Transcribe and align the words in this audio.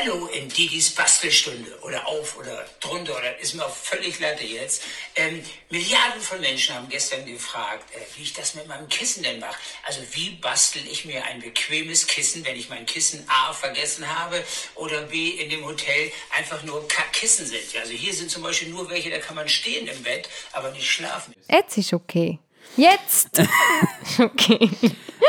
Hallo 0.00 0.26
in 0.26 0.48
Didis 0.48 0.90
Bastelstunde 0.90 1.76
oder 1.82 2.06
auf 2.06 2.38
oder 2.38 2.64
drunter 2.80 3.16
oder 3.16 3.38
ist 3.38 3.54
mir 3.54 3.64
auch 3.64 3.74
völlig 3.74 4.20
latte 4.20 4.44
jetzt. 4.44 4.82
Ähm, 5.16 5.42
Milliarden 5.70 6.20
von 6.20 6.40
Menschen 6.40 6.74
haben 6.74 6.88
gestern 6.88 7.24
gefragt, 7.26 7.84
äh, 7.94 8.00
wie 8.16 8.22
ich 8.22 8.32
das 8.32 8.54
mit 8.54 8.68
meinem 8.68 8.88
Kissen 8.88 9.22
denn 9.22 9.40
mache. 9.40 9.56
Also 9.84 10.00
wie 10.12 10.30
bastel 10.30 10.82
ich 10.88 11.04
mir 11.04 11.24
ein 11.24 11.40
bequemes 11.40 12.06
Kissen, 12.06 12.44
wenn 12.44 12.56
ich 12.56 12.68
mein 12.68 12.86
Kissen 12.86 13.24
A 13.28 13.52
vergessen 13.52 14.06
habe 14.18 14.44
oder 14.76 15.02
B 15.02 15.30
in 15.30 15.50
dem 15.50 15.64
Hotel 15.64 16.12
einfach 16.36 16.62
nur 16.62 16.86
Kissen 17.12 17.46
sind. 17.46 17.62
Also 17.80 17.92
hier 17.92 18.14
sind 18.14 18.30
zum 18.30 18.42
Beispiel 18.42 18.68
nur 18.68 18.88
welche, 18.90 19.10
da 19.10 19.18
kann 19.18 19.34
man 19.36 19.48
stehen 19.48 19.88
im 19.88 20.02
Bett, 20.02 20.28
aber 20.52 20.70
nicht 20.70 20.88
schlafen. 20.88 21.34
Jetzt 21.48 21.76
ist 21.76 21.92
okay. 21.92 22.38
Jetzt! 22.76 23.40
okay. 24.18 24.70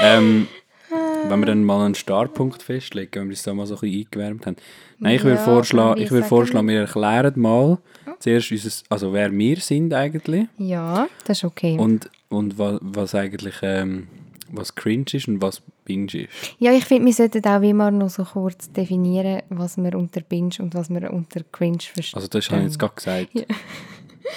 Ähm, 0.01 0.47
wenn 1.27 1.39
wir 1.39 1.45
dann 1.45 1.63
mal 1.63 1.85
einen 1.85 1.95
Startpunkt 1.95 2.63
festlegen, 2.63 3.11
wenn 3.13 3.23
wir 3.25 3.29
uns 3.31 3.43
da 3.43 3.53
mal 3.53 3.65
so 3.65 3.75
ein 3.75 3.81
bisschen 3.81 4.05
eingewärmt 4.05 4.45
haben. 4.45 4.55
Nein, 4.99 5.15
ich 5.15 5.23
würde 5.23 5.37
Ja, 5.37 5.43
vorschlagen, 5.43 6.01
ich 6.01 6.11
würde 6.11 6.27
vorschlagen, 6.27 6.67
wir 6.67 6.81
erklären 6.81 7.33
mal 7.39 7.77
zuerst, 8.19 8.51
unser, 8.51 8.71
also 8.89 9.13
wer 9.13 9.31
wir 9.31 9.57
sind 9.57 9.93
eigentlich 9.93 10.47
Ja, 10.57 11.07
das 11.25 11.39
ist 11.39 11.43
okay. 11.45 11.77
und, 11.77 12.09
und 12.29 12.57
was, 12.57 12.79
was 12.81 13.15
eigentlich 13.15 13.55
ähm, 13.61 14.07
was 14.51 14.75
cringe 14.75 15.05
ist 15.13 15.27
und 15.27 15.41
was 15.41 15.61
binge 15.85 16.07
ist. 16.13 16.55
Ja, 16.59 16.71
ich 16.71 16.85
finde, 16.85 17.05
wir 17.05 17.13
sollten 17.13 17.45
auch 17.45 17.61
immer 17.61 17.91
noch 17.91 18.09
so 18.09 18.23
kurz 18.23 18.71
definieren, 18.71 19.41
was 19.49 19.77
wir 19.77 19.95
unter 19.95 20.21
Binge 20.21 20.51
und 20.59 20.73
was 20.73 20.89
wir 20.89 21.11
unter 21.13 21.41
Cringe 21.51 21.79
verstehen. 21.81 22.17
Also 22.17 22.27
das 22.27 22.49
habe 22.49 22.61
ich 22.61 22.67
jetzt 22.67 22.79
gerade 22.79 22.95
gesagt. 22.95 23.29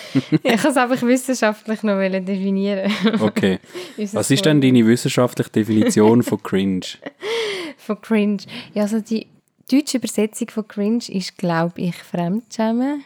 ich 0.30 0.56
kann 0.56 0.70
es 0.70 0.76
einfach 0.76 1.02
wissenschaftlich 1.02 1.82
noch 1.82 1.98
definieren. 1.98 2.92
Okay. 3.20 3.58
Was 4.12 4.30
ist 4.30 4.44
denn 4.44 4.60
deine 4.60 4.86
wissenschaftliche 4.86 5.50
Definition 5.50 6.22
von 6.22 6.42
cringe? 6.42 6.86
Von 7.78 8.00
Cringe. 8.00 8.38
Ja, 8.74 8.82
also 8.82 9.00
die 9.00 9.26
deutsche 9.68 9.98
Übersetzung 9.98 10.48
von 10.50 10.68
Cringe 10.68 11.02
ist, 11.08 11.36
glaube 11.36 11.80
ich, 11.80 11.96
Fremdschämen. 11.96 13.04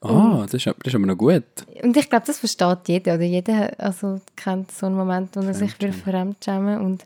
Ah, 0.00 0.42
das 0.42 0.54
ist, 0.54 0.66
das 0.66 0.76
ist 0.84 0.94
aber 0.94 1.06
noch 1.06 1.18
gut. 1.18 1.44
Und 1.82 1.96
ich 1.96 2.08
glaube, 2.08 2.24
das 2.26 2.38
versteht 2.38 2.78
jeder. 2.86 3.14
Oder 3.14 3.24
jeder 3.24 3.78
also, 3.78 4.20
kennt 4.34 4.70
so 4.72 4.86
einen 4.86 4.96
Moment, 4.96 5.36
wo 5.36 5.40
er 5.40 5.52
sich 5.52 5.72
Fremdschämen 5.72 6.80
Und 6.80 7.04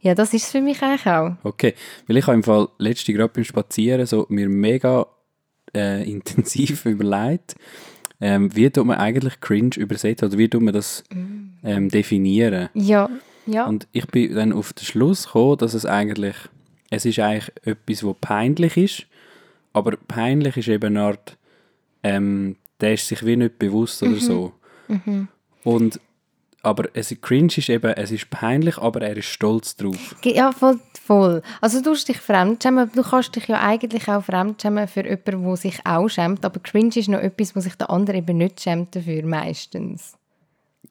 ja, 0.00 0.14
das 0.14 0.32
ist 0.32 0.44
es 0.44 0.50
für 0.52 0.60
mich 0.60 0.82
eigentlich 0.82 1.06
auch. 1.06 1.32
Okay, 1.42 1.74
weil 2.06 2.16
ich 2.16 2.26
habe 2.26 2.36
im 2.36 2.42
Fall 2.42 2.68
letzte 2.78 3.12
gerade 3.12 3.32
beim 3.32 3.44
Spazieren 3.44 4.06
so 4.06 4.26
mir 4.28 4.48
mega 4.48 5.06
äh, 5.74 6.08
intensiv 6.08 6.86
überlegt, 6.86 7.56
ähm, 8.20 8.54
wie 8.54 8.70
tut 8.70 8.86
man 8.86 8.98
eigentlich 8.98 9.40
cringe 9.40 9.76
übersetzen 9.76 10.28
oder 10.28 10.38
wie 10.38 10.48
tut 10.48 10.62
man 10.62 10.74
das 10.74 11.04
ähm, 11.10 11.88
definieren. 11.88 12.68
Ja, 12.74 13.10
ja. 13.46 13.66
Und 13.66 13.86
ich 13.92 14.06
bin 14.06 14.34
dann 14.34 14.52
auf 14.52 14.72
den 14.72 14.84
Schluss 14.84 15.26
gekommen, 15.26 15.58
dass 15.58 15.74
es 15.74 15.86
eigentlich, 15.86 16.36
es 16.90 17.04
ist 17.04 17.18
eigentlich 17.18 17.52
etwas, 17.64 18.04
was 18.04 18.16
peinlich 18.20 18.76
ist, 18.76 19.06
aber 19.72 19.96
peinlich 20.08 20.56
ist 20.56 20.68
eben 20.68 20.96
eine 20.96 21.06
Art, 21.06 21.36
ähm, 22.02 22.56
der 22.80 22.94
ist 22.94 23.08
sich 23.08 23.24
wie 23.24 23.36
nicht 23.36 23.58
bewusst 23.58 24.02
oder 24.02 24.16
so. 24.16 24.52
Und, 25.64 26.00
aber 26.62 26.88
es 26.94 27.14
cringe 27.20 27.52
ist 27.56 27.68
eben, 27.68 27.92
es 27.92 28.10
ist 28.10 28.30
peinlich, 28.30 28.78
aber 28.78 29.02
er 29.02 29.16
ist 29.16 29.26
stolz 29.26 29.76
drauf. 29.76 30.16
Ja, 30.24 30.52
voll, 30.52 30.80
voll. 31.06 31.42
Also 31.60 31.82
du 31.82 31.94
dich 31.94 32.18
fremdschämen, 32.18 32.80
aber 32.80 32.92
du 32.94 33.08
kannst 33.08 33.34
dich 33.36 33.48
ja 33.48 33.60
eigentlich 33.60 34.08
auch 34.08 34.24
fremdschämen 34.24 34.88
für 34.88 35.04
jemanden, 35.04 35.44
der 35.44 35.56
sich 35.56 35.78
auch 35.84 36.08
schämt, 36.08 36.44
aber 36.44 36.60
cringe 36.60 36.96
ist 36.96 37.08
noch 37.08 37.20
etwas, 37.20 37.54
wo 37.54 37.60
sich 37.60 37.74
der 37.76 37.90
andere 37.90 38.18
eben 38.18 38.38
nicht 38.38 38.60
schämt 38.60 38.94
dafür, 38.94 39.24
meistens. 39.24 40.14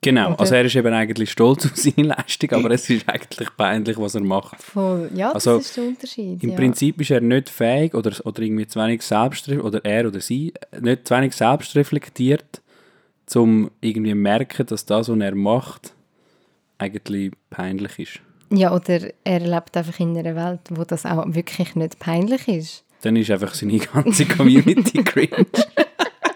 Genau, 0.01 0.29
Oder? 0.29 0.39
also 0.39 0.55
er 0.55 0.65
ist 0.65 0.75
eben 0.75 0.93
eigentlich 0.93 1.31
stolz 1.31 1.65
auf 1.65 1.75
seine 1.75 2.07
Leistung, 2.09 2.51
aber 2.51 2.71
es 2.71 2.89
ist 2.89 3.07
eigentlich 3.09 3.49
peinlich, 3.55 3.97
was 3.97 4.15
er 4.15 4.21
macht. 4.21 4.61
Voll. 4.61 5.09
Ja, 5.13 5.31
Also, 5.31 5.57
das 5.57 5.67
ist 5.67 5.77
der 5.77 5.83
Unterschied. 5.83 6.43
Im 6.43 6.49
ja. 6.51 6.55
Prinzip 6.55 7.01
ist 7.01 7.11
er 7.11 7.21
nicht 7.21 7.49
fähig 7.49 7.93
oder, 7.93 8.11
oder 8.23 8.41
irgendwie 8.41 8.67
zu 8.67 8.79
wenig 8.79 9.01
selbst 9.01 9.49
oder 9.49 9.83
er 9.83 10.07
oder 10.07 10.19
sie 10.19 10.53
nicht 10.79 11.07
zu 11.07 11.15
wenig 11.15 11.33
selbst 11.33 11.75
reflektiert, 11.75 12.61
um 13.33 13.71
irgendwie 13.81 14.11
zu 14.11 14.15
merken, 14.15 14.65
dass 14.67 14.85
das, 14.85 15.09
was 15.09 15.19
er 15.19 15.35
macht, 15.35 15.93
eigentlich 16.77 17.31
peinlich 17.49 17.99
ist. 17.99 18.24
Ja, 18.51 18.73
oder 18.73 18.99
er 19.23 19.39
lebt 19.39 19.75
einfach 19.75 19.99
in 19.99 20.17
einer 20.17 20.35
Welt, 20.35 20.61
wo 20.69 20.83
das 20.83 21.05
auch 21.05 21.25
wirklich 21.27 21.75
nicht 21.75 21.99
peinlich 21.99 22.47
ist. 22.47 22.83
Dann 23.01 23.15
ist 23.15 23.31
einfach 23.31 23.53
seine 23.53 23.77
ganze 23.77 24.25
Community 24.25 25.03
cringe. 25.03 25.45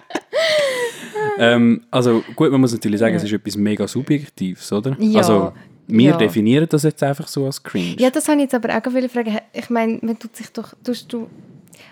ähm, 1.39 1.85
also 1.91 2.23
gut, 2.35 2.51
man 2.51 2.61
muss 2.61 2.73
natürlich 2.73 2.99
sagen, 2.99 3.15
es 3.15 3.23
ist 3.23 3.31
etwas 3.31 3.55
mega 3.55 3.87
Subjektives, 3.87 4.71
oder? 4.71 4.95
Ja, 4.99 5.19
Also 5.19 5.53
wir 5.87 6.11
ja. 6.11 6.17
definieren 6.17 6.67
das 6.69 6.83
jetzt 6.83 7.01
einfach 7.01 7.27
so 7.27 7.45
als 7.45 7.63
cringe. 7.63 7.95
Ja, 7.97 8.09
das 8.11 8.27
habe 8.27 8.37
ich 8.37 8.43
jetzt 8.43 8.53
aber 8.53 8.75
auch 8.75 8.81
gerade 8.81 9.09
fragen. 9.09 9.37
Ich 9.53 9.69
meine, 9.69 9.99
man 10.01 10.19
tut 10.19 10.35
sich 10.35 10.49
doch, 10.49 10.73
tust 10.83 11.11
du, 11.11 11.27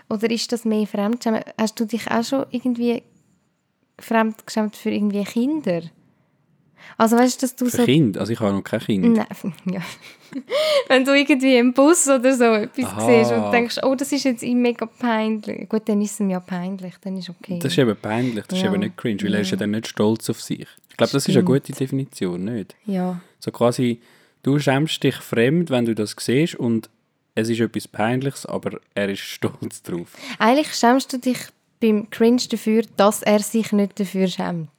oder 0.09 0.29
ist 0.29 0.51
das 0.51 0.66
mehr 0.66 0.85
Fremdschämen? 0.85 1.41
Hast 1.59 1.79
du 1.79 1.85
dich 1.85 2.09
auch 2.09 2.23
schon 2.23 2.45
irgendwie 2.51 3.03
fremdgeschämt 3.99 4.75
für 4.75 4.91
irgendwie 4.91 5.23
Kinder? 5.23 5.81
Also 6.98 7.18
weißt 7.18 7.42
du, 7.42 7.46
dass 7.46 7.56
du 7.56 7.66
Für 7.66 7.78
so... 7.78 7.86
Kind, 7.86 8.18
also 8.18 8.34
ich 8.34 8.40
habe 8.40 8.54
noch 8.54 8.64
kein 8.64 8.80
Kind. 8.80 9.16
Nein, 9.16 9.26
ja. 9.72 9.82
Wenn 10.88 11.06
du 11.06 11.14
irgendwie 11.18 11.58
im 11.58 11.74
Bus 11.74 12.08
oder 12.08 12.36
so 12.36 12.44
etwas 12.44 12.86
Aha. 12.86 13.06
siehst 13.08 13.32
und 13.32 13.52
denkst, 13.52 13.78
oh, 13.84 13.96
das 13.96 14.12
ist 14.12 14.24
jetzt 14.26 14.44
ihm 14.44 14.62
mega 14.62 14.86
peinlich. 14.86 15.70
Gut, 15.70 15.84
dann 15.88 16.02
ist 16.02 16.14
es 16.14 16.20
ihm 16.20 16.30
ja 16.30 16.40
peinlich, 16.40 16.96
dann 17.02 17.18
ist 17.18 17.30
okay. 17.30 17.60
Das 17.62 17.72
ist 17.72 17.78
eben 17.78 17.96
peinlich, 17.96 18.46
das 18.48 18.60
Ja. 18.60 18.66
ist 18.66 18.72
eben 18.74 18.82
nicht 18.82 18.98
cringe, 18.98 19.24
weil 19.24 19.34
er 19.36 19.42
ist 19.42 19.52
ja 19.52 19.58
dann 19.58 19.72
nicht 19.72 19.88
stolz 19.88 20.30
auf 20.30 20.42
sich. 20.42 20.68
Ich 20.90 20.98
glaube, 20.98 21.12
das 21.14 21.28
ist 21.28 21.36
eine 21.36 21.44
gute 21.44 21.72
Definition, 21.74 22.44
nicht? 22.44 22.76
ja. 22.86 23.20
So 23.40 23.52
quasi, 23.52 24.02
du 24.44 24.58
schämst 24.59 25.04
dich 25.04 25.16
fremd, 25.16 25.70
wenn 25.70 25.86
du 25.86 25.94
das 25.94 26.16
siehst 26.20 26.56
und 26.56 26.90
es 27.36 27.50
ist 27.50 27.59
etwas 27.59 27.88
Peinliches, 27.88 28.46
aber 28.48 28.80
er 28.96 29.09
ist 29.09 29.20
stolz 29.22 29.84
drauf. 29.84 30.14
Eigentlich 30.40 30.74
schämst 30.74 31.14
du 31.14 31.20
dich 31.20 31.38
beim 31.80 32.09
Cringe 32.09 32.42
dafür, 32.50 32.84
dass 32.98 33.22
er 33.22 33.40
sich 33.40 33.72
nicht 33.72 34.00
dafür 34.00 34.28
schämt. 34.28 34.70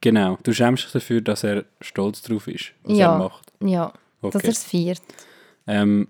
Genau, 0.00 0.38
du 0.42 0.52
schämst 0.52 0.84
dich 0.84 0.92
dafür, 0.92 1.20
dass 1.20 1.44
er 1.44 1.64
stolz 1.80 2.22
drauf 2.22 2.46
ist, 2.48 2.72
was 2.84 2.96
ja. 2.96 3.12
er 3.12 3.18
macht. 3.18 3.52
Ja, 3.62 3.92
dass 4.22 4.34
Okay. 4.36 4.46
er 4.46 4.50
es 4.50 4.64
feiert. 4.64 5.02
Ähm, 5.66 6.08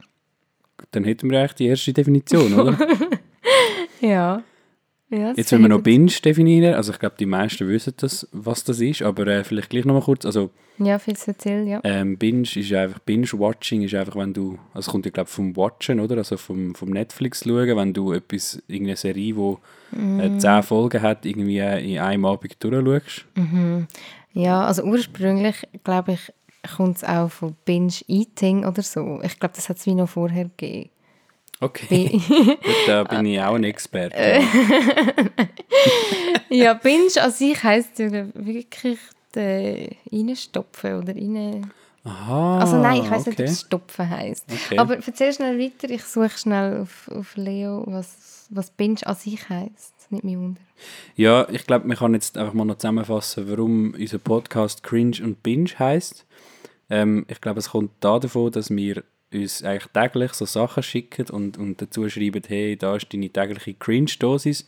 dann 0.92 1.04
hätten 1.04 1.30
wir 1.30 1.40
eigentlich 1.40 1.54
die 1.54 1.66
erste 1.66 1.92
Definition, 1.92 2.54
oder? 2.54 2.78
Ja. 4.00 4.42
Ja 5.10 5.32
Jetzt 5.37 5.53
wenn 5.53 5.62
wir 5.62 5.69
noch 5.69 5.81
Binge 5.81 6.12
definieren, 6.25 6.75
also 6.75 6.93
ich 6.93 6.98
glaube, 6.98 7.16
die 7.19 7.26
meisten 7.26 7.69
wissen 7.69 7.94
das, 7.97 8.28
was 8.32 8.65
das 8.65 8.81
ist, 8.81 9.03
aber 9.03 9.26
äh, 9.26 9.44
vielleicht 9.44 9.71
gleich 9.71 9.84
nochmal 9.84 10.03
kurz, 10.03 10.25
also 10.25 10.50
Ja, 10.78 10.98
viel 10.98 11.16
zu 11.16 11.32
erzählen, 11.32 11.66
ja. 11.66 11.81
Ähm, 11.84 12.16
Binge 12.16 12.43
ist 12.43 12.72
einfach, 12.72 12.98
Binge-Watching 13.00 13.82
ist 13.82 13.94
einfach, 13.94 14.16
wenn 14.16 14.32
du, 14.32 14.59
also 14.72 14.88
es 14.88 14.93
kommt 14.93 15.04
ja 15.04 15.10
glaube 15.10 15.31
vom 15.31 15.56
Watchen, 15.56 16.00
oder? 16.00 16.16
Also 16.19 16.37
vom, 16.37 16.75
vom 16.75 16.91
Netflix 16.91 17.44
schauen, 17.44 17.76
wenn 17.76 17.93
du 17.93 18.12
etwas, 18.12 18.62
irgendeine 18.69 18.97
Serie, 18.97 19.34
die 19.34 19.56
äh, 19.97 20.38
zehn 20.38 20.62
Folgen 20.62 21.03
hat, 21.03 21.26
irgendwie 21.26 21.59
äh, 21.59 21.93
in 21.93 21.99
einem 21.99 22.25
Abend 22.25 22.56
durchschaust. 22.62 23.26
Ja, 24.32 24.65
also 24.65 24.84
ursprünglich, 24.84 25.66
glaube 25.82 26.12
ich, 26.12 26.32
kommt 26.76 26.99
es 26.99 27.04
auch 27.04 27.31
von 27.31 27.56
Binge-Eating 27.65 28.65
oder 28.65 28.82
so. 28.82 29.20
Ich 29.22 29.38
glaube, 29.38 29.54
das 29.56 29.69
hat 29.69 29.78
es 29.78 29.87
wie 29.87 29.94
noch 29.94 30.09
vorher 30.09 30.44
gegeben. 30.44 30.91
Okay, 31.60 32.21
da 32.87 33.04
bin 33.04 33.26
ich 33.26 33.41
auch 33.41 33.54
ein 33.54 33.65
Experte. 33.65 34.16
Ja, 36.50 36.75
Binge 36.75 37.10
an 37.22 37.31
sich 37.31 37.62
heisst 37.62 37.98
ja 38.00 38.10
wirklich 38.34 38.98
äh, 39.37 39.88
reinstopfen 40.12 40.94
oder 40.99 41.15
rein... 41.15 41.70
Aha, 42.03 42.59
Also 42.59 42.78
nein, 42.78 43.03
ich 43.03 43.10
weiß 43.10 43.20
okay. 43.20 43.31
nicht, 43.31 43.41
ob 43.41 43.47
es 43.47 43.60
stopfen 43.60 44.10
heisst. 44.10 44.47
Okay. 44.50 44.78
Aber 44.78 44.97
erzähl 44.97 45.32
schnell 45.32 45.59
weiter, 45.59 45.91
ich 45.91 46.03
suche 46.03 46.31
schnell 46.31 46.81
auf, 46.81 47.09
auf 47.15 47.37
Leo, 47.37 47.84
was, 47.87 48.47
was 48.50 48.70
Binge 48.70 49.06
an 49.06 49.15
sich 49.15 49.49
heisst. 49.49 49.94
Nicht 50.10 50.25
mich 50.25 50.37
wunder. 50.37 50.60
Ja, 51.15 51.47
ich 51.50 51.66
glaube, 51.66 51.87
man 51.87 51.97
kann 51.97 52.15
jetzt 52.15 52.37
einfach 52.37 52.54
mal 52.54 52.65
noch 52.65 52.78
zusammenfassen, 52.78 53.49
warum 53.49 53.94
unser 53.94 54.19
Podcast 54.19 54.82
Cringe 54.82 55.19
und 55.22 55.43
Binge 55.43 55.70
heisst. 55.78 56.26
Ähm, 56.88 57.26
ich 57.28 57.41
glaube, 57.41 57.60
es 57.60 57.70
kommt 57.70 57.93
da 58.00 58.19
davon, 58.19 58.50
dass 58.50 58.70
wir 58.70 59.04
uns 59.32 59.62
eigentlich 59.62 59.92
täglich 59.92 60.32
so 60.32 60.44
Sachen 60.44 60.82
schicken 60.82 61.28
und, 61.30 61.58
und 61.58 61.80
dazu 61.80 62.08
schreiben, 62.08 62.42
hey, 62.46 62.76
da 62.76 62.96
ist 62.96 63.12
deine 63.12 63.31
tägliche 63.31 63.75
Cringe-Dosis. 63.75 64.66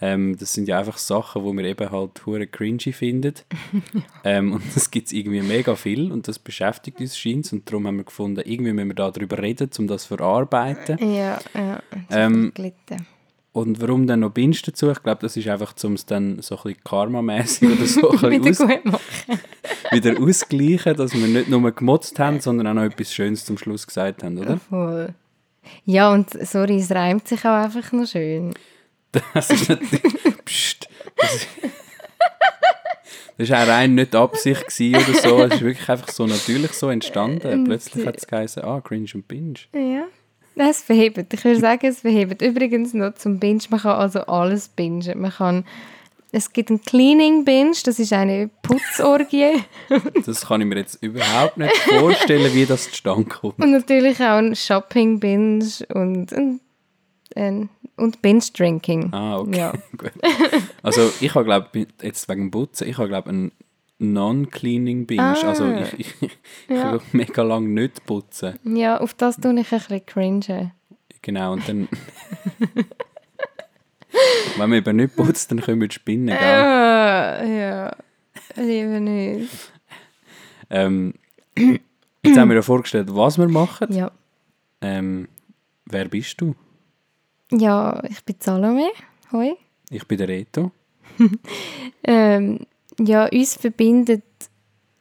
Ähm, 0.00 0.36
das 0.36 0.52
sind 0.52 0.66
ja 0.68 0.78
einfach 0.80 0.98
Sachen, 0.98 1.44
wo 1.44 1.52
wir 1.52 1.64
eben 1.64 1.90
halt 1.90 2.26
hure 2.26 2.46
cringy 2.46 2.92
finden. 2.92 3.34
ähm, 4.24 4.52
und 4.52 4.62
das 4.74 4.90
gibt 4.90 5.06
es 5.06 5.12
irgendwie 5.12 5.40
mega 5.40 5.76
viel 5.76 6.10
und 6.10 6.26
das 6.26 6.38
beschäftigt 6.38 7.00
uns 7.00 7.16
scheint 7.16 7.52
und 7.52 7.70
darum 7.70 7.86
haben 7.86 7.98
wir 7.98 8.04
gefunden, 8.04 8.42
irgendwie 8.44 8.72
müssen 8.72 8.88
wir 8.88 8.94
da 8.94 9.10
darüber 9.10 9.38
reden, 9.38 9.70
um 9.78 9.86
das 9.86 10.02
zu 10.02 10.16
verarbeiten. 10.16 10.98
Ja, 10.98 11.38
ja. 11.54 11.82
Ähm, 12.10 12.52
gelitten. 12.54 13.06
Und 13.54 13.80
warum 13.80 14.08
dann 14.08 14.18
noch 14.18 14.32
Binge 14.32 14.56
dazu? 14.66 14.90
Ich 14.90 15.00
glaube, 15.00 15.20
das 15.20 15.36
ist 15.36 15.46
einfach, 15.46 15.74
um 15.84 15.92
es 15.92 16.04
dann 16.04 16.42
so 16.42 16.56
ein 16.56 16.62
bisschen 16.64 16.82
karmamäßig 16.82 17.70
oder 17.70 17.86
so 17.86 18.10
ein 18.26 18.42
bisschen 18.42 18.68
Wieder 18.68 18.94
aus, 18.94 19.00
wieder 19.92 20.20
ausgleichen, 20.20 20.96
dass 20.96 21.14
wir 21.14 21.24
nicht 21.28 21.48
nur 21.48 21.70
gemotzt 21.70 22.18
haben, 22.18 22.40
sondern 22.40 22.66
auch 22.66 22.74
noch 22.74 22.82
etwas 22.82 23.14
Schönes 23.14 23.44
zum 23.44 23.56
Schluss 23.56 23.86
gesagt 23.86 24.24
haben, 24.24 24.38
oder? 24.38 24.58
Voll. 24.58 25.14
Ja, 25.84 26.12
und 26.12 26.30
sorry, 26.44 26.78
es 26.78 26.90
reimt 26.90 27.28
sich 27.28 27.44
auch 27.44 27.62
einfach 27.62 27.92
noch 27.92 28.08
schön. 28.08 28.54
Das 29.32 29.48
ist 29.48 29.68
natürlich... 29.68 30.02
Psst, 30.44 30.88
das 31.16 31.34
ist, 31.36 31.48
das 33.38 33.50
war 33.50 33.62
auch 33.62 33.68
rein 33.68 33.94
nicht 33.94 34.16
Absicht 34.16 34.64
oder 34.80 35.14
so. 35.14 35.42
Es 35.44 35.54
ist 35.54 35.62
wirklich 35.62 35.88
einfach 35.88 36.08
so 36.08 36.26
natürlich 36.26 36.72
so 36.72 36.88
entstanden. 36.88 37.62
Plötzlich 37.62 38.04
hat 38.04 38.16
es 38.16 38.26
geheißen, 38.26 38.64
ah, 38.64 38.80
Cringe 38.80 39.10
und 39.14 39.28
Binge. 39.28 39.60
Ja. 39.72 40.06
Nein, 40.56 40.68
es 40.68 40.82
verhebt. 40.82 41.32
Ich 41.32 41.44
würde 41.44 41.58
sagen, 41.58 41.86
es 41.86 42.00
verhebt. 42.00 42.40
Übrigens 42.42 42.94
noch 42.94 43.14
zum 43.14 43.38
Binge, 43.38 43.62
man 43.70 43.80
kann 43.80 43.96
also 43.96 44.20
alles 44.20 44.68
bingen. 44.68 45.20
Man 45.20 45.32
kann, 45.32 45.64
es 46.30 46.52
gibt 46.52 46.70
einen 46.70 46.80
Cleaning 46.80 47.44
Binge, 47.44 47.76
das 47.84 47.98
ist 47.98 48.12
eine 48.12 48.50
Putzorgie. 48.62 49.62
Das 50.26 50.46
kann 50.46 50.60
ich 50.60 50.66
mir 50.66 50.76
jetzt 50.76 51.02
überhaupt 51.02 51.56
nicht 51.56 51.76
vorstellen, 51.76 52.54
wie 52.54 52.66
das 52.66 52.90
zustande 52.90 53.24
kommt. 53.24 53.58
Und 53.58 53.72
natürlich 53.72 54.20
auch 54.20 54.38
ein 54.38 54.54
Shopping 54.54 55.20
Binge 55.20 55.66
und, 55.92 56.32
und, 56.32 56.60
und, 57.34 57.68
und 57.96 58.22
Binge 58.22 58.44
Drinking. 58.56 59.12
Ah, 59.12 59.38
okay. 59.38 59.58
Ja. 59.58 59.72
Gut. 59.96 60.12
Also 60.82 61.12
ich 61.20 61.34
habe 61.34 61.44
glaube 61.44 61.86
jetzt 62.02 62.28
wegen 62.28 62.46
dem 62.46 62.50
Putzen, 62.52 62.88
ich 62.88 62.98
habe 62.98 63.08
glaube 63.08 63.30
einen 63.30 63.52
Non-Cleaning 64.12 65.06
Binge. 65.06 65.22
Ah. 65.22 65.48
Also 65.48 65.70
ich, 65.72 65.92
ich, 66.00 66.14
ich 66.22 66.30
Ja. 66.68 66.92
will 66.92 67.00
mega 67.12 67.42
lange 67.42 67.68
nicht 67.68 68.04
putzen. 68.06 68.58
Ja, 68.64 68.98
auf 68.98 69.14
das 69.14 69.36
tue 69.36 69.52
ich 69.58 69.72
ein 69.72 69.78
bisschen 69.80 70.06
cringe. 70.06 70.72
Genau, 71.22 71.52
und 71.54 71.68
dann... 71.68 71.88
Wenn 74.56 74.68
man 74.70 74.78
eben 74.78 74.96
nicht 74.96 75.16
putzt, 75.16 75.50
dann 75.50 75.60
können 75.60 75.80
wir 75.80 75.88
die 75.88 75.94
Spinnen, 75.94 76.26
gell? 76.28 76.36
Ah, 76.38 77.44
ja, 77.44 77.96
lieber 78.54 79.00
nicht. 79.00 79.50
Ähm, 80.70 81.14
jetzt 82.22 82.38
haben 82.38 82.48
wir 82.48 82.56
ja 82.56 82.62
vorgestellt, 82.62 83.08
was 83.10 83.38
wir 83.38 83.48
machen. 83.48 83.92
Ja. 83.92 84.12
Ähm, 84.80 85.28
wer 85.86 86.06
bist 86.08 86.40
du? 86.40 86.54
ja, 87.50 88.02
ich 88.08 88.24
bin 88.24 88.36
Salome. 88.38 88.90
Hoi. 89.32 89.54
Ich 89.90 90.06
bin 90.06 90.18
der 90.18 90.28
Reto. 90.28 90.70
Ähm, 92.06 92.60
ja, 93.00 93.26
uns 93.26 93.54
verbindet 93.56 94.22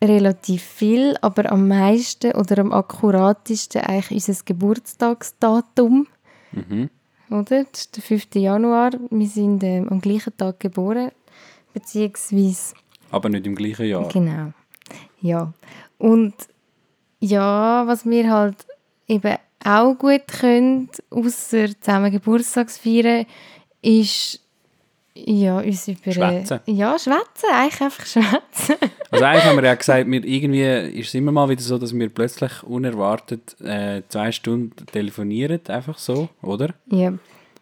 relativ 0.04 0.64
viel, 0.64 1.16
aber 1.22 1.52
am 1.52 1.68
meisten 1.68 2.34
oder 2.34 2.60
am 2.60 2.74
akkuratesten 2.74 3.82
eigentlich 3.82 4.28
unser 4.28 4.44
Geburtstagsdatum. 4.44 6.08
Mhm. 6.52 6.90
Oder? 7.30 7.64
Das 7.64 7.82
ist 7.82 7.96
der 7.96 8.04
5. 8.04 8.36
Januar. 8.36 8.92
Wir 9.10 9.28
sind 9.28 9.64
ähm, 9.64 9.88
am 9.90 10.02
gleichen 10.02 10.36
Tag 10.38 10.60
geboren. 10.60 11.12
Beziehungsweise, 11.74 12.76
Aber 13.10 13.30
nicht 13.30 13.48
im 13.48 13.56
gleichen 13.56 13.86
Jahr. 13.86 14.08
genau. 14.10 14.54
Ja. 15.22 15.54
Und 15.98 16.34
ja, 17.20 17.88
was 17.88 18.06
wir 18.06 18.30
halt 18.32 18.68
eben 19.08 19.38
auch 19.64 19.96
gut 19.96 20.28
können, 20.28 20.90
außer 21.10 21.70
zusammen 21.80 22.12
Geburtstagsfeiern, 22.12 23.26
ist 23.82 24.42
ja, 25.16 25.60
uns 25.60 25.88
über... 25.88 26.12
Schwätzen. 26.12 26.60
Ja, 26.66 26.98
schwätzen. 26.98 27.50
Eigentlich 27.52 27.82
einfach 27.82 28.06
schwätzen. 28.06 28.76
Also 29.12 29.26
eigentlich 29.26 29.44
haben 29.44 29.58
wir 29.58 29.66
ja 29.66 29.76
gesagt, 29.76 30.10
wir 30.10 30.26
irgendwie 30.26 31.00
ist 31.00 31.10
es 31.10 31.14
immer 31.14 31.32
mal 31.32 31.48
wieder 31.48 31.62
so, 31.62 31.78
dass 31.78 31.94
wir 31.94 32.10
plötzlich 32.10 32.64
unerwartet 32.64 33.56
äh, 33.62 34.02
zwei 34.10 34.32
Stunden 34.32 34.74
telefonieren, 34.88 35.62
einfach 35.68 36.00
so, 36.00 36.30
oder? 36.42 36.74
ja. 36.88 37.14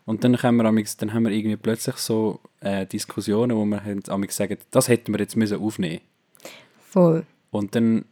Und 0.06 0.24
dann 0.24 0.42
haben 0.42 0.56
wir, 0.58 0.64
dann 0.98 1.14
haben 1.14 1.24
wir 1.24 1.32
irgendwie 1.32 1.58
plötzlich 1.58 1.98
so 1.98 2.40
äh, 2.62 2.86
Diskussionen, 2.86 3.56
wo 3.56 3.66
wir 3.66 3.84
haben 3.84 4.02
sagen, 4.30 4.58
das 4.72 4.88
hätten 4.88 5.14
wir 5.14 5.20
jetzt 5.20 5.36
müssen 5.36 5.62
aufnehmen 5.62 6.00
Voll. 6.90 7.26
Und 7.52 7.76
dann 7.76 8.06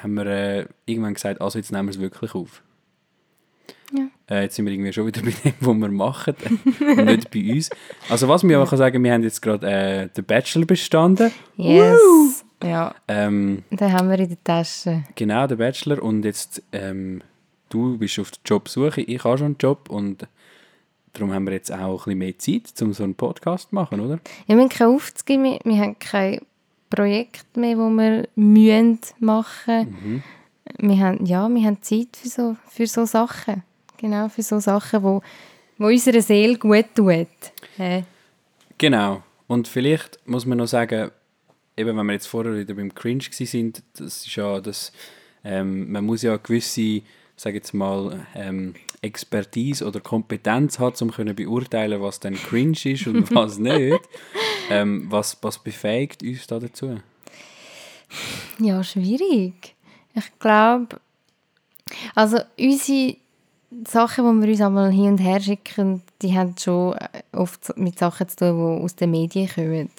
haben 0.00 0.14
wir 0.14 0.26
äh, 0.26 0.66
irgendwann 0.84 1.14
gesagt, 1.14 1.40
also 1.40 1.58
jetzt 1.58 1.72
nehmen 1.72 1.88
wir 1.88 1.94
es 1.94 2.00
wirklich 2.00 2.34
auf. 2.34 2.62
Ja. 3.92 4.08
Äh, 4.28 4.42
jetzt 4.44 4.56
sind 4.56 4.66
wir 4.66 4.72
irgendwie 4.72 4.92
schon 4.92 5.06
wieder 5.06 5.22
bei 5.24 5.30
dem, 5.30 5.54
was 5.60 5.76
wir 5.76 5.88
machen 5.88 6.34
und 6.80 7.04
nicht 7.04 7.30
bei 7.30 7.52
uns. 7.52 7.70
Also 8.08 8.28
was 8.28 8.42
wir 8.46 8.56
aber 8.58 8.68
kann 8.68 8.78
sagen, 8.78 9.02
wir 9.02 9.12
haben 9.12 9.22
jetzt 9.22 9.40
gerade 9.42 9.66
äh, 9.66 10.08
den 10.08 10.24
Bachelor 10.24 10.66
bestanden. 10.66 11.30
Yes. 11.56 12.44
Ja, 12.62 12.94
Ähm, 13.06 13.64
den 13.70 13.92
haben 13.92 14.08
wir 14.08 14.18
in 14.18 14.28
der 14.28 14.42
Tasche. 14.42 15.04
Genau, 15.14 15.46
der 15.46 15.56
Bachelor. 15.56 16.02
Und 16.02 16.24
jetzt, 16.24 16.62
ähm, 16.72 17.22
du 17.68 17.98
bist 17.98 18.18
auf 18.18 18.30
der 18.30 18.40
Jobsuche, 18.46 19.02
ich 19.02 19.22
habe 19.24 19.36
schon 19.36 19.46
einen 19.46 19.56
Job 19.58 19.90
und 19.90 20.26
darum 21.12 21.32
haben 21.32 21.44
wir 21.46 21.52
jetzt 21.52 21.70
auch 21.70 22.06
ein 22.06 22.18
bisschen 22.18 22.18
mehr 22.18 22.38
Zeit, 22.38 22.82
um 22.82 22.92
so 22.94 23.04
einen 23.04 23.14
Podcast 23.14 23.68
zu 23.68 23.74
machen, 23.74 24.00
oder? 24.00 24.20
Ja, 24.46 24.56
wir 24.56 24.62
haben 24.62 24.68
keine 24.70 24.90
Aufträge 24.90 25.38
mehr, 25.38 25.58
wir 25.64 25.76
haben 25.78 25.98
kein 25.98 26.40
Projekt 26.88 27.56
mehr, 27.56 27.76
das 27.76 27.90
wir 27.90 28.28
müssen 28.36 29.00
machen 29.20 30.22
wir 30.78 30.98
haben, 30.98 31.24
Ja, 31.24 31.48
wir 31.48 31.64
haben 31.64 31.82
Zeit 31.82 32.16
für 32.16 32.28
so, 32.28 32.56
für 32.68 32.86
so 32.86 33.04
Sachen. 33.04 33.62
Genau, 33.98 34.28
für 34.28 34.42
so 34.42 34.58
Sachen, 34.58 35.02
wo, 35.02 35.22
wo 35.78 35.86
unserer 35.86 36.22
Seele 36.22 36.58
gut 36.58 36.86
tut. 36.94 37.28
Hä? 37.76 38.04
Genau. 38.78 39.22
Und 39.46 39.68
vielleicht 39.68 40.18
muss 40.26 40.46
man 40.46 40.58
noch 40.58 40.66
sagen, 40.66 41.10
eben 41.76 41.96
wenn 41.96 42.06
wir 42.06 42.12
jetzt 42.12 42.26
vorher 42.26 42.56
wieder 42.56 42.74
beim 42.74 42.94
Cringe 42.94 43.24
sind, 43.30 43.82
das 43.94 44.26
ist 44.26 44.36
ja 44.36 44.60
das, 44.60 44.92
ähm, 45.44 45.90
man 45.90 46.04
muss 46.04 46.22
ja 46.22 46.32
eine 46.32 46.40
gewisse, 46.40 47.02
sage 47.36 47.56
jetzt 47.56 47.74
mal, 47.74 48.26
ähm, 48.34 48.74
Expertise 49.02 49.86
oder 49.86 50.00
Kompetenz 50.00 50.78
haben, 50.78 50.96
um 51.00 51.10
können 51.12 51.36
beurteilen, 51.36 52.00
was 52.00 52.18
dann 52.20 52.34
cringe 52.34 52.78
ist 52.84 53.06
und 53.06 53.30
was 53.34 53.58
nicht. 53.58 54.00
Ähm, 54.68 55.06
was, 55.08 55.36
was 55.42 55.62
befähigt 55.62 56.22
uns 56.22 56.46
da 56.46 56.58
dazu? 56.58 57.00
Ja, 58.58 58.82
schwierig. 58.82 59.74
Ich 60.14 60.38
glaube, 60.38 61.00
also 62.14 62.38
unsere 62.58 63.16
Sachen, 63.84 64.40
die 64.40 64.46
wir 64.46 64.52
uns 64.52 64.60
einmal 64.60 64.90
hin 64.90 65.12
und 65.12 65.18
her 65.18 65.40
schicken, 65.40 66.02
die 66.22 66.36
haben 66.36 66.54
schon 66.58 66.94
äh, 66.94 67.22
oft 67.32 67.76
mit 67.76 67.98
Sachen 67.98 68.28
zu 68.28 68.36
tun, 68.36 68.78
die 68.78 68.84
aus 68.84 68.96
den 68.96 69.10
Medien 69.10 69.48
kommen. 69.48 69.90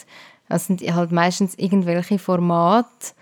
Es 0.50 0.68
sind 0.68 0.81
halt 0.81 1.12
meistens 1.12 1.56
irgendwelche 1.56 2.18
Formate 2.19 3.13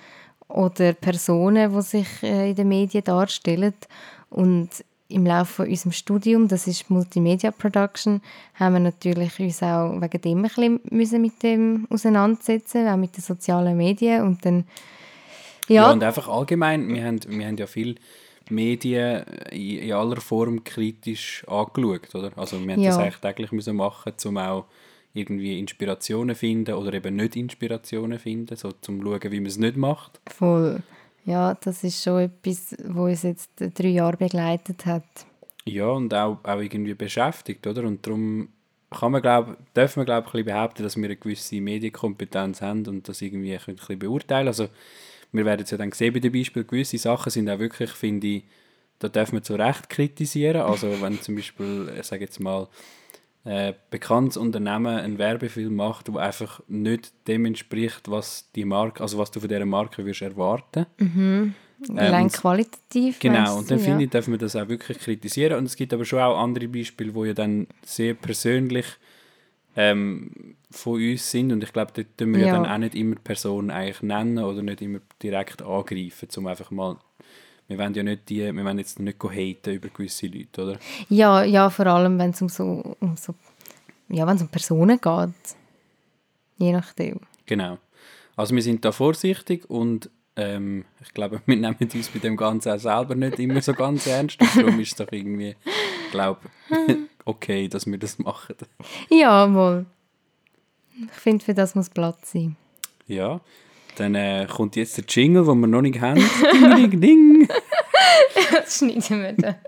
oder 0.48 0.94
Personen, 0.94 1.74
die 1.74 1.82
sich 1.82 2.08
äh, 2.24 2.52
in 2.52 2.56
den 2.56 2.68
Medien 2.68 3.04
darstellen. 3.04 3.74
Und 4.30 4.70
im 5.08 5.26
Laufe 5.26 5.54
von 5.54 5.68
unserem 5.68 5.92
Studium, 5.92 6.48
das 6.48 6.68
ist 6.68 6.90
Multimedia 6.90 7.52
Production, 7.52 8.22
haben 8.56 8.74
wir 8.74 8.80
natürlich 8.80 9.40
uns 9.40 9.62
auch 9.62 10.02
wegen 10.02 10.22
dem 10.22 10.38
ein 10.40 10.44
bisschen 10.44 10.80
müssen 10.90 11.22
mit 11.22 11.44
dem 11.44 11.88
auseinandersetzen, 11.90 12.88
auch 12.88 12.98
mit 12.98 13.16
den 13.16 13.24
sozialen 13.24 13.78
Medien. 13.78 14.24
Und 14.24 14.46
dann, 14.46 14.66
Ja, 15.68 15.84
ja, 15.84 15.92
und 15.92 16.04
einfach 16.04 16.28
allgemein, 16.28 16.88
wir 16.88 17.04
haben, 17.04 17.20
wir 17.28 17.48
haben 17.48 17.58
ja 17.58 17.68
viel 17.68 17.96
Medien 18.50 19.24
in, 19.52 19.92
aller 19.92 20.22
Form 20.22 20.64
kritisch 20.64 21.44
angeschaut, 21.48 22.14
oder? 22.14 22.32
Also 22.36 22.60
wir 22.64 22.74
haben 22.74 22.82
Ja. 22.82 22.90
das 22.90 23.00
eigentlich 23.00 23.18
täglich 23.18 23.52
müssen 23.52 23.76
machen, 23.76 24.14
um 24.26 24.38
auch 24.38 24.66
irgendwie 25.14 25.60
Inspirationen 25.60 26.36
finden 26.36 26.76
oder 26.76 26.94
eben 26.94 27.16
nicht 27.16 27.36
Inspirationen 27.36 28.20
finden, 28.20 28.56
so 28.56 28.72
zum 28.82 29.02
schauen, 29.02 29.32
wie 29.32 29.40
man 29.40 29.48
es 29.48 29.58
nicht 29.58 29.78
macht. 29.78 30.20
Voll. 30.28 30.84
Ja, 31.26 31.56
das 31.56 31.84
ist 31.84 32.04
schon 32.04 32.22
etwas, 32.22 32.76
was 32.84 33.24
uns 33.24 33.24
jetzt 33.24 33.50
drei 33.58 33.88
Jahre 33.88 34.18
begleitet 34.18 34.86
hat. 34.86 35.04
Ja, 35.66 35.88
und 35.88 36.14
auch, 36.14 36.38
auch 36.44 36.60
irgendwie 36.60 36.94
beschäftigt, 36.94 37.66
oder? 37.66 37.84
Und 37.84 38.06
darum 38.06 38.50
kann 38.92 39.12
man, 39.12 39.22
glaub, 39.22 39.58
dürfen 39.74 40.02
wir, 40.02 40.06
glaube 40.06 40.30
ich, 40.38 40.46
behaupten, 40.46 40.84
dass 40.84 40.96
wir 40.96 41.06
eine 41.06 41.16
gewisse 41.16 41.60
Medienkompetenz 41.60 42.62
haben 42.62 42.86
und 42.86 43.08
das 43.10 43.22
irgendwie 43.22 43.58
ein 43.58 43.76
bisschen 43.76 43.98
beurteilen. 44.00 44.48
Also 44.48 44.68
wir 45.36 45.46
werden 45.46 45.64
es 45.64 45.72
ja 45.72 45.78
dann 45.78 45.92
sehen 45.92 46.14
bei 46.14 46.20
den 46.20 46.32
Beispielen, 46.32 46.68
gewisse 46.68 46.98
Sachen 46.98 47.30
sind 47.30 47.50
auch 47.50 47.60
wirklich, 47.60 47.92
finde 47.92 48.28
ich, 48.28 48.44
da 49.00 49.10
dürfen 49.10 49.34
wir 49.34 49.44
zu 49.44 49.56
Recht 49.56 49.90
kritisieren. 49.90 50.62
Also 50.62 51.02
wenn 51.02 51.22
zum 51.22 51.36
Beispiel, 51.36 51.92
ich 52.00 52.06
sage 52.06 52.24
jetzt 52.24 52.40
mal, 52.40 52.68
äh, 53.44 53.74
bekanntes 53.92 54.38
Unternehmen 54.38 54.98
einen 54.98 55.18
Werbefilm 55.20 55.76
macht, 55.76 56.08
der 56.08 56.16
einfach 56.16 56.62
nicht 56.68 57.14
dem 57.28 57.46
entspricht, 57.46 58.10
was 58.10 58.50
die 58.56 58.66
Marke, 58.66 59.04
also 59.04 59.18
was 59.18 59.30
du 59.30 59.40
von 59.40 59.50
dieser 59.50 59.66
Marke 59.66 60.04
würdest 60.04 60.24
erwarten. 60.24 60.86
Allein 61.96 62.24
und- 62.24 62.34
qualitativ. 62.34 63.20
Genau, 63.20 63.58
und 63.58 63.70
dann 63.70 63.80
finde 63.80 64.00
ja. 64.00 64.06
ich, 64.06 64.10
darf 64.10 64.28
man 64.28 64.40
das 64.40 64.56
auch 64.56 64.68
wirklich 64.68 64.98
kritisieren. 64.98 65.58
Und 65.60 65.66
es 65.66 65.76
gibt 65.76 65.94
aber 65.94 66.06
schon 66.06 66.20
auch 66.20 66.38
andere 66.42 66.68
Beispiele, 66.68 67.14
wo 67.14 67.26
ja 67.26 67.34
dann 67.34 67.68
sehr 67.84 68.14
persönlich 68.16 68.86
ähm, 69.76 70.56
von 70.72 70.96
uns 70.96 71.30
sind. 71.32 71.52
Und 71.52 71.64
ich 71.64 71.74
glaube, 71.74 71.92
dort 71.94 72.18
tun 72.18 72.34
wir 72.34 72.42
ja. 72.42 72.48
Ja. 72.48 72.54
dann 72.54 72.66
auch 72.66 72.78
nicht 72.78 72.96
immer 72.96 73.16
die 73.16 73.22
Person 73.22 73.72
eigentlich 73.72 74.02
nennen 74.02 74.44
oder 74.44 74.62
nicht 74.62 74.82
immer 74.82 75.00
direkt 75.22 75.62
angreifen, 75.62 76.30
um 76.38 76.48
einfach 76.48 76.72
mal... 76.72 76.98
Wir 77.68 77.80
wollen 77.80 77.96
ja 77.96 78.04
nicht 78.04 78.30
die, 78.30 78.44
wir 78.44 78.64
wollen 78.64 78.78
jetzt 78.78 79.00
nicht 79.00 79.24
haten 79.24 79.74
über 79.74 79.90
gewisse 79.90 80.28
Leute, 80.28 80.64
oder? 80.64 80.80
Ja, 81.10 81.44
ja, 81.44 81.72
vor 81.72 81.88
allem, 81.88 82.20
wenn 82.20 82.30
es 82.30 82.40
um 82.40 82.48
so, 82.48 82.96
um 83.00 83.18
so, 83.18 83.34
ja, 84.10 84.28
wenn 84.28 84.36
es 84.36 84.44
um 84.44 84.50
Personen 84.50 85.02
geht. 85.02 85.56
Je 86.58 86.72
nachdem. 86.72 87.22
Genau. 87.48 87.80
Also 88.36 88.54
wir 88.54 88.62
sind 88.62 88.86
da 88.86 88.92
vorsichtig 88.92 89.68
und 89.68 90.12
ähm, 90.36 90.86
ich 91.02 91.14
glaube, 91.14 91.42
wir 91.46 91.56
nehmen 91.56 91.76
uns 91.80 92.10
bei 92.10 92.20
dem 92.20 92.38
Ganzen 92.38 92.72
auch 92.74 92.80
selber 92.80 93.16
nicht 93.16 93.40
immer 93.40 93.62
so 93.62 93.74
ganz 93.74 94.06
ernst. 94.08 94.40
Und 94.40 94.56
darum 94.56 94.80
ist 94.80 94.92
es 94.92 94.96
doch 94.96 95.12
irgendwie, 95.12 95.56
ich 96.06 96.12
glaube, 96.12 96.42
okay, 97.26 97.68
dass 97.68 97.86
wir 97.86 97.98
das 97.98 98.20
machen. 98.20 98.56
Ja, 99.10 99.54
wohl. 99.54 99.86
Ich 100.98 101.20
finde, 101.20 101.44
für 101.44 101.54
das 101.54 101.76
muss 101.76 101.90
Platz 101.90 102.32
sein. 102.32 102.56
Ja, 103.08 103.42
dann 103.98 104.16
äh, 104.16 104.48
kommt 104.50 104.76
jetzt 104.76 104.98
der 104.98 105.06
Jingle, 105.08 105.46
den 105.46 105.60
wir 105.60 105.68
noch 105.68 105.82
nicht 105.82 106.00
haben. 106.00 106.24
ding, 106.54 106.92
ding, 106.92 107.02
ding. 107.02 107.48
Das 108.52 108.78
schneiden 108.78 109.22
wir 109.22 109.34
dann. 109.34 109.56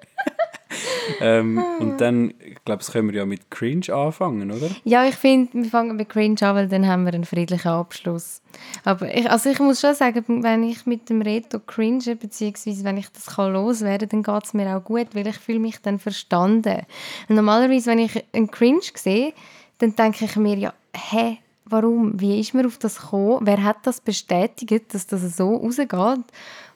ähm, 1.22 1.64
und 1.80 2.02
dann, 2.02 2.34
ich 2.40 2.64
glaube, 2.66 2.80
das 2.80 2.92
können 2.92 3.10
wir 3.10 3.18
ja 3.20 3.26
mit 3.26 3.50
Cringe 3.50 3.94
anfangen, 3.94 4.52
oder? 4.52 4.70
Ja, 4.84 5.06
ich 5.06 5.16
finde, 5.16 5.54
wir 5.54 5.66
fangen 5.66 5.96
mit 5.96 6.10
Cringe 6.10 6.42
an, 6.42 6.56
weil 6.56 6.68
dann 6.68 6.88
haben 6.88 7.06
wir 7.06 7.14
einen 7.14 7.26
friedlichen 7.26 7.70
Abschluss. 7.70 8.42
Aber 8.84 9.14
ich, 9.14 9.30
also 9.30 9.50
ich 9.50 9.60
muss 9.60 9.82
schon 9.82 9.96
sagen, 9.96 10.24
wenn 10.44 10.64
ich 10.64 10.86
mit 10.86 11.10
dem 11.10 11.22
Reto 11.22 11.60
cringe, 11.60 12.16
beziehungsweise 12.16 12.84
wenn 12.84 12.98
ich 12.98 13.10
das 13.10 13.28
kann 13.28 13.54
loswerden 13.54 14.10
kann, 14.10 14.24
dann 14.24 14.36
geht 14.36 14.46
es 14.46 14.54
mir 14.54 14.76
auch 14.76 14.84
gut, 14.84 15.08
weil 15.14 15.28
ich 15.28 15.38
fühle 15.38 15.60
mich 15.60 15.82
dann 15.82 16.00
verstanden. 16.00 16.82
Und 17.30 17.36
normalerweise, 17.36 17.92
wenn 17.92 18.00
ich 18.00 18.24
einen 18.34 18.52
Cringe 18.52 18.82
sehe, 18.96 19.34
dann 19.80 19.96
denke 19.96 20.26
ich 20.26 20.36
mir, 20.36 20.58
ja, 20.58 20.74
hä, 20.96 21.38
warum? 21.66 22.20
Wie 22.20 22.40
ist 22.40 22.54
man 22.54 22.66
auf 22.66 22.78
das 22.78 23.00
gekommen? 23.00 23.40
Wer 23.42 23.64
hat 23.64 23.78
das 23.84 24.02
bestätigt, 24.02 24.94
dass 24.94 25.08
das 25.08 25.38
so 25.38 25.56
rausgeht? 25.56 26.26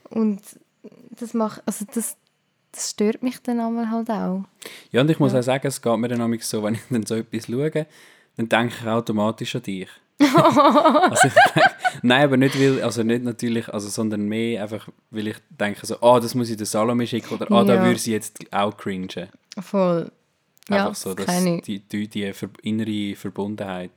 Und 0.10 0.42
das 1.12 1.34
macht, 1.34 1.62
also 1.66 1.86
das, 1.94 2.18
das 2.72 2.92
stört 2.92 3.24
mich 3.24 3.42
dann 3.42 3.60
einmal 3.60 3.90
halt 3.90 4.10
auch. 4.10 4.44
Ja, 4.92 5.02
und 5.02 5.10
ich 5.10 5.20
muss 5.20 5.34
ja. 5.34 5.40
auch 5.40 5.44
sagen, 5.44 5.68
es 5.68 5.82
geht 5.82 5.98
mir 5.98 6.08
dann 6.08 6.22
auch 6.22 6.42
so, 6.42 6.64
wenn 6.64 6.76
ich 6.76 6.82
dann 6.90 7.06
so 7.06 7.16
etwas 7.16 7.48
schaue, 7.48 7.88
dann 8.38 8.50
denke 8.50 8.74
ich 8.82 8.88
automatisch 8.88 9.56
an 9.56 9.64
dich. 9.64 9.90
also 10.22 11.28
denke, 11.28 11.72
nein, 12.04 12.24
aber 12.24 12.38
nicht, 12.38 12.60
weil, 12.60 12.82
also 12.84 13.02
nicht 13.04 13.24
natürlich, 13.24 13.68
also, 13.70 13.90
sondern 13.90 14.28
mehr 14.28 14.62
einfach, 14.62 14.88
weil 15.10 15.28
ich 15.28 15.38
denke 15.50 15.86
so, 15.86 15.96
ah, 15.96 16.16
oh, 16.16 16.20
das 16.20 16.36
muss 16.36 16.50
ich 16.50 16.58
der 16.58 16.68
Salome 16.68 17.08
schicken 17.08 17.34
oder 17.34 17.52
ah, 17.52 17.62
oh, 17.62 17.66
ja. 17.66 17.76
da 17.76 17.84
würde 17.84 18.00
sie 18.00 18.12
jetzt 18.12 18.40
auch 18.54 18.76
cringen. 18.78 19.10
Voll. 19.60 20.12
Einfach 20.70 20.88
ja, 20.90 20.94
so, 20.94 21.14
dass 21.16 21.44
die, 21.44 21.80
die, 21.80 22.08
die 22.08 22.32
innere 22.62 23.16
Verbundenheit. 23.16 23.92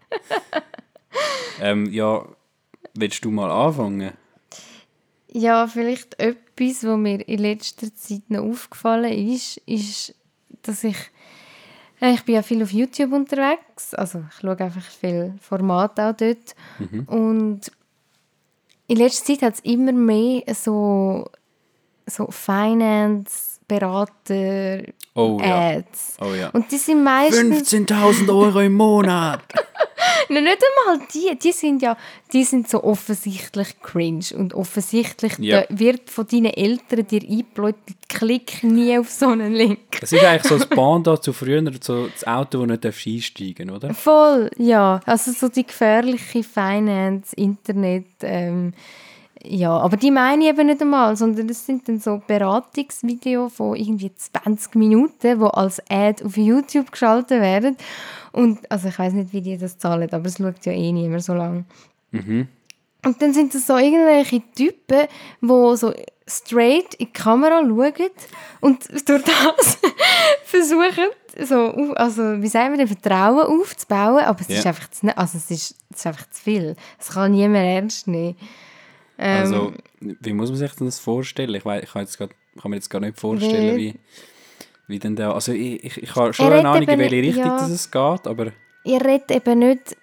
ähm, 1.60 1.92
ja, 1.92 2.24
willst 2.94 3.24
du 3.24 3.30
mal 3.30 3.50
anfangen? 3.50 4.12
Ja, 5.34 5.66
vielleicht 5.66 6.20
etwas, 6.20 6.84
was 6.84 6.98
mir 6.98 7.26
in 7.26 7.38
letzter 7.38 7.94
Zeit 7.94 8.28
noch 8.28 8.44
aufgefallen 8.44 9.12
ist, 9.12 9.56
ist, 9.66 10.14
dass 10.62 10.84
ich 10.84 10.96
äh, 12.02 12.12
ich 12.12 12.24
bin 12.24 12.34
ja 12.34 12.42
viel 12.42 12.62
auf 12.62 12.72
YouTube 12.72 13.12
unterwegs, 13.12 13.94
also 13.94 14.24
ich 14.28 14.40
schaue 14.40 14.58
einfach 14.60 14.82
viel 14.82 15.34
Format 15.40 15.98
auch 16.00 16.12
dort 16.12 16.54
mhm. 16.78 17.04
und 17.04 17.72
in 18.88 18.96
letzter 18.98 19.26
Zeit 19.26 19.42
hat 19.42 19.54
es 19.54 19.60
immer 19.60 19.92
mehr 19.92 20.42
so, 20.54 21.30
so 22.06 22.26
Finance, 22.30 23.51
Berater, 23.66 24.82
oh, 25.14 25.38
Ads. 25.40 26.16
Ja. 26.20 26.26
Oh, 26.26 26.34
ja. 26.34 26.48
Und 26.50 26.70
die 26.70 26.78
sind 26.78 27.02
meistens... 27.02 27.72
15'000 27.72 28.28
Euro 28.28 28.60
im 28.60 28.74
Monat! 28.74 29.40
Nein, 30.28 30.44
nicht 30.44 30.58
einmal 30.86 31.06
die. 31.12 31.38
Die 31.38 31.52
sind 31.52 31.82
ja 31.82 31.96
die 32.32 32.44
sind 32.44 32.68
so 32.68 32.82
offensichtlich 32.82 33.80
cringe. 33.82 34.24
Und 34.36 34.54
offensichtlich 34.54 35.38
ja. 35.38 35.64
wird 35.68 36.08
von 36.10 36.26
deinen 36.26 36.52
Eltern 36.52 37.06
dir 37.06 37.22
eingebläut, 37.22 37.76
klick 38.08 38.62
nie 38.64 38.98
auf 38.98 39.10
so 39.10 39.28
einen 39.28 39.52
Link. 39.52 40.00
Das 40.00 40.12
ist 40.12 40.24
eigentlich 40.24 40.44
so 40.44 40.58
das 40.58 40.66
Panda 40.66 41.20
zu 41.20 41.32
früher, 41.32 41.62
so 41.80 42.06
das 42.06 42.26
Auto, 42.26 42.64
das 42.64 42.80
nicht 42.82 43.06
einsteigen 43.06 43.70
oder? 43.70 43.92
Voll, 43.94 44.50
ja. 44.56 45.00
Also 45.04 45.32
so 45.32 45.48
die 45.48 45.66
gefährliche 45.66 46.42
Finance, 46.42 47.34
Internet... 47.36 48.06
Ähm, 48.22 48.72
ja, 49.44 49.76
aber 49.76 49.96
die 49.96 50.10
meine 50.10 50.44
ich 50.44 50.50
eben 50.50 50.66
nicht 50.66 50.80
einmal, 50.80 51.16
sondern 51.16 51.48
das 51.48 51.66
sind 51.66 51.88
dann 51.88 51.98
so 51.98 52.22
Beratungsvideos 52.26 53.54
von 53.54 53.76
irgendwie 53.76 54.14
20 54.14 54.74
Minuten, 54.76 55.40
die 55.40 55.44
als 55.44 55.82
Ad 55.88 56.24
auf 56.24 56.36
YouTube 56.36 56.92
geschaltet 56.92 57.40
werden. 57.40 57.76
Und 58.32 58.70
also 58.70 58.88
ich 58.88 58.98
weiß 58.98 59.12
nicht, 59.14 59.32
wie 59.32 59.40
die 59.40 59.58
das 59.58 59.78
zahlen, 59.78 60.08
aber 60.12 60.26
es 60.26 60.38
schaut 60.38 60.64
ja 60.64 60.72
eh 60.72 60.92
niemand 60.92 61.24
so 61.24 61.34
lange. 61.34 61.64
Mhm. 62.12 62.48
Und 63.04 63.20
dann 63.20 63.34
sind 63.34 63.52
das 63.54 63.66
so 63.66 63.76
irgendwelche 63.76 64.42
Typen, 64.54 65.08
die 65.40 65.76
so 65.76 65.92
straight 66.26 66.94
in 66.94 67.06
die 67.06 67.12
Kamera 67.12 67.60
schauen 67.60 68.10
und 68.60 68.88
durch 69.08 69.24
das 69.24 69.78
versuchen, 70.44 71.08
so, 71.40 71.94
also, 71.94 72.40
wie 72.42 72.48
sagen 72.48 72.78
wir, 72.78 72.86
Vertrauen 72.86 73.60
aufzubauen. 73.60 74.24
Aber 74.24 74.40
es, 74.40 74.48
yeah. 74.48 74.58
ist 74.58 74.66
einfach 74.66 74.90
zu, 74.90 75.16
also 75.16 75.38
es, 75.38 75.50
ist, 75.50 75.76
es 75.90 75.98
ist 75.98 76.06
einfach 76.06 76.28
zu 76.30 76.42
viel. 76.42 76.76
Es 76.98 77.08
kann 77.10 77.32
niemand 77.32 77.64
ernst 77.64 78.06
nehmen. 78.06 78.36
Ähm, 79.22 79.38
also, 79.38 79.72
wie 80.00 80.32
muss 80.32 80.50
man 80.50 80.58
sich 80.58 80.72
das 80.72 80.98
vorstellen? 80.98 81.54
Ich, 81.54 81.64
weiß, 81.64 81.84
ich 81.84 81.92
kann, 81.92 82.02
jetzt 82.02 82.18
grad, 82.18 82.30
kann 82.60 82.70
mir 82.70 82.76
jetzt 82.76 82.90
gar 82.90 83.00
nicht 83.00 83.20
vorstellen, 83.20 83.76
wie, 83.76 83.94
wie 84.88 84.98
denn 84.98 85.14
da... 85.14 85.32
Also 85.32 85.52
ich, 85.52 85.84
ich, 85.84 86.02
ich 86.02 86.16
habe 86.16 86.32
schon 86.32 86.52
eine 86.52 86.68
Ahnung, 86.68 86.88
in 86.88 86.98
welche 86.98 87.22
Richtung 87.22 87.44
ja, 87.44 87.66
es 87.68 87.88
geht, 87.88 88.26
aber... 88.26 88.52
Ihr 88.84 89.00
redet 89.00 89.30
eben 89.30 89.60
nicht... 89.60 89.96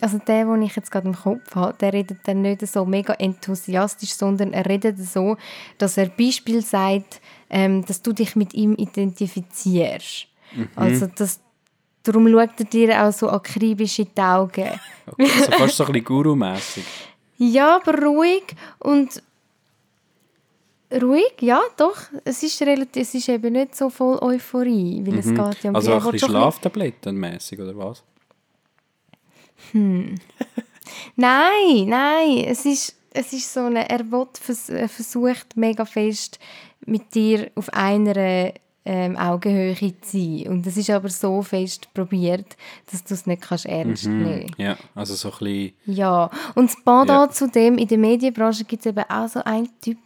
Also 0.00 0.18
der, 0.18 0.44
den 0.44 0.62
ich 0.62 0.74
jetzt 0.74 0.90
gerade 0.90 1.06
im 1.06 1.14
Kopf 1.14 1.54
habe, 1.54 1.78
der 1.78 1.92
redet 1.92 2.18
dann 2.24 2.42
nicht 2.42 2.66
so 2.66 2.84
mega 2.84 3.14
enthusiastisch, 3.14 4.12
sondern 4.12 4.52
er 4.52 4.66
redet 4.66 4.98
so, 4.98 5.36
dass 5.78 5.96
er 5.96 6.08
Beispiel 6.08 6.62
sagt, 6.62 7.20
ähm, 7.48 7.84
dass 7.86 8.02
du 8.02 8.12
dich 8.12 8.34
mit 8.34 8.54
ihm 8.54 8.74
identifizierst. 8.74 10.26
Mhm. 10.52 10.68
Also 10.74 11.06
dass 11.06 11.38
Darum 12.02 12.28
schaut 12.28 12.50
er 12.58 12.64
dir 12.66 13.02
auch 13.02 13.12
so 13.12 13.30
akribisch 13.30 13.98
in 13.98 14.08
die 14.14 14.20
Augen. 14.20 14.68
Okay, 15.06 15.30
also 15.38 15.52
fast 15.52 15.76
so 15.76 15.84
ein 15.86 15.92
bisschen 15.92 16.04
Guru-mässig. 16.04 16.84
Ja, 17.36 17.76
aber 17.76 18.00
ruhig 18.02 18.44
und 18.78 19.22
ruhig, 20.92 21.34
ja, 21.40 21.60
doch. 21.76 21.96
Es 22.24 22.42
ist, 22.42 22.60
relativ, 22.62 23.02
es 23.02 23.14
ist 23.14 23.28
eben 23.28 23.52
nicht 23.52 23.76
so 23.76 23.90
voll 23.90 24.18
Euphorie, 24.20 25.02
weil 25.04 25.14
mhm. 25.14 25.18
es 25.18 25.26
geht 25.26 25.64
ja 25.64 25.70
um 25.70 25.76
Also 25.76 25.92
ein 25.94 26.02
bisschen 26.10 26.30
Schlaftablettenmäßig 26.30 27.60
oder 27.60 27.76
was? 27.76 28.04
Hm. 29.72 30.16
nein, 31.16 31.86
nein, 31.86 32.44
es 32.46 32.64
ist, 32.66 32.96
es 33.12 33.32
ist 33.32 33.52
so 33.52 33.60
eine, 33.60 33.88
er 33.88 34.04
vers 34.40 34.70
versucht 34.88 35.56
mega 35.56 35.84
fest 35.84 36.38
mit 36.86 37.14
dir 37.14 37.50
auf 37.54 37.72
einer 37.72 38.52
ähm, 38.84 39.16
Augenhöhe 39.16 39.74
zu 39.74 40.18
sein. 40.18 40.48
Und 40.48 40.66
das 40.66 40.76
ist 40.76 40.90
aber 40.90 41.08
so 41.08 41.42
fest 41.42 41.88
probiert, 41.94 42.56
dass 42.90 43.04
du 43.04 43.14
es 43.14 43.26
nicht 43.26 43.42
kannst 43.42 43.66
ernst 43.66 44.06
mhm. 44.06 44.18
nehmen 44.18 44.40
kannst. 44.40 44.58
Ja, 44.58 44.76
also 44.94 45.14
so 45.14 45.30
ein 45.30 45.38
bisschen... 45.38 45.72
Ja, 45.86 46.30
und 46.54 46.70
das 46.70 46.76
Pendant 46.84 47.08
ja. 47.08 47.30
zu 47.30 47.48
dem, 47.48 47.78
in 47.78 47.88
der 47.88 47.98
Medienbranche 47.98 48.64
gibt 48.64 48.84
es 48.84 48.86
eben 48.86 49.04
auch 49.08 49.28
so 49.28 49.42
einen 49.44 49.68
Typ, 49.80 49.98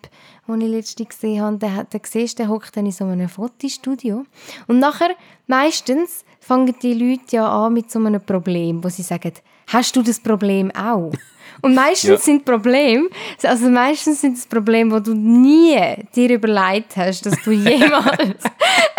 den 0.47 0.61
ich 0.61 0.69
letztens 0.69 1.09
gesehen 1.09 1.43
habe, 1.43 1.59
der, 1.59 1.85
der 1.85 2.01
siehst, 2.05 2.39
der 2.39 2.49
hockt 2.49 2.77
dann 2.77 2.87
in 2.87 2.93
so 2.93 3.05
einem 3.05 3.29
Fotostudio. 3.29 4.25
Und 4.67 4.79
nachher, 4.79 5.11
meistens, 5.47 6.25
fangen 6.41 6.75
die 6.83 6.95
Leute 6.95 7.37
ja 7.37 7.67
an 7.67 7.75
mit 7.75 7.91
so 7.91 7.99
einem 7.99 8.21
Problem, 8.21 8.83
wo 8.83 8.89
sie 8.89 9.03
sagen, 9.03 9.33
hast 9.67 9.97
du 9.97 10.03
das 10.03 10.21
Problem 10.21 10.71
auch? 10.71 11.13
Und 11.63 11.75
meistens 11.75 12.11
ja. 12.11 12.17
sind 12.19 12.45
Probleme, 12.45 13.09
also 13.43 13.69
meistens 13.69 14.21
sind 14.21 14.37
es 14.37 14.47
Probleme, 14.47 14.95
wo 14.95 15.01
du 15.01 15.15
nie 15.15 15.79
dir 16.15 16.31
überlegt 16.31 16.97
hast, 16.97 17.27
dass 17.27 17.43
du 17.43 17.51
jemals 17.53 18.43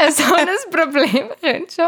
so 0.10 0.24
ein 0.36 0.48
Problem 0.72 1.30
könntest. 1.42 1.82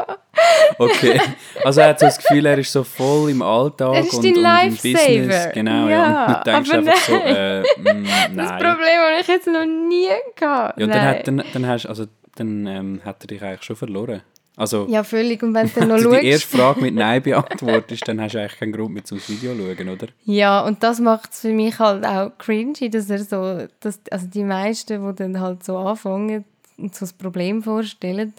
Okay, 0.77 1.19
also 1.63 1.81
er 1.81 1.89
hat 1.89 1.99
so 1.99 2.05
das 2.05 2.17
Gefühl, 2.17 2.45
er 2.45 2.57
ist 2.57 2.71
so 2.71 2.83
voll 2.83 3.31
im 3.31 3.41
Alltag 3.41 3.95
er 3.95 4.01
ist 4.01 4.13
und, 4.13 4.25
und 4.25 4.37
im 4.37 4.71
Business. 4.71 5.49
Genau, 5.53 5.87
ja. 5.87 5.89
ja. 5.89 6.25
Und 6.25 6.47
du 6.47 6.51
denkst 6.51 6.71
einfach 6.71 6.97
so, 6.97 7.15
äh, 7.15 7.59
mh, 7.61 7.65
mm, 7.93 8.03
nein. 8.03 8.35
Das 8.35 8.51
Problem 8.51 8.97
habe 8.97 9.21
ich 9.21 9.27
jetzt 9.27 9.47
noch 9.47 9.65
nie 9.65 10.07
gehabt. 10.35 10.79
Ja, 10.79 10.87
dann, 10.87 11.01
hat, 11.01 11.27
dann, 11.27 11.43
dann, 11.53 11.67
hast, 11.67 11.85
also, 11.85 12.05
dann 12.35 12.65
ähm, 12.67 13.01
hat 13.03 13.23
er 13.23 13.27
dich 13.27 13.41
eigentlich 13.41 13.63
schon 13.63 13.75
verloren. 13.75 14.21
Also, 14.57 14.85
ja, 14.89 15.03
völlig. 15.03 15.41
Und 15.43 15.53
wenn 15.53 15.67
du 15.67 15.79
dann 15.79 15.89
noch 15.89 15.99
schaust... 15.99 16.21
die 16.21 16.27
erste 16.27 16.57
Frage 16.57 16.81
mit 16.81 16.93
Nein 16.93 17.23
beantwortest, 17.23 18.07
dann 18.07 18.19
hast 18.21 18.35
du 18.35 18.39
eigentlich 18.39 18.59
keinen 18.59 18.73
Grund 18.73 18.93
mehr 18.93 19.03
zum 19.03 19.17
Video 19.27 19.55
zu 19.55 19.75
schauen, 19.75 19.89
oder? 19.89 20.07
Ja, 20.25 20.61
und 20.65 20.83
das 20.83 20.99
macht 20.99 21.31
es 21.31 21.41
für 21.41 21.53
mich 21.53 21.79
halt 21.79 22.05
auch 22.05 22.31
cringy, 22.37 22.89
dass 22.89 23.09
er 23.09 23.19
so... 23.19 23.67
Dass, 23.79 23.99
also 24.11 24.27
die 24.27 24.43
meisten, 24.43 25.07
die 25.07 25.15
dann 25.15 25.39
halt 25.39 25.63
so 25.63 25.77
anfangen 25.77 26.45
und 26.77 26.93
so 26.93 27.01
das 27.01 27.13
Problem 27.13 27.63
vorstellen 27.63 28.33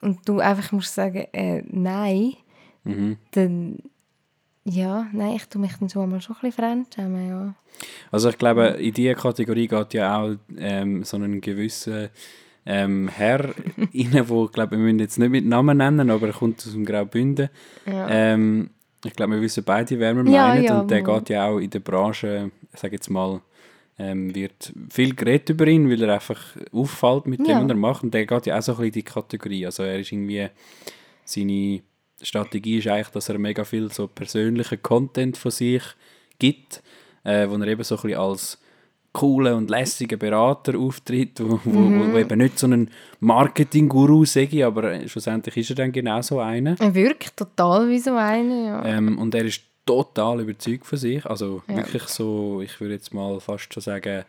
und 0.00 0.28
du 0.28 0.38
einfach 0.38 0.70
musst 0.72 0.94
sagen, 0.94 1.26
äh, 1.32 1.62
nein, 1.66 2.34
mhm. 2.84 3.16
dann... 3.32 3.78
Ja, 4.70 5.06
nein, 5.12 5.36
ich 5.36 5.46
tue 5.46 5.62
mich 5.62 5.72
dann 5.80 5.88
schon 5.88 6.10
mal 6.10 6.20
schon 6.20 6.36
ein 6.36 6.40
bisschen 6.42 6.62
fremdschämen, 6.62 7.28
ja. 7.28 7.54
Also 8.10 8.28
ich 8.28 8.36
glaube, 8.36 8.66
in 8.66 8.92
diese 8.92 9.14
Kategorie 9.14 9.66
geht 9.66 9.94
ja 9.94 10.20
auch 10.20 10.34
ähm, 10.58 11.04
so 11.04 11.16
einen 11.16 11.40
gewissen 11.40 12.10
ähm, 12.70 13.08
Herr 13.08 13.44
rein, 13.94 14.28
wo, 14.28 14.46
glaube 14.46 14.72
wir 14.72 14.78
müssen 14.78 14.98
jetzt 14.98 15.18
nicht 15.18 15.30
mit 15.30 15.46
Namen 15.46 15.78
nennen, 15.78 16.10
aber 16.10 16.28
er 16.28 16.32
kommt 16.34 16.58
aus 16.58 16.72
dem 16.72 16.84
Graubünden. 16.84 17.48
Ja. 17.86 18.08
Ähm, 18.10 18.70
ich 19.04 19.14
glaube, 19.14 19.34
wir 19.34 19.40
wissen 19.40 19.64
beide, 19.64 19.98
wer 19.98 20.14
wir 20.14 20.30
ja, 20.30 20.48
meinen. 20.48 20.64
Ja, 20.64 20.80
und 20.80 20.90
der 20.90 21.02
geht 21.02 21.30
ja 21.30 21.46
auch 21.46 21.58
in 21.58 21.70
der 21.70 21.80
Branche, 21.80 22.50
ich 22.72 22.78
sage 22.78 22.96
jetzt 22.96 23.08
mal, 23.08 23.40
ähm, 23.98 24.34
wird 24.34 24.72
viel 24.90 25.14
geredet 25.14 25.50
über 25.50 25.66
ihn, 25.66 25.90
weil 25.90 26.02
er 26.02 26.14
einfach 26.14 26.40
auffällt 26.70 27.26
mit 27.26 27.40
dem, 27.40 27.62
was 27.62 27.68
er 27.68 27.74
macht. 27.74 28.02
Und 28.02 28.12
der 28.12 28.26
geht 28.26 28.46
ja 28.46 28.58
auch 28.58 28.62
so 28.62 28.72
ein 28.72 28.76
bisschen 28.76 28.86
in 28.86 28.92
die 28.92 29.02
Kategorie. 29.02 29.66
Also 29.66 29.82
er 29.84 29.98
ist 29.98 30.12
irgendwie, 30.12 30.48
seine 31.24 31.80
Strategie 32.20 32.78
ist 32.78 32.88
eigentlich, 32.88 33.08
dass 33.08 33.30
er 33.30 33.38
mega 33.38 33.64
viel 33.64 33.90
so 33.90 34.08
persönlichen 34.08 34.82
Content 34.82 35.38
von 35.38 35.50
sich 35.50 35.82
gibt, 36.38 36.82
äh, 37.24 37.48
wo 37.48 37.56
er 37.56 37.66
eben 37.66 37.82
so 37.82 37.96
ein 37.96 38.02
bisschen 38.02 38.18
als 38.18 38.58
coolen 39.12 39.54
und 39.54 39.70
lässigen 39.70 40.18
Berater 40.18 40.78
auftritt, 40.78 41.40
wo, 41.40 41.58
wo, 41.64 41.78
mhm. 41.78 42.12
wo 42.12 42.18
eben 42.18 42.38
nicht 42.38 42.58
so 42.58 42.66
ein 42.66 42.90
Marketing-Guru 43.20 44.24
sage, 44.24 44.66
aber 44.66 45.08
schlussendlich 45.08 45.56
ist 45.56 45.70
er 45.70 45.76
dann 45.76 45.92
genau 45.92 46.22
so 46.22 46.40
einer. 46.40 46.76
Er 46.78 46.94
wirkt 46.94 47.36
total 47.36 47.88
wie 47.88 47.98
so 47.98 48.14
einer, 48.14 48.66
ja. 48.66 48.84
Ähm, 48.84 49.18
und 49.18 49.34
er 49.34 49.44
ist 49.44 49.62
total 49.84 50.40
überzeugt 50.40 50.86
von 50.86 50.98
sich, 50.98 51.24
also 51.24 51.62
ja. 51.68 51.76
wirklich 51.76 52.04
so, 52.04 52.60
ich 52.60 52.80
würde 52.80 52.94
jetzt 52.94 53.14
mal 53.14 53.40
fast 53.40 53.72
schon 53.72 53.82
sagen, 53.82 54.24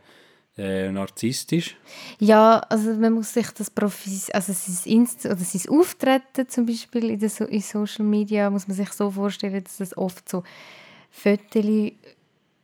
äh, 0.58 0.92
narzisstisch. 0.92 1.76
Ja, 2.20 2.60
also 2.70 2.94
man 2.94 3.14
muss 3.14 3.34
sich 3.34 3.50
das 3.52 3.70
Profis, 3.70 4.30
also 4.32 4.54
sein, 4.54 4.94
Inst 4.94 5.26
oder 5.26 5.38
sein 5.38 5.70
Auftreten 5.70 6.48
zum 6.48 6.66
Beispiel 6.66 7.12
in, 7.12 7.30
so 7.30 7.46
in 7.46 7.62
Social 7.62 8.06
Media, 8.06 8.50
muss 8.50 8.68
man 8.68 8.76
sich 8.76 8.92
so 8.92 9.12
vorstellen, 9.12 9.64
dass 9.64 9.78
das 9.78 9.98
oft 9.98 10.28
so 10.28 10.44
Fotos 11.12 11.92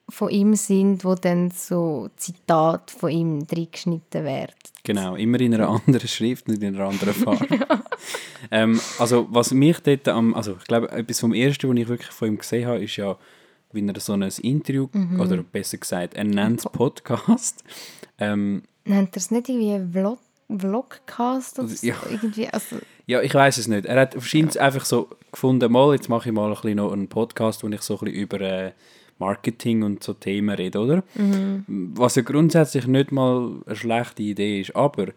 von 0.10 0.30
ihm 0.30 0.54
sind, 0.56 1.04
wo 1.04 1.16
dann 1.16 1.50
so 1.52 2.10
Zitat 2.16 2.92
von 2.92 3.10
ihm 3.10 3.48
reingeschnitten 3.52 4.24
werden. 4.24 4.54
Genau, 4.84 5.16
immer 5.16 5.40
in 5.40 5.56
einer 5.56 5.68
anderen 5.68 6.08
Schrift 6.08 6.48
und 6.48 6.62
in 6.62 6.76
einer 6.76 6.86
anderen 6.88 7.14
Farbe. 7.14 7.48
ähm, 8.52 8.80
also 9.00 9.28
was 9.32 9.52
mich 9.52 9.80
dort 9.80 10.08
am, 10.08 10.36
also 10.36 10.58
ich 10.60 10.66
glaube, 10.66 10.92
etwas 10.92 11.20
vom 11.20 11.34
Ersten, 11.34 11.70
was 11.70 11.78
ich 11.78 11.88
wirklich 11.88 12.12
von 12.12 12.28
ihm 12.28 12.38
gesehen 12.38 12.68
habe, 12.68 12.84
ist 12.84 12.96
ja, 12.98 13.18
wie 13.72 13.86
er 13.86 14.00
so 14.00 14.14
ein 14.14 14.22
Interview, 14.22 14.88
Mhm. 14.94 15.20
oder 15.20 15.38
besser 15.44 15.78
gesagt, 15.78 16.14
er 16.14 16.24
nennt 16.24 16.60
es 16.60 16.66
Podcast. 16.72 17.64
Ähm, 18.20 18.64
Nennt 18.86 19.16
er 19.16 19.18
es 19.18 19.32
nicht 19.32 19.50
irgendwie 19.50 19.92
Vlog, 19.92 20.20
Vlogcast 20.56 21.58
oder 21.60 21.68
so? 21.68 21.86
Ja. 21.88 21.96
Irgendwie, 22.10 22.48
also, 22.48 22.78
ja, 23.08 23.22
ich 23.22 23.34
weiß 23.34 23.58
es 23.58 23.68
nicht. 23.68 23.86
Er 23.86 24.00
hat 24.00 24.16
wahrscheinlich 24.16 24.62
einfach 24.62 24.86
so 24.86 25.10
gefunden, 25.32 25.72
mal, 25.72 25.94
jetzt 25.96 26.10
mache 26.10 26.30
ich 26.30 26.36
mal 26.36 26.48
ein 26.50 26.54
bisschen 26.54 26.76
noch 26.78 26.92
einen 26.94 27.08
Podcast, 27.10 27.64
wo 27.64 27.68
ich 27.70 27.82
so 27.82 27.96
ein 27.96 28.00
bisschen 28.06 28.16
über 28.22 28.40
äh, 28.42 28.72
Marketing 29.18 29.84
und 29.84 30.04
so 30.04 30.14
Themen 30.14 30.56
rede, 30.56 30.80
oder? 30.80 31.04
Was 31.68 32.16
ja 32.16 32.22
grundsätzlich 32.22 32.88
nicht 32.88 33.12
mal 33.12 33.62
eine 33.66 33.76
schlechte 33.76 34.24
Idee 34.24 34.62
ist, 34.62 34.76
aber 34.76 35.08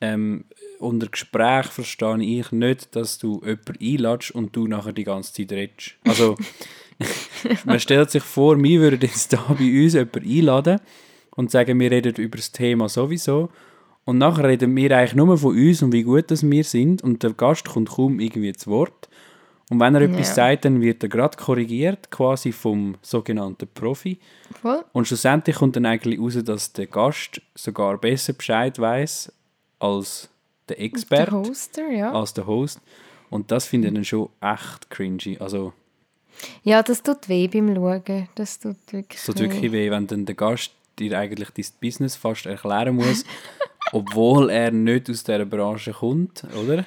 ähm, 0.00 0.44
unter 0.78 1.08
Gespräch 1.08 1.66
verstehe 1.66 2.22
ich 2.22 2.52
nicht, 2.52 2.94
dass 2.94 3.18
du 3.18 3.42
jemanden 3.44 3.78
einladest 3.80 4.30
und 4.32 4.54
du 4.54 4.66
nachher 4.66 4.92
die 4.92 5.04
ganze 5.04 5.32
Zeit 5.32 5.52
redest. 5.52 5.96
Also, 6.04 6.36
man 7.64 7.80
stellt 7.80 8.10
sich 8.10 8.22
vor, 8.22 8.62
wir 8.62 8.80
würden 8.80 9.00
jetzt 9.00 9.32
da 9.32 9.44
bei 9.48 9.84
uns 9.84 9.94
jemanden 9.94 10.30
einladen 10.30 10.80
und 11.34 11.50
sagen, 11.50 11.78
wir 11.80 11.90
reden 11.90 12.14
über 12.16 12.36
das 12.36 12.52
Thema 12.52 12.88
sowieso 12.88 13.50
und 14.04 14.18
nachher 14.18 14.48
reden 14.48 14.74
wir 14.74 14.96
eigentlich 14.96 15.14
nur 15.14 15.36
von 15.36 15.56
uns 15.56 15.82
und 15.82 15.92
wie 15.92 16.02
gut 16.02 16.30
das 16.30 16.48
wir 16.48 16.64
sind 16.64 17.02
und 17.02 17.22
der 17.22 17.32
Gast 17.32 17.68
kommt 17.68 17.90
kaum 17.90 18.20
irgendwie 18.20 18.52
zu 18.52 18.70
Wort. 18.70 19.07
Und 19.70 19.80
wenn 19.80 19.94
er 19.94 20.00
etwas 20.02 20.28
Ja. 20.28 20.34
sagt, 20.34 20.64
dann 20.64 20.80
wird 20.80 21.02
er 21.02 21.08
gerade 21.10 21.36
korrigiert, 21.36 22.10
quasi 22.10 22.52
vom 22.52 22.96
sogenannten 23.02 23.68
Profi. 23.74 24.18
voll. 24.62 24.82
Und 24.92 25.06
schlussendlich 25.06 25.56
kommt 25.56 25.76
dann 25.76 25.84
eigentlich 25.86 26.18
raus, 26.18 26.38
dass 26.42 26.72
der 26.72 26.86
Gast 26.86 27.40
sogar 27.54 27.98
besser 27.98 28.32
Bescheid 28.32 28.78
weiß 28.78 29.30
als 29.78 30.28
der 30.68 30.80
Experte, 30.80 31.30
Der 31.30 31.40
Hoster, 31.40 31.88
ja. 31.90 32.12
als 32.12 32.32
der 32.34 32.46
Host. 32.46 32.80
Und 33.30 33.50
das 33.50 33.66
finde 33.66 33.88
ich 33.88 33.94
dann 33.94 34.04
schon 34.04 34.28
echt 34.40 34.88
cringy. 34.90 35.36
Also, 35.38 35.72
Ja, 36.62 36.82
das 36.82 37.02
tut 37.02 37.28
weh 37.28 37.46
beim 37.48 37.74
Schauen. 37.74 38.28
Das 38.36 38.58
tut 38.58 38.76
wirklich 38.90 39.18
es 39.20 39.26
tut 39.26 39.38
wirklich 39.38 39.70
weh, 39.72 39.90
wenn 39.90 40.06
dann 40.06 40.24
der 40.24 40.34
Gast 40.34 40.72
dir 40.98 41.18
eigentlich 41.18 41.50
dein 41.50 41.66
Business 41.80 42.16
fast 42.16 42.46
erklären 42.46 42.96
muss, 42.96 43.24
obwohl 43.92 44.48
er 44.50 44.70
nicht 44.70 45.10
aus 45.10 45.24
dieser 45.24 45.44
Branche 45.44 45.92
kommt, 45.92 46.44
oder? 46.62 46.84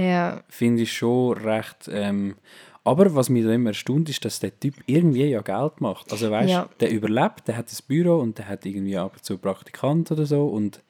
Ja, 0.00 0.42
Finde 0.48 0.82
ich 0.82 0.92
schon 0.92 1.36
recht. 1.38 1.88
Ähm, 1.92 2.36
aber 2.84 3.14
was 3.14 3.28
mich 3.28 3.44
da 3.44 3.52
immer 3.52 3.70
erstaunt, 3.70 4.08
ist, 4.08 4.24
dass 4.24 4.40
der 4.40 4.58
Typ 4.58 4.74
irgendwie 4.86 5.24
ja 5.26 5.42
Geld 5.42 5.80
macht. 5.80 6.10
Also 6.12 6.30
weißt 6.30 6.48
Ja. 6.50 6.68
der 6.80 6.90
überlebt, 6.90 7.46
der 7.46 7.56
hat 7.58 7.68
ein 7.70 7.78
Büro 7.86 8.18
und 8.18 8.38
der 8.38 8.48
hat 8.48 8.64
irgendwie 8.64 8.96
ab 8.96 9.12
und 9.16 9.24
zu 9.24 9.36
Praktikant 9.36 10.10
oder 10.10 10.24
so 10.24 10.46
und 10.48 10.80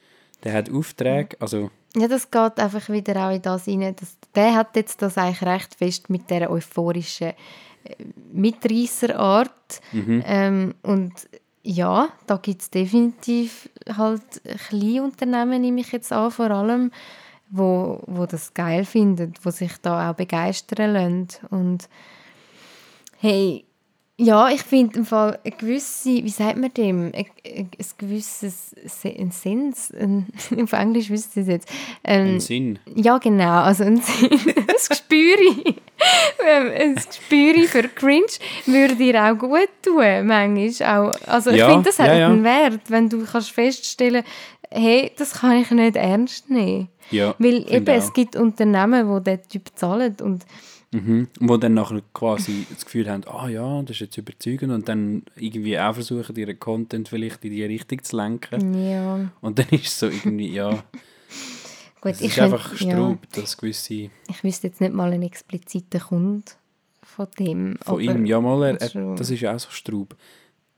der 0.45 0.52
hat 0.52 0.71
Aufträge. 0.71 1.37
Also, 1.40 1.71
Ja, 1.97 2.07
das 2.07 2.31
geht 2.31 2.59
einfach 2.61 2.88
wieder 2.90 3.26
auch 3.29 3.35
in 3.35 3.43
das 3.43 3.67
rein. 3.67 3.95
Dass, 3.97 4.17
der 4.35 4.55
hat 4.55 4.76
jetzt 4.76 5.02
das 5.02 5.19
eigentlich 5.19 5.43
recht 5.43 5.75
fest 5.75 6.09
mit 6.09 6.31
dieser 6.31 6.49
euphorischen 6.50 7.31
äh, 7.85 7.95
Mitreisserart. 8.33 9.81
Ähm, 9.93 10.75
und 10.83 11.12
ja, 11.62 12.09
da 12.26 12.37
gibt 12.37 12.62
es 12.62 12.71
definitiv 12.71 13.69
halt 13.97 14.23
Kleinunternehmen, 14.69 15.61
nehme 15.61 15.81
ich 15.81 15.93
jetzt 15.93 16.12
an, 16.12 16.31
vor 16.31 16.50
allem, 16.50 16.90
wo, 17.50 18.02
wo 18.07 18.26
das 18.26 18.54
geil 18.54 18.85
finden, 18.85 19.35
wo 19.42 19.50
sich 19.50 19.76
da 19.83 20.11
auch 20.11 20.14
begeistern 20.14 20.92
lassen. 20.92 21.28
Und 21.50 21.88
hey, 23.19 23.64
ja, 24.23 24.49
ich 24.50 24.62
finde 24.62 24.99
im 24.99 25.07
Fall 25.07 25.39
eine 25.45 25.55
gewisse, 25.57 26.11
wie 26.23 26.29
sagt 26.29 26.57
man 26.59 26.73
dem, 26.75 27.12
ein, 27.15 27.27
ein 27.45 27.71
gewisses 27.99 28.75
Se- 28.87 29.15
ein 29.19 29.31
Sens, 29.31 29.91
ein, 29.99 30.27
auf 30.62 30.73
Englisch 30.73 31.11
wüsste 31.11 31.41
ich 31.41 31.47
es 31.47 31.53
jetzt. 31.53 31.69
Ähm, 32.05 32.35
ein 32.35 32.41
Sinn. 32.41 32.79
ja, 32.95 33.19
genau, 33.19 33.62
also 33.62 33.85
ein, 33.85 33.97
ein 34.31 34.75
Gespür, 34.89 35.37
ein 36.79 36.95
Gespür 36.95 37.65
für 37.69 37.89
Cringe 37.89 38.26
würde 38.67 38.97
dir 38.97 39.23
auch 39.25 39.39
gut 39.39 39.69
tun, 39.83 40.26
manchmal 40.26 40.71
auch. 41.09 41.15
Also 41.26 41.50
ich 41.50 41.59
Ja, 41.59 41.71
finde, 41.71 41.85
das 41.89 41.99
hat 41.99 42.09
ja, 42.09 42.19
ja. 42.19 42.26
einen 42.28 42.45
Wert, 42.45 42.80
wenn 42.89 43.09
du 43.09 43.25
kannst 43.25 43.50
feststellen 43.50 44.25
hey, 44.73 45.11
das 45.19 45.33
kann 45.41 45.56
ich 45.61 45.69
nicht 45.73 45.97
ernst 45.97 46.49
nehmen. 46.49 46.89
Ja, 47.11 47.35
Weil 47.41 47.67
eben, 47.73 47.89
auch. 47.89 47.93
es 47.99 48.13
gibt 48.13 48.37
Unternehmen, 48.37 49.04
die 49.25 49.30
diesen 49.37 49.49
Typ 49.49 49.63
zahlen 49.75 50.15
und 50.23 50.45
Mhm. 50.93 51.29
Wo 51.39 51.57
dann 51.57 51.75
nachher 51.75 52.03
quasi 52.13 52.67
das 52.69 52.85
Gefühl 52.85 53.09
haben, 53.09 53.23
ah 53.29 53.49
ja, 53.49 53.81
das 53.83 53.93
ist 53.93 54.00
jetzt 54.00 54.17
überzeugend 54.19 54.73
und 54.73 54.89
dann 54.89 55.23
irgendwie 55.37 55.79
auch 55.79 55.95
versuchen, 55.95 56.35
ihren 56.35 56.59
Content 56.59 57.09
vielleicht 57.09 57.45
in 57.45 57.53
die 57.53 57.63
Richtung 57.65 58.03
zu 58.03 58.17
lenken. 58.17 58.75
ja, 58.91 59.31
Und 59.41 59.59
dann 59.61 59.69
ist 59.71 59.87
es 59.87 59.99
so 60.00 60.07
irgendwie, 60.09 60.49
ja, 60.53 60.71
gut, 62.00 62.13
es 62.13 62.21
ich 62.21 62.29
ist 62.29 62.35
könnt- 62.37 62.53
einfach 62.55 62.73
ja, 62.81 62.91
Straub, 62.91 63.19
dass 63.35 63.57
gewisse 63.57 63.95
ich 63.95 64.43
wüsste 64.45 64.67
jetzt 64.67 64.81
nicht 64.81 64.93
mal 64.93 65.13
einen 65.13 65.23
expliziten 65.23 66.00
Kunden 66.00 66.45
von 67.03 67.29
dem. 67.39 67.76
von 67.83 68.00
ihm, 68.00 68.26
ja 68.26 68.41
mal, 68.41 68.63
er, 68.65 68.81
er, 68.81 68.89
schon. 68.91 69.15
das 69.17 69.31
ist 69.31 69.41
ja 69.41 69.55
auch 69.55 69.61
so 69.61 69.71
Straub. 69.71 70.17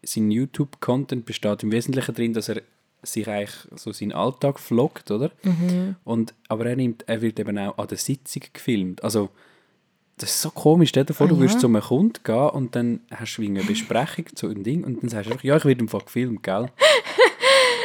Sein 0.03 0.31
YouTube-Content 0.31 1.25
besteht 1.25 1.63
im 1.63 1.73
Wesentlichen 1.73 2.15
darin, 2.15 2.33
dass 2.35 2.49
er 2.51 2.61
sich 3.03 3.27
eigentlich 3.29 3.57
so 3.77 3.93
seinen 3.93 4.13
Alltag 4.13 4.61
vloggt, 4.61 5.11
oder? 5.11 5.31
Mhm. 5.43 5.97
Und, 6.05 6.35
aber 6.49 6.67
er, 6.67 6.77
nimmt, 6.77 7.05
er 7.09 7.23
wird 7.23 7.39
eben 7.41 7.57
auch 7.59 7.79
an 7.79 7.89
der 7.89 7.99
Sitzung 7.99 8.43
gefilmt. 8.53 9.03
Also, 9.03 9.31
das 10.23 10.31
ist 10.31 10.41
so 10.43 10.51
komisch. 10.51 10.91
Stell 10.91 11.05
dir 11.05 11.15
vor, 11.15 11.27
Ah, 11.27 11.31
du 11.31 11.39
würdest 11.39 11.55
ja. 11.57 11.61
zu 11.61 11.67
einem 11.69 11.81
Kunden 11.83 12.23
gehen 12.23 12.49
und 12.51 12.75
dann 12.77 13.01
hast 13.15 13.37
du 13.37 13.43
eine 13.43 13.63
Besprechung 13.63 14.27
zu 14.35 14.47
einem 14.49 14.63
Ding 14.63 14.85
und 14.85 15.03
dann 15.03 15.11
sagst 15.11 15.27
du 15.29 15.33
einfach, 15.33 15.45
ja, 15.45 15.57
ich 15.57 15.65
werde 15.65 15.81
im 15.81 15.89
Fall 15.89 16.03
gefilmt, 16.03 16.43
gell? 16.43 16.67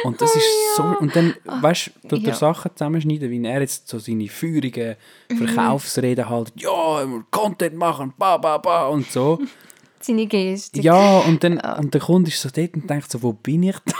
Und 0.04 0.20
das 0.20 0.32
ist 0.36 0.46
so... 0.76 0.84
Und 0.84 1.16
dann, 1.16 1.34
weißt 1.44 1.90
du, 2.04 2.16
Ah, 2.16 2.20
ja. 2.20 2.32
Sachen 2.32 2.70
zusammenschneiden, 2.72 3.30
wie 3.32 3.44
er 3.44 3.60
jetzt 3.60 3.88
so 3.88 3.98
seine 3.98 4.28
feurigen 4.28 4.94
Mhm. 5.28 5.38
Verkaufsreden 5.48 6.28
halt, 6.28 6.52
ja, 6.54 7.04
Content 7.32 7.74
machen, 7.74 8.14
ba, 8.16 8.36
ba, 8.36 8.58
ba 8.58 8.86
und 8.86 9.10
so. 9.10 9.40
Seine 10.00 10.26
Gestik. 10.28 10.84
Ja, 10.84 11.18
und, 11.18 11.42
dann, 11.42 11.58
und 11.58 11.92
der 11.92 12.00
Kunde 12.00 12.30
ist 12.30 12.40
so 12.40 12.48
dort 12.54 12.74
und 12.74 12.88
denkt 12.88 13.10
so, 13.10 13.20
wo 13.20 13.32
bin 13.32 13.64
ich 13.64 13.76
da? 13.84 13.94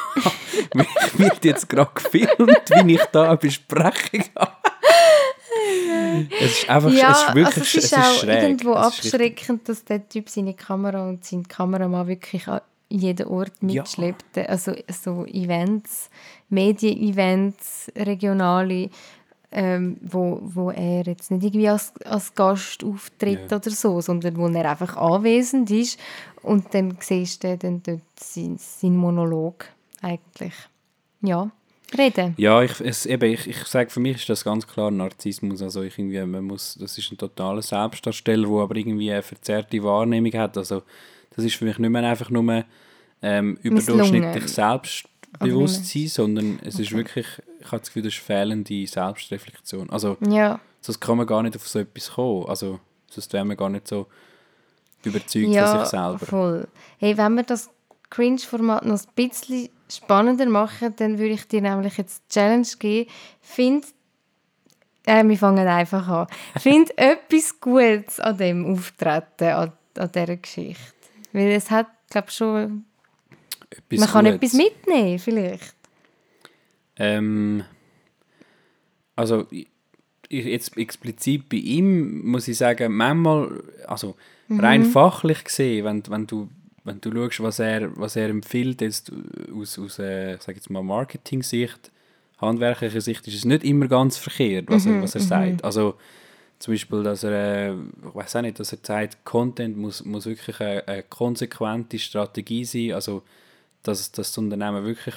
Ich 0.72 1.18
wird 1.18 1.44
jetzt 1.44 1.68
gerade 1.68 1.90
gefilmt, 1.92 2.38
wie 2.38 2.94
ich 2.94 3.05
da 3.11 3.24
eine 3.24 3.37
Besprechung 3.37 4.22
habe. 4.38 4.53
es 6.40 6.53
ist 6.59 6.68
einfach, 6.68 6.92
Ja, 6.92 7.11
es 7.11 7.18
ist 7.21 7.35
wirklich 7.35 7.47
also 7.47 7.61
es 7.61 7.75
ist 7.75 7.85
es 7.85 7.85
ist 7.92 7.99
auch 7.99 8.21
schräg. 8.23 8.42
irgendwo 8.42 8.73
Es 8.73 8.77
abschreckend, 8.79 9.68
dass 9.68 9.85
der 9.85 10.09
Typ 10.09 10.29
seine 10.29 10.55
Kamera 10.55 11.09
und 11.09 11.25
sein 11.25 11.47
Kameramann 11.47 12.07
wirklich 12.09 12.47
an 12.49 12.61
jeden 12.88 13.27
Ort 13.29 13.53
Ja. 13.61 13.66
mitschleppt. 13.83 14.38
Also 14.38 14.75
so 14.88 15.25
Events, 15.27 16.11
Medien-Events, 16.49 17.92
regionale, 17.97 18.90
ähm, 19.51 19.97
wo, 20.03 20.40
wo 20.42 20.71
er 20.71 21.05
jetzt 21.07 21.31
nicht 21.31 21.42
irgendwie 21.44 21.68
als, 21.68 21.92
als 22.05 22.35
Gast 22.35 22.85
auftritt 22.85 23.51
Ja. 23.51 23.57
oder 23.57 23.71
so, 23.71 24.01
sondern 24.01 24.37
wo 24.37 24.47
er 24.49 24.71
einfach 24.71 24.97
anwesend 24.97 25.71
ist 25.71 25.99
und 26.42 26.73
dann 26.75 26.97
siehst 27.01 27.44
du 27.44 27.57
dann 27.57 27.83
dort 27.83 28.01
sein, 28.18 28.57
sein 28.59 28.97
Monolog 28.97 29.66
eigentlich. 30.03 30.53
Ja, 31.23 31.51
reden. 31.96 32.35
Ja, 32.37 32.62
ich, 32.62 32.81
es, 32.81 33.07
eben, 33.07 33.33
ich, 33.33 33.46
ich 33.46 33.64
sage, 33.64 33.90
für 33.90 34.01
mich 34.01 34.16
ist 34.16 34.29
das 34.29 34.44
ganz 34.44 34.66
klar 34.66 34.90
Narzissmus. 34.90 35.62
Also 35.62 35.83
ich 35.83 35.98
irgendwie, 35.98 36.20
man 36.24 36.44
muss, 36.44 36.77
das 36.81 36.98
ist 36.98 37.11
ein 37.12 37.18
totaler 37.18 37.62
Selbstdarsteller, 37.62 38.48
der 38.48 38.59
aber 38.59 38.77
irgendwie 38.77 39.12
eine 39.12 39.22
verzerrte 39.22 39.83
Wahrnehmung 39.83 40.33
hat. 40.35 40.57
Also 40.57 40.83
das 41.35 41.44
ist 41.44 41.57
für 41.57 41.64
mich 41.64 41.79
nicht 41.79 41.90
mehr 41.90 42.05
einfach 42.05 42.31
nur 42.31 42.64
ähm, 43.22 43.59
überdurchschnittlich 43.62 44.48
selbstbewusst 44.48 45.87
sein, 45.87 46.09
sondern 46.09 46.59
es 46.64 46.79
ist 46.79 46.92
wirklich, 46.92 47.27
ich 47.61 47.66
habe 47.66 47.79
das 47.79 47.88
Gefühl, 47.88 48.03
das 48.03 48.14
ist 48.14 48.20
fehlende 48.20 48.87
Selbstreflexion. 48.87 49.90
Also 49.90 50.16
Ja, 50.29 50.61
sonst 50.81 51.01
kann 51.01 51.16
man 51.16 51.27
gar 51.27 51.42
nicht 51.42 51.57
auf 51.57 51.66
so 51.66 51.79
etwas 51.79 52.12
kommen. 52.12 52.46
Also 52.46 52.81
sonst 53.09 53.33
wäre 53.33 53.44
man 53.44 53.57
gar 53.57 53.68
nicht 53.70 53.88
so 53.88 54.07
überzeugt 55.05 55.48
ja, 55.48 55.66
von 55.66 55.81
sich 55.81 55.88
selber. 55.88 56.18
voll. 56.18 56.68
Hey, 56.98 57.16
wenn 57.16 57.35
wir 57.35 57.44
das 57.44 57.70
Cringe-Format 58.11 58.85
noch 58.85 58.99
ein 58.99 59.07
bisschen 59.14 59.68
spannender 59.90 60.47
machen, 60.47 60.94
dann 60.97 61.18
würde 61.18 61.35
ich 61.35 61.47
dir 61.49 61.61
nämlich 61.62 61.97
jetzt 61.97 62.23
die 62.29 62.35
Challenge 62.35 62.66
geben. 62.79 63.11
Find, 63.40 63.87
äh, 65.07 65.25
wir 65.27 65.37
fangen 65.38 65.66
einfach 65.66 66.07
an. 66.09 66.27
Find 66.61 66.97
etwas 66.99 67.61
Gutes 67.61 68.21
an 68.21 68.37
dem 68.38 68.66
Auftreten, 68.66 69.44
an, 69.44 69.73
an 69.97 70.11
dieser 70.12 70.37
Geschichte. 70.37 70.83
Weil 71.33 71.49
es 71.53 71.71
hat, 71.71 71.87
glaube 72.11 72.31
schon, 72.31 72.85
Etwas 73.71 74.01
man 74.01 74.09
kann 74.09 74.25
Gutes. 74.25 74.37
etwas 74.37 74.53
mitnehmen, 74.55 75.18
vielleicht. 75.18 75.75
Ähm, 76.97 77.64
also 79.16 79.47
ich, 79.51 79.66
ich- 80.29 80.44
jetzt 80.47 80.77
explizit 80.77 81.49
bei 81.49 81.57
ihm 81.59 82.27
muss 82.27 82.49
ich 82.49 82.57
sagen, 82.59 82.94
manchmal, 82.94 83.62
also 83.87 84.16
rein 84.51 84.83
Mhm. 84.83 84.87
fachlich 84.87 85.44
gesehen, 85.44 85.85
wenn, 85.85 86.03
wenn 86.09 86.27
du 86.27 86.49
wenn 86.88 87.01
du 87.01 87.31
schaust, 87.31 87.42
was 87.42 87.59
er, 87.61 87.96
was 87.96 88.16
er 88.16 88.29
empfiehlt, 88.29 88.81
jetzt 88.81 89.12
aus, 89.55 89.79
aus 89.79 89.98
äh, 89.98 90.37
sag 90.40 90.57
jetzt 90.57 90.70
mal 90.70 90.83
Marketing-Sicht, 90.83 91.90
handwerklicher 92.38 93.01
Sicht, 93.01 93.27
ist 93.29 93.35
es 93.35 93.44
nicht 93.44 93.64
immer 93.64 93.88
ganz 93.88 94.16
verkehrt, 94.16 94.66
was 94.68 94.87
er, 94.87 95.03
was 95.03 95.14
er 95.14 95.20
sagt. 95.20 95.64
Also 95.64 95.94
zum 96.59 96.74
Beispiel, 96.74 97.03
dass 97.03 97.22
er, 97.22 97.70
äh, 97.70 97.72
ich 97.72 98.14
weiß 98.14 98.37
auch 98.37 98.42
nicht, 98.42 98.59
dass 98.59 98.72
er 98.72 98.79
sagt, 98.83 99.24
Content 99.24 99.77
muss, 99.77 100.05
muss 100.05 100.27
wirklich 100.27 100.61
eine, 100.61 100.87
eine 100.88 101.03
konsequente 101.05 101.98
Strategie 101.98 102.64
sein, 102.64 102.92
also 102.92 103.22
dass, 103.83 104.11
dass 104.11 104.31
das 104.33 104.38
Unternehmen 104.38 104.85
wirklich 104.85 105.14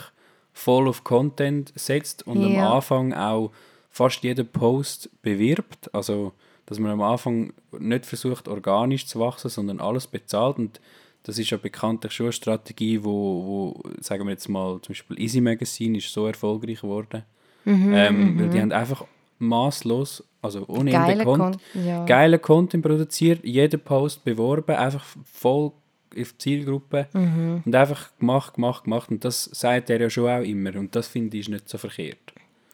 voll 0.53 0.87
auf 0.87 1.03
Content 1.03 1.71
setzt 1.75 2.27
und 2.27 2.41
Ja. 2.41 2.47
am 2.47 2.57
Anfang 2.75 3.13
auch 3.13 3.51
fast 3.89 4.23
jeden 4.23 4.47
Post 4.47 5.09
bewirbt, 5.21 5.93
also 5.93 6.33
dass 6.65 6.79
man 6.79 6.91
am 6.91 7.01
Anfang 7.01 7.53
nicht 7.77 8.05
versucht, 8.05 8.47
organisch 8.47 9.05
zu 9.07 9.19
wachsen, 9.19 9.49
sondern 9.49 9.79
alles 9.81 10.07
bezahlt 10.07 10.57
und 10.57 10.79
das 11.23 11.37
ist 11.37 11.49
ja 11.51 11.57
bekanntlich 11.57 12.11
schon 12.13 12.27
eine 12.27 12.33
Strategie, 12.33 13.03
wo, 13.03 13.11
wo 13.11 13.83
sagen 14.01 14.25
wir 14.25 14.31
jetzt 14.31 14.49
mal, 14.49 14.79
zum 14.81 14.93
Beispiel 14.93 15.19
Easy 15.19 15.41
Magazine 15.41 15.97
ist 15.97 16.11
so 16.11 16.27
erfolgreich 16.27 16.81
geworden, 16.81 17.23
Mhm, 17.63 17.93
ähm, 17.93 18.39
weil 18.39 18.49
die 18.49 18.59
haben 18.59 18.71
einfach 18.71 19.05
maßlos, 19.37 20.23
also 20.41 20.65
ohne 20.67 20.91
Ende 20.91 21.07
Geile 21.07 21.23
Content, 21.23 21.59
Con 21.73 21.85
ja. 21.85 22.05
geilen 22.05 22.41
Content 22.41 22.83
produziert, 22.83 23.43
jeden 23.43 23.79
Post 23.79 24.23
beworben, 24.23 24.75
einfach 24.75 25.05
voll 25.31 25.71
auf 26.19 26.31
die 26.33 26.37
Zielgruppe 26.39 27.07
Mhm. 27.13 27.61
und 27.65 27.75
einfach 27.75 28.09
gemacht, 28.19 28.55
gemacht, 28.55 28.83
gemacht 28.85 29.11
und 29.11 29.23
das 29.23 29.43
sagt 29.45 29.89
er 29.89 30.01
ja 30.01 30.09
schon 30.09 30.27
auch 30.29 30.41
immer 30.43 30.75
und 30.75 30.95
das 30.95 31.07
finde 31.07 31.37
ich 31.37 31.41
ist 31.41 31.49
nicht 31.49 31.69
so 31.69 31.77
verkehrt. 31.77 32.17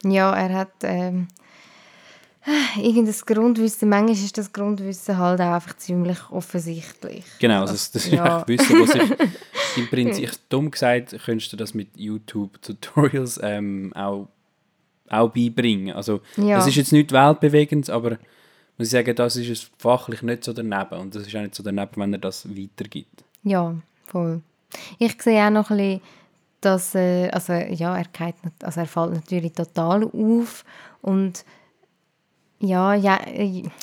Ja, 0.03 0.33
er 0.33 0.53
hat 0.53 0.71
ähm, 0.83 1.27
irgendein 2.77 3.15
Grundwissen. 3.25 3.89
Manchmal 3.89 4.15
ist 4.15 4.37
das 4.37 4.51
Grundwissen 4.53 5.17
halt 5.17 5.41
auch 5.41 5.53
einfach 5.53 5.75
ziemlich 5.77 6.17
offensichtlich. 6.31 7.25
Genau, 7.39 7.61
also 7.61 7.73
das, 7.73 7.91
das 7.91 8.05
ist 8.05 8.13
ja. 8.13 8.39
echt 8.39 8.47
Wissen, 8.47 8.81
was 8.81 8.95
ich 8.95 9.11
im 9.77 9.87
Prinzip, 9.89 10.31
dumm 10.49 10.71
gesagt, 10.71 11.15
könntest 11.25 11.51
du 11.53 11.57
das 11.57 11.73
mit 11.73 11.89
YouTube-Tutorials 11.97 13.39
ähm, 13.43 13.91
auch, 13.95 14.27
auch 15.09 15.29
beibringen. 15.29 15.95
Also 15.95 16.21
Ja. 16.37 16.57
das 16.57 16.67
ist 16.67 16.75
jetzt 16.75 16.91
nicht 16.91 17.11
weltbewegend, 17.11 17.89
aber 17.89 18.11
muss 18.77 18.87
ich 18.87 18.91
sagen, 18.91 19.15
das 19.15 19.35
ist 19.35 19.49
es 19.49 19.71
fachlich 19.77 20.21
nicht 20.21 20.43
so 20.43 20.53
daneben 20.53 20.99
und 20.99 21.15
das 21.15 21.27
ist 21.27 21.35
auch 21.35 21.41
nicht 21.41 21.55
so 21.55 21.63
daneben, 21.63 21.91
wenn 21.95 22.13
er 22.13 22.19
das 22.19 22.47
weitergibt. 22.49 23.23
Ja, 23.43 23.75
voll. 24.05 24.41
Ich 24.99 25.21
sehe 25.21 25.45
auch 25.45 25.49
noch 25.49 25.69
ein 25.71 25.77
bisschen, 25.77 26.01
dass, 26.61 26.95
äh, 26.95 27.29
also 27.29 27.53
ja, 27.53 27.97
er, 27.97 28.05
geht, 28.05 28.35
also 28.61 28.79
er 28.79 28.85
fällt 28.85 29.13
natürlich 29.13 29.53
total 29.53 30.03
auf 30.05 30.65
und 31.01 31.45
ja, 32.59 32.93
ja, 32.95 33.19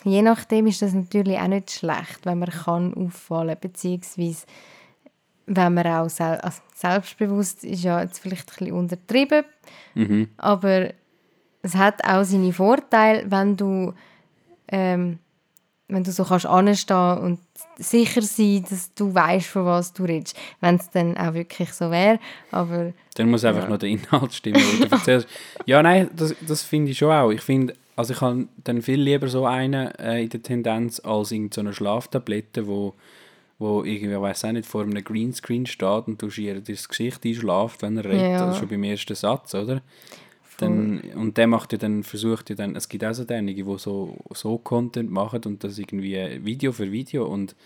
je 0.04 0.22
nachdem 0.22 0.66
ist 0.66 0.82
das 0.82 0.94
natürlich 0.94 1.38
auch 1.38 1.48
nicht 1.48 1.70
schlecht, 1.70 2.20
wenn 2.24 2.40
man 2.40 2.50
kann 2.50 2.94
auffallen, 2.94 3.56
beziehungsweise 3.60 4.46
wenn 5.46 5.74
man 5.74 5.86
auch 5.86 6.08
sel 6.08 6.38
also 6.40 6.60
selbstbewusst 6.74 7.64
ist 7.64 7.84
ja 7.84 8.02
jetzt 8.02 8.18
vielleicht 8.18 8.50
ein 8.50 8.56
bisschen 8.58 8.72
untertrieben, 8.74 9.44
aber 10.38 10.90
es 11.62 11.76
hat 11.76 12.04
auch 12.04 12.24
seine 12.24 12.52
Vorteile, 12.52 13.30
wenn 13.30 13.56
du 13.56 13.94
ähm, 14.68 15.18
wenn 15.88 16.02
du 16.02 16.12
so 16.12 16.24
kannst 16.24 16.46
anstehen 16.46 17.18
und 17.18 17.40
sicher 17.76 18.22
sein, 18.22 18.64
dass 18.68 18.94
du 18.94 19.14
weißt, 19.14 19.46
von 19.46 19.66
was 19.66 19.92
du 19.92 20.04
redest, 20.04 20.36
wenn 20.60 20.76
es 20.76 20.90
dann 20.90 21.16
auch 21.16 21.34
wirklich 21.34 21.72
so 21.72 21.90
wäre, 21.90 22.18
aber 22.50 22.92
Dann 23.14 23.30
muss 23.30 23.44
einfach 23.44 23.68
noch 23.68 23.78
der 23.78 23.90
Inhalt 23.90 24.32
stimmen, 24.32 24.62
du 24.80 24.86
erzählst. 24.90 25.28
Ja, 25.66 25.82
nein, 25.82 26.08
das, 26.16 26.34
das 26.46 26.62
finde 26.62 26.90
ich 26.90 26.98
schon 26.98 27.12
auch. 27.12 27.30
Ich 27.30 27.42
finde, 27.42 27.74
also 27.96 28.12
ich 28.12 28.20
habe 28.20 28.48
dann 28.64 28.82
viel 28.82 29.00
lieber 29.00 29.28
so 29.28 29.46
einen 29.46 29.88
äh, 29.98 30.22
in 30.22 30.28
der 30.28 30.42
Tendenz 30.42 31.00
als 31.00 31.32
irgendeine 31.32 31.70
so 31.70 31.74
Schlaftablette, 31.74 32.66
wo, 32.66 32.94
wo 33.58 33.84
irgendwie, 33.84 34.20
weiß 34.20 34.44
auch 34.46 34.52
nicht, 34.52 34.66
vor 34.66 34.82
einem 34.82 35.02
Greenscreen 35.02 35.66
steht 35.66 36.06
und 36.08 36.20
du 36.20 36.28
ihr 36.40 36.60
das 36.60 36.88
Gesicht 36.88 37.24
einschlaft, 37.24 37.82
wenn 37.82 37.96
er 37.96 38.04
redet, 38.04 38.20
Ja. 38.22 38.46
also 38.46 38.58
schon 38.60 38.68
beim 38.68 38.84
ersten 38.84 39.14
Satz, 39.14 39.54
oder? 39.54 39.80
Dann, 40.58 41.00
und 41.16 41.36
der 41.36 41.48
macht 41.48 41.72
ja 41.72 41.78
dann, 41.78 42.04
versucht 42.04 42.48
ja 42.50 42.54
dann, 42.56 42.76
es 42.76 42.88
gibt 42.88 43.04
auch 43.04 43.12
so 43.12 43.26
einige, 43.28 43.64
die 43.64 43.78
so, 43.78 44.16
so 44.34 44.58
Content 44.58 45.10
machen 45.10 45.40
und 45.46 45.64
das 45.64 45.78
irgendwie 45.78 46.44
Video 46.44 46.70
für 46.70 46.90
Video 46.92 47.26
und 47.26 47.56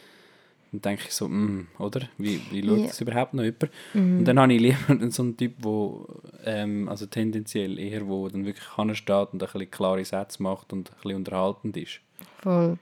dann 0.72 0.81
denke 0.83 1.04
ich 1.07 1.14
so, 1.14 1.28
mm, 1.28 1.66
oder? 1.78 2.02
Wie, 2.18 2.40
wie 2.50 2.62
schaut 2.66 2.78
Ja. 2.78 2.87
das 2.87 3.00
überhaupt 3.00 3.35
noch 3.35 3.42
jemand? 3.44 3.70
Und 3.94 4.24
dann 4.24 4.38
habe 4.38 4.52
ich 4.54 4.61
lieber 4.61 4.76
so 5.11 5.22
einen 5.22 5.37
Typ, 5.37 5.54
wo 5.61 6.07
ähm, 6.44 6.88
also 6.88 7.07
tendenziell 7.07 7.78
eher, 7.78 8.07
wo 8.07 8.28
dann 8.28 8.44
wirklich 8.44 8.64
steht 8.96 9.11
und 9.33 9.35
ein 9.35 9.38
bisschen 9.38 9.70
klare 9.70 10.04
Sätze 10.04 10.42
macht 10.42 10.72
und 10.72 10.90
ein 10.90 10.94
bisschen 11.02 11.16
unterhaltend 11.16 11.76
ist. 11.76 12.00
voll. 12.42 12.78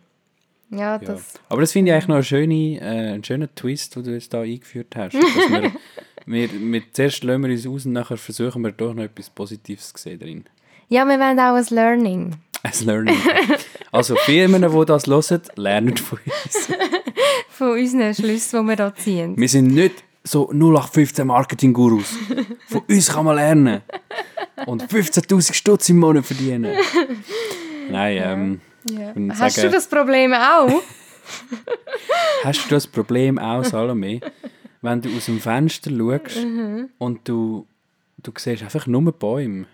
Ja, 0.71 0.79
Ja. 0.95 0.99
das, 0.99 1.35
Aber 1.49 1.61
das 1.61 1.71
finde 1.71 1.91
ich 1.91 1.95
eigentlich 1.95 2.09
noch 2.09 2.17
einen 2.17 2.25
schönen, 2.25 2.77
äh, 2.79 3.13
einen 3.15 3.23
schönen 3.25 3.49
Twist, 3.55 3.95
den 3.95 4.03
du 4.03 4.11
jetzt 4.13 4.35
da 4.35 4.41
eingeführt 4.41 4.97
hast. 4.97 5.15
Dass 5.15 5.23
wir, 5.23 5.73
wir, 6.27 6.51
wir, 6.73 6.83
zuerst 6.93 7.23
lassen 7.23 7.43
wir 7.45 7.51
uns 7.51 7.67
aus 7.69 7.87
und 7.87 7.93
nachher 7.93 8.17
versuchen 8.17 8.63
wir 8.63 8.73
doch 8.73 8.93
noch 8.93 9.05
etwas 9.05 9.31
Positives 9.31 9.93
zu 9.93 10.03
sehen 10.03 10.19
drin. 10.19 10.45
ja, 10.89 11.05
wir 11.05 11.21
wollen 11.21 11.39
auch 11.39 11.55
ein 11.55 11.67
Learning. 11.75 12.35
Ein 12.67 12.87
Learning. 12.87 13.17
Also 13.93 14.17
Firmen, 14.17 14.63
die 14.63 14.85
das 14.87 15.07
hören, 15.07 15.43
lernen 15.57 15.97
von 15.97 16.19
uns. 16.25 16.69
Von 17.51 17.71
unseren 17.71 18.15
Schlüssen, 18.15 18.61
die 18.63 18.69
wir 18.69 18.77
da 18.77 18.95
ziehen. 18.95 19.35
Wir 19.39 19.49
sind 19.49 19.69
nicht 19.69 20.05
so 20.25 20.51
0815 20.51 21.27
Marketing-Gurus. 21.27 22.15
Von 22.67 22.83
uns 22.87 23.09
kann 23.11 23.25
man 23.25 23.37
lernen. 23.37 23.81
Und 24.67 24.83
15'000 24.83 25.55
Stutz 25.55 25.89
im 25.89 25.99
Monat 25.99 26.27
verdienen. 26.27 26.77
Nein, 27.91 28.19
ähm, 28.21 28.61
Ja. 28.91 29.15
Hast 29.39 29.57
sagen- 29.57 29.69
du 29.69 29.75
das 29.77 29.89
Problem 29.89 30.35
auch? 30.35 30.83
hast 32.45 32.65
du 32.67 32.75
das 32.75 32.87
Problem 32.87 33.39
auch, 33.39 33.65
Salome, 33.65 34.21
wenn 34.83 35.01
du 35.01 35.09
aus 35.17 35.25
dem 35.27 35.41
Fenster 35.41 35.91
schaust 35.91 36.37
und 36.99 37.27
du, 37.27 37.67
du 38.19 38.33
siehst 38.37 38.63
einfach 38.63 38.87
nur 38.87 39.13
Bäume? 39.13 39.65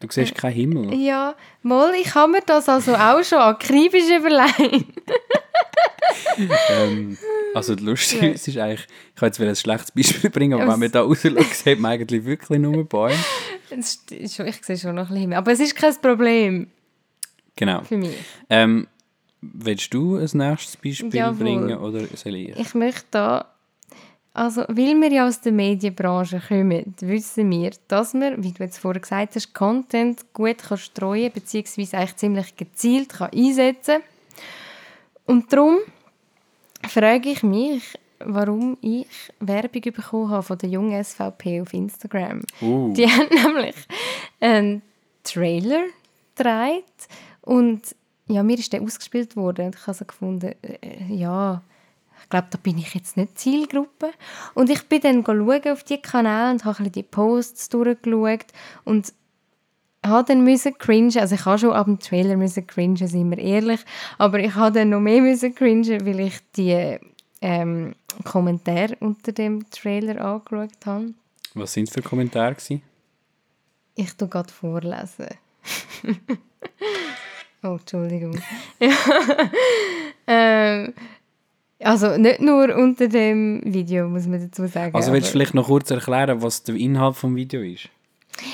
Du 0.00 0.08
siehst 0.10 0.34
keinen 0.34 0.52
Himmel. 0.54 0.94
ja, 0.94 1.34
mal, 1.62 1.94
ich 1.94 2.14
habe 2.14 2.32
mir 2.32 2.42
das 2.44 2.68
also 2.68 2.94
auch 2.94 3.22
schon 3.24 3.38
akribisch 3.38 4.08
überlegt. 4.10 4.86
Ähm, 6.70 7.16
also 7.54 7.74
lustig 7.74 8.34
es 8.34 8.48
ist 8.48 8.56
eigentlich, 8.58 8.86
ich 9.10 9.14
kann 9.14 9.28
jetzt 9.28 9.38
wieder 9.40 9.50
ein 9.50 9.56
schlechtes 9.56 9.90
Beispiel 9.92 10.30
bringen, 10.30 10.54
aber 10.60 10.72
wenn 10.72 10.80
man 10.80 10.90
da 10.90 11.02
raus 11.02 11.20
schaut, 11.22 11.42
sieht 11.54 11.78
man 11.78 11.92
eigentlich 11.92 12.24
wirklich 12.24 12.58
nur 12.58 12.84
Bäume. 12.84 13.14
Ich 14.10 14.32
sehe 14.32 14.76
schon 14.78 14.94
noch 14.94 15.02
ein 15.04 15.08
bisschen 15.08 15.16
Himmel. 15.16 15.38
Aber 15.38 15.52
es 15.52 15.60
ist 15.60 15.74
kein 15.76 15.94
Problem 16.00 16.70
Genau. 17.56 17.82
für 17.82 17.96
mich. 17.98 18.14
Ähm, 18.50 18.86
willst 19.40 19.92
du 19.94 20.16
ein 20.16 20.28
nächstes 20.32 20.76
Beispiel 20.76 21.14
Jawohl. 21.14 21.34
bringen 21.38 21.78
oder 21.78 22.06
soll 22.14 22.36
ich? 22.36 22.56
Ich 22.56 22.74
möchte 22.74 23.04
da, 23.10 23.51
also 24.34 24.62
weil 24.68 24.98
wir 25.00 25.12
ja 25.12 25.26
aus 25.26 25.40
der 25.40 25.52
Medienbranche 25.52 26.40
kommen, 26.46 26.94
wissen 27.00 27.50
wir, 27.50 27.72
dass 27.88 28.14
man, 28.14 28.42
wie 28.42 28.52
du 28.52 28.62
jetzt 28.64 28.78
vorher 28.78 29.00
gesagt 29.00 29.34
hast, 29.34 29.52
Content 29.52 30.32
gut 30.32 30.58
kann 30.58 30.78
streuen 30.78 31.32
beziehungsweise 31.32 31.98
eigentlich 31.98 32.16
ziemlich 32.16 32.56
gezielt 32.56 33.10
kann 33.10 33.30
einsetzen. 33.30 34.00
Und 35.26 35.52
darum 35.52 35.78
frage 36.88 37.30
ich 37.30 37.42
mich, 37.42 37.82
warum 38.24 38.78
ich 38.80 39.06
Werbung 39.40 39.82
bekommen 39.82 40.30
habe 40.30 40.42
von 40.42 40.58
der 40.58 40.70
jungen 40.70 41.02
SVP 41.02 41.60
auf 41.60 41.74
Instagram. 41.74 42.42
Uh, 42.60 42.92
Die 42.94 43.06
haben 43.06 43.28
nämlich 43.54 43.76
einen 44.40 44.82
Trailer 45.24 45.84
gedreht 46.34 46.84
und 47.42 47.82
ja, 48.28 48.42
mir 48.42 48.58
ist 48.58 48.72
der 48.72 48.82
ausgespielt 48.82 49.36
worden 49.36 49.66
und 49.66 49.74
ich 49.74 49.86
habe 49.86 49.96
so 49.96 50.04
gefunden, 50.04 50.54
äh, 50.62 51.04
ja, 51.08 51.62
ich 51.68 51.71
glaube, 52.32 52.48
da 52.50 52.58
bin 52.58 52.78
ich 52.78 52.94
jetzt 52.94 53.16
nicht 53.16 53.38
Zielgruppe. 53.38 54.10
Und 54.54 54.70
ich 54.70 54.88
bin 54.88 55.00
dann 55.02 55.24
schauen 55.24 55.72
auf 55.72 55.84
die 55.84 56.00
Kanäle 56.00 56.50
und 56.50 56.64
habe 56.64 56.90
die 56.90 57.02
Posts 57.02 57.68
durchgeschaut 57.68 58.46
und 58.84 59.12
habe 60.04 60.26
dann 60.26 60.42
müssen 60.42 60.76
cringen, 60.78 61.16
also 61.16 61.34
ich 61.36 61.44
habe 61.44 61.58
schon 61.58 61.72
ab 61.72 61.86
dem 61.86 62.00
Trailer 62.00 62.36
müssen 62.36 62.66
cringen, 62.66 62.96
sind 62.96 63.30
wir 63.30 63.38
ehrlich, 63.38 63.80
aber 64.18 64.40
ich 64.40 64.54
habe 64.54 64.80
dann 64.80 64.88
noch 64.90 65.00
mehr 65.00 65.20
müssen 65.20 65.54
cringen, 65.54 66.04
weil 66.04 66.20
ich 66.20 66.40
die 66.56 66.98
ähm, 67.40 67.94
Kommentare 68.24 68.96
unter 68.98 69.30
dem 69.30 69.70
Trailer 69.70 70.20
angeschaut 70.24 70.86
habe. 70.86 71.14
was 71.54 71.72
sind 71.72 71.88
es 71.88 71.94
für 71.94 72.02
Kommentare 72.02 72.54
gewesen? 72.54 72.82
Ich 73.94 74.12
tu 74.14 74.26
gerade 74.26 74.52
vorlesen. 74.52 75.28
oh, 77.62 77.76
Entschuldigung. 77.78 78.40
ja. 78.80 78.90
ähm, 80.26 80.94
also 81.84 82.16
nicht 82.16 82.40
nur 82.40 82.74
unter 82.74 83.08
dem 83.08 83.60
Video, 83.64 84.08
muss 84.08 84.26
man 84.26 84.40
dazu 84.40 84.66
sagen. 84.66 84.94
Also 84.94 85.12
willst 85.12 85.28
du 85.28 85.32
vielleicht 85.32 85.54
noch 85.54 85.66
kurz 85.66 85.90
erklären, 85.90 86.42
was 86.42 86.62
der 86.62 86.74
Inhalt 86.76 87.16
vom 87.16 87.36
Video 87.36 87.62
ist? 87.62 87.88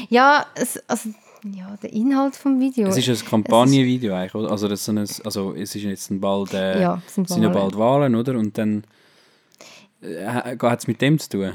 Ja, 0.08 0.46
es, 0.54 0.82
also, 0.88 1.10
ja, 1.44 1.76
der 1.82 1.92
Inhalt 1.92 2.36
vom 2.36 2.60
Video. 2.60 2.88
Es 2.88 2.96
ist 2.96 3.08
ein 3.08 3.28
Kampagnenvideo 3.28 4.14
eigentlich, 4.14 4.34
oder? 4.34 4.50
Also, 4.50 4.68
das 4.68 4.84
so 4.84 4.92
ein, 4.92 4.98
also 4.98 5.54
es 5.54 5.74
ist 5.74 5.82
jetzt 5.82 6.20
bald, 6.20 6.52
äh, 6.54 6.82
Ja, 6.82 7.02
sind 7.06 7.28
sind 7.28 7.42
ja 7.42 7.48
bald 7.48 7.76
Wahlen, 7.78 8.14
oder? 8.14 8.36
Und 8.36 8.58
dann 8.58 8.84
äh, 10.02 10.26
hat 10.26 10.78
es 10.80 10.86
mit 10.86 11.00
dem 11.00 11.18
zu 11.18 11.28
tun? 11.28 11.52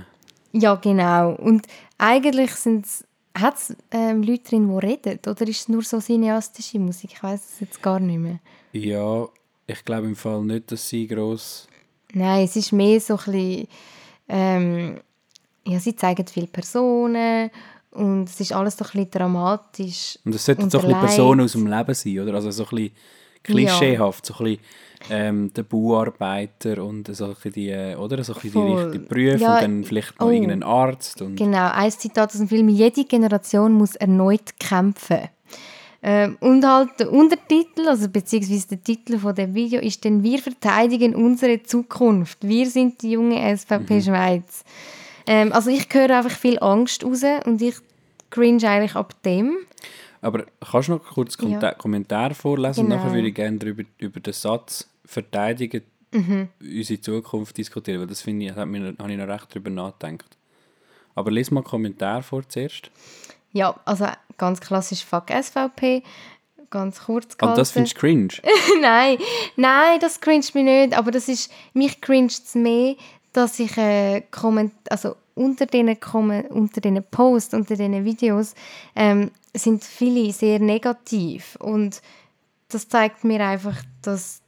Ja, 0.53 0.75
genau. 0.75 1.33
Und 1.33 1.67
eigentlich 1.97 2.51
sind 2.51 2.85
es 2.85 3.05
hat 3.35 3.55
es 3.55 3.75
ähm, 3.91 4.21
Leute 4.21 4.43
drin, 4.43 4.69
die 4.69 4.85
reden? 4.85 5.19
Oder 5.27 5.47
ist 5.47 5.61
es 5.61 5.67
nur 5.67 5.81
so 5.81 5.99
cineastische 5.99 6.79
Musik? 6.79 7.11
Ich 7.13 7.23
weiß 7.23 7.41
es 7.53 7.59
jetzt 7.59 7.81
gar 7.81 7.99
nicht 7.99 8.19
mehr. 8.19 8.39
Ja, 8.73 9.27
ich 9.67 9.85
glaube 9.85 10.07
im 10.07 10.15
Fall 10.15 10.43
nicht, 10.43 10.71
dass 10.71 10.87
sie 10.89 11.07
gross 11.07 11.67
Nein, 12.13 12.45
es 12.45 12.55
ist 12.55 12.71
mehr 12.71 12.99
so 12.99 13.15
ein 13.15 13.23
bisschen, 13.25 13.67
ähm, 14.29 14.99
ja, 15.65 15.79
sie 15.79 15.95
zeigen 15.95 16.27
viele 16.27 16.47
Personen 16.47 17.49
und 17.91 18.29
es 18.29 18.39
ist 18.39 18.53
alles 18.53 18.77
so 18.77 18.85
ein 18.85 18.91
bisschen 18.91 19.11
dramatisch. 19.11 20.19
Und 20.23 20.35
es 20.35 20.45
sollten 20.45 20.69
so 20.69 20.79
ein 20.79 20.85
bisschen. 20.85 20.99
Personen 20.99 21.41
aus 21.41 21.53
dem 21.53 21.67
Leben 21.67 21.93
sein, 21.93 22.19
oder? 22.19 22.35
Also 22.35 22.51
so 22.51 22.65
ein 22.65 22.69
bisschen 22.69 22.91
klischeehaft, 23.41 24.25
so 24.25 24.35
ein 24.35 24.43
bisschen 24.43 24.63
ähm, 25.09 25.53
der 25.53 25.63
Bauarbeiter 25.63 26.83
und 26.83 27.13
so 27.15 27.25
ein 27.25 27.33
bisschen 27.33 27.51
die, 27.53 27.69
äh, 27.69 27.95
oder? 27.95 28.23
So 28.23 28.33
ein 28.33 28.39
die, 28.41 28.49
die 28.49 28.99
Berufe 28.99 29.37
Ja, 29.37 29.55
und 29.55 29.61
dann 29.61 29.83
vielleicht 29.83 30.19
noch 30.19 30.27
oh. 30.27 30.31
irgendein 30.31 30.63
Arzt. 30.63 31.21
Und 31.21 31.35
Genau, 31.35 31.71
ein 31.71 31.91
Zitat 31.91 32.31
aus 32.31 32.37
dem 32.37 32.47
Film. 32.47 32.69
Jede 32.69 33.05
Generation 33.05 33.73
muss 33.73 33.95
erneut 33.95 34.59
kämpfen. 34.59 35.29
Ähm, 36.05 36.37
und 36.41 36.65
halt 36.67 36.99
der 36.99 37.11
Untertitel, 37.11 37.87
also 37.87 38.09
beziehungsweise 38.09 38.67
der 38.67 38.83
Titel 38.83 39.17
von 39.17 39.33
dem 39.33 39.53
Video 39.55 39.79
ist 39.79 40.03
dann 40.03 40.21
«Wir 40.21 40.39
verteidigen 40.39 41.15
unsere 41.15 41.63
Zukunft. 41.63 42.39
Wir 42.45 42.69
sind 42.69 43.01
die 43.01 43.11
junge 43.11 43.55
SVP 43.57 44.01
Schweiz». 44.01 44.65
Ähm, 45.25 45.53
also 45.53 45.69
ich 45.69 45.87
höre 45.93 46.17
einfach 46.17 46.37
viel 46.37 46.59
Angst 46.59 47.05
raus 47.05 47.23
und 47.45 47.61
ich 47.61 47.75
cringe 48.29 48.67
eigentlich 48.69 48.95
ab 48.95 49.15
dem. 49.23 49.55
Aber 50.21 50.45
kannst 50.69 50.89
du 50.89 50.93
noch 50.93 51.03
kurz 51.05 51.37
Ja. 51.39 51.47
Konta- 51.47 51.73
Kommentar 51.75 52.33
vorlesen? 52.33 52.83
Genau. 52.85 52.97
Nachher 52.97 53.13
würde 53.13 53.29
ich 53.29 53.35
gerne 53.35 53.57
darüber, 53.57 53.83
über 53.97 54.19
den 54.19 54.33
Satz 54.33 54.89
«verteidigen 55.05 55.83
Mhm. 56.11 56.49
unsere 56.61 56.99
Zukunft» 56.99 57.57
diskutieren, 57.57 58.01
weil 58.01 58.07
das 58.07 58.21
finde 58.21 58.45
ich, 58.47 58.55
habe 58.55 58.77
ich 58.77 58.83
noch 59.17 59.27
recht 59.27 59.47
darüber 59.51 59.69
nachgedacht. 59.69 60.37
Aber 61.15 61.31
lies 61.31 61.49
mal 61.51 61.63
Kommentar 61.63 62.23
vor 62.23 62.47
zuerst. 62.49 62.91
Ja, 63.53 63.79
also 63.85 64.07
ganz 64.37 64.59
klassisch 64.59 65.05
«Fuck 65.05 65.29
SVP», 65.29 66.03
ganz 66.69 67.03
kurz 67.05 67.33
Und 67.33 67.37
gehalten. 67.37 67.53
Ah, 67.53 67.61
das 67.61 67.71
findest 67.71 67.95
du 67.95 67.99
cringe? 67.99 68.29
nein, 68.81 69.17
nein, 69.55 69.99
das 69.99 70.19
cringet 70.19 70.53
mich 70.55 70.63
nicht. 70.63 70.97
Aber 70.97 71.11
das 71.11 71.29
ist, 71.29 71.51
mich 71.73 72.01
cringet 72.01 72.31
es 72.31 72.55
mehr, 72.55 72.95
dass 73.31 73.59
ich 73.59 73.77
äh, 73.77 74.21
komment 74.31 74.73
also 74.89 75.15
unter 75.35 75.65
diesen 75.65 75.99
Kommen- 75.99 76.45
unter 76.47 76.81
diesen 76.81 77.03
Posts, 77.03 77.53
unter 77.53 77.75
diesen 77.75 78.05
Videos 78.05 78.53
ähm, 78.95 79.31
sind 79.53 79.83
viele 79.83 80.31
sehr 80.31 80.59
negativ 80.59 81.55
und 81.59 82.01
das 82.69 82.87
zeigt 82.87 83.23
mir 83.23 83.39
einfach, 83.45 83.75
dass 84.01 84.42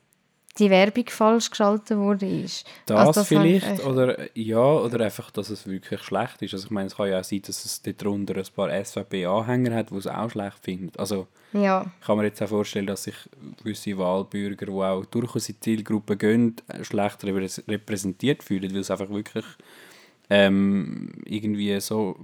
die 0.58 0.70
Werbung 0.70 1.06
falsch 1.10 1.50
geschaltet 1.50 1.98
wurde 1.98 2.26
ist. 2.28 2.66
Das, 2.86 2.98
Also 2.98 3.12
das 3.22 3.32
habe 3.32 3.48
ich 3.48 3.62
vielleicht, 3.64 3.80
echt- 3.80 3.88
oder 3.88 4.38
ja, 4.38 4.58
oder 4.64 5.04
einfach, 5.06 5.32
dass 5.32 5.50
es 5.50 5.68
wirklich 5.68 6.02
schlecht 6.02 6.42
ist. 6.42 6.54
Also 6.54 6.66
ich 6.68 6.72
meine, 6.72 6.88
es 6.88 6.96
kann 6.96 7.10
ja 7.10 7.20
auch 7.20 7.24
sein, 7.26 7.42
dass 7.42 7.66
es 7.66 7.82
dort 7.82 8.02
drunter 8.02 8.36
ein 8.38 8.44
paar 8.56 8.70
SVP-Anhänger 8.72 9.76
hat, 9.76 9.90
die 9.92 9.96
es 9.98 10.08
auch 10.08 10.30
schlecht 10.30 10.60
finden. 10.64 10.92
Also 10.98 11.28
Ja, 11.52 11.86
ich 12.00 12.06
kann 12.06 12.18
mir 12.18 12.24
jetzt 12.26 12.42
auch 12.42 12.48
vorstellen, 12.48 12.88
dass 12.88 13.04
sich 13.04 13.16
gewisse 13.62 13.98
Wahlbürger, 13.98 14.66
die 14.68 14.72
auch 14.72 15.06
durchaus 15.06 15.50
in 15.50 15.56
die 15.56 15.60
Zielgruppe 15.60 16.16
gehen, 16.16 16.56
äh, 16.70 16.84
schlecht 16.84 17.22
repräs- 17.24 17.68
repräsentiert 17.68 18.42
fühlen, 18.44 18.72
weil 18.74 18.82
es 18.82 18.92
einfach 18.92 19.10
wirklich 19.10 19.46
ähm, 20.30 21.12
irgendwie 21.26 21.80
so 21.82 22.18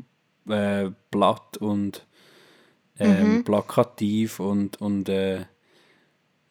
äh, 0.50 0.90
platt 1.12 1.58
und 1.58 2.06
ähm, 3.00 3.36
Mhm. 3.38 3.44
plakativ 3.44 4.40
und, 4.40 4.80
und 4.82 5.10
äh, 5.10 5.46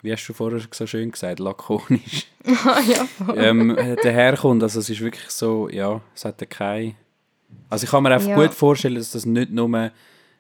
wie 0.02 0.12
hast 0.12 0.26
du 0.26 0.32
vorher 0.32 0.60
so 0.70 0.86
schön 0.86 1.10
gesagt, 1.10 1.38
lakonisch 1.40 2.26
ja 2.44 3.04
voll. 3.24 3.34
ähm, 3.36 3.76
daherkommt. 4.02 4.62
Also 4.62 4.80
es 4.80 4.88
ist 4.90 5.00
wirklich 5.00 5.28
so, 5.30 5.68
ja, 5.68 6.00
es 6.14 6.24
hat 6.24 6.40
ja 6.40 6.46
keine... 6.46 6.94
Also 7.68 7.84
ich 7.84 7.90
kann 7.90 8.02
mir 8.02 8.10
einfach 8.12 8.28
Ja. 8.28 8.36
gut 8.36 8.54
vorstellen, 8.54 8.94
dass 8.94 9.10
das 9.12 9.26
nicht 9.26 9.50
nur 9.50 9.90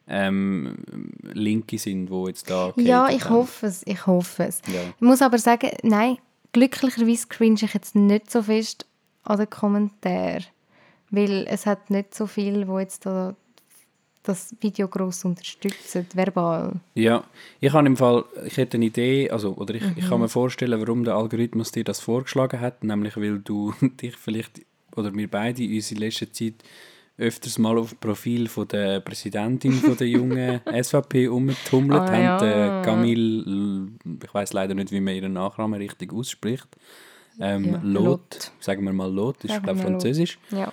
ähm, 0.08 0.76
Linke 1.22 1.78
sind, 1.78 2.06
die 2.08 2.24
jetzt 2.28 2.50
da 2.50 2.72
Ja, 2.76 3.08
ich 3.10 3.24
haben. 3.24 3.34
hoffe 3.36 3.66
es, 3.66 3.82
ich 3.86 4.06
hoffe 4.06 4.44
es. 4.44 4.60
Ja. 4.66 4.80
Ich 4.96 5.00
muss 5.00 5.22
aber 5.22 5.38
sagen, 5.38 5.70
nein, 5.82 6.18
glücklicherweise 6.52 7.26
cringe 7.28 7.60
ich 7.62 7.74
jetzt 7.74 7.94
nicht 7.94 8.30
so 8.30 8.42
fest 8.42 8.86
an 9.24 9.38
den 9.38 9.50
Kommentaren, 9.50 10.44
weil 11.10 11.46
es 11.48 11.66
hat 11.66 11.90
nicht 11.90 12.14
so 12.14 12.26
viel, 12.26 12.66
wo 12.66 12.78
jetzt 12.78 13.06
da 13.06 13.36
das 14.22 14.54
Video 14.60 14.86
gross 14.88 15.24
unterstützen, 15.24 16.06
verbal. 16.14 16.74
Ja, 16.94 17.24
ich 17.60 17.72
habe 17.72 17.86
im 17.86 17.96
Fall, 17.96 18.24
ich 18.46 18.56
hätte 18.56 18.76
eine 18.76 18.86
Idee, 18.86 19.30
also, 19.30 19.54
oder 19.54 19.74
ich, 19.74 19.82
ich 19.96 20.04
Mhm. 20.04 20.08
kann 20.08 20.20
mir 20.20 20.28
vorstellen, 20.28 20.78
warum 20.80 21.04
der 21.04 21.14
Algorithmus 21.14 21.72
dir 21.72 21.84
das 21.84 22.00
vorgeschlagen 22.00 22.60
hat, 22.60 22.84
nämlich 22.84 23.16
weil 23.16 23.38
du 23.38 23.72
dich 24.00 24.16
vielleicht, 24.16 24.60
oder 24.96 25.14
wir 25.14 25.28
beide 25.30 25.62
in 25.64 25.74
unserer 25.74 26.00
letzten 26.00 26.32
Zeit 26.32 26.54
öfters 27.16 27.58
mal 27.58 27.76
auf 27.78 27.90
dem 27.90 27.98
Profil 27.98 28.48
von 28.48 28.66
der 28.68 29.00
Präsidentin 29.00 29.72
von 29.74 29.96
der 29.96 30.06
jungen 30.08 30.60
SVP 30.82 31.28
umgetummelt 31.28 32.00
Ah, 32.02 32.12
haben, 32.12 32.50
ja. 32.50 32.82
Camille, 32.82 33.88
ich 34.24 34.32
weiß 34.34 34.52
leider 34.54 34.74
nicht, 34.74 34.90
wie 34.90 35.00
man 35.00 35.14
ihren 35.14 35.34
Nachnamen 35.34 35.78
richtig 35.80 36.12
ausspricht, 36.14 36.66
ähm, 37.38 37.72
Ja, 37.72 37.80
Lot, 37.82 38.52
sagen 38.60 38.84
wir 38.84 38.92
mal 38.92 39.10
Lot, 39.12 39.44
ist 39.44 39.62
glaube. 39.62 39.80
Französisch. 39.80 40.38
Ja. 40.50 40.70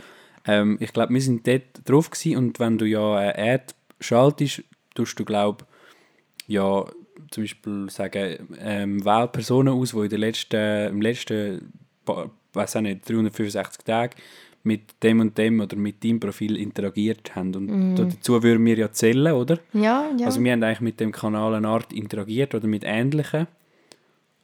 Ähm, 0.48 0.78
ich 0.80 0.94
glaube, 0.94 1.14
wir 1.14 1.22
sind 1.22 1.46
dort 1.46 1.64
drauf 1.86 2.10
gewesen 2.10 2.38
und 2.38 2.60
wenn 2.60 2.78
du 2.78 2.86
ja 2.86 3.16
eine 3.16 3.38
Ad 3.38 3.74
schaltest, 4.00 4.64
tust 4.96 5.20
du 5.20 5.26
glaube 5.26 5.66
ja 6.48 6.86
zum 7.32 7.44
Beispiel 7.44 7.90
sagen, 7.90 8.56
ähm, 8.60 9.04
wähl 9.04 9.28
Personen 9.28 9.70
aus, 9.70 9.92
die 9.92 9.98
in 9.98 10.10
den 10.10 10.20
letzten, 10.20 10.88
im 10.90 11.02
letzten, 11.02 11.74
weiß 12.54 12.78
auch 12.78 12.82
nicht, 12.82 13.08
365 13.08 13.84
Tagen 13.84 14.16
mit 14.64 15.02
dem 15.02 15.20
und 15.22 15.38
dem 15.38 15.60
oder 15.60 15.76
mit 15.78 16.04
deinem 16.04 16.20
Profil 16.20 16.58
interagiert 16.58 17.36
haben. 17.36 17.56
Und 17.56 17.96
dazu 17.96 18.44
würden 18.44 18.66
wir 18.66 18.78
ja 18.78 18.92
zählen, 18.92 19.34
oder? 19.34 19.60
Ja, 19.74 20.10
ja. 20.18 20.26
Also 20.26 20.44
wir 20.44 20.52
haben 20.52 20.64
eigentlich 20.64 20.82
mit 20.82 21.00
dem 21.00 21.12
Kanal 21.12 21.56
eine 21.56 21.68
Art 21.68 21.94
interagiert 21.94 22.54
oder 22.54 22.68
mit 22.68 22.84
ähnlichen. 22.86 23.48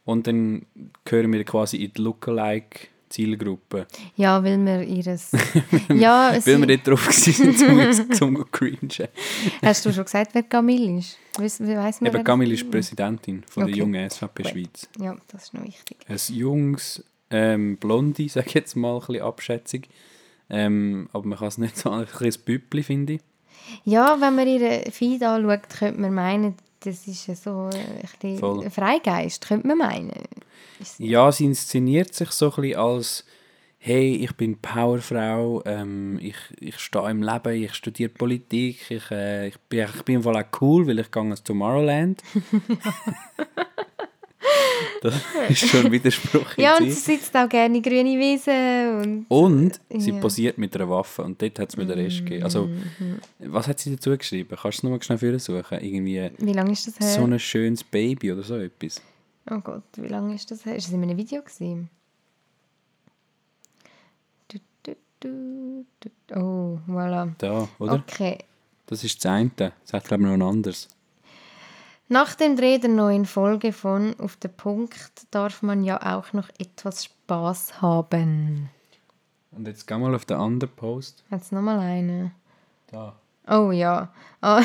Und 0.05 0.27
dann 0.27 0.65
gehören 1.05 1.31
wir 1.31 1.43
quasi 1.43 1.77
in 1.77 1.93
die 1.93 2.01
Lookalike-Zielgruppe. 3.13 3.87
ja, 4.15 4.43
weil 4.43 4.57
wir 4.65 4.83
ihres... 4.83 5.31
ja, 5.89 6.33
Weil 6.45 6.59
wir 6.67 6.77
dort 6.77 6.87
drauf 6.87 7.07
waren, 7.07 7.97
zum, 7.97 8.11
zum 8.13 8.51
cringen. 8.51 8.89
Hast 9.61 9.85
du 9.85 9.93
schon 9.93 10.05
gesagt, 10.05 10.33
wer 10.33 10.43
Camille 10.43 10.99
ist? 10.99 11.17
Weiss, 11.37 11.59
weiss 11.59 12.01
man, 12.01 12.13
Eben, 12.13 12.23
Camille 12.23 12.53
ist 12.53 12.69
Präsidentin 12.69 13.43
von 13.49 13.65
der 13.65 13.71
Okay. 13.73 13.79
jungen 13.79 14.09
SVP 14.09 14.43
Gut. 14.43 14.51
Schweiz. 14.51 14.89
Ja, 14.99 15.15
das 15.31 15.43
ist 15.43 15.53
noch 15.53 15.63
wichtig. 15.63 15.97
Ein 16.07 16.17
junges, 16.29 17.03
ähm, 17.29 17.77
Blondie, 17.77 18.29
sage 18.29 18.47
ich 18.47 18.53
jetzt 18.53 18.75
mal, 18.75 18.95
ein 18.95 18.99
bisschen 18.99 19.21
abschätzig. 19.23 19.89
Ähm, 20.49 21.09
aber 21.13 21.25
man 21.25 21.39
kann 21.39 21.47
es 21.47 21.57
nicht 21.57 21.77
so, 21.77 21.89
ein 21.89 22.05
bisschen 22.05 22.43
Büppli, 22.43 22.83
finde 22.83 23.13
ich. 23.13 23.21
Ja, 23.85 24.17
wenn 24.19 24.35
man 24.35 24.47
ihren 24.47 24.91
Feed 24.91 25.23
anschaut, 25.23 25.69
könnte 25.69 25.99
man 26.01 26.13
meinen, 26.13 26.55
das 26.83 27.07
ist 27.07 27.43
so 27.43 27.69
ein 27.71 28.37
Voll. 28.37 28.69
Freigeist, 28.69 29.47
könnte 29.47 29.67
man 29.67 29.77
meinen. 29.77 30.11
Ja, 30.97 31.31
sie 31.31 31.45
inszeniert 31.45 32.13
sich 32.13 32.31
so 32.31 32.51
ein 32.51 32.61
bisschen 32.61 32.79
als 32.79 33.25
«Hey, 33.77 34.15
ich 34.15 34.33
bin 34.35 34.57
Powerfrau, 34.59 35.61
ähm, 35.65 36.17
ich, 36.21 36.35
ich 36.59 36.79
stehe 36.79 37.09
im 37.09 37.21
Leben, 37.21 37.63
ich 37.63 37.73
studiere 37.73 38.09
Politik, 38.09 38.89
ich, 38.89 39.11
äh, 39.11 39.49
ich, 39.49 39.57
bin, 39.59 39.87
ich 39.93 40.03
bin 40.03 40.15
im 40.15 40.23
Fall 40.23 40.37
auch 40.37 40.61
cool, 40.61 40.87
weil 40.87 40.99
ich 40.99 41.11
gehe 41.11 41.23
ins 41.23 41.43
Tomorrowland.» 41.43 42.21
Das 45.01 45.15
ist 45.49 45.67
schon 45.69 45.85
ein 45.85 45.91
Widerspruch 45.91 46.57
Ja, 46.57 46.77
und 46.77 46.85
sie 46.85 46.91
sitzt 46.91 47.35
auch 47.35 47.47
gerne 47.49 47.75
in 47.77 47.83
grüne 47.83 48.17
Wiese 48.17 49.01
und 49.01 49.25
Und 49.29 49.79
sie 49.89 50.11
Ja. 50.11 50.19
posiert 50.19 50.57
mit 50.57 50.75
einer 50.75 50.89
Waffe 50.89 51.23
und 51.23 51.41
dort 51.41 51.59
hat 51.59 51.69
es 51.69 51.77
mir 51.77 51.85
den 51.85 51.99
Rest 51.99 52.19
gegeben. 52.19 52.43
Also, 52.43 52.65
Mhm. 52.67 53.19
was 53.39 53.67
hat 53.67 53.79
sie 53.79 53.95
dazu 53.95 54.17
geschrieben? 54.17 54.49
Kannst 54.49 54.63
du 54.65 54.69
es 54.69 54.83
nochmal 54.83 55.01
schnell 55.03 55.17
für 55.17 55.37
suchen? 55.39 55.79
Irgendwie 55.81 56.29
wie 56.37 56.53
lange 56.53 56.71
ist 56.71 56.87
das 56.87 56.99
her? 56.99 57.07
so 57.07 57.23
ein 57.23 57.37
schönes 57.39 57.83
Baby 57.83 58.31
oder 58.31 58.43
so 58.43 58.55
etwas. 58.55 59.01
Oh 59.51 59.59
Gott, 59.59 59.83
wie 59.97 60.07
lange 60.07 60.35
ist 60.35 60.49
das 60.51 60.65
her? 60.65 60.75
Ist 60.75 60.87
das 60.87 60.93
in 60.93 61.03
einem 61.03 61.17
Video 61.17 61.41
du. 65.19 65.85
Oh, 66.35 66.79
voilà. 66.87 67.31
Da, 67.37 67.67
oder? 67.79 67.93
Okay. 67.93 68.37
Das 68.87 69.03
ist 69.03 69.23
das 69.23 69.31
eine. 69.31 69.51
Das 69.57 69.93
hat, 69.93 70.05
glaube 70.05 70.23
ich, 70.23 70.27
noch 70.27 70.33
ein 70.35 70.41
anderes. 70.41 70.87
Nach 72.13 72.35
dem 72.35 72.55
Dreh 72.55 72.77
der 72.77 72.91
neuen 72.91 73.25
Folge 73.25 73.73
von 73.73 74.13
Auf 74.19 74.35
den 74.35 74.53
Punkt 74.53 75.25
darf 75.31 75.63
man 75.63 75.83
ja 75.83 76.15
auch 76.15 76.31
noch 76.31 76.47
etwas 76.59 77.05
Spaß 77.05 77.81
haben. 77.81 78.69
Und 79.49 79.67
jetzt 79.67 79.87
geh 79.87 79.97
mal 79.97 80.13
auf 80.13 80.23
den 80.23 80.37
anderen 80.37 80.75
Post. 80.75 81.23
Es 81.31 81.51
nochmal 81.51 81.79
eine? 81.79 82.31
Da. 82.91 83.15
Oh 83.49 83.71
ja. 83.71 84.13
Oh. 84.43 84.61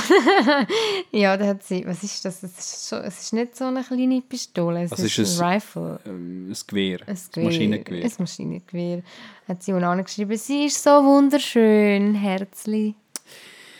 ja, 1.11 1.39
da 1.39 1.47
hat 1.47 1.63
sie. 1.63 1.87
Was 1.87 2.03
ist 2.03 2.23
das? 2.27 2.43
Es 2.43 2.59
ist, 2.59 2.89
schon, 2.91 2.99
es 3.05 3.19
ist 3.19 3.33
nicht 3.33 3.57
so 3.57 3.65
eine 3.65 3.83
kleine 3.83 4.21
Pistole. 4.21 4.83
Es 4.83 4.91
Was 4.91 5.01
ist, 5.01 5.19
ist 5.19 5.41
ein? 5.41 5.55
Rifle. 5.55 6.01
Ähm, 6.05 6.51
ein 6.51 6.57
Gewehr. 6.67 7.01
Ein 7.07 7.17
Ein 7.35 7.45
Maschinengewehr. 7.45 8.05
Ein 8.05 8.13
Maschinengewehr. 8.19 9.03
Hat 9.49 9.63
sie 9.63 9.73
unten 9.73 10.05
geschrieben. 10.05 10.37
Sie 10.37 10.67
ist 10.67 10.83
so 10.83 10.91
wunderschön. 10.91 12.15
Herzli. 12.15 12.95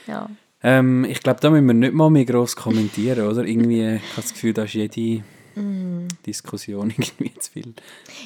Ja. 0.07 0.31
Ähm, 0.63 1.05
ich 1.05 1.21
glaube, 1.23 1.41
da 1.41 1.51
müssen 1.51 1.67
wir 1.67 1.75
nicht 1.75 1.95
mal 1.95 2.11
mehr 2.11 2.25
gross 2.25 2.57
kommentieren, 2.57 3.29
oder? 3.29 3.45
Irgendwie, 3.45 3.97
ich 3.97 4.03
habe 4.03 4.23
das 4.23 4.33
Gefühl, 4.33 4.53
da 4.53 4.65
ist 4.65 4.75
jede 4.75 5.23
Mm. 5.59 6.07
Diskussion 6.25 6.91
irgendwie 6.97 7.35
zu 7.39 7.51
viel. 7.51 7.75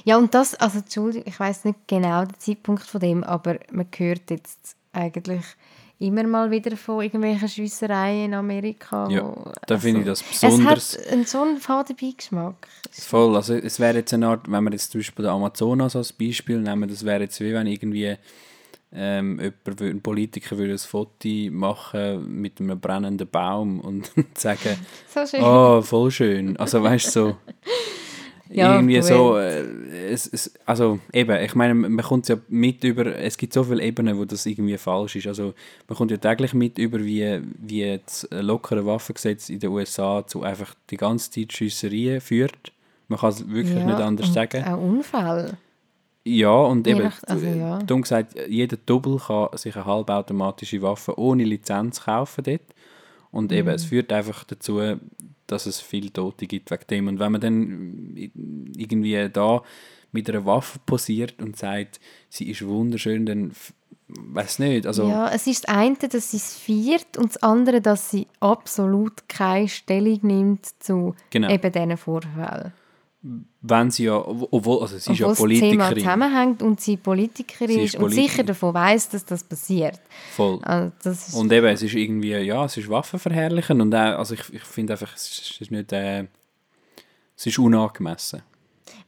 Ja, 0.04 0.18
und 0.18 0.34
das, 0.34 0.54
also 0.54 0.78
Entschuldigung, 0.80 1.26
ich 1.26 1.40
weiß 1.40 1.64
nicht 1.64 1.78
genau 1.86 2.24
den 2.24 2.38
Zeitpunkt 2.38 2.82
von 2.82 3.00
dem, 3.00 3.24
aber 3.24 3.58
man 3.70 3.86
hört 3.96 4.30
jetzt 4.30 4.76
eigentlich 4.92 5.42
immer 5.98 6.24
mal 6.24 6.50
wieder 6.50 6.76
von 6.76 7.02
irgendwelchen 7.02 7.48
Schiessereien 7.48 8.26
in 8.26 8.34
Amerika. 8.34 9.08
Ja, 9.08 9.24
wo, 9.24 9.50
da 9.66 9.78
finde 9.78 10.00
ich 10.00 10.06
das 10.06 10.20
Es 10.20 10.40
besonders 10.40 10.98
hat 10.98 11.06
einen 11.08 11.24
so 11.24 11.42
einen 11.42 11.58
faden 11.58 11.96
Beigeschmack. 11.96 12.68
voll. 12.90 13.36
Also 13.36 13.54
es 13.54 13.78
wäre 13.80 13.98
jetzt 13.98 14.12
eine 14.12 14.26
Art, 14.26 14.50
wenn 14.50 14.64
wir 14.64 14.72
jetzt 14.72 14.90
zum 14.90 15.00
Beispiel 15.00 15.24
den 15.24 15.32
Amazonas 15.32 15.96
als 15.96 16.12
Beispiel 16.12 16.60
nehmen, 16.60 16.88
das 16.88 17.04
wäre 17.04 17.22
jetzt 17.22 17.40
wie 17.40 17.54
wenn 17.54 17.66
irgendwie 17.66 18.16
ähm, 18.94 19.40
jemand, 19.40 19.80
ein 19.80 20.00
Politiker 20.02 20.58
würde 20.58 20.72
ein 20.72 20.78
Foto 20.78 21.28
machen 21.50 22.40
mit 22.40 22.60
einem 22.60 22.78
brennenden 22.78 23.28
Baum 23.28 23.80
und 23.80 24.10
sagen, 24.34 24.76
So 25.08 25.38
oh, 25.38 25.82
voll 25.82 26.10
schön. 26.10 26.56
Also 26.58 26.82
weißt 26.82 27.06
du, 27.06 27.10
so 27.10 27.36
Ja, 28.54 28.74
irgendwie 28.74 28.96
gut. 28.96 29.04
so, 29.04 29.38
äh, 29.38 29.62
es, 30.10 30.26
es, 30.26 30.52
also 30.66 30.98
eben, 31.12 31.42
ich 31.42 31.54
meine, 31.54 31.72
man 31.74 32.04
kommt 32.04 32.28
ja 32.28 32.36
mit 32.48 32.84
über, 32.84 33.06
es 33.16 33.38
gibt 33.38 33.54
so 33.54 33.64
viele 33.64 33.82
Ebenen, 33.82 34.18
wo 34.18 34.26
das 34.26 34.44
irgendwie 34.44 34.76
falsch 34.76 35.16
ist. 35.16 35.26
Also 35.26 35.54
man 35.88 35.96
kommt 35.96 36.10
ja 36.10 36.18
täglich 36.18 36.52
mit 36.52 36.76
über, 36.76 37.02
wie, 37.02 37.40
wie 37.58 37.98
das 38.04 38.28
lockere 38.30 38.84
Waffengesetz 38.84 39.48
in 39.48 39.58
den 39.58 39.70
USA 39.70 40.26
zu 40.26 40.42
einfach 40.42 40.74
die 40.90 40.98
ganze 40.98 41.30
Zeit 41.30 41.52
Schiesserien 41.54 42.20
führt. 42.20 42.72
Man 43.08 43.18
kann 43.18 43.30
es 43.30 43.48
wirklich 43.48 43.74
Ja, 43.78 43.86
nicht 43.86 43.98
anders 44.00 44.32
sagen. 44.34 44.64
Auch 44.64 44.78
Unfall. 44.82 45.56
Ja, 46.24 46.50
und 46.54 46.86
eben, 46.86 47.02
nach- 47.02 47.22
also 47.26 47.46
ja. 47.46 47.78
dumm 47.80 48.02
gesagt, 48.02 48.34
jeder 48.48 48.76
Double 48.86 49.18
kann 49.18 49.48
sich 49.56 49.74
eine 49.74 49.86
halbautomatische 49.86 50.80
Waffe 50.82 51.18
ohne 51.18 51.42
Lizenz 51.44 52.02
kaufen 52.04 52.44
dort. 52.44 52.60
Und 53.32 53.50
eben, 53.50 53.68
Mhm. 53.68 53.74
es 53.74 53.84
führt 53.86 54.12
einfach 54.12 54.44
dazu, 54.44 54.80
dass 55.46 55.66
es 55.66 55.80
viele 55.80 56.12
Tote 56.12 56.46
gibt 56.46 56.70
wegen 56.70 56.84
dem. 56.90 57.08
Und 57.08 57.18
wenn 57.18 57.32
man 57.32 57.40
dann 57.40 58.12
irgendwie 58.76 59.28
da 59.32 59.62
mit 60.12 60.28
einer 60.30 60.44
Waffe 60.44 60.78
posiert 60.86 61.40
und 61.42 61.56
sagt, 61.56 61.98
sie 62.28 62.50
ist 62.50 62.64
wunderschön, 62.64 63.26
dann 63.26 63.52
weiß 64.08 64.58
nicht. 64.58 64.86
Also, 64.86 65.08
ja, 65.08 65.28
es 65.30 65.46
ist 65.46 65.64
das 65.66 65.74
eine, 65.74 65.96
dass 65.96 66.30
sie 66.30 66.36
es 66.36 66.54
feiert 66.54 67.16
und 67.16 67.30
das 67.34 67.42
andere, 67.42 67.80
dass 67.80 68.10
sie 68.10 68.26
absolut 68.40 69.26
keine 69.28 69.68
Stellung 69.68 70.18
nimmt 70.22 70.66
zu 70.82 71.14
Genau. 71.30 71.48
eben 71.50 71.72
diesen 71.72 71.96
Vorfällen. 71.96 72.72
Wenn 73.60 73.90
sie 73.92 74.04
ja, 74.04 74.16
obwohl, 74.16 74.82
also 74.82 74.98
sie 74.98 75.12
ist 75.12 75.18
ja 75.20 75.28
Obwohl 75.28 75.50
das 75.50 75.60
Thema 75.60 75.88
Politikerin. 75.88 75.98
zusammenhängt 76.20 76.62
und 76.62 76.80
sie 76.80 76.96
Politikerin 76.96 77.68
Sie 77.68 77.80
ist, 77.82 77.94
ist 77.94 78.00
und 78.02 78.10
sicher 78.10 78.18
Politikerin. 78.22 78.46
davon 78.46 78.74
weiß, 78.74 79.08
dass 79.10 79.24
das 79.24 79.44
passiert. 79.44 80.00
Voll. 80.34 80.58
Also 80.62 80.92
das 81.04 81.28
ist, 81.28 81.34
Und 81.34 81.52
eben, 81.52 81.66
es 81.68 81.82
ist 81.82 81.94
irgendwie, 81.94 82.32
ja, 82.38 82.64
es 82.64 82.76
ist 82.76 82.88
Waffenverherrlichen 82.88 83.80
und 83.80 83.94
auch, 83.94 84.18
also 84.18 84.34
ich, 84.34 84.52
ich 84.52 84.62
finde 84.62 84.94
einfach, 84.94 85.14
es 85.14 85.58
ist, 85.60 85.70
nicht, 85.70 85.92
äh, 85.92 86.26
es 87.36 87.46
ist 87.46 87.58
unangemessen. 87.58 88.42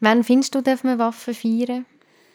Wann 0.00 0.22
findest 0.22 0.54
du, 0.54 0.60
darf 0.62 0.84
man 0.84 0.98
Waffen 0.98 1.34
feiern? 1.34 1.84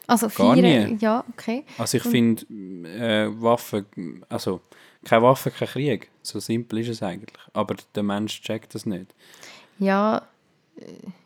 Also 0.05 0.27
Gar 0.27 0.55
feiern, 0.55 0.93
nie. 0.93 0.97
ja, 0.99 1.23
okay. 1.31 1.63
Also 1.77 1.97
ich 1.97 2.03
finde, 2.03 2.43
äh, 2.89 3.29
Waffen, 3.41 3.85
also 4.27 4.59
keine 5.05 5.21
Waffe, 5.23 5.51
kein 5.51 5.67
Krieg. 5.67 6.09
So 6.23 6.39
simpel 6.39 6.79
ist 6.79 6.89
es 6.89 7.03
eigentlich. 7.03 7.37
Aber 7.53 7.75
der 7.95 8.03
Mensch 8.03 8.41
checkt 8.41 8.75
das 8.75 8.85
nicht. 8.85 9.13
Ja, 9.77 10.23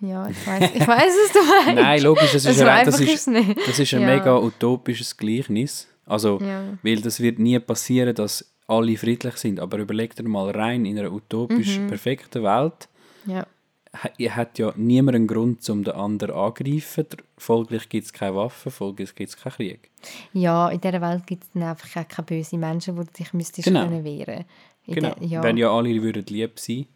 ja, 0.01 0.27
ich 0.29 0.47
weiß, 0.47 0.71
ich 0.75 0.87
weiß, 0.87 1.13
was 1.25 1.31
du 1.33 1.39
meinst. 1.65 1.81
Nein, 1.81 2.01
logisch, 2.01 2.31
das 2.33 2.45
ist, 2.45 2.57
so 2.59 2.65
ein, 2.65 2.85
das 2.85 2.99
ist, 2.99 3.27
es 3.27 3.45
das 3.65 3.79
ist 3.79 3.93
ein 3.93 4.01
Ja. 4.01 4.07
mega 4.07 4.37
utopisches 4.39 5.15
Gleichnis. 5.17 5.87
Also, 6.05 6.39
Ja. 6.41 6.63
weil 6.83 7.01
das 7.01 7.19
wird 7.19 7.39
nie 7.39 7.57
passieren, 7.59 8.13
dass 8.15 8.51
alle 8.67 8.95
friedlich 8.97 9.35
sind. 9.37 9.59
Aber 9.59 9.77
überleg 9.77 10.15
dir 10.15 10.23
mal 10.27 10.49
rein, 10.51 10.85
in 10.85 10.97
einer 10.99 11.11
utopisch 11.11 11.77
Mhm. 11.79 11.87
perfekten 11.87 12.43
Welt 12.43 12.89
Ja. 13.25 13.45
hat 14.31 14.57
ja 14.59 14.73
niemand 14.75 15.15
einen 15.15 15.27
Grund, 15.27 15.67
um 15.69 15.83
den 15.83 15.93
anderen 15.93 16.35
angreifen. 16.35 17.05
Folglich 17.37 17.87
gibt 17.89 18.05
es 18.07 18.13
keine 18.13 18.35
Waffen, 18.35 18.71
folglich 18.71 19.13
gibt 19.15 19.29
es 19.29 19.37
keinen 19.37 19.53
Krieg. 19.53 19.91
ja, 20.33 20.69
in 20.69 20.81
dieser 20.81 20.99
Welt 21.01 21.25
gibt 21.27 21.43
es 21.43 21.49
dann 21.53 21.63
einfach 21.63 22.07
keine 22.07 22.25
bösen 22.25 22.59
Menschen, 22.59 22.95
die 22.99 23.05
dich 23.23 23.33
müsstest 23.33 23.65
Genau. 23.67 23.89
wehren 24.03 24.45
in 24.85 24.95
Genau. 24.95 25.15
ja. 25.21 25.41
Wenn 25.43 25.57
ja 25.57 25.71
alle 25.71 26.01
würden 26.01 26.25
lieb 26.27 26.59
sein 26.59 26.87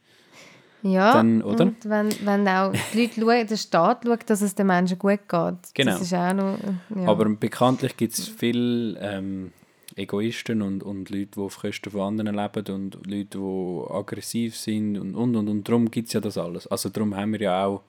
ja, 0.83 1.13
dann, 1.13 1.41
oder? 1.41 1.65
Und 1.65 1.89
wenn, 1.89 2.09
wenn 2.23 2.47
auch 2.47 2.73
die 2.93 3.09
Leute 3.15 3.21
schauen, 3.21 3.47
der 3.47 3.57
Staat 3.57 4.03
schaut, 4.05 4.29
dass 4.29 4.41
es 4.41 4.55
den 4.55 4.67
Menschen 4.67 4.99
gut 4.99 5.19
geht. 5.27 5.55
Genau. 5.73 5.91
Das 5.91 6.01
ist 6.01 6.13
auch 6.13 6.33
noch... 6.33 6.57
Ja. 6.95 7.07
Aber 7.07 7.25
bekanntlich 7.29 7.97
gibt 7.97 8.13
es 8.13 8.27
viele 8.27 8.97
ähm, 8.99 9.51
Egoisten 9.95 10.61
und, 10.61 10.83
und 10.83 11.09
Leute, 11.09 11.31
die 11.35 11.39
auf 11.39 11.59
Kosten 11.59 11.89
von 11.89 12.01
anderen 12.01 12.35
leben 12.35 12.73
und 12.73 13.07
Leute, 13.07 13.37
die 13.37 13.91
aggressiv 13.91 14.55
sind 14.55 14.97
und 14.97 15.15
und 15.15 15.35
und. 15.35 15.49
Und 15.49 15.67
darum 15.67 15.89
gibt 15.89 16.07
es 16.07 16.13
ja 16.13 16.21
das 16.21 16.37
alles. 16.37 16.67
Also 16.67 16.89
darum 16.89 17.15
haben 17.15 17.33
wir 17.33 17.41
ja 17.41 17.65
auch 17.65 17.81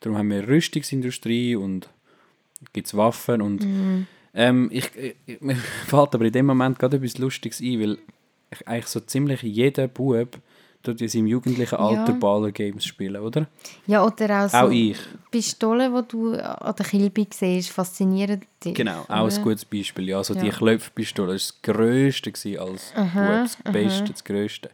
darum 0.00 0.18
haben 0.18 0.30
wir 0.30 0.46
Rüstungsindustrie 0.46 1.56
und 1.56 1.88
gibt 2.72 2.86
es 2.86 2.96
Waffen 2.96 3.40
und 3.40 3.64
Mhm. 3.64 4.06
ähm, 4.34 4.68
ich, 4.72 4.90
ich, 5.26 5.40
mir 5.40 5.56
fällt 5.86 6.14
aber 6.14 6.24
in 6.24 6.32
dem 6.32 6.46
Moment 6.46 6.78
gerade 6.78 6.96
etwas 6.98 7.18
Lustiges 7.18 7.60
ein, 7.60 7.80
weil 7.80 7.98
ich, 8.50 8.68
eigentlich 8.68 8.86
so 8.86 9.00
ziemlich 9.00 9.42
jeder 9.42 9.88
Bub 9.88 10.38
tut 10.82 11.00
in 11.00 11.08
seinem 11.08 11.26
jugendlichen 11.26 11.74
Alter 11.76 12.12
Ja. 12.12 12.18
Baller-Games 12.18 12.84
spielen, 12.84 13.16
oder? 13.20 13.46
ja, 13.86 14.04
oder 14.04 14.44
auch 14.44 14.48
so 14.48 14.56
Auch 14.56 14.70
ich. 14.70 14.98
Pistolen, 15.30 15.92
die 15.94 16.08
du 16.08 16.32
an 16.34 16.74
der 16.76 16.86
Kilbe 16.86 17.26
siehst, 17.30 17.70
faszinieren 17.70 18.42
dich. 18.64 18.74
Genau, 18.74 19.00
auch 19.02 19.08
ein 19.10 19.22
oder? 19.26 19.38
gutes 19.42 19.64
Beispiel. 19.64 20.08
Ja, 20.08 20.18
also 20.18 20.34
die 20.34 20.46
Ja. 20.46 20.52
Klopfpistole 20.52 21.28
war 21.28 21.34
das 21.34 21.60
Größte 21.62 22.32
als 22.60 22.92
Aha, 22.94 23.42
Bub, 23.42 23.50
das 23.64 23.72
Beste, 23.72 24.12
das 24.12 24.24
Größte. 24.24 24.70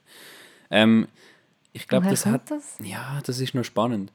Ähm, 0.70 1.08
ich 1.72 1.88
glaube, 1.88 2.08
das 2.08 2.26
hat... 2.26 2.50
das? 2.50 2.78
Ja, 2.82 3.20
das 3.24 3.40
ist 3.40 3.54
noch 3.54 3.64
spannend. 3.64 4.12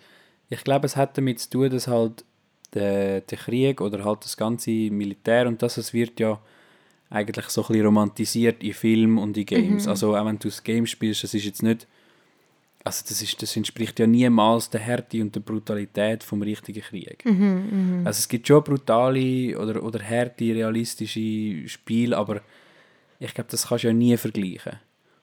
Ich 0.49 0.63
glaube, 0.63 0.85
es 0.85 0.95
hat 0.95 1.17
damit 1.17 1.39
zu 1.39 1.49
tun, 1.49 1.69
dass 1.69 1.87
halt 1.87 2.23
der, 2.73 3.21
der 3.21 3.37
Krieg 3.37 3.81
oder 3.81 4.03
halt 4.05 4.23
das 4.23 4.37
ganze 4.37 4.69
Militär 4.71 5.47
und 5.47 5.61
das, 5.61 5.77
es 5.77 5.93
wird 5.93 6.19
ja 6.19 6.39
eigentlich 7.09 7.45
so 7.49 7.61
ein 7.61 7.67
bisschen 7.67 7.85
romantisiert 7.85 8.63
in 8.63 8.73
Filmen 8.73 9.17
und 9.17 9.37
in 9.37 9.45
Games. 9.45 9.85
Mhm. 9.85 9.89
Also 9.89 10.15
auch 10.15 10.25
wenn 10.25 10.39
du 10.39 10.47
das 10.47 10.63
Game 10.63 10.85
spielst, 10.85 11.23
das 11.23 11.33
ist 11.33 11.45
jetzt 11.45 11.63
nicht... 11.63 11.87
Also 12.83 13.03
das, 13.09 13.21
ist, 13.21 13.41
das 13.41 13.55
entspricht 13.57 13.99
ja 13.99 14.07
niemals 14.07 14.69
der 14.69 14.79
Härte 14.79 15.21
und 15.21 15.35
der 15.35 15.41
Brutalität 15.41 16.23
vom 16.23 16.41
richtigen 16.41 16.81
Krieg. 16.81 17.25
Mhm, 17.25 18.03
Also 18.05 18.19
es 18.19 18.29
gibt 18.29 18.47
schon 18.47 18.63
brutale 18.63 19.59
oder, 19.59 19.83
oder 19.83 20.01
harte, 20.01 20.45
realistische 20.55 21.67
Spiele, 21.67 22.15
aber 22.15 22.39
ich 23.19 23.33
glaube, 23.33 23.49
das 23.51 23.67
kannst 23.67 23.83
du 23.83 23.87
ja 23.89 23.93
nie 23.93 24.15
vergleichen. 24.15 24.73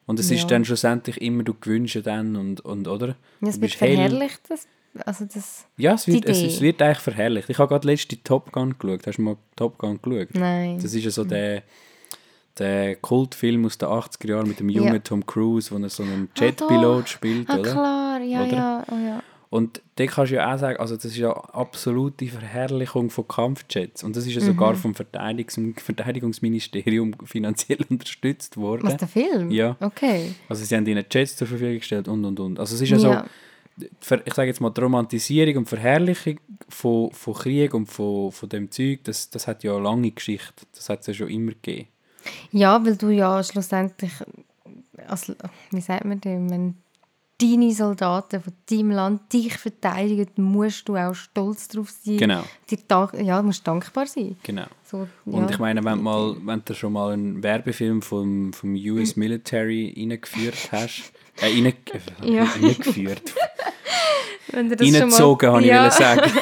Und 0.04 0.20
es 0.20 0.28
Ja. 0.28 0.36
ist 0.36 0.50
dann 0.50 0.64
schlussendlich 0.66 1.18
immer, 1.22 1.42
du 1.42 1.54
gewünscht 1.54 1.98
dann 2.04 2.36
und, 2.36 2.60
und 2.60 2.86
oder? 2.86 3.16
Ja, 3.40 3.48
es 3.48 3.58
wird 3.58 3.72
verherrlicht. 3.72 4.40
Das, 4.50 4.66
also 5.04 5.24
das, 5.24 5.66
Ja, 5.76 5.94
es 5.94 6.06
wird, 6.06 6.24
es, 6.26 6.42
es 6.42 6.60
wird 6.60 6.80
eigentlich 6.82 6.98
verherrlicht. 6.98 7.50
Ich 7.50 7.58
habe 7.58 7.68
gerade 7.68 7.86
letzte 7.86 8.22
Top 8.22 8.52
Gun 8.52 8.74
geschaut. 8.78 9.06
Hast 9.06 9.16
du 9.18 9.22
mal 9.22 9.36
Top 9.56 9.78
Gun 9.78 9.98
geschaut? 10.02 10.28
nein. 10.34 10.78
Das 10.80 10.94
ist 10.94 11.04
ja 11.04 11.10
so 11.10 11.24
der, 11.24 11.62
der 12.58 12.96
Kultfilm 12.96 13.64
aus 13.66 13.78
den 13.78 13.88
80er 13.88 14.28
Jahren 14.28 14.48
mit 14.48 14.60
dem 14.60 14.68
Ja. 14.68 14.82
jungen 14.82 15.02
Tom 15.02 15.26
Cruise, 15.26 15.70
wo 15.72 15.82
er 15.82 15.88
so 15.90 16.02
einen 16.04 16.28
Ah, 16.38 16.44
Jetpilot 16.44 17.08
spielt, 17.08 17.50
ah, 17.50 17.58
oder? 17.58 17.70
klar, 17.72 18.20
ja, 18.20 18.42
Oder? 18.44 18.52
ja, 18.56 18.84
oh, 18.90 18.94
ja. 18.96 19.22
Und 19.50 19.80
da 19.96 20.06
kannst 20.06 20.32
du 20.32 20.36
ja 20.36 20.52
auch 20.52 20.58
sagen, 20.58 20.78
also 20.80 20.96
das 20.96 21.04
ist 21.04 21.16
ja 21.16 21.30
absolute 21.30 22.26
Verherrlichung 22.26 23.08
von 23.10 23.28
Kampfjets. 23.28 24.02
Und 24.02 24.16
das 24.16 24.26
ist 24.26 24.34
ja 24.34 24.40
sogar 24.40 24.72
Mhm. 24.72 24.76
vom 24.78 24.94
Verteidigungs 24.96 25.80
Verteidigungsministerium 25.80 27.14
finanziell 27.24 27.78
unterstützt 27.90 28.56
worden. 28.56 28.82
Was, 28.84 28.96
der 28.96 29.06
Film? 29.08 29.50
Ja. 29.52 29.76
Okay. 29.80 30.34
Also 30.48 30.64
sie 30.64 30.74
haben 30.76 30.86
ihnen 30.86 31.04
Jets 31.10 31.36
zur 31.36 31.46
Verfügung 31.46 31.78
gestellt 31.78 32.08
und 32.08 32.24
und 32.24 32.40
und. 32.40 32.58
Also 32.58 32.74
es 32.74 32.80
ist 32.80 32.90
ja, 32.90 32.96
Ja. 32.98 33.20
so, 33.22 33.28
ich 33.78 34.34
sage 34.34 34.48
jetzt 34.48 34.60
mal, 34.60 34.70
die 34.70 34.80
Romantisierung 34.80 35.58
und 35.58 35.68
Verherrlichung 35.68 36.38
von, 36.68 37.10
von 37.12 37.34
Krieg 37.34 37.74
und 37.74 37.86
von, 37.86 38.30
von 38.30 38.48
dem 38.48 38.70
Zeug, 38.70 39.00
das, 39.04 39.30
das 39.30 39.46
hat 39.46 39.64
ja 39.64 39.74
eine 39.74 39.82
lange 39.82 40.10
Geschichte. 40.10 40.64
Das 40.74 40.88
hat 40.88 41.00
es 41.00 41.08
ja 41.08 41.14
schon 41.14 41.28
immer 41.28 41.52
gegeben. 41.52 41.88
Ja, 42.52 42.84
weil 42.84 42.96
du 42.96 43.10
ja 43.10 43.42
schlussendlich, 43.42 44.12
als, 45.06 45.32
wie 45.70 45.80
sagt 45.80 46.04
man 46.04 46.20
dem, 46.20 46.50
wenn 46.50 46.74
deine 47.40 47.72
Soldaten 47.72 48.40
von 48.40 48.52
deinem 48.70 48.90
Land 48.90 49.32
dich 49.32 49.56
verteidigen, 49.56 50.28
musst 50.36 50.88
du 50.88 50.96
auch 50.96 51.14
stolz 51.14 51.68
darauf 51.68 51.90
sein. 51.90 52.16
Genau. 52.16 52.44
Dank, 52.88 53.14
ja, 53.14 53.40
du 53.40 53.46
musst 53.46 53.66
dankbar 53.66 54.06
sein. 54.06 54.36
Genau. 54.42 54.66
So, 54.84 55.08
Und 55.24 55.44
ja. 55.44 55.50
ich 55.50 55.58
meine, 55.58 55.84
wenn 55.84 55.98
du, 55.98 56.02
mal, 56.02 56.36
wenn 56.44 56.62
du 56.64 56.74
schon 56.74 56.92
mal 56.92 57.12
einen 57.12 57.42
Werbefilm 57.42 58.02
vom, 58.02 58.52
vom 58.52 58.74
US 58.74 59.16
Military 59.16 59.94
reingeführt 59.96 60.70
hast, 60.70 61.12
äh, 61.40 61.46
rein, 61.46 61.72
Ja. 62.22 62.44
reingeführt, 62.62 63.34
Wenn 64.48 64.70
das 64.70 64.80
mal- 64.80 64.98
reingezogen, 65.00 65.48
habe 65.50 65.60
ich 65.62 65.66
ja. 65.68 65.80
wollen 65.82 65.90
sagen. 65.90 66.32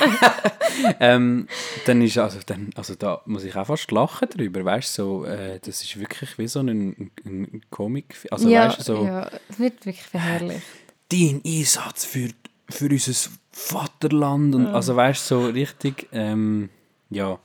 ähm, 1.00 1.48
dann 1.86 2.02
ist 2.02 2.18
also, 2.18 2.38
dann, 2.44 2.70
also 2.74 2.94
da 2.94 3.20
muss 3.26 3.44
ich 3.44 3.54
auch 3.56 3.66
fast 3.66 3.90
lachen 3.90 4.28
drüber, 4.28 4.64
weißt 4.64 4.94
so, 4.94 5.24
äh, 5.24 5.58
das 5.64 5.82
ist 5.82 5.98
wirklich 5.98 6.38
wie 6.38 6.48
so 6.48 6.60
ein, 6.60 6.68
ein, 6.68 7.10
ein 7.24 7.60
Comic, 7.70 8.16
also 8.30 8.48
ja, 8.48 8.68
weißt 8.68 8.82
so, 8.84 9.04
ja, 9.04 9.30
es 9.48 9.58
wird 9.58 9.84
wirklich 9.86 10.02
verherrlicht. 10.02 10.62
dein 11.10 11.40
Einsatz 11.44 12.04
für, 12.04 12.28
für 12.68 12.86
unser 12.88 13.30
Vaterland 13.52 14.54
und 14.54 14.66
also 14.66 14.96
weißt 14.96 15.30
du, 15.30 15.34
so 15.40 15.46
richtig, 15.48 16.08
ähm, 16.12 16.68
ja, 17.10 17.38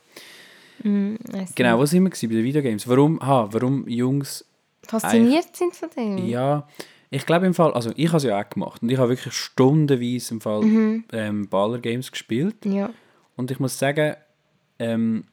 Weiss 0.84 1.56
genau, 1.56 1.80
wo 1.80 1.86
sind 1.86 2.04
wir 2.04 2.30
bei 2.30 2.36
den 2.36 2.44
Videogames? 2.44 2.88
Warum, 2.88 3.20
ha, 3.20 3.50
warum 3.52 3.88
Jungs. 3.88 4.46
Fasziniert 4.88 5.56
sind 5.56 5.76
von 5.76 5.90
dem. 5.90 6.28
Ja, 6.28 6.68
ich 7.10 7.26
glaube 7.26 7.46
im 7.46 7.54
Fall, 7.54 7.74
also 7.74 7.92
ich 7.96 8.08
habe 8.08 8.18
es 8.18 8.24
ja 8.24 8.40
auch 8.40 8.50
gemacht 8.50 8.82
und 8.84 8.90
ich 8.90 8.98
habe 8.98 9.10
wirklich 9.10 9.34
stundenweise 9.34 10.34
im 10.34 10.42
Fall 10.42 10.62
Mhm. 10.62 11.04
ähm, 11.14 11.48
Baller 11.50 11.80
Games 11.80 12.12
gespielt 12.12 12.66
Ja. 12.66 12.90
und 13.36 13.52
ich 13.52 13.60
muss 13.60 13.78
sagen, 13.80 14.16
ähm, 14.80 15.24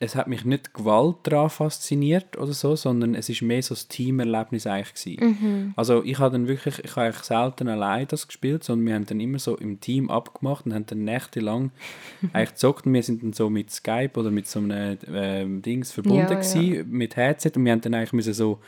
es 0.00 0.16
hat 0.16 0.26
mich 0.26 0.44
nicht 0.44 0.74
Gewalt 0.74 1.16
daran 1.22 1.48
fasziniert 1.48 2.36
oder 2.36 2.52
so, 2.52 2.76
sondern 2.76 3.14
es 3.14 3.28
ist 3.30 3.40
mehr 3.42 3.62
so 3.62 3.74
das 3.74 3.88
Teamerlebnis 3.88 4.66
eigentlich 4.66 4.92
gewesen. 4.94 5.72
Also 5.76 6.04
ich 6.04 6.18
habe 6.18 6.32
dann 6.32 6.46
wirklich, 6.46 6.78
ich 6.84 6.90
habe 6.96 7.06
eigentlich 7.06 7.22
selten 7.22 7.68
allein 7.68 8.06
das 8.08 8.26
gespielt, 8.26 8.64
sondern 8.64 8.86
wir 8.86 8.94
haben 8.96 9.06
dann 9.06 9.20
immer 9.20 9.38
so 9.38 9.56
im 9.56 9.80
Team 9.80 10.10
abgemacht 10.10 10.66
und 10.66 10.74
haben 10.74 10.84
dann 10.86 11.04
nächtelang 11.04 11.70
eigentlich 12.34 12.50
gezockt 12.50 12.86
und 12.86 12.92
wir 12.92 13.02
sind 13.02 13.22
dann 13.22 13.32
so 13.32 13.48
mit 13.48 13.70
Skype 13.70 14.10
oder 14.16 14.30
mit 14.30 14.46
so 14.46 14.58
einem 14.58 14.98
ähm, 15.10 15.62
Dings 15.62 15.92
verbunden 15.92 16.18
Ja, 16.18 16.30
ja. 16.32 16.40
gewesen, 16.40 16.90
mit 16.90 17.16
Headset 17.16 17.52
und 17.56 17.64
wir 17.64 17.72
haben 17.72 17.80
dann 17.80 17.94
eigentlich 17.94 18.12
müssen 18.12 18.34
so 18.34 18.58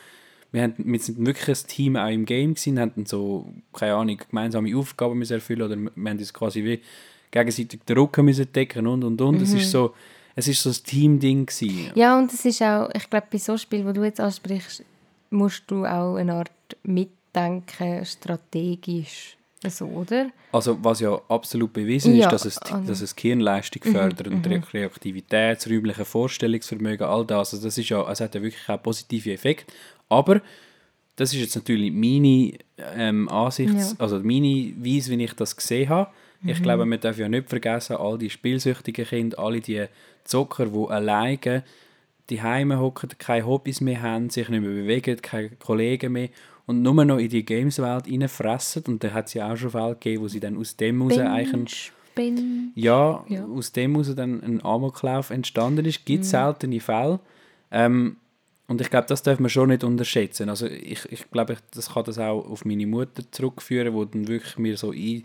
wir, 0.56 0.62
haben, 0.62 0.74
wir 0.78 0.98
sind 0.98 1.24
wirklich 1.24 1.48
ein 1.62 1.66
Team 1.68 1.96
auch 1.96 2.08
im 2.08 2.24
Game 2.24 2.54
gewesen, 2.54 2.80
haben 2.80 3.06
so, 3.06 3.46
keine 3.72 3.94
Ahnung, 3.94 4.18
gemeinsame 4.28 4.76
Aufgaben 4.76 5.18
müssen 5.18 5.34
erfüllen 5.34 5.62
oder 5.62 5.76
wir 5.76 5.90
haben 6.10 6.18
uns 6.18 6.32
quasi 6.32 6.64
wie 6.64 6.80
gegenseitig 7.30 7.80
den 7.84 7.98
Rücken 7.98 8.24
müssen 8.24 8.50
decken 8.50 8.86
und 8.86 9.04
und 9.04 9.20
und. 9.20 9.42
Es 9.42 9.52
ist 9.52 9.70
so, 9.70 9.94
es 10.34 10.48
ist 10.48 10.62
so 10.62 10.70
ein 10.70 10.76
Team-Ding 10.84 11.46
gewesen. 11.46 11.90
Ja, 11.94 12.18
und 12.18 12.32
es 12.32 12.44
ist 12.44 12.62
auch, 12.62 12.88
ich 12.94 13.08
glaube, 13.10 13.26
bei 13.30 13.38
so 13.38 13.56
Spielen, 13.56 13.86
wo 13.86 13.92
du 13.92 14.02
jetzt 14.04 14.20
ansprichst, 14.20 14.82
musst 15.30 15.64
du 15.68 15.84
auch 15.84 16.16
eine 16.16 16.32
Art 16.34 16.50
mitdenken, 16.82 18.04
strategisch. 18.04 19.36
So, 19.68 19.86
oder? 19.86 20.30
Also 20.52 20.78
was 20.82 21.00
ja 21.00 21.20
absolut 21.28 21.72
bewiesen 21.72 22.14
Ja, 22.14 22.26
ist, 22.26 22.32
dass 22.32 22.44
es, 22.44 22.58
also- 22.58 22.86
dass 22.86 23.00
es 23.00 23.14
die 23.16 23.28
Hirnleistung 23.28 23.82
fördert 23.82 24.28
und 24.28 24.44
die 24.44 24.60
Kreativität, 24.60 25.56
das 25.58 25.68
räumliche 25.68 26.04
Vorstellungsvermögen, 26.04 27.06
all 27.06 27.24
das. 27.26 27.52
Also 27.54 27.64
das 27.66 27.76
ist 27.76 27.88
ja, 27.88 28.08
es 28.10 28.20
hat 28.20 28.34
ja 28.34 28.42
wirklich 28.42 28.68
auch 28.68 28.80
positive 28.82 29.32
Effekte. 29.32 29.72
Aber 30.08 30.40
das 31.16 31.32
ist 31.32 31.40
jetzt 31.40 31.56
natürlich 31.56 31.92
meine 31.92 32.52
ähm, 32.96 33.28
Ansicht, 33.28 33.74
Ja. 33.74 33.92
also 33.98 34.18
meine 34.20 34.72
Weise, 34.78 35.16
wie 35.16 35.24
ich 35.24 35.32
das 35.34 35.56
gesehen 35.56 35.88
habe. 35.88 36.10
Ich 36.44 36.62
glaube, 36.62 36.84
man 36.86 37.00
darf 37.00 37.18
ja 37.18 37.28
nicht 37.28 37.48
vergessen, 37.48 37.96
all 37.96 38.18
die 38.18 38.30
spielsüchtigen 38.30 39.04
Kinder, 39.06 39.38
alle 39.38 39.60
die 39.60 39.86
Zocker, 40.24 40.66
die 40.66 40.86
alleine 40.90 41.64
die 42.30 42.42
Heime 42.42 42.78
hocken, 42.78 43.08
keine 43.18 43.46
Hobbys 43.46 43.80
mehr 43.80 44.02
haben, 44.02 44.30
sich 44.30 44.48
nicht 44.48 44.60
mehr 44.60 44.70
bewegen, 44.70 45.16
keine 45.22 45.50
Kollegen 45.50 46.12
mehr 46.12 46.28
und 46.66 46.82
nur 46.82 47.04
noch 47.04 47.18
in 47.18 47.28
die 47.30 47.44
Gameswelt 47.44 48.06
reinfressen. 48.06 48.82
Und 48.86 49.02
da 49.02 49.12
hat 49.12 49.26
es 49.28 49.34
ja 49.34 49.50
auch 49.52 49.56
schon 49.56 49.70
Fälle 49.70 49.94
gegeben, 49.94 50.22
wo 50.24 50.28
sie 50.28 50.40
dann 50.40 50.56
aus 50.58 50.76
dem 50.76 51.02
raus 51.02 51.18
eigentlich 51.18 51.92
ja, 52.74 53.24
Ja. 53.28 53.44
aus 53.46 53.72
dem 53.72 53.92
heraus 53.92 54.14
dann 54.14 54.42
ein 54.42 54.64
Amoklauf 54.64 55.30
entstanden 55.30 55.84
ist. 55.84 56.04
Gibt 56.04 56.24
es 56.24 56.30
seltene 56.30 56.80
Fälle. 56.80 57.20
Ähm, 57.70 58.16
und 58.68 58.80
ich 58.80 58.90
glaube, 58.90 59.06
das 59.06 59.22
darf 59.22 59.38
man 59.38 59.48
schon 59.48 59.68
nicht 59.68 59.84
unterschätzen. 59.84 60.48
Also 60.48 60.66
ich, 60.66 61.10
ich 61.10 61.30
glaube, 61.30 61.54
ich, 61.54 61.58
das 61.72 61.94
kann 61.94 62.04
das 62.04 62.18
auch 62.18 62.48
auf 62.50 62.64
meine 62.64 62.86
Mutter 62.86 63.22
zurückführen, 63.30 63.94
wo 63.94 64.04
dann 64.04 64.26
wirklich 64.26 64.58
mir 64.58 64.76
so 64.76 64.90
ein 64.90 65.24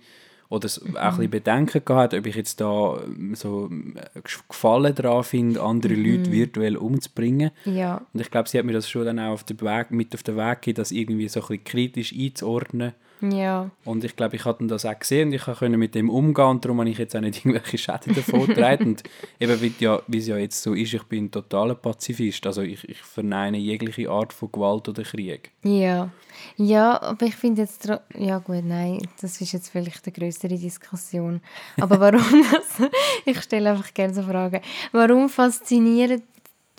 oder 0.51 0.67
so 0.67 0.81
auch 0.81 0.95
ein 0.95 1.15
bisschen 1.15 1.31
Bedenken 1.31 1.81
gehabt, 1.85 2.13
ob 2.13 2.25
ich 2.25 2.35
jetzt 2.35 2.59
da 2.59 3.01
ähm, 3.05 3.35
so 3.35 3.69
äh, 3.95 4.21
Gefallen 4.49 4.93
daran 4.93 5.23
finde, 5.23 5.61
andere 5.61 5.93
Leute 5.93 6.29
virtuell 6.29 6.75
umzubringen. 6.75 7.51
Ja. 7.63 8.05
Und 8.13 8.19
ich 8.19 8.29
glaube, 8.29 8.49
sie 8.49 8.59
hat 8.59 8.65
mir 8.65 8.73
das 8.73 8.89
schon 8.89 9.05
dann 9.05 9.17
auch 9.17 9.31
auf 9.31 9.45
den 9.45 9.61
Weg, 9.61 9.91
mit 9.91 10.13
auf 10.13 10.23
den 10.23 10.35
Weg 10.35 10.61
gegeben, 10.61 10.75
das 10.75 10.91
irgendwie 10.91 11.29
so 11.29 11.39
ein 11.39 11.47
bisschen 11.47 11.63
kritisch 11.63 12.13
einzuordnen. 12.13 12.91
Ja. 13.21 13.69
Und 13.85 14.03
ich 14.03 14.15
glaube, 14.15 14.35
ich 14.35 14.45
hatte 14.45 14.65
das 14.65 14.85
auch 14.85 14.97
gesehen 14.97 15.29
und 15.29 15.35
ich 15.35 15.43
konnte 15.43 15.77
mit 15.77 15.93
dem 15.93 16.09
umgehen 16.09 16.45
und 16.45 16.65
darum 16.65 16.79
habe 16.79 16.89
ich 16.89 16.97
jetzt 16.97 17.15
auch 17.15 17.21
nicht 17.21 17.37
irgendwelche 17.45 17.77
Schäden 17.77 18.15
davon 18.15 18.47
getragen. 18.47 18.85
und 18.85 19.03
eben, 19.39 19.61
wie, 19.61 19.73
ja, 19.79 20.01
wie 20.07 20.17
es 20.17 20.27
ja 20.27 20.37
jetzt 20.37 20.61
so 20.61 20.73
ist, 20.73 20.93
ich 20.93 21.03
bin 21.03 21.25
ein 21.25 21.31
totaler 21.31 21.75
Pazifist. 21.75 22.45
Also 22.47 22.61
ich, 22.61 22.87
ich 22.89 22.97
verneine 22.97 23.57
jegliche 23.57 24.09
Art 24.09 24.33
von 24.33 24.51
Gewalt 24.51 24.89
oder 24.89 25.03
Krieg. 25.03 25.51
Ja. 25.63 26.09
Ja, 26.57 26.99
aber 27.01 27.25
ich 27.27 27.35
finde 27.35 27.61
jetzt... 27.61 27.91
Ja 28.17 28.39
gut, 28.39 28.63
nein, 28.63 29.07
das 29.21 29.39
ist 29.39 29.51
jetzt 29.51 29.69
vielleicht 29.69 30.05
eine 30.05 30.13
größere 30.13 30.57
Diskussion. 30.57 31.41
Aber 31.79 31.99
warum 31.99 32.21
das... 32.51 32.89
Ich 33.25 33.41
stelle 33.41 33.71
einfach 33.71 33.93
gerne 33.93 34.13
so 34.13 34.23
Fragen. 34.23 34.61
Warum 34.91 35.29
fasziniert... 35.29 36.23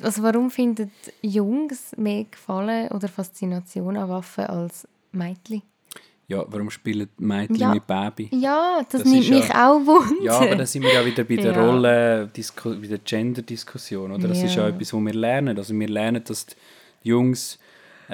Also 0.03 0.23
warum 0.25 0.51
finden 0.51 0.91
Jungs 1.21 1.93
mehr 1.97 2.25
Gefallen 2.25 2.89
oder 2.89 3.07
Faszination 3.07 3.97
an 3.97 4.09
Waffen 4.09 4.47
als 4.47 4.89
Mädchen? 5.13 5.63
Ja, 6.33 6.45
warum 6.49 6.71
spielen 6.71 7.09
Mädchen 7.19 7.57
Ja. 7.57 7.75
mit 7.75 7.87
Baby? 7.87 8.29
Ja, 8.33 8.81
das, 8.91 9.03
Das 9.03 9.11
nimmt 9.11 9.23
ist 9.25 9.29
ja- 9.29 9.37
mich 9.37 9.51
auch 9.55 9.81
wunder. 9.87 10.23
Ja, 10.25 10.39
aber 10.41 10.57
da 10.57 10.67
sind 10.67 10.83
wir 10.83 10.93
ja 10.95 11.05
wieder 11.05 11.25
bei 11.25 11.37
der 11.37 11.53
Ja. 11.53 11.67
Rolle, 11.67 12.31
bei 12.65 12.87
der 12.87 12.99
Gender-Diskussion, 12.99 14.13
oder? 14.13 14.29
Das 14.29 14.43
ist 14.43 14.55
ja 14.55 14.63
Ja. 14.63 14.69
etwas, 14.69 14.93
was 14.95 15.01
wir 15.01 15.13
lernen. 15.15 15.59
Also 15.59 15.79
wir 15.79 15.89
lernen, 15.89 16.23
dass 16.25 16.47
die 16.47 16.55
Jungs 17.11 17.59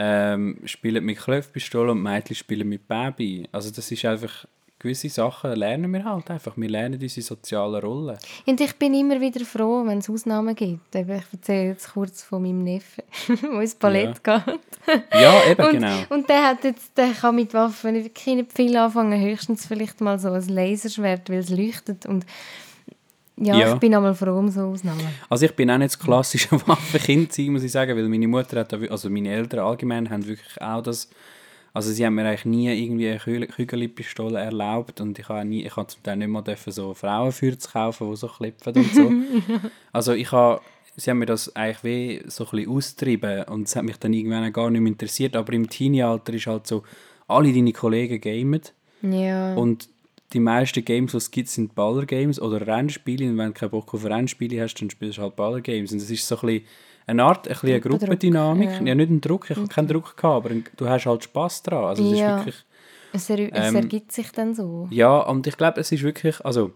ähm, 0.01 0.59
spielen 0.65 1.05
mit 1.05 1.19
Klöfpistolen 1.19 1.91
und 1.91 2.03
Mädchen 2.03 2.37
spielen 2.37 2.69
mit 2.69 2.87
Baby. 2.87 3.49
Also 3.51 3.71
das 3.71 3.91
ist 3.91 4.05
einfach, 4.05 4.47
gewisse 4.79 5.09
Sachen 5.09 5.53
lernen 5.57 5.93
wir 5.93 6.05
halt 6.05 6.31
einfach. 6.31 6.57
Wir 6.57 6.69
lernen 6.69 7.01
unsere 7.01 7.25
sozialen 7.25 7.83
Rollen. 7.83 8.17
Und 8.47 8.61
ich 8.61 8.73
bin 8.77 8.95
immer 8.95 9.21
wieder 9.21 9.45
froh, 9.45 9.85
wenn 9.85 9.99
es 9.99 10.09
Ausnahmen 10.09 10.55
gibt. 10.55 10.95
Ich 10.95 11.07
erzähle 11.09 11.69
jetzt 11.71 11.93
kurz 11.93 12.23
von 12.23 12.43
meinem 12.43 12.63
Neffen, 12.63 13.03
der 13.43 13.61
ins 13.61 13.75
Ballett 13.75 14.23
geht. 14.23 14.43
Ja, 15.13 15.45
eben, 15.51 15.65
Und, 15.65 15.73
genau. 15.73 15.97
und 16.11 16.29
der, 16.29 16.45
hat 16.47 16.65
jetzt, 16.65 16.97
der 16.97 17.11
kann 17.11 17.35
mit 17.35 17.53
Waffen 17.55 17.95
wirklich 17.95 18.37
nicht 18.37 18.53
viel 18.53 18.77
anfangen. 18.77 19.21
Höchstens 19.21 19.67
vielleicht 19.67 20.01
mal 20.01 20.19
so 20.19 20.31
ein 20.31 20.49
Laserschwert, 20.49 21.29
weil 21.29 21.39
es 21.39 21.51
leuchtet. 21.51 22.07
Und 22.07 22.25
ja, 23.41 23.57
Ja. 23.57 23.75
ich 23.75 23.81
bin 23.81 23.95
einmal 23.95 24.15
froh 24.15 24.39
um 24.39 24.49
so 24.49 24.63
Ausnahmen. 24.63 25.01
Also 25.29 25.45
ich 25.47 25.55
bin 25.55 25.71
auch 25.71 25.79
nicht 25.79 25.93
das 25.95 25.99
klassische 25.99 26.51
Waffenkind 26.67 27.37
muss 27.51 27.63
ich 27.63 27.73
sagen, 27.73 27.97
weil 27.97 28.09
meine 28.09 28.27
Mutter 28.29 28.61
hat, 28.61 28.73
also 28.75 29.11
meine 29.11 29.31
Eltern 29.33 29.61
allgemein 29.61 30.11
haben 30.11 30.27
wirklich 30.27 30.61
auch 30.61 30.83
das, 30.83 31.09
also 31.79 31.93
sie 31.93 32.05
haben 32.05 32.15
mir 32.17 32.27
eigentlich 32.27 32.45
nie 32.45 32.69
irgendwie 32.73 33.09
eine 33.09 33.19
Kü- 33.19 33.47
Kügelpistole 33.47 34.39
erlaubt 34.39 35.01
und 35.01 35.19
ich 35.19 35.29
habe 35.29 35.45
nie, 35.45 35.65
ich 35.65 35.77
habe 35.77 35.87
zum 35.87 36.03
Teil 36.03 36.17
nicht 36.17 36.29
mal 36.29 36.43
dürfen 36.43 36.73
so 36.73 36.93
Frauenfeuer 36.95 37.57
kaufen, 37.73 38.11
die 38.11 38.17
so 38.17 38.27
klippen 38.29 38.75
und 38.75 38.95
so. 38.95 39.13
also 39.93 40.13
ich 40.13 40.31
habe, 40.33 40.61
sie 40.97 41.11
haben 41.11 41.19
mir 41.19 41.27
das 41.27 41.55
eigentlich 41.57 41.85
wie 41.85 42.23
so 42.31 42.45
ein 42.45 42.51
bisschen 42.51 42.71
austrieben 42.71 43.45
und 43.45 43.69
es 43.69 43.77
hat 43.77 43.85
mich 43.85 43.97
dann 43.99 44.13
irgendwann 44.13 44.53
gar 44.53 44.71
nicht 44.71 44.81
mehr 44.81 44.93
interessiert, 44.93 45.37
aber 45.37 45.53
im 45.53 45.69
Teenie-Alter 45.69 46.35
ist 46.35 46.47
halt 46.47 46.67
so, 46.67 46.83
alle 47.29 47.53
deine 47.53 47.73
Kollegen 47.73 48.21
gamen 48.21 48.63
Ja. 49.03 49.55
und 49.55 49.89
die 50.35 50.41
meisten 50.41 50.85
Games, 50.85 51.13
die 51.13 51.17
es 51.19 51.31
gibt, 51.31 51.49
sind 51.49 51.75
Baller-Games 51.75 52.39
oder 52.39 52.67
Rennspiele. 52.67 53.31
Und 53.31 53.39
wenn 53.39 53.47
du 53.47 53.53
keinen 53.55 53.71
Bock 53.71 53.95
auf 53.95 54.05
Rennspiele 54.05 54.61
hast, 54.63 54.75
dann 54.75 54.91
spielst 54.91 55.17
du 55.17 55.23
halt 55.23 55.37
Baller-Games. 55.37 55.91
Und 55.93 56.03
das 56.03 56.11
ist 56.11 56.29
so 56.29 56.35
ein 56.37 56.41
bisschen 56.47 56.65
eine 57.09 57.25
Art, 57.25 57.49
ein 57.49 57.57
eine 57.63 57.81
Gruppendynamik. 57.81 58.71
ja. 58.71 58.83
Ja. 58.87 58.95
nicht 58.95 59.11
ein 59.11 59.21
Druck, 59.21 59.51
ich 59.51 59.57
habe 59.57 59.67
keinen 59.69 59.89
Druck 59.89 60.17
gehabt, 60.17 60.47
aber 60.47 60.55
du 60.77 60.89
hast 60.89 61.07
halt 61.07 61.25
Spass 61.25 61.63
daran. 61.63 61.85
Also 61.87 62.05
es 62.13 62.19
Ja. 62.19 62.37
ist 62.39 62.47
wirklich, 62.47 62.65
es, 63.13 63.31
er, 63.31 63.39
es 63.53 63.69
ähm, 63.71 63.77
ergibt 63.77 64.13
sich 64.13 64.31
dann 64.33 64.55
so. 64.55 64.87
ja, 64.91 65.19
und 65.21 65.47
ich 65.47 65.57
glaube, 65.57 65.81
es 65.81 65.91
ist 65.91 66.03
wirklich, 66.03 66.45
also 66.45 66.73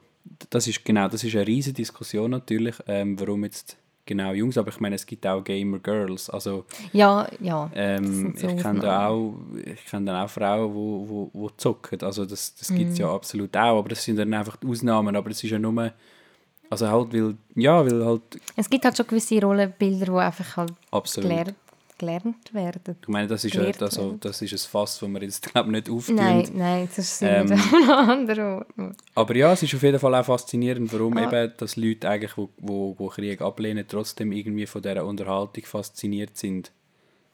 das 0.50 0.66
ist 0.66 0.84
genau, 0.84 1.08
das 1.08 1.22
ist 1.24 1.34
eine 1.36 1.46
riesige 1.46 1.74
Diskussion 1.74 2.30
natürlich, 2.30 2.76
ähm, 2.86 3.18
warum 3.20 3.44
jetzt 3.44 3.76
genau 4.06 4.32
Jungs, 4.32 4.58
aber 4.58 4.70
ich 4.70 4.80
meine, 4.80 4.96
es 4.96 5.06
gibt 5.06 5.24
auch 5.26 5.42
Gamer-Girls, 5.44 6.28
also 6.30 6.64
Ja, 6.92 7.28
ja. 7.40 7.70
ähm, 7.74 8.34
so 8.36 8.48
ich 8.48 8.56
kenne 8.56 8.80
da 8.80 9.08
auch, 9.08 9.34
Ausnahmen. 9.34 9.62
ich 9.64 9.84
kenne 9.86 10.06
dann 10.06 10.24
auch 10.24 10.28
Frauen, 10.30 10.74
wo, 10.74 11.08
wo, 11.08 11.30
wo 11.32 11.48
zocken. 11.50 12.00
Also 12.02 12.24
das, 12.24 12.54
das 12.56 12.68
gibt 12.74 12.92
es 12.92 12.98
ja 12.98 13.12
absolut 13.14 13.56
auch, 13.56 13.78
aber 13.78 13.90
das 13.90 14.02
sind 14.02 14.16
dann 14.16 14.32
einfach 14.34 14.56
die 14.56 14.66
Ausnahmen. 14.66 15.14
Aber 15.14 15.30
es 15.30 15.42
ist 15.44 15.50
ja 15.50 15.58
nur, 15.58 15.92
also 16.72 16.88
halt, 16.88 17.12
weil, 17.12 17.34
ja, 17.54 17.84
weil 17.84 18.02
halt 18.02 18.22
Es 18.56 18.70
gibt 18.70 18.82
halt 18.82 18.96
schon 18.96 19.06
gewisse 19.06 19.38
Rollenbilder, 19.42 20.06
die 20.06 20.10
einfach 20.12 20.56
halt 20.56 20.72
absolut. 20.90 21.28
gelernt, 21.28 21.54
gelernt 21.98 22.54
werden. 22.54 22.96
Ich 23.02 23.08
meine, 23.08 23.28
das 23.28 23.44
ist, 23.44 23.52
gelehrt 23.52 23.82
also, 23.82 24.16
das 24.18 24.40
ist 24.40 24.52
ein 24.54 24.70
Fass, 24.70 24.98
das 24.98 25.06
wir 25.06 25.22
jetzt 25.22 25.42
glaube 25.42 25.70
nicht 25.70 25.90
auftun. 25.90 26.14
Nein, 26.16 26.48
nein, 26.54 26.88
das 26.96 27.18
sind 27.18 27.28
Ähm, 27.28 27.50
wir 27.50 27.56
an 27.58 27.82
einem 27.82 27.90
anderen 28.10 28.64
Ort. 28.78 28.96
Aber 29.14 29.36
ja, 29.36 29.52
es 29.52 29.62
ist 29.62 29.74
auf 29.74 29.82
jeden 29.82 29.98
Fall 29.98 30.14
auch 30.14 30.24
faszinierend, 30.24 30.90
warum 30.94 31.18
Ah. 31.18 31.24
eben, 31.30 31.52
dass 31.58 31.76
Leute 31.76 32.08
eigentlich, 32.08 32.38
wo, 32.38 32.48
wo, 32.56 32.94
wo 32.98 33.08
Krieg 33.08 33.42
ablehnen, 33.42 33.84
trotzdem 33.86 34.32
irgendwie 34.32 34.64
von 34.64 34.80
dieser 34.80 35.04
Unterhaltung 35.04 35.64
fasziniert 35.66 36.38
sind. 36.38 36.72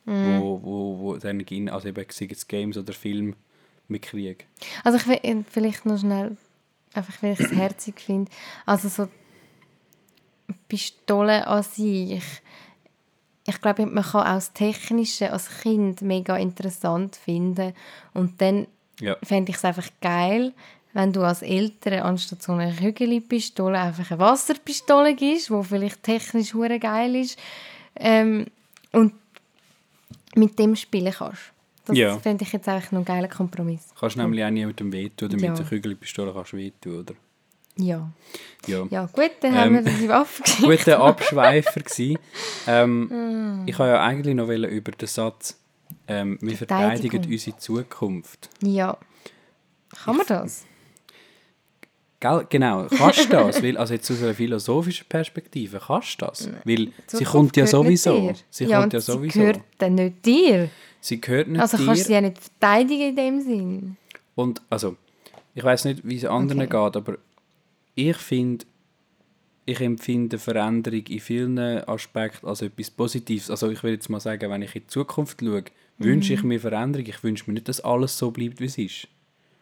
Mhm. 0.05 0.41
Wo, 0.41 0.61
wo, 0.65 0.99
wo 0.99 1.17
dann 1.17 1.45
gehen, 1.45 1.69
also 1.69 1.87
eben 1.87 2.05
sei 2.11 2.27
es 2.33 2.49
Games 2.49 2.77
oder 2.77 2.93
Film 2.93 3.37
mit 3.87 4.03
Krieg. 4.03 4.47
Also 4.83 4.99
ich 4.99 5.07
will 5.07 5.21
äh, 5.23 5.45
vielleicht 5.49 5.87
noch 5.87 5.99
schnell, 6.01 6.37
einfach 6.93 7.23
weil 7.23 7.35
ich 7.35 7.41
es 7.41 7.53
herzig 7.53 8.01
finde, 8.01 8.33
also 8.67 8.89
so 8.89 9.09
Pistolen 10.69 11.43
an 11.45 11.63
sich, 11.63 12.23
ich 13.47 13.61
glaube, 13.63 13.87
man 13.87 14.05
kann 14.05 14.23
auch 14.27 14.35
das 14.35 14.53
Technische 14.53 15.33
als 15.33 15.49
Kind 15.63 16.03
mega 16.03 16.37
interessant 16.37 17.17
finden 17.17 17.73
und 18.15 18.41
dann 18.41 18.67
Ja. 19.01 19.17
fände 19.23 19.51
ich 19.51 19.57
es 19.57 19.65
einfach 19.65 19.89
geil, 20.01 20.53
wenn 20.93 21.13
du 21.13 21.23
als 21.23 21.43
Eltern 21.43 22.01
anstatt 22.01 22.43
so 22.43 22.53
einer 22.53 22.73
Kügelpistole 22.75 23.79
einfach 23.79 24.11
eine 24.11 24.21
Wasserpistole 24.21 25.15
gibst, 25.15 25.51
die 25.51 25.65
vielleicht 25.65 26.03
technisch 26.03 26.53
hure 26.55 26.79
geil 26.79 27.15
ist 27.17 27.39
ähm, 27.97 28.47
und 28.93 29.13
mit 30.35 30.59
dem 30.59 30.77
spielen 30.77 31.13
kannst. 31.13 31.41
Das 31.87 31.97
Ja. 31.97 32.19
fände 32.19 32.45
ich 32.45 32.53
jetzt 32.53 32.69
eigentlich 32.69 32.91
noch 32.93 32.99
einen 32.99 33.05
geilen 33.07 33.31
Kompromiss. 33.31 33.95
Kannst 33.99 34.17
nämlich 34.19 34.45
auch 34.45 34.51
niemandem 34.51 34.93
wehtun, 34.93 35.29
oder 35.29 35.39
Ja. 35.39 35.51
mit 35.51 35.59
der 35.59 35.67
Kügelpistole 35.67 36.33
kannst 36.35 36.53
du 36.53 36.57
wehtun, 36.59 37.01
oder? 37.01 37.15
Ja. 37.79 38.11
Ja. 38.67 38.87
Ja, 38.91 39.07
gut, 39.07 39.31
dann 39.41 39.55
haben 39.55 39.73
wir 39.73 39.87
Ähm, 39.87 39.99
die 40.01 40.09
Waffe 40.09 40.43
gesehen. 40.43 40.65
Guter 40.71 41.01
Abschweifer 41.01 41.81
gsi. 41.81 42.19
Ah. 42.67 42.83
Ähm, 42.83 43.63
ich 43.67 43.79
wollte 43.79 43.93
ja 43.93 44.03
eigentlich 44.03 44.35
noch 44.35 44.49
über 44.49 44.93
den 44.93 45.09
Satz 45.09 45.59
ähm, 46.07 46.39
«Wir 46.43 46.57
verteidigen 46.57 47.25
unsere 47.25 47.57
Zukunft». 47.57 48.51
Ja. 48.63 48.99
Kann 50.05 50.17
man 50.17 50.27
das? 50.27 50.67
Gell? 52.21 52.47
Genau, 52.51 52.87
kannst 52.89 53.25
du 53.25 53.29
das? 53.29 53.63
Weil, 53.63 53.77
also 53.77 53.95
jetzt 53.95 54.11
aus 54.11 54.23
einer 54.23 54.35
philosophischen 54.35 55.07
Perspektive, 55.09 55.81
kannst 55.87 56.21
du 56.21 56.27
das? 56.27 56.51
Weil 56.65 56.89
sie 57.07 57.25
kommt 57.25 57.57
ja 57.57 57.67
sowieso. 57.67 58.35
Sie 58.51 58.65
ja, 58.65 58.81
kommt 58.81 58.93
ja 58.93 59.01
sowieso. 59.01 59.33
Sie 59.35 59.39
gehört 59.39 59.61
dann 59.79 59.95
nicht 59.95 60.27
dir. 60.27 60.69
Sie 61.01 61.21
gehört 61.21 61.49
nicht 61.49 61.61
Also 61.61 61.77
dir. 61.77 61.87
kannst 61.87 62.03
du 62.03 62.07
sie 62.09 62.13
ja 62.13 62.21
nicht 62.21 62.39
verteidigen 62.39 63.11
in 63.11 63.17
dem 63.17 63.41
Sinn. 63.41 63.97
Und 64.35 64.61
also, 64.69 64.97
ich 65.55 65.63
weiß 65.63 65.85
nicht, 65.85 66.07
wie 66.07 66.17
es 66.17 66.25
anderen 66.25 66.63
Okay. 66.63 66.71
geht, 66.87 66.97
aber 66.97 67.19
ich 67.99 68.17
finde, 68.17 68.65
ich 69.67 69.81
empfinde 69.81 70.39
Veränderung 70.39 71.03
in 71.07 71.21
vielen 71.21 71.59
Aspekten 71.59 72.47
als 72.47 72.63
etwas 72.63 72.91
Positives. 72.91 73.51
Also 73.51 73.71
ich 73.71 73.83
will 73.83 73.93
jetzt 73.93 74.09
mal 74.09 74.21
sagen, 74.21 74.51
wenn 74.51 74.63
ich 74.63 74.75
in 74.75 74.83
die 74.83 74.87
Zukunft 74.87 75.41
schaue, 75.41 75.65
wünsche 75.99 76.33
Mhm. 76.33 76.39
ich 76.39 76.45
mir 76.45 76.61
Veränderung. 76.61 77.07
Ich 77.07 77.23
wünsche 77.23 77.45
mir 77.47 77.55
nicht, 77.55 77.69
dass 77.69 77.81
alles 77.81 78.17
so 78.17 78.31
bleibt, 78.31 78.61
wie 78.61 78.67
es 78.67 78.79
ist. 78.79 79.09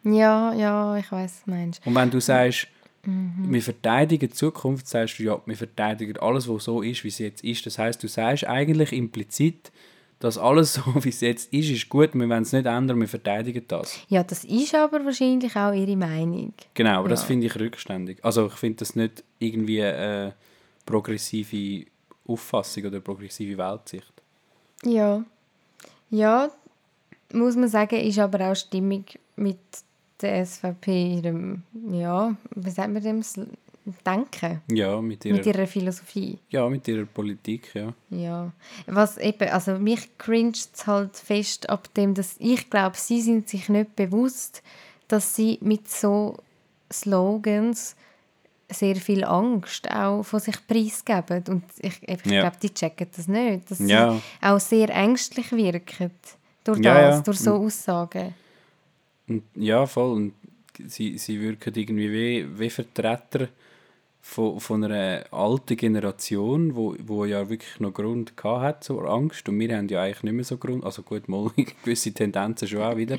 Ja, 0.05 0.53
ja, 0.55 0.97
ich 0.97 1.11
weiß, 1.11 1.43
meinst. 1.47 1.85
Und 1.87 1.95
wenn 1.97 2.11
du 2.11 2.21
sagst, 2.21 2.69
Mhm. 3.05 3.53
wir 3.53 3.63
verteidigen 3.63 4.29
die 4.29 4.35
Zukunft, 4.35 4.87
sagst 4.87 5.19
du, 5.19 5.23
ja, 5.25 5.41
wir 5.47 5.57
verteidigen 5.57 6.17
alles, 6.19 6.49
was 6.49 6.65
so 6.65 6.83
ist, 6.83 7.03
wie 7.05 7.09
es 7.09 7.19
jetzt 7.19 7.43
ist. 7.45 7.65
Das 7.67 7.79
heißt, 7.79 8.03
du 8.03 8.09
sagst 8.09 8.45
eigentlich 8.47 8.93
implizit, 8.93 9.73
dass 10.19 10.39
alles 10.39 10.75
so, 10.75 10.83
wie 11.05 11.09
es 11.11 11.21
jetzt 11.21 11.53
ist, 11.53 11.69
ist 11.71 11.89
gut, 11.89 12.15
wir 12.15 12.29
wollen 12.29 12.43
es 12.43 12.53
nicht 12.53 12.67
ändern, 12.67 13.01
wir 13.01 13.09
verteidigen 13.09 13.65
das. 13.69 13.99
Ja, 14.09 14.23
das 14.25 14.45
ist 14.45 14.75
aber 14.75 15.05
wahrscheinlich 15.05 15.55
auch 15.57 15.73
ihre 15.73 15.97
Meinung. 15.97 16.53
Genau, 16.75 16.99
aber 17.01 17.09
das 17.09 17.23
Ja. 17.23 17.27
finde 17.27 17.47
ich 17.47 17.55
rückständig. 17.59 18.25
Also 18.25 18.47
ich 18.47 18.55
finde 18.55 18.77
das 18.79 18.97
nicht 18.97 19.23
irgendwie 19.39 19.83
eine 19.83 20.35
progressive 20.87 21.87
Auffassung 22.27 22.85
oder 22.87 23.01
progressive 23.01 23.59
Weltsicht. 23.59 24.13
Ja. 24.85 25.25
Ja, 26.11 26.51
muss 27.33 27.57
man 27.57 27.69
sagen, 27.69 27.97
ist 28.01 28.19
aber 28.19 28.51
auch 28.51 28.55
stimmig 28.57 29.19
mit 29.37 29.59
der 30.23 30.47
SVP 30.47 31.17
ihrem, 31.17 31.63
ja, 31.91 32.35
wie 32.55 32.71
sagt 32.71 32.93
man 32.93 33.03
dem, 33.03 33.23
Denken, 34.05 34.63
Ja, 34.71 35.01
mit 35.01 35.25
ihrer, 35.25 35.37
mit 35.37 35.47
ihrer 35.47 35.67
Philosophie. 35.67 36.39
ja, 36.51 36.69
mit 36.69 36.87
ihrer 36.89 37.07
Politik, 37.07 37.75
ja. 37.75 37.93
Ja, 38.11 38.53
was 38.87 39.17
eben, 39.19 39.49
also 39.51 39.79
mich 39.79 40.17
cringet 40.19 40.69
es 40.75 40.87
halt 40.87 41.17
fest 41.17 41.69
ab 41.71 41.93
dem, 41.95 42.15
dass 42.15 42.35
ich 42.39 42.69
glaube, 42.69 42.97
sie 42.97 43.21
sind 43.21 43.49
sich 43.49 43.69
nicht 43.69 43.95
bewusst, 43.97 44.63
dass 45.09 45.37
sie 45.37 45.59
mit 45.61 45.89
so 45.89 46.37
Slogans 46.93 47.95
sehr 48.69 48.97
viel 48.97 49.25
Angst 49.25 49.89
auch 49.91 50.23
von 50.25 50.41
sich 50.41 50.57
preisgeben. 50.67 51.45
Und 51.49 51.65
ich, 51.79 52.03
ich 52.03 52.25
Ja. 52.27 52.41
glaube, 52.43 52.57
die 52.61 52.75
checken 52.75 53.07
das 53.15 53.29
nicht, 53.29 53.71
dass 53.71 53.79
Ja. 53.79 54.21
sie 54.41 54.47
auch 54.47 54.59
sehr 54.61 54.89
ängstlich 54.91 55.53
wirken 55.53 56.11
durch 56.65 56.81
Ja, 56.81 57.11
das, 57.11 57.23
durch 57.23 57.39
so 57.39 57.55
Aussagen. 57.55 58.35
Und, 59.29 59.45
ja, 59.55 59.87
voll. 59.87 60.13
Und 60.13 60.35
sie, 60.87 61.19
sie 61.19 61.41
wirken 61.41 61.73
irgendwie 61.75 62.11
wie, 62.13 62.59
wie 62.59 62.71
Vertreter 62.71 63.49
von, 64.29 64.59
von 64.61 64.83
einer 64.85 65.25
alten 65.31 65.77
Generation, 65.77 66.75
wo, 66.75 66.97
wo 67.07 67.25
ja 67.25 67.49
wirklich 67.49 67.79
noch 67.79 67.93
Grund 67.95 68.33
hat 68.43 68.83
zur 68.83 69.09
Angst. 69.09 69.49
Und 69.49 69.59
wir 69.61 69.77
haben 69.77 69.89
ja 69.89 70.03
eigentlich 70.03 70.25
nicht 70.25 70.33
mehr 70.35 70.45
so 70.45 70.57
Grund. 70.57 70.85
Also 70.85 71.03
gut, 71.03 71.29
mal 71.29 71.49
gewisse 71.85 72.13
Tendenzen 72.13 72.67
schon 72.67 72.83
auch 72.83 72.97
wieder. 72.97 73.19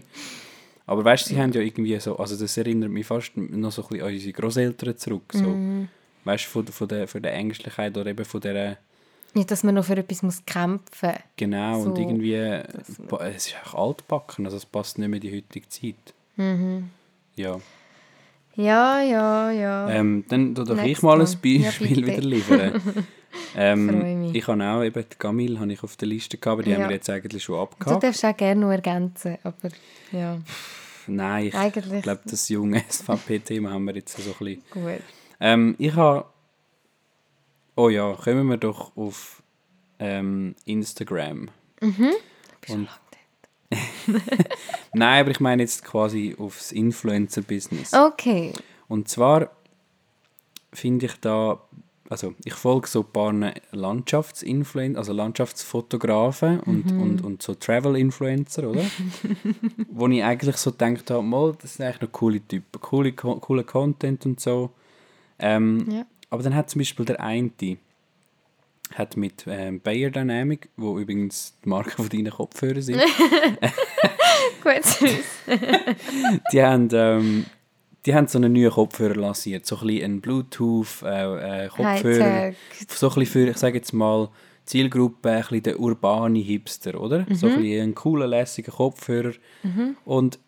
Aber 0.85 1.03
weißt 1.05 1.25
du, 1.25 1.29
sie 1.33 1.41
haben 1.41 1.51
ja 1.53 1.61
irgendwie 1.61 1.97
so, 1.99 2.17
also 2.17 2.35
das 2.37 2.57
erinnert 2.57 2.91
mich 2.91 3.05
fast 3.07 3.35
noch 3.37 3.71
so 3.71 3.83
ein 3.83 3.87
bisschen 3.89 4.05
an 4.07 4.13
unsere 4.13 4.33
Großeltern 4.33 4.97
zurück. 4.97 5.31
So. 5.33 5.55
Weißt 6.25 6.45
du, 6.45 6.49
von, 6.49 6.67
von, 6.67 6.87
der, 6.89 7.07
von 7.07 7.21
der 7.21 7.33
Ängstlichkeit 7.33 7.97
oder 7.97 8.07
eben 8.09 8.25
von 8.25 8.41
der, 8.41 8.77
Nicht, 9.33 9.49
dass 9.49 9.63
man 9.63 9.75
noch 9.75 9.85
für 9.85 9.95
etwas 9.97 10.23
muss 10.23 10.45
kämpfen 10.45 11.09
muss. 11.09 11.19
genau, 11.37 11.81
und 11.83 11.95
So, 11.95 12.01
irgendwie, 12.01 12.61
pa- 13.07 13.25
es 13.27 13.47
ist 13.47 13.55
auch 13.65 13.87
altbacken, 13.89 14.45
also 14.45 14.57
es 14.57 14.65
passt 14.65 14.97
nicht 14.97 15.07
mehr 15.07 15.17
in 15.17 15.29
die 15.29 15.35
heutige 15.37 15.67
Zeit. 15.69 16.13
Ja. 17.37 17.59
Ja, 18.57 19.01
ja, 19.01 19.51
ja. 19.51 19.89
Ähm, 19.89 20.25
dann 20.27 20.53
doch 20.55 20.65
Next 20.75 20.85
ich 20.87 21.01
mal 21.03 21.21
ein. 21.21 21.27
Ja, 21.61 21.65
Beispiel 21.69 21.87
bitte. 21.87 22.07
wieder 22.07 22.21
liefern. 22.21 22.81
Ähm, 23.55 24.31
ich 24.33 24.47
habe 24.47 24.63
auch 24.63 24.81
eben 24.83 25.03
die 25.11 25.15
Gamil 25.19 25.59
habe 25.59 25.71
ich 25.71 25.83
auf 25.83 25.95
der 25.97 26.07
Liste 26.07 26.37
gehabt, 26.37 26.53
aber 26.53 26.63
die 26.63 26.71
Ja. 26.71 26.77
haben 26.77 26.85
wir 26.89 26.95
jetzt 26.95 27.09
eigentlich 27.09 27.43
schon 27.43 27.55
du 27.55 27.61
abgehakt. 27.61 28.01
darfst 28.03 28.25
auch 28.25 28.35
gerne 28.35 28.61
noch 28.61 28.71
ergänzen, 28.71 29.37
aber 29.43 29.69
ja, 30.11 30.39
Nein, 31.07 31.47
ich 31.47 31.53
Eigentlich- 31.55 32.01
glaube, 32.03 32.21
das 32.25 32.49
junge 32.49 32.83
SVP-Thema 32.89 33.71
haben 33.71 33.83
wir 33.85 33.95
jetzt 33.95 34.17
so 34.17 34.31
ein 34.31 34.37
bisschen. 34.39 34.63
gut. 34.71 35.01
Ähm, 35.39 35.75
ich 35.77 35.93
habe... 35.93 36.25
Oh 37.75 37.89
ja, 37.89 38.13
kommen 38.13 38.47
wir 38.47 38.57
doch 38.57 38.95
auf 38.97 39.43
ähm, 39.99 40.55
Instagram. 40.65 41.49
Du 41.79 41.87
Und-? 42.73 42.89
Nein, 44.93 45.21
aber 45.21 45.31
ich 45.31 45.39
meine 45.39 45.61
jetzt 45.63 45.83
quasi 45.83 46.35
aufs 46.39 46.71
Influencer-Business. 46.71 47.93
Okay. 47.93 48.53
Und 48.87 49.07
zwar 49.09 49.49
finde 50.73 51.07
ich 51.07 51.13
da, 51.19 51.59
also 52.09 52.33
ich 52.45 52.53
folge 52.53 52.87
so 52.87 53.01
ein 53.01 53.11
paar 53.11 53.53
Landschaftsinfluencer, 53.71 54.97
also 54.99 55.13
Landschaftsfotografen 55.13 56.59
und, 56.61 56.91
und, 56.91 57.23
und 57.23 57.41
so 57.43 57.53
Travel-Influencer, 57.55 58.69
oder? 58.69 58.83
Wo 59.91 60.07
ich 60.07 60.23
eigentlich 60.23 60.57
so 60.57 60.71
gedacht 60.71 61.09
habe, 61.11 61.23
mal, 61.23 61.55
das 61.61 61.75
sind 61.75 61.85
eigentlich 61.85 62.01
noch 62.01 62.11
coole 62.11 62.39
Typen, 62.47 62.81
coole, 62.81 63.13
co- 63.13 63.39
cooler 63.39 63.63
Content 63.63 64.25
und 64.25 64.39
so. 64.39 64.71
Ähm, 65.39 65.85
Ja. 65.91 66.05
Aber 66.29 66.43
dann 66.43 66.55
hat 66.55 66.69
zum 66.69 66.79
Beispiel 66.79 67.05
der 67.05 67.21
eine, 67.21 67.51
hat 68.95 69.17
mit 69.17 69.45
ähm, 69.47 69.79
Bayer 69.79 70.09
Dynamic, 70.09 70.69
wo 70.77 70.97
übrigens 70.99 71.55
die 71.63 71.69
Marke 71.69 71.91
von 71.91 72.09
deinen 72.09 72.31
Kopfhörern 72.31 72.81
sind, 72.81 73.01
Gut, 74.63 74.83
die 76.51 76.63
haben, 76.63 76.89
ähm, 76.93 77.45
die 78.05 78.15
haben 78.15 78.27
so 78.27 78.37
einen 78.37 78.53
neuen 78.53 78.71
Kopfhörer 78.71 79.15
lanciert. 79.15 79.65
So 79.65 79.77
ein 79.77 79.87
bisschen 79.87 80.11
ein 80.11 80.21
Bluetooth 80.21 81.03
äh, 81.03 81.65
äh. 81.65 81.69
So 82.87 83.09
ein 83.09 83.15
bisschen 83.15 83.25
für, 83.25 83.49
ich 83.49 83.57
sage 83.57 83.77
jetzt 83.77 83.93
mal, 83.93 84.29
Zielgruppe, 84.65 85.29
ein 85.29 85.41
bisschen 85.41 85.63
der 85.63 85.79
urbane 85.79 86.39
Hipster, 86.39 86.99
oder? 86.99 87.25
So 87.31 87.47
ein 87.47 87.61
bisschen 87.61 87.89
ein 87.89 87.95
cooler, 87.95 88.27
lässiger 88.27 88.71
Kopfhörer. 88.71 89.33
Und 90.03 90.39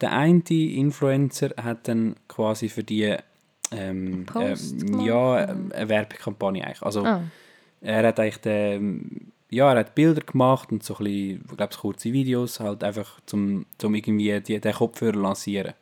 der 0.00 0.12
eine 0.12 0.42
Influencer 0.48 1.50
hat 1.62 1.88
dann 1.88 2.16
quasi 2.26 2.68
für 2.68 2.82
die 2.82 3.16
ähm, 3.70 4.26
ähm, 4.34 5.00
ja, 5.00 5.50
ähm, 5.50 5.72
eine 5.74 5.88
Werbekampagne 5.88 6.64
eigentlich. 6.64 6.82
Also 6.82 7.04
Ah. 7.04 7.22
Er 7.80 8.06
hat 8.06 8.20
eigentlich 8.20 8.38
den, 8.38 9.32
ja, 9.50 9.72
er 9.72 9.78
hat 9.80 9.94
Bilder 9.94 10.20
gemacht 10.22 10.70
und 10.72 10.82
so 10.82 10.94
ein 10.96 11.04
bisschen, 11.04 11.44
ich 11.50 11.56
glaube, 11.56 11.74
kurze 11.76 12.12
Videos, 12.12 12.60
halt 12.60 12.84
einfach 12.84 13.20
zum, 13.26 13.66
zum 13.78 13.94
irgendwie 13.94 14.40
die, 14.40 14.60
den 14.60 14.72
Kopfhörer 14.74 15.16
lancieren. 15.16 15.74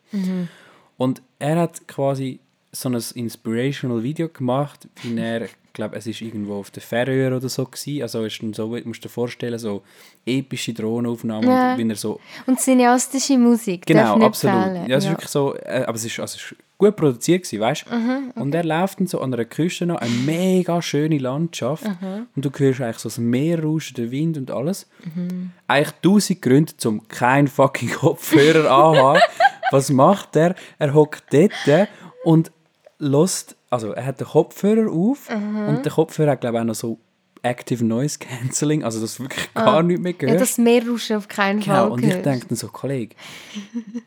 Und 0.96 1.22
er 1.38 1.60
hat 1.60 1.86
quasi 1.88 2.40
so 2.72 2.88
ein 2.88 3.02
inspirational 3.14 4.02
Video 4.02 4.28
gemacht, 4.28 4.88
wie 5.02 5.18
er, 5.18 5.42
ich 5.42 5.56
glaube, 5.72 5.96
es 5.96 6.06
ist 6.06 6.20
irgendwo 6.20 6.56
auf 6.56 6.70
der 6.70 6.82
Färöer 6.82 7.36
oder 7.36 7.48
so 7.48 7.64
gewesen, 7.64 8.02
also 8.02 8.24
ist 8.24 8.40
so, 8.52 8.68
musst 8.68 9.04
du 9.04 9.08
dir 9.08 9.12
vorstellen, 9.12 9.58
so 9.58 9.82
epische 10.24 10.72
Drohnenaufnahmen, 10.72 11.48
Ja. 11.48 11.72
und 11.74 11.78
wie 11.78 11.88
er 11.88 11.96
so 11.96 12.20
Und 12.46 12.60
cineastische 12.60 13.38
Musik. 13.38 13.84
Genau, 13.86 14.18
absolut. 14.20 14.62
fehlen. 14.62 14.86
Ja, 14.88 14.96
es 14.96 15.04
ist 15.04 15.10
wirklich 15.10 15.30
so, 15.30 15.54
äh, 15.56 15.84
aber 15.86 15.96
es 15.96 16.04
ist, 16.04 16.18
also 16.20 16.36
es 16.36 16.52
ist 16.52 16.56
gut 16.78 16.96
produziert 16.96 17.42
gewesen, 17.44 17.60
weißt? 17.60 17.90
Mhm, 17.90 18.32
Und 18.34 18.54
er 18.54 18.64
läuft 18.64 19.00
dann 19.00 19.06
so 19.06 19.20
an 19.20 19.32
einer 19.32 19.44
Küste 19.46 19.86
noch, 19.86 19.96
eine 19.96 20.10
mega 20.10 20.82
schöne 20.82 21.18
Landschaft 21.18 21.84
Mhm. 21.84 22.26
und 22.36 22.44
du 22.44 22.50
hörst 22.54 22.80
eigentlich 22.80 22.98
so 22.98 23.08
das 23.08 23.18
Meer 23.18 23.62
rauschen, 23.62 23.94
der 23.94 24.10
Wind 24.10 24.36
und 24.36 24.50
alles. 24.50 24.86
Mhm. 25.14 25.50
Eigentlich 25.66 25.94
tausend 26.02 26.42
Gründe, 26.42 26.72
um 26.86 27.06
keinen 27.08 27.48
fucking 27.48 27.90
Kopfhörer 27.90 28.70
anhaben. 28.70 29.20
Was 29.70 29.90
macht 29.90 30.36
er? 30.36 30.54
Er 30.78 30.92
hockt 30.94 31.24
dort 31.32 31.88
und 32.24 32.52
lässt, 32.98 33.56
also 33.70 33.92
er 33.92 34.06
hat 34.06 34.20
den 34.20 34.26
Kopfhörer 34.26 34.90
auf 34.90 35.28
Mhm. 35.30 35.68
und 35.68 35.84
der 35.84 35.92
Kopfhörer 35.92 36.32
hat 36.32 36.40
glaube 36.40 36.56
ich 36.56 36.60
auch 36.62 36.66
noch 36.66 36.74
so 36.74 36.98
Active 37.48 37.84
Noise 37.84 38.18
Cancelling, 38.18 38.82
also 38.84 39.00
dass 39.00 39.16
du 39.16 39.24
wirklich 39.24 39.52
gar 39.54 39.82
nichts 39.82 40.02
mehr 40.02 40.14
Ah. 40.20 40.26
Ja, 40.32 40.34
das 40.38 40.58
Meerrauschen 40.58 41.16
auf 41.16 41.28
keinen 41.28 41.62
Fall 41.62 41.82
Genau, 41.84 41.92
und 41.94 42.02
ich 42.02 42.08
gehört. 42.10 42.26
denke 42.26 42.46
dann 42.48 42.56
so, 42.56 42.68
Kollege, 42.68 43.14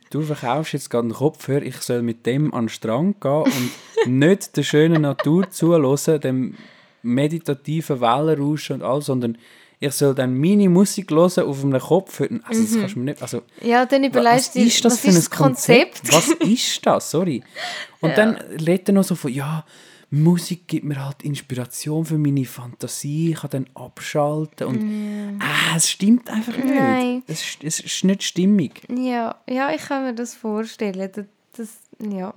du 0.10 0.22
verkaufst 0.22 0.74
jetzt 0.74 0.90
gerade 0.90 1.06
einen 1.06 1.14
Kopfhörer, 1.14 1.64
ich 1.64 1.78
soll 1.78 2.02
mit 2.02 2.26
dem 2.26 2.54
an 2.54 2.64
den 2.66 2.70
Strand 2.70 3.22
gehen 3.22 3.44
und 3.44 3.72
nicht 4.20 4.56
der 4.58 4.64
schönen 4.64 5.02
Natur 5.02 5.50
zuhören, 5.50 6.22
dem 6.22 6.56
meditativen 7.02 8.02
Wellenrauschen 8.02 8.78
und 8.78 8.84
alles, 8.84 9.06
sondern 9.06 9.38
ich 9.82 9.94
soll 9.94 10.14
dann 10.14 10.38
meine 10.38 10.68
Musik 10.68 11.10
hören 11.12 11.32
auf 11.48 11.64
einem 11.64 11.80
Kopfhörer. 11.80 12.40
Also 12.44 12.64
das 12.64 12.78
kannst 12.78 12.96
du 12.96 13.00
mir 13.00 13.06
nicht, 13.06 13.22
also 13.22 13.44
Ja, 13.62 13.86
dann 13.86 14.02
was 14.04 14.10
überlegst 14.10 14.56
du 14.56 14.60
dir, 14.60 14.66
ist 14.68 14.84
das 14.86 14.94
was 14.94 15.00
für 15.00 15.08
ein 15.08 15.16
ist 15.16 15.32
das 15.32 15.38
Konzept? 15.38 16.02
Was 16.14 16.28
ist 16.42 16.86
das? 16.86 17.12
Sorry. 17.12 17.42
Und 18.02 18.18
dann 18.18 18.36
redet 18.36 18.90
er 18.90 18.94
noch 18.96 19.04
so 19.06 19.16
von, 19.16 19.32
ja, 19.32 19.66
Musik 20.12 20.68
gibt 20.68 20.86
mir 20.86 21.06
halt 21.06 21.22
Inspiration 21.24 22.04
für 22.04 22.18
meine 22.18 22.44
Fantasie, 22.46 23.32
ich 23.32 23.40
kann 23.42 23.50
dann 23.52 23.68
abschalten 23.76 24.68
und 24.68 25.40
ah, 25.40 25.76
es 25.76 25.90
stimmt 25.90 26.30
einfach 26.30 26.58
nicht. 26.58 26.66
Nein. 26.66 27.24
Es, 27.28 27.42
ist- 27.42 27.64
es 27.64 27.80
ist 27.80 28.04
nicht 28.04 28.24
stimmig. 28.24 28.82
Ja, 28.90 29.36
ja, 29.48 29.72
ich 29.72 29.82
kann 29.84 30.04
mir 30.04 30.16
das 30.16 30.34
vorstellen. 30.34 31.10
Das, 31.14 31.26
das, 31.56 31.80
ja, 32.12 32.34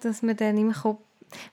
dass 0.00 0.22
man 0.22 0.36
dann 0.36 0.58
im 0.58 0.72
Kopf... 0.72 1.00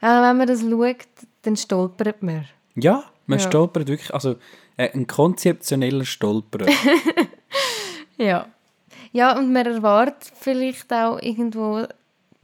Auch 0.02 0.22
wenn 0.24 0.38
man 0.38 0.48
das 0.48 0.62
schaut, 0.62 1.06
dann 1.44 1.56
stolpert 1.56 2.24
man. 2.24 2.46
Ja, 2.76 3.04
man 3.28 3.38
Ja. 3.38 3.46
stolpert 3.48 3.88
wirklich, 3.88 4.12
also 4.14 4.38
äh, 4.78 4.90
ein 4.92 5.06
konzeptioneller 5.06 6.06
Stolperer. 6.06 6.66
Ja. 8.18 8.48
Ja, 9.12 9.38
und 9.38 9.54
man 9.54 9.66
erwartet 9.66 10.32
vielleicht 10.40 10.92
auch 10.92 11.20
irgendwo 11.22 11.86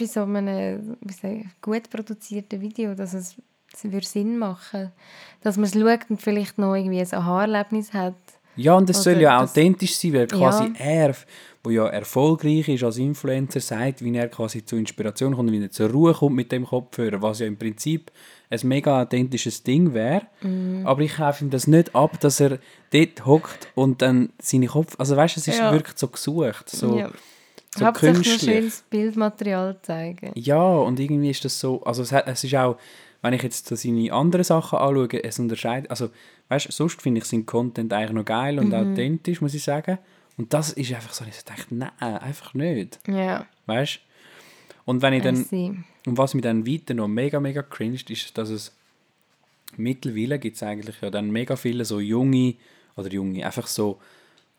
bei 0.04 0.08
so 0.08 0.22
einem 0.24 0.98
ich, 1.08 1.46
gut 1.62 1.90
produzierten 1.90 2.60
Video, 2.62 2.94
dass 2.94 3.14
es, 3.14 3.36
es 3.74 3.84
würde 3.86 4.06
Sinn 4.06 4.38
machen 4.38 4.92
dass 5.42 5.58
man 5.58 5.66
es 5.66 5.74
schaut 5.74 6.10
und 6.10 6.22
vielleicht 6.22 6.58
noch 6.58 6.74
irgendwie 6.74 7.02
ein 7.02 7.14
Aha-Erlebnis 7.14 7.92
hat. 7.94 8.16
Ja, 8.56 8.76
und 8.76 8.90
es 8.90 9.04
soll 9.04 9.20
ja 9.20 9.42
das- 9.42 9.52
authentisch 9.52 9.96
sein, 9.98 10.14
weil 10.14 10.28
quasi 10.28 10.64
Ja. 10.66 10.74
er, 10.80 11.16
wo 11.64 11.70
ja 11.70 11.88
erfolgreich 11.88 12.70
ist 12.70 12.84
als 12.84 12.98
Influencer, 12.98 13.60
sagt, 13.60 14.04
wie 14.04 14.16
er 14.16 14.30
quasi 14.30 14.64
zur 14.64 14.80
Inspiration 14.80 15.36
kommt, 15.36 15.52
wie 15.52 15.62
er 15.62 15.72
zur 15.72 15.90
Ruhe 15.90 16.14
kommt 16.14 16.36
mit 16.36 16.52
dem 16.52 16.66
Kopfhörer, 16.66 17.22
was 17.22 17.40
ja 17.40 17.48
im 17.48 17.58
Prinzip 17.58 18.10
ein 18.50 18.60
mega 18.64 19.02
authentisches 19.02 19.64
Ding 19.64 19.94
wäre. 19.94 20.22
Mhm. 20.42 20.84
Aber 20.86 21.02
ich 21.02 21.16
kaufe 21.16 21.44
ihm 21.44 21.50
das 21.50 21.68
nicht 21.68 21.94
ab, 21.96 22.18
dass 22.22 22.40
er 22.40 22.60
dort 22.92 23.26
hockt 23.26 23.68
und 23.76 24.02
dann 24.02 24.30
seine 24.40 24.68
Kopf... 24.68 24.96
Also 24.98 25.18
weißt 25.18 25.36
du, 25.36 25.40
es 25.42 25.48
ist 25.50 25.58
Ja. 25.60 25.72
wirklich 25.74 25.98
so 25.98 26.08
gesucht, 26.08 26.70
so, 26.70 27.00
ja. 27.00 27.10
So 27.78 27.86
Hauptsächlich 27.86 28.28
künstlich. 28.28 28.56
schönes 28.56 28.84
Bildmaterial 28.90 29.78
zeigen. 29.82 30.32
Ja, 30.36 30.64
und 30.64 31.00
irgendwie 31.00 31.30
ist 31.30 31.44
das 31.46 31.60
so, 31.60 31.84
also 31.84 32.04
es, 32.04 32.12
es 32.12 32.44
ist 32.44 32.56
auch, 32.56 32.78
wenn 33.22 33.34
ich 33.34 33.42
jetzt 33.42 33.68
so 33.68 33.76
seine 33.76 34.12
anderen 34.12 34.44
Sachen 34.44 34.80
anschaue, 34.80 35.24
es 35.24 35.40
unterscheidet, 35.40 35.90
also 35.90 36.10
weißt 36.50 36.68
du, 36.68 36.72
sonst 36.72 37.02
finde 37.02 37.20
ich 37.20 37.26
seinen 37.26 37.46
Content 37.46 37.92
eigentlich 37.94 38.12
noch 38.12 38.26
geil 38.26 38.60
und 38.60 38.74
authentisch, 38.74 39.42
muss 39.42 39.54
ich 39.54 39.64
sagen. 39.64 39.98
Und 40.38 40.54
das 40.54 40.74
ist 40.74 40.94
einfach 40.94 41.14
so, 41.14 41.24
ich 41.26 41.44
denke, 41.44 41.64
nein, 41.70 41.92
einfach 42.00 42.54
nicht, 42.54 43.00
Ja, 43.08 43.46
weißt 43.66 44.00
Und 44.86 45.02
wenn 45.02 45.14
ich 45.14 45.24
dann, 45.24 45.38
und 46.06 46.18
was 46.18 46.34
mich 46.34 46.44
dann 46.44 46.68
weiter 46.68 46.94
noch 46.94 47.08
mega, 47.08 47.40
mega 47.40 47.62
cringed, 47.62 48.10
ist, 48.10 48.38
dass 48.38 48.50
es 48.50 48.76
mittlerweile 49.78 50.40
gibt 50.40 50.56
es 50.56 50.64
eigentlich 50.64 50.96
ja 51.02 51.10
dann 51.10 51.32
mega 51.32 51.56
viele 51.56 51.86
so 51.86 52.00
junge, 52.00 52.56
oder 52.96 53.10
junge, 53.10 53.46
einfach 53.46 53.68
so 53.68 54.00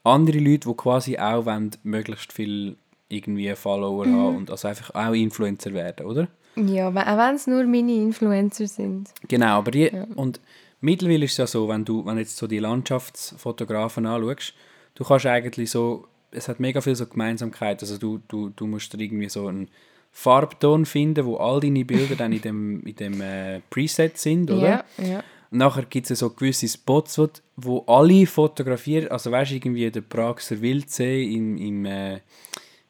andere 0.04 0.38
Leute, 0.38 0.68
die 0.68 0.74
quasi 0.74 1.18
auch 1.18 1.46
wollen, 1.46 1.70
möglichst 1.82 2.32
viel 2.32 2.76
irgendwie 3.14 3.54
Follower 3.54 4.06
haben 4.06 4.36
und 4.36 4.50
also 4.50 4.68
einfach 4.68 4.94
auch 4.94 5.12
Influencer 5.12 5.72
werden, 5.72 6.06
oder? 6.06 6.28
Ja, 6.56 6.88
auch 6.88 6.94
wenn 6.94 7.34
es 7.34 7.46
nur 7.46 7.64
Mini-Influencer 7.64 8.66
sind. 8.68 9.10
Genau, 9.26 9.58
aber 9.58 9.70
die, 9.70 9.90
und 10.14 10.40
mittlerweile 10.80 11.24
ist 11.24 11.32
es 11.32 11.38
ja 11.38 11.46
so, 11.46 11.68
wenn 11.68 11.84
du, 11.84 12.04
wenn 12.06 12.18
jetzt 12.18 12.36
so 12.36 12.46
die 12.46 12.60
Landschaftsfotografen 12.60 14.06
anschaust, 14.06 14.54
du 14.94 15.04
kannst 15.04 15.26
eigentlich 15.26 15.70
so, 15.70 16.06
es 16.30 16.48
hat 16.48 16.60
mega 16.60 16.80
viel 16.80 16.94
so 16.94 17.06
Gemeinsamkeit, 17.06 17.82
also 17.82 17.98
du, 17.98 18.20
du, 18.28 18.50
du 18.50 18.66
musst 18.66 18.94
irgendwie 18.94 19.28
so 19.28 19.48
einen 19.48 19.68
Farbton 20.12 20.86
finden, 20.86 21.26
wo 21.26 21.36
all 21.38 21.58
deine 21.60 21.84
Bilder 21.84 22.14
dann 22.14 22.32
in 22.32 22.40
dem, 22.40 22.86
in 22.86 22.94
dem 22.94 23.20
äh, 23.20 23.60
Preset 23.68 24.16
sind, 24.16 24.50
oder? 24.50 24.84
Ja, 24.98 25.04
ja. 25.04 25.24
Und 25.50 25.58
nachher 25.58 25.84
gibt 25.84 26.10
es 26.10 26.18
so 26.18 26.30
gewisse 26.30 26.68
Spots, 26.68 27.18
wo, 27.18 27.28
wo 27.56 27.84
alle 27.86 28.26
fotografieren, 28.26 29.08
also 29.08 29.30
weißt 29.30 29.50
du, 29.50 29.56
irgendwie 29.56 29.90
der 29.90 30.02
Praxer 30.02 30.60
Wildsee 30.60 31.24
im, 31.32 31.56
im, 31.56 31.84
äh, 31.84 32.20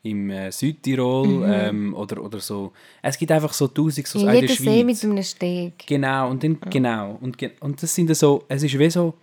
im 0.05 0.31
äh, 0.31 0.53
Südtirol 0.53 1.45
ähm, 1.47 1.95
oder, 1.95 2.23
oder 2.23 2.39
so. 2.39 2.73
Es 3.03 3.19
gibt 3.19 3.33
einfach 3.33 3.53
so 3.55 3.69
tausend 3.69 4.07
so 4.07 4.21
In 4.21 4.29
auch 4.29 4.33
in 4.35 4.41
der 4.41 4.51
jedem 4.51 4.65
See 4.65 4.85
mit 4.85 5.05
einem 5.05 5.23
Steg. 5.23 5.87
Genau, 5.87 6.31
und 6.31 6.45
dann, 6.45 6.59
genau. 6.71 7.19
Und, 7.21 7.39
und 7.61 7.83
das 7.83 7.95
sind 7.95 8.09
dann 8.09 8.15
so, 8.15 8.45
es 8.49 8.63
ist 8.63 8.79
wie 8.79 8.91
so, 8.91 9.15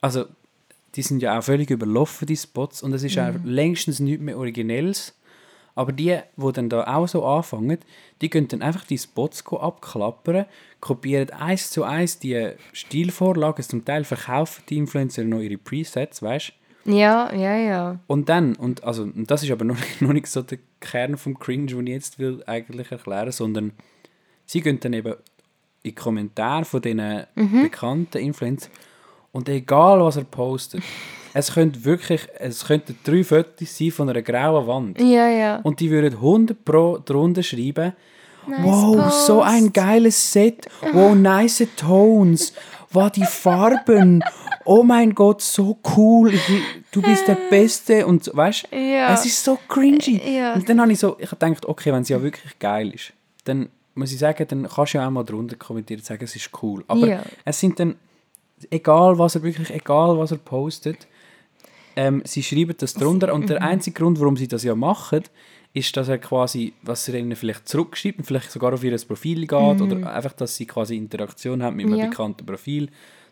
also 0.00 0.26
die 0.94 1.02
sind 1.02 1.22
ja 1.22 1.38
auch 1.38 1.42
völlig 1.42 1.70
überlaufen, 1.70 2.26
die 2.26 2.36
Spots, 2.36 2.82
und 2.82 2.92
es 2.92 3.02
ist 3.02 3.18
auch 3.18 3.32
längstens 3.42 4.00
nichts 4.00 4.22
mehr 4.22 4.36
Originelles. 4.36 5.14
Aber 5.74 5.92
die, 5.92 6.18
die 6.36 6.52
dann 6.52 6.68
da 6.68 6.84
auch 6.84 7.08
so 7.08 7.24
anfangen, 7.24 7.78
die 8.20 8.28
können 8.28 8.48
dann 8.48 8.60
einfach 8.60 8.84
die 8.84 8.98
Spots 8.98 9.42
abklappern, 9.46 10.44
kopieren 10.80 11.30
eins 11.30 11.70
zu 11.70 11.84
eins 11.84 12.18
die 12.18 12.50
Stilvorlagen, 12.74 13.64
zum 13.64 13.82
Teil 13.82 14.04
verkaufen 14.04 14.62
die 14.68 14.76
Influencer 14.76 15.24
noch 15.24 15.40
ihre 15.40 15.56
Presets, 15.56 16.20
weißt 16.20 16.52
Ja, 16.84 17.32
ja, 17.34 17.56
ja. 17.56 17.98
und 18.08 18.28
dann, 18.28 18.54
und, 18.56 18.82
also, 18.84 19.02
und 19.04 19.30
das 19.30 19.42
ist 19.42 19.50
aber 19.50 19.64
noch, 19.64 19.76
nicht- 19.76 20.00
noch 20.02 20.12
nicht 20.12 20.26
so 20.26 20.42
der 20.42 20.58
Kern 20.80 21.16
vom 21.16 21.38
Cringe, 21.38 21.66
den 21.66 21.86
ich 21.86 21.92
jetzt 21.94 22.18
will 22.18 22.42
eigentlich 22.46 22.90
erklären, 22.90 23.30
sondern 23.32 23.72
sie 24.46 24.60
gehen 24.60 24.80
dann 24.80 24.92
eben 24.92 25.12
in 25.12 25.16
die 25.90 25.94
Kommentare 25.94 26.64
von 26.64 26.80
diesen 26.82 27.24
bekannten 27.62 28.18
Influencern 28.18 28.70
und 29.32 29.48
egal 29.48 30.00
was 30.00 30.16
er 30.16 30.24
postet, 30.24 30.82
es 31.34 31.52
könnte 31.54 31.84
wirklich, 31.84 32.26
es 32.38 32.64
könnten 32.66 32.96
drei 33.04 33.24
Fotos 33.24 33.76
sein 33.78 33.90
von 33.90 34.08
einer 34.10 34.22
grauen 34.22 34.66
Wand 34.66 35.00
Ja, 35.00 35.28
ja. 35.28 35.56
und 35.62 35.80
die 35.80 35.90
würden 35.90 36.14
100 36.14 36.64
pro 36.64 36.98
drunter 37.04 37.42
schreiben, 37.42 37.92
Nice 38.44 38.58
wow, 38.64 39.12
so 39.12 39.34
post. 39.38 39.46
ein 39.48 39.72
geiles 39.72 40.32
Set, 40.32 40.66
wow, 40.92 41.14
nice 41.14 41.64
Tones, 41.76 42.52
wow, 42.92 43.10
die 43.10 43.24
Farben, 43.24 44.22
oh 44.64 44.82
mein 44.82 45.14
Gott, 45.14 45.40
so 45.42 45.78
cool, 45.96 46.32
du 46.90 47.02
bist 47.02 47.26
der 47.28 47.36
Beste 47.50 48.06
und 48.06 48.30
weißt 48.32 48.68
Ja. 48.72 49.12
es 49.14 49.26
ist 49.26 49.42
so 49.44 49.58
cringy. 49.68 50.20
Ja. 50.36 50.54
Und 50.54 50.68
dann 50.68 50.80
habe 50.80 50.92
ich 50.92 50.98
so, 50.98 51.16
ich 51.18 51.30
habe 51.30 51.36
gedacht, 51.44 51.66
okay, 51.66 51.92
wenn 51.92 52.02
es 52.02 52.08
ja 52.08 52.22
wirklich 52.22 52.58
geil 52.58 52.90
ist, 52.94 53.12
dann 53.44 53.68
muss 53.94 54.12
ich 54.12 54.18
sagen, 54.18 54.46
dann 54.48 54.68
kannst 54.68 54.94
du 54.94 54.98
ja 54.98 55.06
auch 55.06 55.10
mal 55.10 55.24
drunter 55.24 55.56
kommentieren 55.56 56.00
und 56.00 56.04
sagen, 56.06 56.24
es 56.24 56.34
ist 56.36 56.50
cool. 56.62 56.84
Aber 56.88 57.06
Ja. 57.06 57.22
es 57.44 57.58
sind 57.60 57.78
dann, 57.78 57.96
egal 58.70 59.18
was 59.18 59.34
er 59.34 59.42
wirklich, 59.42 59.70
egal 59.70 60.16
was 60.18 60.30
er 60.30 60.38
postet, 60.38 61.06
ähm, 61.96 62.22
sie 62.24 62.42
schreiben 62.42 62.74
das 62.78 62.94
drunter 62.94 63.34
und 63.34 63.42
Mhm. 63.42 63.46
der 63.48 63.62
einzige 63.62 64.00
Grund, 64.00 64.18
warum 64.18 64.36
sie 64.36 64.48
das 64.48 64.62
ja 64.64 64.74
machen, 64.74 65.22
ist, 65.74 65.96
dass 65.96 66.08
er 66.08 66.18
quasi, 66.18 66.72
was 66.82 67.08
er 67.08 67.14
ihnen 67.14 67.34
vielleicht 67.34 67.66
zurückschreibt 67.68 68.18
und 68.18 68.24
vielleicht 68.24 68.50
sogar 68.50 68.74
auf 68.74 68.84
ihr 68.84 68.96
Profil 69.06 69.40
geht 69.46 69.52
oder 69.80 70.14
einfach, 70.14 70.32
dass 70.34 70.56
sie 70.56 70.66
quasi 70.66 70.96
Interaktion 70.96 71.62
haben 71.62 71.76
mit 71.76 71.86
einem 71.86 71.94
Mhm. 71.94 72.00
Ja. 72.00 72.08
bekannten 72.10 72.44
Profil 72.44 72.88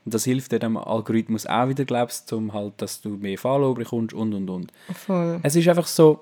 und 0.07 0.15
das 0.15 0.25
hilft 0.25 0.53
dem 0.53 0.77
Algorithmus 0.79 1.47
auch 1.47 1.69
wieder, 1.69 1.85
glaubst 1.85 2.33
du, 2.33 2.39
um 2.39 2.53
halt, 2.55 2.75
dass 2.79 3.03
du 3.03 3.11
mehr 3.11 3.37
Follower 3.37 3.75
bekommst 3.75 4.15
und 4.15 4.33
und 4.33 4.49
und. 4.49 4.73
Voll. 4.95 5.39
Es 5.43 5.55
ist 5.57 5.69
einfach 5.69 5.87
so, 5.87 6.21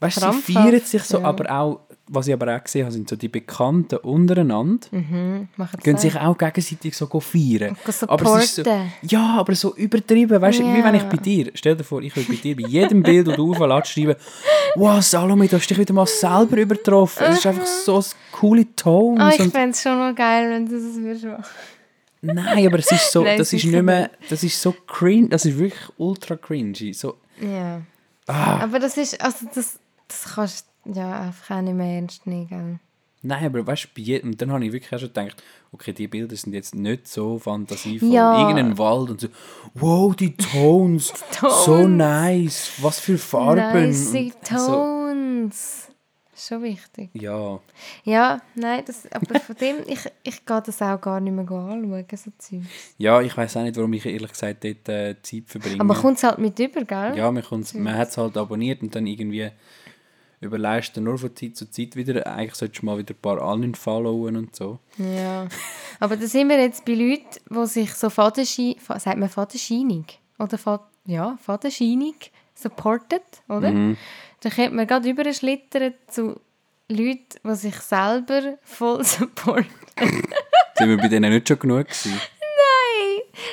weißt 0.00 0.22
du, 0.22 0.32
sie 0.32 0.52
feiern 0.52 0.80
sich 0.80 1.02
so, 1.02 1.18
ja. 1.18 1.24
aber 1.24 1.50
auch, 1.50 1.80
was 2.08 2.26
ich 2.26 2.34
aber 2.34 2.54
auch 2.54 2.62
gesehen 2.62 2.84
habe, 2.84 2.92
sind 2.92 3.08
so 3.08 3.16
die 3.16 3.28
Bekannten 3.28 3.96
untereinander, 3.96 4.86
Mhm. 4.90 5.48
Das 5.84 6.02
sich 6.02 6.14
auch 6.16 6.36
gegenseitig 6.36 6.94
so 6.96 7.06
feiern. 7.20 7.76
Go 7.84 7.92
Aber 8.08 8.36
es 8.38 8.44
ist 8.44 8.54
so, 8.56 8.62
ja, 9.02 9.36
aber 9.38 9.54
so 9.54 9.74
übertrieben, 9.76 10.40
weißt 10.40 10.58
du, 10.60 10.64
wie 10.64 10.78
Ja. 10.78 10.84
wenn 10.84 10.94
ich 10.96 11.02
bei 11.04 11.16
dir, 11.16 11.50
stell 11.54 11.76
dir 11.76 11.84
vor, 11.84 12.02
ich 12.02 12.14
würde 12.14 12.28
bei 12.30 12.36
dir 12.36 12.56
bei 12.56 12.68
jedem 12.68 13.02
Bild, 13.02 13.26
das 13.28 13.36
du 13.36 13.50
auflädst, 13.52 13.92
schreiben, 13.92 14.16
wow, 14.76 15.02
Salome, 15.02 15.48
du 15.48 15.56
hast 15.56 15.66
dich 15.68 15.78
wieder 15.78 15.94
mal 15.94 16.06
selber 16.06 16.56
übertroffen. 16.58 17.24
Es 17.28 17.38
ist 17.38 17.46
einfach 17.46 17.64
so 17.66 17.98
s- 17.98 18.14
coole 18.32 18.66
Tones. 18.76 19.20
Ah, 19.22 19.30
ich 19.44 19.50
fände 19.50 19.70
es 19.70 19.80
schon 19.82 19.98
noch 19.98 20.14
geil, 20.14 20.50
wenn 20.50 20.66
du 20.66 20.72
das 20.74 20.96
würdest 20.96 21.24
machen. 21.24 21.44
nein, 22.20 22.66
aber 22.66 22.78
es 22.80 22.90
ist 22.92 23.10
so, 23.12 23.22
Nein, 23.24 23.38
das 23.38 23.52
ist 23.52 23.64
nicht 23.64 23.82
mehr, 23.82 24.10
das 24.28 24.42
ist 24.42 24.60
so 24.60 24.72
cringe, 24.86 25.28
das 25.28 25.44
ist 25.46 25.58
wirklich 25.58 25.80
ultra 25.96 26.36
cringy. 26.36 26.92
So, 26.92 27.16
Ja. 27.40 27.80
ah, 28.26 28.58
Aber 28.62 28.78
das 28.78 28.96
ist, 28.98 29.20
also 29.22 29.46
das, 29.54 29.78
das 30.08 30.34
kannst 30.34 30.66
du 30.84 30.92
ja 30.92 31.22
einfach 31.22 31.56
auch 31.56 31.62
nicht 31.62 31.74
mehr 31.74 31.96
ernst 31.96 32.26
nehmen, 32.26 32.48
gell? 32.48 32.78
nein, 33.24 33.46
aber 33.46 33.66
weißt 33.66 33.84
du, 33.84 33.88
bei 33.96 34.02
jedem, 34.02 34.30
und 34.30 34.40
dann 34.40 34.52
habe 34.52 34.64
ich 34.64 34.72
wirklich 34.72 34.92
auch 34.94 34.98
schon 34.98 35.08
gedacht, 35.08 35.42
okay, 35.72 35.92
die 35.92 36.06
Bilder 36.06 36.36
sind 36.36 36.52
jetzt 36.52 36.74
nicht 36.74 37.08
so 37.08 37.38
fantasievoll. 37.38 38.12
Ja. 38.12 38.40
Irgendein 38.40 38.78
Wald 38.78 39.10
und 39.10 39.20
so, 39.20 39.28
wow, 39.74 40.14
die 40.14 40.36
Tones, 40.36 41.12
so 41.40 41.48
Tones. 41.48 41.96
nice, 41.96 42.72
was 42.80 43.00
für 43.00 43.18
Farben. 43.18 43.90
Nice 43.90 44.14
und 44.14 44.46
so, 44.46 44.66
Tones. 44.66 45.88
Schon 46.36 46.64
wichtig. 46.64 47.10
ja. 47.14 47.60
Ja, 48.02 48.40
nein, 48.56 48.82
das, 48.84 49.10
aber 49.12 49.38
von 49.38 49.54
dem, 49.56 49.76
ich, 49.86 50.00
ich 50.24 50.44
gehe 50.44 50.62
das 50.62 50.82
auch 50.82 51.00
gar 51.00 51.20
nicht 51.20 51.32
mehr 51.32 51.48
anschauen, 51.48 52.06
so 52.12 52.30
Zeug. 52.36 52.62
Ja, 52.98 53.22
ich 53.22 53.36
weiß 53.36 53.56
auch 53.56 53.62
nicht, 53.62 53.76
warum 53.76 53.92
ich 53.92 54.04
ehrlich 54.04 54.32
gesagt 54.32 54.64
dort 54.64 54.88
äh, 54.88 55.14
Zeit 55.22 55.44
verbringe. 55.46 55.80
Aber 55.80 55.94
kommt 55.94 56.16
es 56.16 56.24
halt 56.24 56.38
mit 56.38 56.58
über, 56.58 56.84
gell? 56.84 57.16
ja, 57.16 57.30
man, 57.30 57.44
man 57.74 57.94
hat 57.96 58.08
es 58.08 58.18
halt 58.18 58.36
abonniert 58.36 58.82
und 58.82 58.94
dann 58.94 59.06
irgendwie 59.06 59.48
überleist 60.44 60.96
nur 60.96 61.18
von 61.18 61.34
Zeit 61.34 61.56
zu 61.56 61.70
Zeit 61.70 61.96
wieder. 61.96 62.26
Eigentlich 62.26 62.54
solltest 62.54 62.82
du 62.82 62.86
mal 62.86 62.98
wieder 62.98 63.14
ein 63.14 63.20
paar 63.20 63.40
anderen 63.42 63.74
followen 63.74 64.36
und 64.36 64.54
so. 64.54 64.78
Ja. 64.98 65.46
Aber 66.00 66.16
da 66.16 66.26
sind 66.26 66.48
wir 66.48 66.60
jetzt 66.60 66.84
bei 66.84 66.92
Leuten, 66.94 67.24
die 67.50 67.66
sich 67.66 67.92
so 67.94 68.10
Fadenschei, 68.10 68.76
fa- 68.78 68.98
sagt 69.00 69.18
man 69.18 69.28
Fadenscheinig? 69.28 70.18
Oder 70.38 70.58
Fa 70.58 70.86
ja, 71.06 71.38
Fadenscheinig 71.42 72.30
supportet, 72.54 73.22
oder? 73.48 73.70
Mhm. 73.70 73.96
Dann 74.40 74.52
könnte 74.52 74.74
man 74.74 74.86
gerade 74.86 75.08
überschlittern 75.08 75.94
zu 76.08 76.40
Leuten, 76.88 77.22
die 77.44 77.54
sich 77.54 77.76
selber 77.76 78.58
voll 78.62 79.02
supporten. 79.04 79.66
Sind 80.76 80.88
wir 80.88 80.96
bei 80.96 81.08
denen 81.08 81.32
nicht 81.32 81.48
schon 81.48 81.58
genug 81.58 81.86
gewesen? 81.88 82.20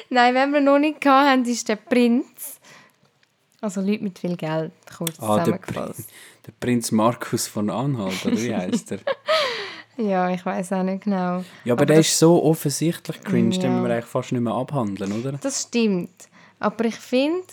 Nein, 0.10 0.36
wenn 0.36 0.52
wir 0.54 0.62
noch 0.62 0.80
nicht 0.80 1.06
hatten, 1.06 1.46
ist 1.46 1.68
der 1.70 1.76
Prinz. 1.78 2.60
Also 3.62 3.82
Leute 3.82 4.04
mit 4.04 4.18
viel 4.20 4.36
Geld, 4.36 4.72
kurz 4.98 5.20
Ah, 5.20 5.39
zusammengefasst. 5.39 6.10
Der 6.46 6.54
Prinz 6.60 6.92
Markus 6.92 7.48
von 7.48 7.70
Anhalt, 7.70 8.26
oder 8.26 8.38
wie 8.38 8.56
heißt 8.56 8.92
er? 8.94 9.00
Ja, 9.98 10.32
ich 10.32 10.44
weiß 10.46 10.72
auch 10.72 10.84
nicht 10.84 11.04
genau. 11.04 11.44
Ja, 11.66 11.74
aber, 11.74 11.86
der 11.86 12.00
ist 12.00 12.18
so 12.18 12.42
offensichtlich 12.44 13.22
cringe, 13.22 13.50
den 13.50 13.62
Ja. 13.62 13.70
müssen 13.70 13.84
wir 13.88 13.94
eigentlich 13.94 14.06
fast 14.06 14.32
nicht 14.32 14.42
mehr 14.42 14.54
abhandeln, 14.54 15.12
oder? 15.12 15.34
Das 15.34 15.64
stimmt. 15.64 16.30
Aber 16.60 16.86
ich 16.86 16.96
finde. 16.96 17.44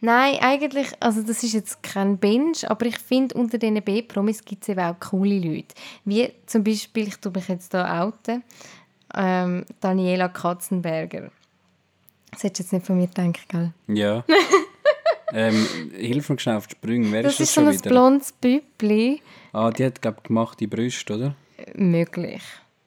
Nein, 0.00 0.36
eigentlich, 0.42 0.88
also 1.00 1.22
das 1.22 1.42
ist 1.42 1.54
jetzt 1.54 1.82
kein 1.82 2.18
Binge, 2.18 2.52
aber 2.68 2.84
ich 2.86 2.98
finde, 2.98 3.34
unter 3.36 3.56
diesen 3.56 3.82
B-Promis 3.82 4.44
gibt 4.44 4.62
es 4.62 4.68
eben 4.68 4.80
auch 4.80 5.00
coole 5.00 5.38
Leute. 5.38 5.74
Wie 6.04 6.30
zum 6.46 6.62
Beispiel, 6.62 7.08
ich 7.08 7.16
tue 7.16 7.32
mich 7.32 7.48
jetzt 7.48 7.72
hier 7.72 7.90
outen, 8.02 8.44
ähm, 9.14 9.64
Daniela 9.80 10.28
Katzenberger. 10.28 11.30
Das 12.30 12.42
hättest 12.44 12.60
du 12.60 12.62
jetzt 12.64 12.72
nicht 12.74 12.86
von 12.86 12.98
mir 12.98 13.06
gedacht, 13.08 13.48
gell? 13.48 13.72
Ja. 13.88 14.24
Ähm, 15.34 15.66
hilf 15.96 16.28
mir 16.28 16.38
schnell 16.38 16.56
auf 16.56 16.68
die 16.68 16.76
Sprünge. 16.76 17.10
Wer 17.10 17.24
Das 17.24 17.32
ist 17.32 17.40
das 17.40 17.48
ist 17.48 17.54
so 17.54 17.60
schon 17.60 17.68
ein 17.70 17.78
wieder? 17.78 17.90
blondes 17.90 18.32
Bübli. 18.32 19.20
Ah, 19.52 19.70
die 19.70 19.84
hat, 19.84 20.00
glaube 20.00 20.18
ich, 20.22 20.28
gemachte 20.28 20.68
Brüste, 20.68 21.14
oder? 21.14 21.34
Möglich. 21.74 22.42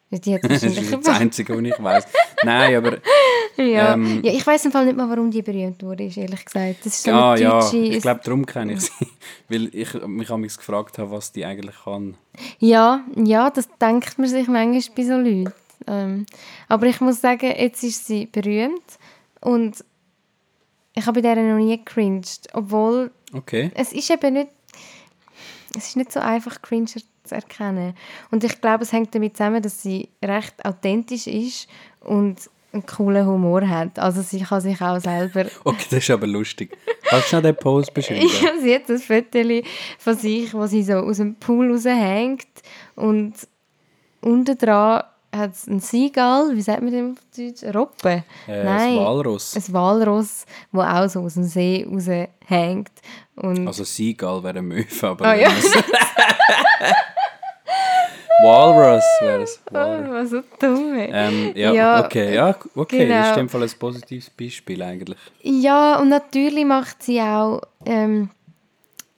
Die 0.09 0.33
hat 0.35 0.43
Das 0.49 0.63
ist 0.63 0.93
das 0.93 1.07
Einzige, 1.19 1.53
was 1.57 1.63
ich 1.63 1.83
weiß. 1.83 2.07
Nein, 2.43 2.75
aber 2.75 2.97
ja. 3.57 3.93
ähm, 3.93 4.21
ja, 4.23 4.31
ich 4.31 4.47
weiß 4.47 4.65
im 4.65 4.71
Fall 4.71 4.85
nicht 4.85 4.95
mal, 4.95 5.09
warum 5.09 5.29
die 5.29 5.41
berühmt 5.41 5.83
wurde, 5.83 6.03
ehrlich 6.03 6.45
gesagt. 6.45 6.77
Das 6.85 6.93
ist 6.93 7.03
so 7.03 7.11
ja, 7.11 7.35
ja, 7.35 7.59
deutsche... 7.59 7.77
ich 7.77 8.01
glaube, 8.01 8.21
darum 8.23 8.45
kenne 8.45 8.73
ich 8.73 8.81
sie. 8.81 9.07
Weil 9.49 9.69
ich 9.75 9.93
mich 10.05 10.29
amigs 10.29 10.57
gefragt 10.57 10.97
habe, 10.99 11.11
was 11.11 11.33
die 11.33 11.43
eigentlich 11.43 11.75
kann. 11.83 12.15
Ja, 12.59 13.03
ja, 13.15 13.49
das 13.49 13.67
denkt 13.81 14.17
man 14.17 14.29
sich 14.29 14.47
manchmal 14.47 14.81
bei 14.95 15.03
so 15.03 15.17
Leuten. 15.17 15.53
Ähm, 15.85 16.25
aber 16.69 16.85
ich 16.87 17.01
muss 17.01 17.19
sagen, 17.19 17.53
jetzt 17.57 17.83
ist 17.83 18.07
sie 18.07 18.25
berühmt 18.25 18.83
und 19.41 19.83
ich 20.97 21.05
habe 21.05 21.21
bei 21.21 21.33
der 21.35 21.35
noch 21.43 21.57
nie 21.63 21.77
gecringed, 21.77 22.47
obwohl 22.53 23.11
Okay. 23.33 23.71
es 23.75 23.93
ist 23.93 24.09
eben 24.09 24.33
nicht, 24.33 24.49
es 25.77 25.89
ist 25.89 25.95
nicht 25.97 26.11
so 26.11 26.19
einfach, 26.19 26.61
Cringer 26.61 26.87
zu 26.87 27.35
erkennen. 27.35 27.93
Und 28.31 28.43
ich 28.43 28.59
glaube, 28.61 28.83
es 28.83 28.91
hängt 28.91 29.13
damit 29.13 29.37
zusammen, 29.37 29.61
dass 29.61 29.81
sie 29.81 30.09
recht 30.23 30.65
authentisch 30.65 31.27
ist 31.27 31.67
und 31.99 32.37
einen 32.73 32.85
coolen 32.85 33.25
Humor 33.27 33.67
hat. 33.67 33.99
Also 33.99 34.21
sie 34.21 34.39
kann 34.41 34.61
sich 34.61 34.81
auch 34.81 34.99
selber... 34.99 35.45
Okay, 35.63 35.85
das 35.89 35.99
ist 35.99 36.09
aber 36.09 36.25
lustig. 36.27 36.75
Kannst 37.03 37.25
du 37.25 37.29
schnell 37.29 37.41
den 37.43 37.55
Post 37.55 37.93
beschreiben? 37.93 38.27
Ja, 38.41 38.51
sie 38.61 38.73
hat 38.75 38.89
ein 38.89 38.99
Foto 38.99 39.67
von 39.99 40.17
sich, 40.17 40.53
wo 40.53 40.65
sie 40.65 40.83
so 40.83 40.93
aus 40.93 41.17
dem 41.17 41.35
Pool 41.35 41.71
raushängt 41.71 42.47
und 42.95 43.33
unten 44.21 44.57
dran 44.57 45.03
hat 45.37 45.53
es 45.53 45.67
einen 45.67 45.79
Seagull, 45.79 46.51
wie 46.55 46.61
sagt 46.61 46.81
man 46.81 46.91
dem 46.91 47.11
auf 47.11 47.19
Deutsch? 47.35 47.63
Robbe? 47.75 48.23
Äh, 48.47 48.63
das 48.63 48.95
Walross. 48.95 49.55
Ein 49.55 49.73
Walross, 49.73 50.45
wo 50.71 50.81
auch 50.81 51.07
so 51.09 51.21
aus 51.21 51.35
dem 51.35 51.43
See 51.43 51.87
raushängt. 51.89 52.91
Und 53.35 53.67
Also 53.67 53.83
Seagull 53.83 54.43
wäre 54.43 54.59
ein 54.59 54.65
Möwe, 54.65 55.07
aber... 55.07 55.25
Ah, 55.25 55.35
ja. 55.35 55.49
Walrus 58.43 59.03
wäre 59.21 59.43
es. 59.43 59.59
Walrus. 59.71 60.07
oh, 60.07 60.13
was 60.13 60.29
so 60.29 60.41
dumm. 60.59 60.93
Ähm, 60.95 61.53
ja, 61.55 61.73
Ja, 61.73 62.05
okay, 62.05 62.35
ja, 62.35 62.55
okay, 62.75 63.07
das 63.07 63.17
ist 63.17 63.23
genau. 63.23 63.29
in 63.29 63.35
dem 63.35 63.49
Fall 63.49 63.63
ein 63.63 63.71
positives 63.79 64.29
Beispiel 64.29 64.81
eigentlich. 64.83 65.17
Ja, 65.41 65.99
und 65.99 66.09
natürlich 66.09 66.65
macht 66.65 67.01
sie 67.01 67.19
auch 67.19 67.61
ähm, 67.85 68.29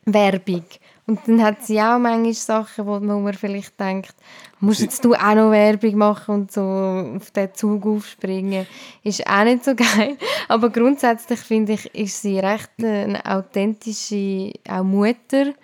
Werbung. 0.06 0.64
Und 1.10 1.22
dann 1.26 1.42
hat 1.42 1.64
sie 1.64 1.82
auch 1.82 1.98
manchmal 1.98 2.34
Sachen, 2.36 2.86
wo 2.86 3.00
man 3.00 3.34
vielleicht 3.34 3.80
denkt, 3.80 4.14
musst 4.60 4.82
jetzt 4.82 5.04
du 5.04 5.16
auch 5.16 5.34
noch 5.34 5.50
Werbung 5.50 5.96
machen 5.96 6.36
und 6.36 6.52
so 6.52 6.62
auf 6.62 7.32
den 7.32 7.52
Zug 7.56 7.84
aufspringen. 7.88 8.68
Ist 9.04 9.26
auch 9.26 9.44
nicht 9.44 9.66
so 9.66 9.74
geil. 9.76 10.18
Aber 10.48 10.70
grundsätzlich 10.70 11.40
finde 11.40 11.74
ich, 11.74 11.96
ist 11.96 12.22
sie 12.22 12.38
recht 12.38 12.70
eine 12.78 13.26
authentische 13.26 14.54
auch 14.70 14.84
Mutter, 14.84 15.56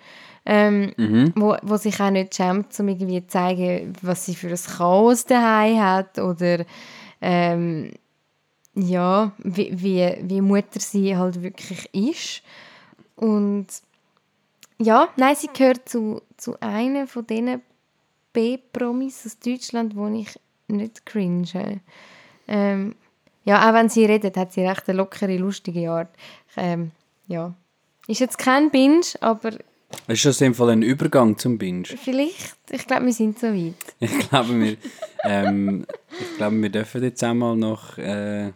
ähm, 0.44 1.32
wo, 1.36 1.54
wo 1.62 1.76
sich 1.76 2.00
auch 2.00 2.10
nicht 2.10 2.34
schämt, 2.34 2.76
um 2.80 2.88
irgendwie 2.88 3.22
zu 3.22 3.28
zeigen, 3.28 3.92
was 4.02 4.26
sie 4.26 4.34
für 4.34 4.48
ein 4.48 4.58
Chaos 4.76 5.26
daheim 5.26 5.80
hat 5.80 6.18
oder 6.18 6.64
ähm, 7.20 7.92
ja, 8.74 9.30
wie, 9.38 9.70
wie, 9.80 10.12
wie 10.22 10.40
Mutter 10.40 10.80
sie 10.80 11.16
halt 11.16 11.40
wirklich 11.40 11.88
ist. 11.94 12.42
Und 13.14 13.68
ja, 14.78 15.08
nein, 15.16 15.36
sie 15.36 15.48
gehört 15.52 15.88
zu, 15.88 16.22
zu 16.36 16.58
einer 16.60 17.06
von 17.06 17.26
diesen 17.26 17.62
B-Promis 18.32 19.24
aus 19.26 19.38
Deutschland, 19.38 19.96
wo 19.96 20.08
ich 20.08 20.38
nicht 20.68 21.06
cringe. 21.06 21.80
Ähm, 22.48 22.94
ja, 23.44 23.68
auch 23.68 23.74
wenn 23.74 23.88
sie 23.88 24.04
redet, 24.04 24.36
hat 24.36 24.52
sie 24.52 24.62
recht 24.66 24.88
eine 24.88 24.98
lockere, 24.98 25.36
lustige 25.36 25.90
Art. 25.90 26.10
Ähm, 26.56 26.90
ja. 27.28 27.54
Ist 28.08 28.20
jetzt 28.20 28.38
kein 28.38 28.70
Binge, 28.70 29.02
aber 29.20 29.52
Ist 30.08 30.24
das 30.24 30.40
in 30.40 30.48
dem 30.48 30.54
Fall 30.54 30.70
ein 30.70 30.82
Übergang 30.82 31.38
zum 31.38 31.56
Binge? 31.58 31.84
vielleicht, 31.84 32.56
ich 32.70 32.86
glaube, 32.86 33.06
wir 33.06 33.12
sind 33.12 33.38
so 33.38 33.48
weit. 33.48 33.74
Ich 34.00 34.28
glaube, 34.28 34.60
wir, 34.60 34.76
ähm, 35.24 35.86
ich 36.20 36.36
glaube, 36.36 36.60
wir 36.60 36.70
dürfen 36.70 37.02
jetzt 37.02 37.22
einmal 37.24 37.56
noch 37.56 37.98
äh, 37.98 38.52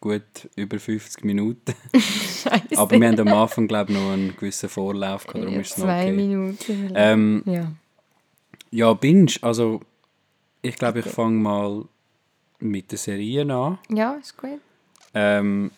gut 0.00 0.48
über 0.56 0.78
50 0.78 1.24
Minuten. 1.24 1.74
Scheiße. 1.94 2.76
Aber 2.76 3.00
wir 3.00 3.08
haben 3.08 3.20
am 3.20 3.28
Anfang, 3.28 3.66
glaube 3.66 3.92
ich, 3.92 3.98
noch 3.98 4.12
einen 4.12 4.36
gewissen 4.36 4.68
Vorlauf 4.68 5.26
gehabt, 5.26 5.42
darum 5.42 5.54
ja, 5.54 5.60
ist 5.60 5.72
es 5.72 5.78
noch 5.78 5.84
zwei 5.86 6.02
okay. 6.02 6.12
Minuten. 6.12 6.56
vielleicht. 6.58 6.92
Ähm, 6.94 7.42
ja. 7.46 7.72
ja, 8.70 8.92
Binge, 8.94 9.32
also 9.42 9.80
ich 10.62 10.76
glaube, 10.76 11.00
ich 11.00 11.06
fange 11.06 11.38
mal 11.38 11.84
mit 12.58 12.90
den 12.90 12.98
Serien 12.98 13.50
an. 13.50 13.78
ja, 13.88 14.14
ist 14.14 14.36
gut. 14.36 14.60
Ähm, 15.14 15.70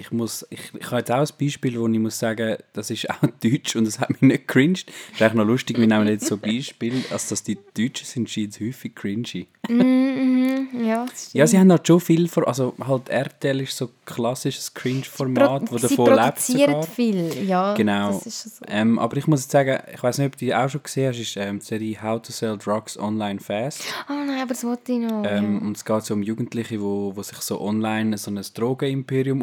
ich, 0.00 0.10
muss, 0.10 0.46
ich, 0.50 0.72
ich 0.78 0.86
habe 0.86 0.98
jetzt 0.98 1.10
auch 1.10 1.20
ein 1.20 1.28
Beispiel, 1.38 1.78
wo 1.78 1.86
ich 1.86 1.98
muss 1.98 2.18
sagen, 2.18 2.56
das 2.72 2.90
ist 2.90 3.08
auch 3.10 3.20
deutsch 3.42 3.76
und 3.76 3.84
das 3.84 4.00
hat 4.00 4.10
mich 4.10 4.22
nicht 4.22 4.48
cringed. 4.48 4.86
Das 4.86 5.16
ist 5.16 5.22
eigentlich 5.22 5.34
noch 5.34 5.44
lustig, 5.44 5.78
wir 5.78 5.86
nehmen 5.86 6.08
jetzt 6.08 6.26
so 6.26 6.36
Beispiele, 6.36 7.02
als 7.10 7.28
dass 7.28 7.42
die 7.42 7.58
Deutschen 7.76 8.06
sind 8.06 8.30
scheint 8.30 8.58
häufig 8.60 8.94
cringy. 8.94 9.46
Ja, 9.68 11.04
das 11.04 11.20
stimmt. 11.20 11.34
Ja, 11.34 11.46
sie 11.46 11.58
haben 11.58 11.70
halt 11.70 11.86
schon 11.86 12.00
viel, 12.00 12.28
vor, 12.28 12.48
also 12.48 12.74
halt 12.86 13.08
RTL 13.08 13.60
ist 13.60 13.76
so 13.76 13.86
ein 13.86 13.90
klassisches 14.04 14.72
Cringe-Format, 14.72 15.70
wo 15.70 15.76
davon 15.76 16.06
lebt 16.06 16.18
produzieren 16.18 16.70
sogar. 16.70 16.82
viel, 16.82 17.46
ja. 17.46 17.74
Genau. 17.74 18.12
So. 18.24 18.64
Ähm, 18.66 18.98
aber 18.98 19.16
ich 19.16 19.26
muss 19.26 19.42
jetzt 19.42 19.52
sagen, 19.52 19.78
ich 19.92 20.02
weiß 20.02 20.18
nicht, 20.18 20.26
ob 20.28 20.32
du 20.32 20.38
die 20.44 20.54
auch 20.54 20.68
schon 20.68 20.82
gesehen 20.82 21.08
hast, 21.08 21.18
ist 21.18 21.36
ähm, 21.36 21.58
die 21.58 21.64
Serie 21.64 22.02
How 22.02 22.22
to 22.22 22.32
Sell 22.32 22.56
Drugs 22.56 22.98
Online 22.98 23.40
Fast. 23.40 23.82
Oh 24.08 24.12
nein, 24.12 24.40
aber 24.40 24.48
das 24.48 24.64
wollte 24.64 24.92
ich 24.92 24.98
noch. 24.98 25.24
Ähm, 25.26 25.62
und 25.62 25.76
es 25.76 25.84
geht 25.84 26.04
so 26.04 26.14
um 26.14 26.22
Jugendliche, 26.22 26.80
wo, 26.80 27.14
wo 27.14 27.22
sich 27.22 27.38
so 27.38 27.60
online 27.60 28.16
so 28.18 28.30
ein 28.30 28.40
Drogenimperium 28.54 29.42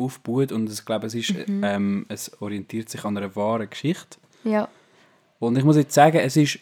aufbaut 0.52 0.58
und 0.68 0.72
ich 0.72 0.86
glaube, 0.86 1.08
es, 1.08 1.16
ist, 1.16 1.34
Mhm. 1.48 1.64
ähm, 1.64 2.06
es 2.10 2.42
orientiert 2.42 2.90
sich 2.90 3.04
an 3.06 3.18
einer 3.18 3.36
wahren 3.36 3.70
Geschichte. 3.70 4.18
ja. 4.44 4.52
ja. 4.52 4.68
Und 5.40 5.56
ich 5.56 5.64
muss 5.64 5.76
jetzt 5.78 5.94
sagen, 5.94 6.18
es 6.18 6.36
ist, 6.36 6.58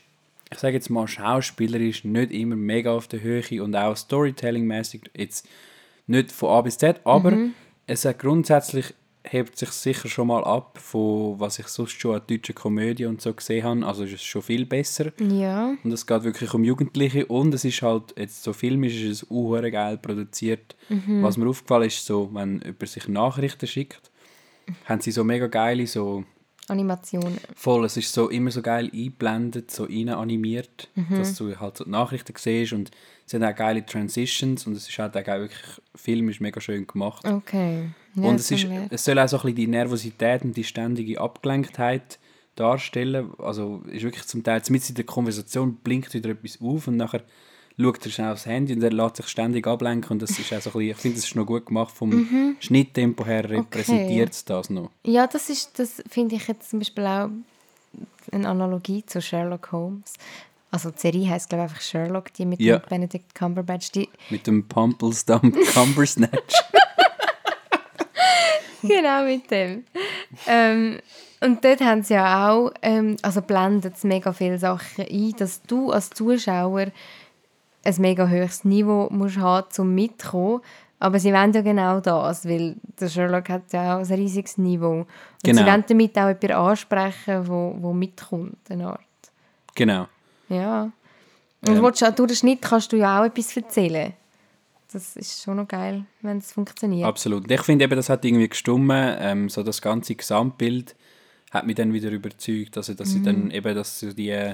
ich 0.51 0.57
sage 0.59 0.73
jetzt 0.75 0.89
mal, 0.89 1.07
schauspielerisch 1.07 2.03
nicht 2.03 2.31
immer 2.33 2.57
mega 2.57 2.91
auf 2.91 3.07
der 3.07 3.21
Höhe 3.21 3.63
und 3.63 3.73
auch 3.73 3.95
Storytelling-mäßig 3.95 5.09
jetzt 5.15 5.47
nicht 6.07 6.31
von 6.33 6.49
A 6.49 6.61
bis 6.61 6.77
Z, 6.77 6.99
aber 7.05 7.31
Mhm. 7.31 7.53
es 7.87 8.03
hat 8.03 8.19
grundsätzlich 8.19 8.93
hebt 9.29 9.57
sich 9.57 9.69
sicher 9.69 10.07
schon 10.07 10.27
mal 10.27 10.43
ab 10.43 10.77
von 10.81 11.39
was 11.39 11.59
ich 11.59 11.67
sonst 11.67 11.99
schon 11.99 12.15
an 12.15 12.21
deutschen 12.27 12.55
Komödien 12.55 13.09
und 13.09 13.21
so 13.21 13.33
gesehen 13.33 13.63
habe. 13.63 13.85
Also 13.85 14.03
ist 14.03 14.13
es 14.13 14.23
schon 14.23 14.41
viel 14.41 14.65
besser. 14.65 15.11
Ja. 15.19 15.75
Und 15.83 15.91
es 15.91 16.05
geht 16.05 16.23
wirklich 16.23 16.53
um 16.53 16.63
Jugendliche 16.63 17.25
und 17.25 17.53
es 17.53 17.65
ist 17.65 17.81
halt, 17.81 18.13
jetzt 18.17 18.43
so 18.43 18.53
filmisch 18.53 19.01
ist 19.01 19.23
es 19.23 19.31
auch 19.31 19.59
geil 19.61 19.97
produziert. 19.97 20.75
Mhm. 20.89 21.23
Was 21.23 21.37
mir 21.37 21.47
aufgefallen 21.47 21.87
ist, 21.87 22.05
so, 22.05 22.29
wenn 22.33 22.61
jemand 22.61 22.87
sich 22.87 23.07
Nachrichten 23.07 23.67
schickt, 23.67 24.11
haben 24.85 25.01
sie 25.01 25.11
so 25.11 25.23
mega 25.23 25.47
geile, 25.47 25.85
so 25.87 26.23
Animationen. 26.67 27.37
voll, 27.55 27.85
es 27.85 27.95
ist 27.97 28.11
so 28.13 28.29
immer 28.29 28.51
so 28.51 28.61
geil 28.61 28.89
eingeblendet, 28.93 29.71
so 29.71 29.83
rein 29.83 30.09
animiert, 30.09 30.89
Mhm. 30.95 31.17
dass 31.17 31.35
du 31.35 31.55
halt 31.59 31.77
so 31.77 31.83
die 31.83 31.89
Nachrichten 31.91 32.33
siehst 32.37 32.73
und 32.73 32.91
es 33.25 33.31
sind 33.31 33.43
auch 33.43 33.55
geile 33.55 33.85
Transitions 33.85 34.65
und 34.67 34.73
es 34.73 34.87
ist 34.89 34.97
halt 34.99 35.15
auch 35.15 35.23
geil, 35.23 35.41
wirklich, 35.41 35.61
der 35.93 35.99
Film 35.99 36.29
ist 36.29 36.41
mega 36.41 36.59
schön 36.61 36.85
gemacht. 36.87 37.25
Okay. 37.25 37.89
Ja, 38.15 38.23
und 38.23 38.35
es, 38.35 38.49
ist, 38.51 38.65
es 38.89 39.03
soll 39.05 39.19
auch 39.19 39.27
so 39.27 39.37
ein 39.37 39.41
bisschen 39.41 39.55
die 39.55 39.67
Nervosität 39.67 40.43
und 40.43 40.55
die 40.55 40.63
ständige 40.63 41.19
Abgelenktheit 41.19 42.17
darstellen. 42.55 43.31
Also 43.39 43.83
ist 43.91 44.03
wirklich 44.03 44.25
zum 44.25 44.43
Teil, 44.43 44.61
mit 44.69 44.87
in 44.89 44.95
der 44.95 45.03
Konversation 45.05 45.75
blinkt 45.75 46.13
wieder 46.13 46.29
etwas 46.29 46.59
auf 46.61 46.87
und 46.87 46.97
nachher 46.97 47.23
schaut 47.79 48.05
er 48.05 48.11
schnell 48.11 48.31
aufs 48.31 48.45
Handy 48.45 48.73
und 48.73 48.83
er 48.83 48.91
lässt 48.91 49.17
sich 49.17 49.27
ständig 49.27 49.67
ablenken 49.67 50.11
und 50.11 50.21
das 50.21 50.31
ist 50.31 50.53
auch 50.53 50.61
so 50.61 50.69
ein 50.69 50.73
bisschen, 50.73 50.81
ich 50.91 50.97
finde, 50.97 51.15
das 51.17 51.25
ist 51.25 51.35
noch 51.35 51.45
gut 51.45 51.65
gemacht 51.65 51.93
vom 51.95 52.55
Schnitttempo 52.59 53.25
her, 53.25 53.49
repräsentiert 53.49 54.31
es 54.31 54.45
das 54.45 54.69
noch. 54.69 54.91
Ja, 55.03 55.27
das 55.27 55.49
ist, 55.49 55.77
das 55.79 56.01
finde 56.09 56.35
ich 56.35 56.47
jetzt 56.47 56.69
zum 56.69 56.79
Beispiel 56.79 57.05
auch 57.05 57.29
eine 58.31 58.47
Analogie 58.47 59.05
zu 59.05 59.21
Sherlock 59.21 59.71
Holmes. 59.71 60.13
Also 60.71 60.91
die 60.91 60.99
Serie 60.99 61.29
heisst 61.29 61.49
glaube 61.49 61.65
ich 61.65 61.69
einfach 61.71 61.81
Sherlock, 61.81 62.33
die 62.33 62.45
mit 62.45 62.59
Ja. 62.59 62.79
dem 62.79 62.89
Benedict 62.89 63.33
Cumberbatch. 63.35 63.91
Die, 63.91 64.09
Mit 64.29 64.45
dem 64.47 64.67
Pumpelstump 64.67 65.55
Cumbersnatch. 65.73 66.55
genau 68.81 69.23
mit 69.23 69.49
dem. 69.51 69.83
ähm, 70.47 70.99
und 71.41 71.63
dort 71.63 71.81
haben 71.81 72.03
sie 72.03 72.13
ja 72.15 72.49
auch, 72.49 72.71
ähm, 72.81 73.17
also 73.21 73.41
blenden 73.41 73.93
sie 73.95 74.07
mega 74.07 74.33
viele 74.33 74.57
Sachen 74.57 75.05
ein, 75.05 75.33
dass 75.37 75.61
du 75.63 75.91
als 75.91 76.09
Zuschauer 76.09 76.87
ein 77.85 77.95
mega 77.99 78.29
hohes 78.29 78.65
Niveau 78.65 79.07
musst 79.11 79.37
haben, 79.37 79.67
um 79.77 79.93
mitzukommen. 79.95 80.61
Aber 80.99 81.19
sie 81.19 81.31
wollen 81.33 81.51
ja 81.53 81.61
genau 81.61 81.99
das, 81.99 82.45
weil 82.47 82.75
der 82.99 83.09
Sherlock 83.09 83.49
hat 83.49 83.71
ja 83.73 83.95
auch 83.95 83.99
ein 83.99 84.05
riesiges 84.13 84.57
Niveau. 84.57 84.99
Und 85.01 85.07
Genau. 85.43 85.61
sie 85.61 85.67
wollen 85.67 85.83
damit 85.87 86.17
auch 86.17 86.27
jemanden 86.27 86.51
ansprechen, 86.51 87.47
wo, 87.47 87.75
wo 87.79 87.93
mitkommt, 87.93 88.57
eine 88.69 88.87
Art. 88.87 88.99
genau. 89.75 90.07
Ja. 90.49 90.83
Und 91.67 91.75
Ähm. 91.75 91.75
du, 91.75 91.81
durch 91.91 92.13
den 92.15 92.35
Schnitt 92.35 92.61
kannst 92.61 92.91
du 92.93 92.97
ja 92.97 93.19
auch 93.21 93.25
etwas 93.25 93.55
erzählen. 93.57 94.13
Das 94.93 95.15
ist 95.17 95.43
schon 95.43 95.57
noch 95.57 95.67
geil, 95.67 96.05
wenn 96.21 96.37
es 96.37 96.53
funktioniert. 96.53 97.05
Absolut. 97.07 97.43
Und 97.43 97.51
Ich 97.51 97.61
finde 97.63 97.83
eben, 97.85 97.95
das 97.95 98.07
hat 98.09 98.23
irgendwie 98.23 98.47
gestummen. 98.47 99.15
Ähm, 99.19 99.49
so 99.49 99.63
das 99.63 99.81
ganze 99.81 100.15
Gesamtbild 100.15 100.95
hat 101.51 101.65
mich 101.65 101.75
dann 101.75 101.91
wieder 101.91 102.09
überzeugt, 102.11 102.77
also 102.77 102.93
dass 102.93 103.09
sie 103.09 103.19
Mhm. 103.19 103.23
dann 103.23 103.51
eben, 103.51 103.75
dass 103.75 103.99
so 103.99 104.13
die, 104.13 104.53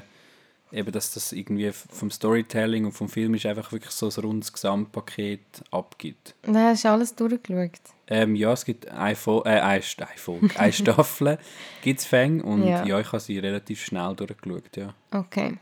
eben, 0.71 0.91
dass 0.91 1.13
das 1.13 1.31
irgendwie 1.31 1.71
vom 1.71 2.09
Storytelling 2.09 2.85
und 2.85 2.91
vom 2.91 3.09
Film 3.09 3.33
ist 3.35 3.45
einfach 3.45 3.71
wirklich 3.71 3.91
so 3.91 4.07
ein 4.07 4.23
rundes 4.23 4.51
Gesamtpaket 4.53 5.63
abgibt. 5.71 6.35
Dann 6.43 6.57
hast 6.57 6.85
du 6.85 6.89
alles 6.89 7.15
durchgeschaut. 7.15 7.79
Ähm, 8.07 8.35
ja, 8.35 8.51
es 8.53 8.65
gibt 8.65 8.87
eine, 8.89 9.15
Fo 9.15 9.41
äh, 9.45 9.49
eine, 9.49 9.81
eine 9.81 10.07
Folge, 10.15 10.59
eine 10.59 10.73
Staffel 10.73 11.37
gibt 11.81 11.99
es 11.99 12.05
Fang 12.05 12.41
und 12.41 12.63
ja. 12.63 12.85
Ja. 12.85 12.99
ich 12.99 13.07
habe 13.07 13.19
sie 13.19 13.39
relativ 13.39 13.83
schnell 13.83 14.15
durchgeschaut, 14.15 14.75
ja. 14.75 14.93
Okay. 15.11 15.57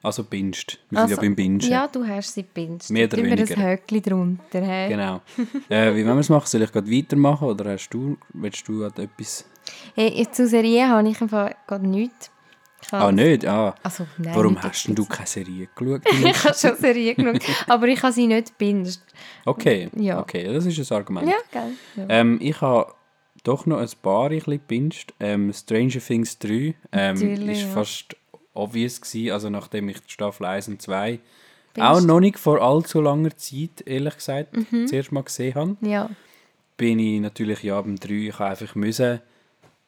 Also 0.00 0.22
binged. 0.22 0.78
Wir 0.90 1.00
sind 1.00 1.10
ja 1.10 1.16
Also, 1.16 1.16
beim 1.16 1.34
Bingen. 1.34 1.60
Ja, 1.60 1.88
du 1.88 2.06
hast 2.06 2.32
sie 2.32 2.42
gebinged. 2.42 2.88
Mehr 2.90 3.06
oder 3.06 3.16
wir 3.16 3.24
weniger. 3.24 3.56
ein 3.58 3.66
Höckchen 3.66 4.02
drunter. 4.02 4.60
Hey? 4.60 4.88
Genau. 4.90 5.20
äh, 5.68 5.92
wie 5.94 6.06
wollen 6.06 6.16
wir 6.16 6.20
es 6.20 6.28
machen? 6.28 6.46
Soll 6.46 6.62
ich 6.62 6.70
gerade 6.70 6.90
weitermachen 6.90 7.48
oder 7.48 7.72
hast 7.72 7.88
du, 7.90 8.16
willst 8.32 8.68
du 8.68 8.84
etwas? 8.84 9.44
Hey, 9.94 10.12
jetzt 10.16 10.36
zu 10.36 10.46
Serie 10.46 10.88
habe 10.88 11.08
ich 11.08 11.20
einfach 11.20 11.50
gerade 11.66 11.86
nichts. 11.88 12.30
Habe- 12.92 13.04
Ah, 13.04 13.12
nicht? 13.12 13.44
Ah. 13.46 13.74
Also, 13.82 14.06
nein, 14.18 14.34
Warum 14.34 14.54
nicht 14.54 14.62
hast 14.62 14.86
denn 14.86 14.94
du 14.94 15.04
keine 15.04 15.26
Serie 15.26 15.68
geschaut? 15.76 16.02
ich 16.10 16.44
habe 16.44 16.54
schon 16.56 16.76
Serie 16.76 17.14
geschaut, 17.14 17.42
aber 17.66 17.86
ich 17.88 18.02
habe 18.02 18.12
sie 18.12 18.26
nicht 18.26 18.58
gebinged. 18.58 19.00
Okay, 19.44 19.90
Ja. 19.96 20.20
okay, 20.20 20.44
das 20.52 20.64
ist 20.64 20.90
ein 20.92 20.96
Argument. 20.96 21.28
Ja, 21.28 21.36
geil. 21.52 21.72
Ja. 21.96 22.06
Ähm, 22.08 22.38
ich 22.40 22.60
habe 22.60 22.92
doch 23.44 23.66
noch 23.66 23.78
ein 23.78 23.88
paar 24.02 24.30
ein 24.30 24.40
bisschen. 24.66 24.92
Ähm, 25.20 25.52
Stranger 25.52 26.00
Things 26.00 26.38
3 26.38 26.74
ähm, 26.92 27.16
ist 27.48 27.62
ja. 27.62 27.68
fast 27.68 28.16
obvious 28.54 29.00
gewesen, 29.00 29.32
also 29.32 29.50
nachdem 29.50 29.88
ich 29.88 30.00
die 30.00 30.10
Staffel 30.10 30.46
1 30.46 30.68
und 30.68 30.80
2 30.82 31.20
Binged. 31.74 31.88
auch 31.90 32.00
noch 32.00 32.20
nicht 32.20 32.38
vor 32.38 32.60
allzu 32.62 33.00
langer 33.00 33.36
Zeit, 33.36 33.82
ehrlich 33.86 34.14
gesagt, 34.16 34.56
Mhm. 34.56 34.86
zuerst 34.86 35.12
mal 35.12 35.22
gesehen 35.22 35.54
habe, 35.54 35.76
ja. 35.82 36.08
bin 36.76 36.98
ich 36.98 37.20
natürlich 37.20 37.62
ja 37.62 37.80
beim 37.80 37.96
3, 37.98 38.10
ich 38.28 38.38
habe 38.38 38.50
einfach 38.50 38.74
müssen, 38.74 39.20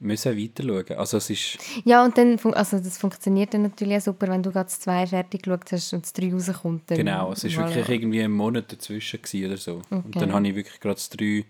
müssen 0.01 0.37
weiter 0.37 0.65
schauen. 0.65 0.99
Also 0.99 1.19
es 1.19 1.31
ist, 1.31 1.59
Ja, 1.85 2.05
und 2.05 2.17
dann, 2.17 2.39
also 2.55 2.79
das 2.79 2.99
funktioniert 2.99 3.55
dann 3.55 3.63
natürlich 3.63 3.99
auch 3.99 4.03
super, 4.03 4.29
wenn 4.29 4.43
du 4.43 4.51
gerade 4.51 4.65
das 4.65 4.81
2 4.81 5.07
fertig 5.07 5.43
geschaut 5.43 5.71
hast 5.71 5.93
und 5.93 6.03
das 6.05 6.13
3 6.15 6.33
rauskommt. 6.33 6.91
Dann, 6.91 6.99
genau, 6.99 7.33
es 7.33 7.45
ist 7.45 7.55
voilà. 7.57 7.75
wirklich 7.75 7.89
irgendwie 7.89 8.23
ein 8.23 8.33
Monat 8.33 8.73
dazwischen 8.73 9.21
oder 9.47 9.57
so. 9.57 9.83
Und 9.91 10.07
Okay. 10.07 10.19
dann 10.21 10.33
habe 10.33 10.49
ich 10.49 10.55
wirklich 10.55 10.81
gerade 10.81 10.95
das 10.95 11.11
3, 11.11 11.45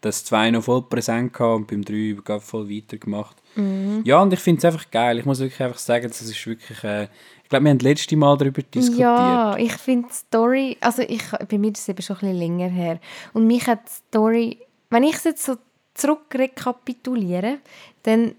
das 0.00 0.24
2 0.24 0.50
noch 0.52 0.64
voll 0.64 0.82
präsent 0.82 1.32
gehabt 1.32 1.56
und 1.56 1.66
beim 1.66 1.84
3 1.84 2.16
gerade 2.24 2.40
voll 2.40 2.68
weitergemacht. 2.70 3.36
Mhm. 3.54 4.00
Ja, 4.04 4.20
und 4.22 4.32
ich 4.32 4.40
finde 4.40 4.58
es 4.58 4.64
einfach 4.64 4.90
geil. 4.90 5.18
Ich 5.18 5.24
muss 5.26 5.38
wirklich 5.38 5.62
einfach 5.62 5.78
sagen, 5.78 6.08
das 6.08 6.22
ist 6.22 6.46
wirklich, 6.46 6.82
äh, 6.84 7.04
ich 7.42 7.48
glaube, 7.50 7.64
wir 7.64 7.70
haben 7.70 7.78
das 7.78 7.84
letzte 7.84 8.16
Mal 8.16 8.36
darüber 8.38 8.62
diskutiert. 8.62 8.98
Ja, 8.98 9.56
ich 9.58 9.72
finde 9.74 10.08
die 10.08 10.14
Story, 10.14 10.76
also 10.80 11.02
ich, 11.02 11.22
bei 11.48 11.58
mir 11.58 11.70
ist 11.72 11.80
es 11.80 11.88
eben 11.88 12.02
schon 12.02 12.16
ein 12.16 12.20
bisschen 12.20 12.38
länger 12.38 12.68
her. 12.68 12.98
Und 13.34 13.46
mich 13.46 13.66
hat 13.66 13.80
die 13.86 13.92
Story, 14.08 14.58
wenn 14.90 15.02
ich 15.04 15.16
es 15.16 15.24
jetzt 15.24 15.44
so 15.44 15.56
zurück 15.94 16.26
rekapituliere, 16.34 17.58
dann 18.02 18.34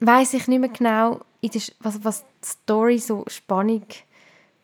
weiß 0.00 0.34
ich 0.34 0.48
nicht 0.48 0.60
mehr 0.60 0.70
genau, 0.70 1.20
was, 1.80 2.04
was 2.04 2.24
die 2.42 2.48
Story 2.48 2.98
so 2.98 3.24
Spannung, 3.28 3.84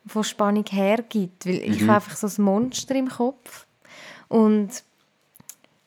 von 0.07 0.25
Spannung 0.25 0.65
hergibt. 0.69 1.47
Weil 1.47 1.63
ich 1.63 1.83
habe 1.83 1.95
einfach 1.95 2.17
so 2.17 2.27
ein 2.27 2.45
Monster 2.45 2.95
im 2.95 3.09
Kopf. 3.09 3.67
Und 4.29 4.83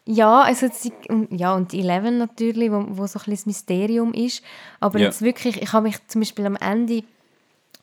ja, 0.06 0.42
also 0.42 0.68
und, 1.10 1.32
ja, 1.32 1.54
und 1.54 1.72
die 1.72 1.82
Eleven 1.82 2.18
natürlich, 2.18 2.72
wo, 2.72 2.86
wo 2.90 3.06
so 3.06 3.20
ein 3.20 3.26
bisschen 3.26 3.36
das 3.36 3.46
Mysterium 3.46 4.14
ist. 4.14 4.44
Aber 4.80 4.98
Ja. 5.00 5.06
jetzt 5.06 5.22
wirklich, 5.22 5.62
ich 5.62 5.72
habe 5.72 5.88
mich 5.88 5.98
zum 6.08 6.22
Beispiel 6.22 6.46
am 6.46 6.56
Ende 6.56 7.04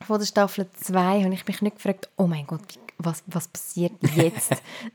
von 0.05 0.19
der 0.19 0.27
Staffel 0.27 0.67
2 0.81 1.23
habe 1.23 1.35
ich 1.35 1.47
mich 1.47 1.63
nicht 1.63 1.77
gefragt, 1.77 2.09
oh 2.17 2.27
mein 2.27 2.47
Gott, 2.47 2.63
wie, 2.69 2.86
was, 2.99 3.23
was 3.27 3.49
passiert 3.49 3.93
jetzt? 4.15 4.55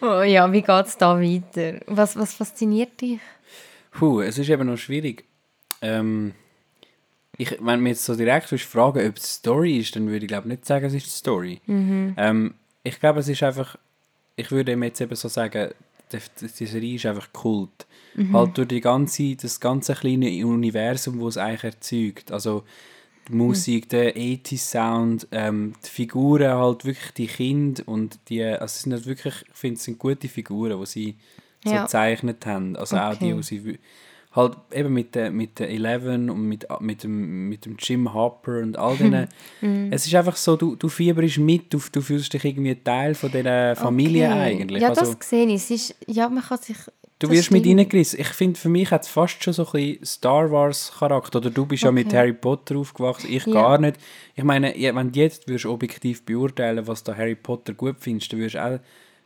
so, 0.00 0.22
ja, 0.22 0.50
wie 0.52 0.62
geht 0.62 0.86
es 0.86 0.96
da 0.96 1.20
weiter? 1.20 1.80
Was, 1.86 2.16
was 2.16 2.34
fasziniert 2.34 3.00
dich? 3.00 3.20
Puh, 3.92 4.20
es 4.20 4.38
ist 4.38 4.48
eben 4.48 4.66
noch 4.66 4.78
schwierig. 4.78 5.24
Ähm, 5.82 6.32
ich, 7.36 7.50
wenn 7.60 7.78
du 7.78 7.82
mich 7.82 7.90
jetzt 7.92 8.04
so 8.04 8.14
direkt 8.14 8.48
fragen, 8.48 9.06
ob 9.06 9.16
es 9.16 9.34
Story 9.34 9.78
ist, 9.78 9.96
dann 9.96 10.06
würde 10.06 10.24
ich 10.24 10.28
glaube 10.28 10.48
nicht 10.48 10.64
sagen, 10.64 10.86
es 10.86 10.94
ist 10.94 11.14
Story. 11.14 11.60
Ähm, 12.16 12.54
ich 12.82 12.98
glaube, 12.98 13.20
es 13.20 13.28
ist 13.28 13.42
einfach, 13.42 13.76
ich 14.36 14.50
würde 14.50 14.72
ihm 14.72 14.82
jetzt 14.82 15.00
eben 15.00 15.14
so 15.14 15.28
sagen, 15.28 15.70
die, 16.12 16.18
die 16.58 16.66
Serie 16.66 16.96
ist 16.96 17.06
einfach 17.06 17.32
Kult. 17.32 17.86
Halt 18.32 18.58
durch 18.58 18.68
die 18.68 18.80
ganze, 18.80 19.36
das 19.36 19.58
ganze 19.58 19.94
kleine 19.94 20.28
Universum, 20.46 21.18
das 21.20 21.28
es 21.28 21.36
eigentlich 21.38 21.64
erzeugt. 21.64 22.32
Also 22.32 22.64
die 23.32 23.36
Musik, 23.36 23.88
der 23.88 24.14
80s-Sound, 24.16 25.26
ähm, 25.32 25.72
die 25.84 25.88
Figuren, 25.88 26.52
halt 26.52 26.84
wirklich 26.84 27.12
die 27.12 27.26
Kinder 27.26 27.82
und 27.86 28.18
die, 28.28 28.42
also 28.44 28.64
es 28.64 28.82
sind 28.82 28.92
halt 28.92 29.06
wirklich, 29.06 29.34
ich 29.50 29.56
finde, 29.56 29.76
es 29.78 29.84
sind 29.84 29.98
gute 29.98 30.28
Figuren, 30.28 30.78
die 30.78 30.86
sie 30.86 31.14
so 31.64 31.72
Ja. 31.74 31.82
gezeichnet 31.82 32.44
haben. 32.46 32.76
Also 32.76 32.96
auch 32.96 33.14
die, 33.16 33.32
Okay. 33.32 33.36
die 33.36 33.42
sie 33.42 33.78
halt 34.34 34.56
eben 34.72 34.92
mit 34.94 35.14
der, 35.14 35.30
mit 35.30 35.58
der 35.58 35.68
Eleven 35.70 36.30
und 36.30 36.48
mit, 36.48 36.66
mit, 36.80 37.02
dem, 37.04 37.48
mit 37.48 37.64
dem 37.66 37.76
Jim 37.78 38.12
Hopper 38.14 38.58
und 38.62 38.78
all 38.78 38.96
denen. 38.96 39.28
Mhm. 39.60 39.88
Es 39.92 40.06
ist 40.06 40.14
einfach 40.14 40.36
so, 40.36 40.56
du, 40.56 40.74
du 40.74 40.88
fieberst 40.88 41.38
mit, 41.38 41.72
du, 41.72 41.80
du 41.92 42.00
fühlst 42.00 42.32
dich 42.32 42.44
irgendwie 42.44 42.74
Teil 42.74 43.14
von 43.14 43.30
dieser 43.30 43.76
Familie 43.76 44.28
Okay. 44.28 44.38
eigentlich. 44.40 44.82
Ja, 44.82 44.88
also, 44.88 45.14
das 45.14 45.28
sehe 45.28 45.46
ich. 45.46 45.54
Es 45.54 45.70
ist, 45.70 45.94
ja, 46.06 46.28
man 46.28 46.42
kann 46.42 46.58
sich... 46.58 46.76
Du 47.22 47.30
wirst 47.30 47.50
mit 47.52 47.64
reingerissen. 47.64 48.20
Ich 48.20 48.28
finde, 48.28 48.58
für 48.58 48.68
mich 48.68 48.90
hat 48.90 49.02
es 49.02 49.08
fast 49.08 49.42
schon 49.44 49.52
so 49.52 49.64
ein 49.64 49.72
bisschen 49.72 50.04
Star 50.04 50.50
Wars 50.50 50.92
Charakter. 50.98 51.38
Oder 51.38 51.50
du 51.50 51.64
bist 51.66 51.84
ja 51.84 51.92
mit 51.92 52.08
Okay. 52.08 52.16
Harry 52.16 52.32
Potter 52.32 52.76
aufgewachsen, 52.76 53.28
ich 53.30 53.46
Ja. 53.46 53.52
gar 53.52 53.78
nicht. 53.78 53.96
Ich 54.34 54.42
meine, 54.42 54.74
wenn 54.74 55.12
du 55.12 55.20
jetzt 55.20 55.46
würdest 55.46 55.66
objektiv 55.66 56.24
beurteilen, 56.24 56.84
was 56.86 57.04
du 57.04 57.16
Harry 57.16 57.36
Potter 57.36 57.74
gut 57.74 57.96
findest, 58.00 58.32
dann 58.32 58.40
würdest 58.40 58.56
du 58.56 58.64
auch... 58.64 58.78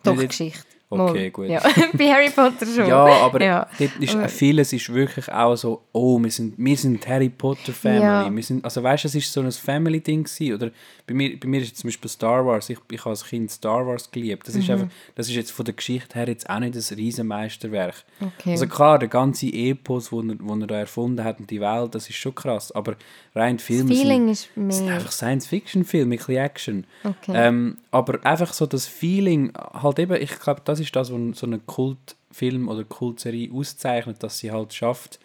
Doch, 0.03 0.29
Geschichte. 0.29 0.76
Okay, 0.89 1.23
Mal. 1.25 1.31
gut. 1.31 1.49
Ja, 1.49 1.61
bei 1.95 2.13
Harry 2.13 2.31
Potter 2.31 2.65
schon. 2.65 2.87
Ja, 2.87 3.05
aber 3.05 3.43
Ja. 3.43 3.69
ist, 3.79 4.17
vieles 4.31 4.73
ist 4.73 4.93
wirklich 4.95 5.29
auch 5.33 5.57
so, 5.57 5.83
oh, 5.93 6.23
wir 6.23 6.31
sind, 6.31 6.55
wir 6.57 6.77
sind 6.77 7.07
Harry 7.09 7.29
Potter 7.29 7.73
Family. 7.73 8.03
Ja. 8.03 8.33
Wir 8.35 8.43
sind, 8.43 8.65
also 8.65 8.83
weißt 8.85 9.03
du, 9.03 9.09
es 9.09 9.15
ist 9.17 9.33
so 9.33 9.41
ein 9.41 9.51
Family-Ding. 9.51 10.29
Oder 10.55 10.71
bei 11.05 11.15
mir, 11.15 11.41
bei 11.41 11.49
mir 11.49 11.61
ist 11.61 11.73
es 11.73 11.79
zum 11.81 11.89
Beispiel 11.89 12.09
Star 12.09 12.47
Wars. 12.47 12.71
Ich, 12.71 12.79
ich 12.93 13.01
habe 13.01 13.11
als 13.11 13.25
Kind 13.25 13.51
Star 13.51 13.85
Wars 13.85 14.09
geliebt. 14.13 14.47
Das 14.47 14.55
Mhm. 14.55 14.61
ist 14.61 14.71
einfach, 14.71 14.87
das 15.17 15.29
ist 15.29 15.35
jetzt 15.35 15.51
von 15.51 15.65
der 15.65 15.75
Geschichte 15.75 16.15
her 16.17 16.29
jetzt 16.29 16.49
auch 16.49 16.61
nicht 16.61 16.75
ein 16.77 16.97
Riesenmeisterwerk. 16.97 18.05
Okay. 18.21 18.53
Also 18.53 18.69
klar, 18.69 19.01
der 19.01 19.09
ganze 19.09 19.47
Epos, 19.49 20.11
den 20.11 20.31
er, 20.41 20.61
er 20.61 20.67
da 20.69 20.79
erfunden 20.79 21.25
hat 21.25 21.41
und 21.41 21.51
die 21.51 21.61
Welt, 21.61 21.95
das 21.97 22.09
ist 22.09 22.17
schon 22.17 22.35
krass. 22.35 22.71
Aber 22.71 22.95
rein 23.35 23.57
das 23.57 23.67
Filme 23.67 23.89
sind, 23.93 24.03
Feeling 24.03 24.29
ist 24.29 24.49
sind 24.55 24.67
mehr... 24.87 24.95
einfach 24.95 25.11
Science-Fiction-Filme, 25.13 26.15
ein 26.15 26.19
bisschen 26.19 26.37
Action. 26.37 26.87
Okay. 27.03 27.33
Ähm, 27.35 27.79
aber 27.91 28.25
einfach 28.25 28.53
so 28.53 28.67
das 28.67 28.87
Feeling, 28.87 29.53
halt 29.75 29.99
eben, 29.99 30.21
ich 30.21 30.39
glaube, 30.39 30.63
das 30.65 30.76
ist 30.81 30.95
das, 30.97 31.13
was 31.13 31.39
so 31.39 31.47
einen 31.47 31.67
Kultfilm 31.67 32.69
oder 32.69 32.85
Kultserie 32.85 33.51
auszeichnet, 33.53 34.23
dass 34.23 34.39
sie 34.39 34.51
halt 34.51 34.73
schafft, 34.75 35.19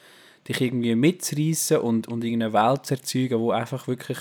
dich 0.47 0.59
irgendwie 0.61 0.95
mitzureissen 0.95 1.77
und, 1.77 2.07
und 2.07 2.23
irgendeine 2.23 2.53
Welt 2.53 2.85
zu 2.85 2.95
erzeugen, 2.95 3.39
wo 3.39 3.51
einfach 3.51 3.87
wirklich, 3.87 4.17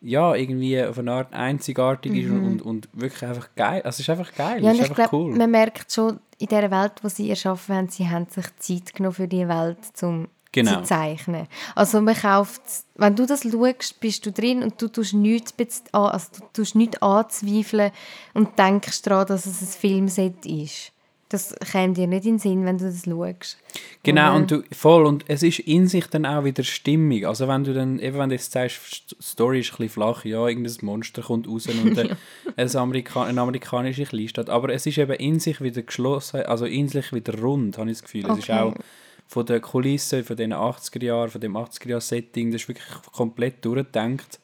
ja, 0.00 0.34
irgendwie 0.34 0.82
auf 0.82 0.98
eine 0.98 1.12
Art 1.12 1.32
einzigartig 1.32 2.14
ist 2.14 2.30
und, 2.30 2.62
und 2.62 2.88
wirklich 2.92 3.24
einfach 3.24 3.48
geil. 3.56 3.82
Also 3.82 3.96
es 3.96 4.00
ist 4.00 4.10
einfach 4.10 4.34
geil, 4.34 4.60
Mhm. 4.60 4.64
Ja, 4.64 4.70
es 4.70 4.78
ist 4.78 4.84
ich 4.84 4.90
einfach 4.90 5.10
glaube, 5.10 5.24
cool. 5.24 5.36
man 5.36 5.50
merkt 5.50 5.92
schon 5.92 6.20
in 6.38 6.46
der 6.46 6.70
Welt, 6.70 6.92
die 7.02 7.08
sie 7.10 7.30
erschaffen 7.30 7.74
haben, 7.74 7.88
sie 7.88 8.08
haben 8.08 8.26
sich 8.28 8.46
Zeit 8.56 8.94
genommen 8.94 9.14
für 9.14 9.28
die 9.28 9.46
Welt 9.48 9.78
zum 9.94 10.28
Genau. 10.52 10.80
zu 10.80 10.82
zeichnen. 10.82 11.46
Also 11.76 12.00
man 12.00 12.16
kauft, 12.16 12.60
wenn 12.96 13.14
du 13.14 13.24
das 13.24 13.42
schaust, 13.42 14.00
bist 14.00 14.26
du 14.26 14.32
drin 14.32 14.62
und 14.64 14.82
du 14.82 14.88
tust 14.88 15.14
nichts, 15.14 15.54
also 15.92 16.26
du 16.38 16.44
tust 16.52 16.74
nichts 16.74 17.00
anzweifeln 17.00 17.92
und 18.34 18.58
denkst 18.58 19.02
daran, 19.02 19.26
dass 19.28 19.46
es 19.46 19.62
ein 19.62 19.68
Filmset 19.68 20.44
ist. 20.46 20.92
Das 21.28 21.54
käme 21.70 21.94
dir 21.94 22.08
nicht 22.08 22.24
in 22.24 22.32
den 22.32 22.38
Sinn, 22.40 22.64
wenn 22.64 22.76
du 22.78 22.86
das 22.86 23.04
schaust. 23.04 23.58
Genau, 24.02 24.30
Oder? 24.30 24.34
und 24.34 24.50
du, 24.50 24.62
voll, 24.72 25.06
und 25.06 25.24
es 25.28 25.44
ist 25.44 25.60
in 25.60 25.86
sich 25.86 26.08
dann 26.08 26.26
auch 26.26 26.42
wieder 26.42 26.64
stimmig. 26.64 27.24
Also 27.24 27.46
wenn 27.46 27.62
du 27.62 27.72
dann, 27.72 28.00
eben 28.00 28.18
wenn 28.18 28.30
du 28.30 28.34
jetzt 28.34 28.50
sagst, 28.50 29.12
die 29.12 29.22
Story 29.22 29.60
ist 29.60 29.68
ein 29.68 29.76
bisschen 29.76 29.90
flach, 29.90 30.24
ja, 30.24 30.48
irgendein 30.48 30.74
Monster 30.82 31.22
kommt 31.22 31.46
raus 31.46 31.68
und 31.68 31.96
eine, 31.98 32.16
eine, 32.56 32.74
Amerika 32.74 33.22
eine 33.22 33.40
amerikanische 33.40 34.02
Kleinstadt, 34.02 34.50
aber 34.50 34.70
es 34.70 34.84
ist 34.86 34.98
eben 34.98 35.12
in 35.12 35.38
sich 35.38 35.60
wieder 35.60 35.82
geschlossen, 35.82 36.42
also 36.42 36.64
in 36.64 36.88
sich 36.88 37.12
wieder 37.12 37.38
rund, 37.38 37.78
habe 37.78 37.88
ich 37.92 37.98
das 37.98 38.02
Gefühl. 38.02 38.28
Es 38.28 38.38
ist 38.38 38.50
Okay. 38.50 38.58
auch 38.58 38.74
von 39.30 39.46
der 39.46 39.60
Kulisse, 39.60 40.24
von 40.24 40.36
den 40.36 40.52
80er 40.52 41.04
Jahren, 41.04 41.30
von 41.30 41.40
dem 41.40 41.56
80er 41.56 41.88
Jahr 41.88 42.00
Setting, 42.00 42.50
das 42.50 42.62
ist 42.62 42.68
wirklich 42.68 42.88
komplett 43.12 43.64
durchgedacht. 43.64 44.40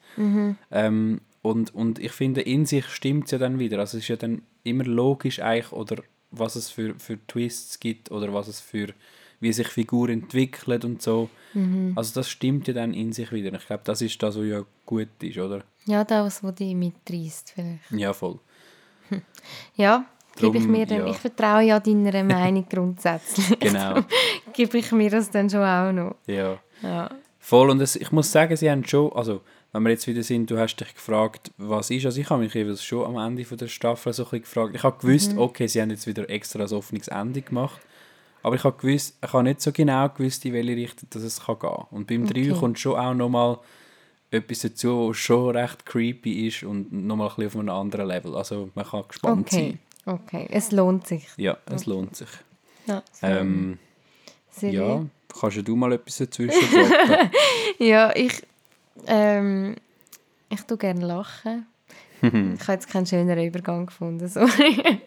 Ähm, 0.71 1.19
und, 1.41 1.75
und 1.75 1.99
ich 1.99 2.13
finde, 2.13 2.39
in 2.39 2.65
sich 2.65 2.85
stimmt 2.85 3.25
es 3.25 3.31
ja 3.31 3.37
dann 3.37 3.59
wieder. 3.59 3.79
Also 3.79 3.97
es 3.97 4.05
ist 4.05 4.07
ja 4.07 4.15
dann 4.15 4.43
immer 4.63 4.85
logisch 4.85 5.41
eigentlich, 5.41 5.73
oder 5.73 5.97
was 6.31 6.55
es 6.55 6.69
für, 6.69 6.95
für 6.99 7.19
Twists 7.27 7.81
gibt 7.81 8.11
oder 8.11 8.33
was 8.33 8.47
es 8.47 8.61
für, 8.61 8.93
wie 9.41 9.51
sich 9.51 9.67
Figuren 9.67 10.21
entwickelt 10.21 10.85
und 10.85 11.01
so. 11.01 11.29
Also 11.95 12.13
das 12.13 12.29
stimmt 12.29 12.69
ja 12.69 12.73
dann 12.73 12.93
in 12.93 13.11
sich 13.11 13.33
wieder. 13.33 13.53
Ich 13.55 13.67
glaube, 13.67 13.83
das 13.83 14.01
ist 14.01 14.23
das, 14.23 14.37
was 14.37 14.45
ja 14.45 14.63
gut 14.85 15.09
ist, 15.21 15.37
oder? 15.37 15.65
Ja, 15.85 16.05
das, 16.05 16.41
was 16.43 16.55
dich 16.55 16.73
mitreißt 16.73 17.51
vielleicht. 17.53 17.91
Ja, 17.91 18.13
voll. 18.13 18.39
Ja, 19.75 20.05
gebe 20.37 20.57
ich 20.57 20.67
mir 20.67 20.85
dann, 20.85 20.99
ja. 20.99 21.07
ich 21.07 21.17
vertraue 21.17 21.61
ja 21.63 21.79
deiner 21.79 22.23
Meinung 22.35 22.65
grundsätzlich. 22.69 23.59
Genau. 23.59 23.99
gebe 24.53 24.77
ich 24.77 24.91
mir 24.91 25.09
das 25.09 25.29
dann 25.29 25.49
schon 25.49 25.61
auch 25.63 25.91
noch. 25.91 26.15
Ja. 26.25 26.57
Ja. 26.81 27.09
Voll, 27.39 27.69
und 27.69 27.81
es, 27.81 27.95
ich 27.95 28.11
muss 28.11 28.31
sagen, 28.31 28.55
sie 28.57 28.69
haben 28.69 28.85
schon, 28.85 29.11
also 29.13 29.41
wenn 29.71 29.83
wir 29.83 29.89
jetzt 29.91 30.07
wieder 30.07 30.23
sind, 30.23 30.49
du 30.49 30.57
hast 30.57 30.75
dich 30.77 30.93
gefragt, 30.93 31.51
was 31.57 31.89
ist, 31.89 32.05
also 32.05 32.19
ich 32.19 32.29
habe 32.29 32.43
mich 32.43 32.53
jeweils 32.53 32.83
schon 32.83 33.05
am 33.05 33.17
Ende 33.25 33.45
von 33.45 33.57
der 33.57 33.67
Staffel 33.67 34.11
so 34.13 34.23
ein 34.23 34.25
bisschen 34.25 34.41
gefragt, 34.41 34.75
ich 34.75 34.83
habe 34.83 34.97
gewusst, 34.99 35.33
Mhm. 35.33 35.39
okay, 35.39 35.67
sie 35.67 35.81
haben 35.81 35.89
jetzt 35.89 36.07
wieder 36.07 36.29
extra 36.29 36.63
ein 36.63 36.71
offenes 36.73 37.07
Ende 37.07 37.41
gemacht, 37.41 37.79
aber 38.43 38.55
ich 38.55 38.63
habe 38.63 38.77
gewusst, 38.77 39.17
ich 39.23 39.33
habe 39.33 39.43
nicht 39.43 39.61
so 39.61 39.71
genau 39.71 40.07
gewusst, 40.09 40.45
in 40.45 40.53
welche 40.53 40.75
Richtung 40.75 41.07
das 41.11 41.23
es 41.23 41.41
kann 41.45 41.59
gehen. 41.59 41.85
Und 41.91 42.07
beim 42.07 42.25
3 42.27 42.51
Okay. 42.51 42.59
kommt 42.59 42.79
schon 42.79 42.95
auch 42.97 43.13
nochmal 43.13 43.59
etwas 44.31 44.59
dazu, 44.59 45.09
was 45.09 45.17
schon 45.17 45.55
recht 45.55 45.85
creepy 45.85 46.47
ist 46.47 46.63
und 46.63 46.91
nochmal 46.91 47.29
ein 47.29 47.35
bisschen 47.35 47.47
auf 47.47 47.55
einem 47.57 47.69
anderen 47.69 48.07
Level. 48.07 48.35
Also 48.35 48.69
man 48.75 48.85
kann 48.85 49.03
gespannt 49.07 49.47
Okay, 49.47 49.77
okay. 50.07 50.47
Es 50.49 50.71
lohnt 50.71 51.05
sich. 51.07 51.27
Ja, 51.37 51.57
es 51.65 51.85
lohnt 51.85 52.15
sich. 52.15 52.29
Ja, 52.87 53.03
Ähm, 53.21 53.77
ja, 54.61 55.05
kannst 55.39 55.67
du 55.67 55.75
mal 55.75 55.93
etwas 55.93 56.17
dazwischen? 56.17 56.59
Ja, 57.79 58.11
ich, 58.15 58.41
ähm, 59.05 59.75
ich 60.49 60.61
tue 60.61 60.77
gerne 60.77 61.05
lachen. 61.05 61.67
ich 62.21 62.33
habe 62.33 62.73
jetzt 62.73 62.89
keinen 62.89 63.05
schöneren 63.05 63.45
Übergang 63.45 63.85
gefunden, 63.85 64.27
sorry. 64.27 64.99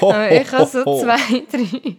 Aber 0.00 0.30
ich 0.32 0.52
habe 0.52 0.66
so 0.66 0.82
zwei, 1.00 1.44
drei, 1.50 1.96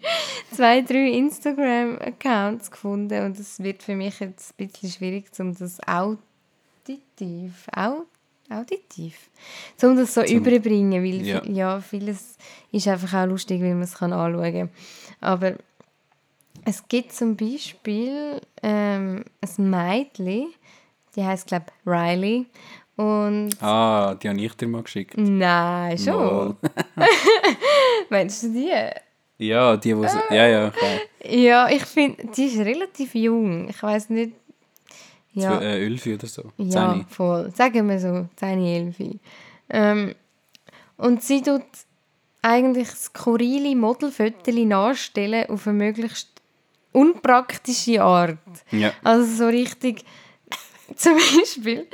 zwei, 0.51 0.81
drei 0.81 1.11
Instagram-Accounts 1.11 2.69
gefunden 2.71 3.25
und 3.25 3.39
es 3.39 3.59
wird 3.61 3.81
für 3.83 3.95
mich 3.95 4.19
jetzt 4.19 4.53
ein 4.59 4.67
bisschen 4.67 4.89
schwierig, 4.89 5.25
um 5.39 5.55
das 5.55 5.79
auditiv, 5.87 7.67
au, 7.75 8.05
auditiv, 8.51 9.29
um 9.81 9.95
das 9.95 10.13
so 10.13 10.21
überbringen, 10.23 11.03
weil 11.03 11.25
Ja. 11.25 11.41
ja. 11.45 11.81
vieles 11.81 12.37
ist 12.71 12.87
einfach 12.87 13.13
auch 13.23 13.27
lustig, 13.27 13.61
weil 13.61 13.73
man 13.73 13.83
es 13.83 13.95
kann 13.95 14.13
anschauen 14.13 14.53
kann. 14.53 14.69
Aber 15.21 15.53
es 16.65 16.87
gibt 16.87 17.13
zum 17.13 17.35
Beispiel 17.35 18.41
ähm, 18.61 19.23
ein 19.41 19.69
Mädchen, 19.69 20.53
die 21.15 21.23
heißt 21.25 21.47
glaube 21.47 21.65
Riley 21.85 22.45
und 22.97 23.49
Ah, 23.61 24.15
die 24.15 24.29
habe 24.29 24.39
ich 24.39 24.53
dir 24.55 24.67
mal 24.67 24.83
geschickt. 24.83 25.13
nein, 25.17 25.97
schon. 25.97 26.55
Meinst 28.09 28.43
du 28.43 28.49
die? 28.49 28.71
Ja, 29.37 29.75
die, 29.75 29.93
die... 29.93 30.05
Ah. 30.05 30.23
Ja, 30.29 30.47
ja, 30.47 30.69
klar. 30.69 30.91
Ja, 31.27 31.69
ich 31.69 31.83
finde, 31.85 32.27
die 32.27 32.45
ist 32.45 32.59
relativ 32.59 33.15
jung. 33.15 33.69
Ich 33.69 33.81
weiß 33.81 34.09
nicht. 34.11 34.33
Ja. 35.33 35.53
Ja, 35.53 35.61
Äh, 35.61 35.85
Ölfi 35.85 36.13
oder 36.13 36.27
so. 36.27 36.43
ja 36.57 36.91
Zehni. 36.93 37.05
voll. 37.09 37.51
Sagen 37.55 37.87
wir 37.89 37.99
so, 37.99 38.27
10, 38.35 38.63
11. 38.65 39.19
Ähm, 39.69 40.13
und 40.97 41.23
sie 41.23 41.41
tut 41.41 41.63
eigentlich 42.41 42.89
skurrile 42.89 43.75
Modelfotos 43.75 44.53
nachstellen 44.55 45.49
auf 45.49 45.67
eine 45.67 45.77
möglichst 45.77 46.29
unpraktische 46.91 48.03
Art. 48.03 48.37
Ja. 48.71 48.91
Also 49.03 49.25
so 49.35 49.47
richtig, 49.47 50.03
zum 50.95 51.15
Beispiel, 51.15 51.87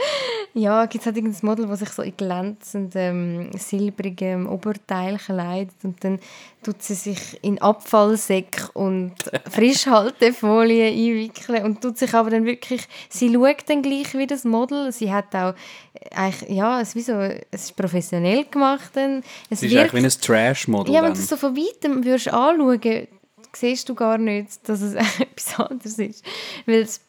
ja, 0.53 0.85
gibt 0.85 1.01
es 1.01 1.05
halt 1.05 1.17
irgendein 1.17 1.45
Model, 1.45 1.67
das 1.67 1.79
sich 1.79 1.89
so 1.89 2.01
in 2.01 2.15
glänzendem, 2.15 3.51
silbrigem 3.57 4.47
Oberteil 4.47 5.17
kleidet 5.17 5.75
und 5.83 6.03
dann 6.03 6.19
tut 6.63 6.81
sie 6.81 6.95
sich 6.95 7.39
in 7.43 7.61
Abfallsäcke 7.61 8.71
und 8.73 9.13
Frischhaltefolie 9.49 10.87
einwickeln 10.87 11.63
und 11.65 11.81
tut 11.81 11.97
sich 11.97 12.13
aber 12.13 12.29
dann 12.29 12.45
wirklich, 12.45 12.87
sie 13.09 13.33
schaut 13.33 13.69
dann 13.69 13.81
gleich 13.81 14.13
wie 14.13 14.27
das 14.27 14.43
Model, 14.43 14.91
sie 14.91 15.11
hat 15.11 15.35
auch, 15.35 15.53
äh, 15.93 16.15
eigentlich, 16.15 16.49
ja, 16.49 16.81
es 16.81 16.89
ist 16.89 16.95
wie 16.95 17.01
so, 17.01 17.13
es 17.51 17.63
ist 17.65 17.75
professionell 17.75 18.45
gemacht 18.45 18.91
dann. 18.93 19.23
Es 19.49 19.61
Es 19.61 19.63
ist 19.63 19.77
eigentlich 19.77 19.93
wie 19.93 20.05
ein 20.05 20.21
Trash-Model 20.21 20.93
ja, 20.93 21.03
wenn 21.03 21.13
du 21.13 21.19
es 21.19 21.27
so 21.27 21.37
von 21.37 21.55
weitem 21.55 22.03
würdest 22.03 22.29
anschauen, 22.29 23.07
siehst 23.55 23.89
du 23.89 23.95
gar 23.95 24.17
nicht, 24.17 24.67
dass 24.67 24.81
es 24.81 24.93
etwas 25.19 25.59
anderes 25.59 25.99
ist. 25.99 26.25
Weil, 26.65 26.81
es, 26.81 27.01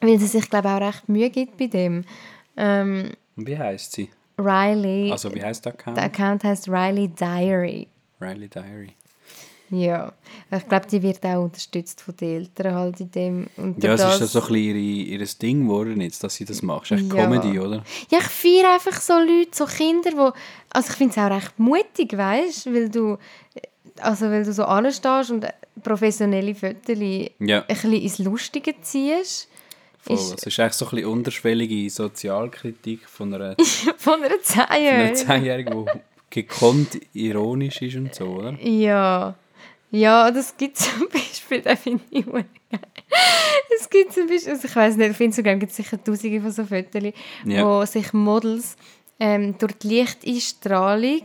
weil 0.00 0.18
sie 0.18 0.26
sich, 0.26 0.48
glaube 0.50 0.68
ich, 0.68 0.74
auch 0.74 0.80
recht 0.80 1.08
Mühe 1.08 1.30
gibt 1.30 1.56
bei 1.56 1.66
dem. 1.66 2.04
Ähm, 2.56 3.10
Und 3.36 3.46
Wie 3.46 3.58
heisst 3.58 3.92
sie? 3.92 4.08
Riley, 4.38 5.10
Also, 5.12 5.34
wie 5.34 5.42
heisst 5.42 5.64
der 5.66 5.72
Account? 5.74 5.96
der 5.96 6.04
Account 6.04 6.44
heißt 6.44 6.68
Riley 6.68 7.08
Diary. 7.08 7.86
Riley 8.20 8.48
Diary. 8.48 8.92
Ja, 9.72 10.12
ich 10.50 10.66
glaube, 10.68 10.86
die 10.90 11.00
wird 11.00 11.24
auch 11.24 11.44
unterstützt 11.44 12.00
von 12.00 12.16
den 12.16 12.40
Eltern 12.40 12.74
halt 12.74 12.98
in 13.00 13.10
dem. 13.12 13.46
Und 13.56 13.80
Ja, 13.84 13.94
es 13.94 14.00
durch 14.00 14.14
ist 14.14 14.20
das- 14.22 14.32
so 14.32 14.40
ein 14.40 14.48
bisschen 14.48 14.76
ihr, 14.76 15.20
ihr 15.20 15.26
Ding 15.40 15.62
geworden 15.68 16.00
jetzt, 16.00 16.24
dass 16.24 16.34
sie 16.34 16.44
das 16.44 16.60
macht. 16.62 16.90
Echt 16.90 17.04
Ja. 17.12 17.24
Comedy, 17.26 17.56
oder? 17.60 17.84
Ja, 18.10 18.18
ich 18.18 18.24
feiere 18.24 18.74
einfach 18.74 19.00
so 19.00 19.12
Leute, 19.12 19.50
so 19.52 19.66
Kinder, 19.66 20.10
wo, 20.16 20.32
also 20.70 20.90
ich 20.90 20.96
finde 20.96 21.12
es 21.12 21.18
auch 21.18 21.30
recht 21.30 21.56
mutig, 21.58 22.16
weißt, 22.16 22.66
weil 22.66 22.88
du, 22.88 23.16
also 24.00 24.26
weil 24.26 24.42
du 24.44 24.52
so 24.52 24.64
anstehst 24.64 25.30
und 25.30 25.46
professionelle 25.84 26.54
Fotos 26.56 26.98
Ja. 27.38 27.60
ein 27.60 27.66
bisschen 27.68 27.92
ins 27.92 28.18
Lustige 28.18 28.74
ziehst. 28.82 29.48
Voll. 30.02 30.16
Ist- 30.16 30.38
Es 30.38 30.46
ist 30.46 30.60
eigentlich 30.60 30.72
so 30.74 30.86
ein 30.86 30.90
bisschen 30.90 31.06
unterschwellige 31.10 31.90
Sozialkritik 31.90 33.08
von 33.08 33.34
einer, 33.34 33.56
Von 33.96 34.22
einer 34.22 34.30
von 34.40 34.62
einer 34.62 35.12
Zehnjährigen. 35.14 35.16
Zehnjährigen, 35.16 35.84
die 35.86 36.00
gekonnt 36.42 37.00
ironisch 37.12 37.82
ist 37.82 37.96
und 37.96 38.14
so, 38.14 38.24
oder? 38.26 38.52
Ja. 38.62 39.34
Ja, 39.92 40.30
das 40.30 40.56
gibt 40.56 40.76
zum 40.78 41.08
Beispiel, 41.08 41.60
das 41.62 41.80
finde 41.80 42.04
ich. 42.10 42.24
Es 43.76 43.90
gibt 43.90 44.12
zum 44.12 44.28
Beispiel, 44.28 44.52
also 44.52 44.68
ich 44.68 44.76
weiß 44.76 44.96
nicht, 44.96 45.10
auf 45.10 45.20
Instagram 45.20 45.58
gibt 45.58 45.70
es 45.70 45.76
sicher 45.76 46.02
tausende 46.02 46.40
von 46.40 46.52
so 46.52 46.64
Fotos, 46.64 47.12
Ja. 47.44 47.64
wo 47.66 47.84
sich 47.84 48.12
Models 48.12 48.76
ähm, 49.18 49.56
durch 49.58 49.72
die 49.74 49.88
Lichteinstrahlung 49.88 51.24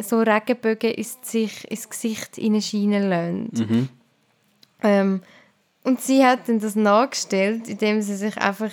so 0.00 0.20
Regenbögen 0.20 0.90
ins, 0.92 1.18
sich, 1.22 1.68
ins 1.70 1.88
Gesicht 1.88 2.36
hineinscheinen 2.36 3.08
lassen. 3.10 3.50
Mhm. 3.52 3.88
Ähm, 4.82 5.22
und 5.86 6.00
sie 6.00 6.24
hat 6.24 6.48
dann 6.48 6.58
das 6.58 6.74
nachgestellt, 6.74 7.68
indem 7.68 8.02
sie 8.02 8.16
sich 8.16 8.36
einfach 8.38 8.72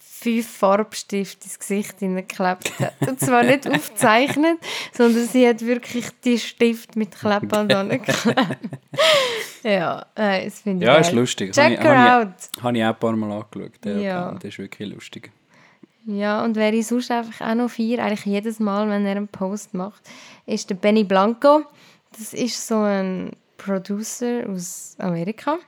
fünf 0.00 0.48
Farbstifte 0.48 1.44
ins 1.44 1.58
Gesicht 1.58 1.98
hineingeklebt 1.98 2.80
hat. 2.80 2.94
Und 3.06 3.20
zwar 3.20 3.42
nicht 3.42 3.68
aufgezeichnet, 3.70 4.58
sondern 4.92 5.26
sie 5.26 5.46
hat 5.46 5.60
wirklich 5.60 6.06
die 6.24 6.38
Stift 6.38 6.96
mit 6.96 7.14
Klebband 7.14 7.74
angeklebt. 7.74 8.34
ja, 9.62 10.06
äh, 10.14 10.46
das 10.46 10.60
finde 10.60 10.84
ich 10.84 10.86
Ja, 10.86 10.94
geil. 10.94 11.02
ist 11.02 11.12
lustig. 11.12 11.52
Check 11.52 11.78
her 11.78 12.20
out. 12.22 12.62
Habe 12.62 12.78
ich 12.78 12.84
auch 12.84 12.88
ein 12.88 12.98
paar 12.98 13.12
Mal 13.16 13.32
angeschaut. 13.32 13.72
Der 13.84 13.98
Ja. 13.98 14.30
Der 14.32 14.48
ist 14.48 14.58
wirklich 14.58 14.88
lustig. 14.88 15.30
Ja, 16.06 16.42
und 16.42 16.56
wer 16.56 16.72
ich 16.72 16.86
sonst 16.86 17.10
einfach 17.10 17.46
auch 17.46 17.54
noch 17.54 17.70
feiere, 17.70 18.04
eigentlich 18.04 18.24
jedes 18.24 18.58
Mal, 18.60 18.88
wenn 18.88 19.04
er 19.04 19.16
einen 19.16 19.28
Post 19.28 19.74
macht, 19.74 20.02
ist 20.46 20.70
der 20.70 20.74
Benny 20.76 21.04
Blanco. 21.04 21.64
Das 22.16 22.32
ist 22.32 22.66
so 22.66 22.78
ein 22.80 23.32
Producer 23.58 24.44
aus 24.48 24.96
Amerika. 24.98 25.58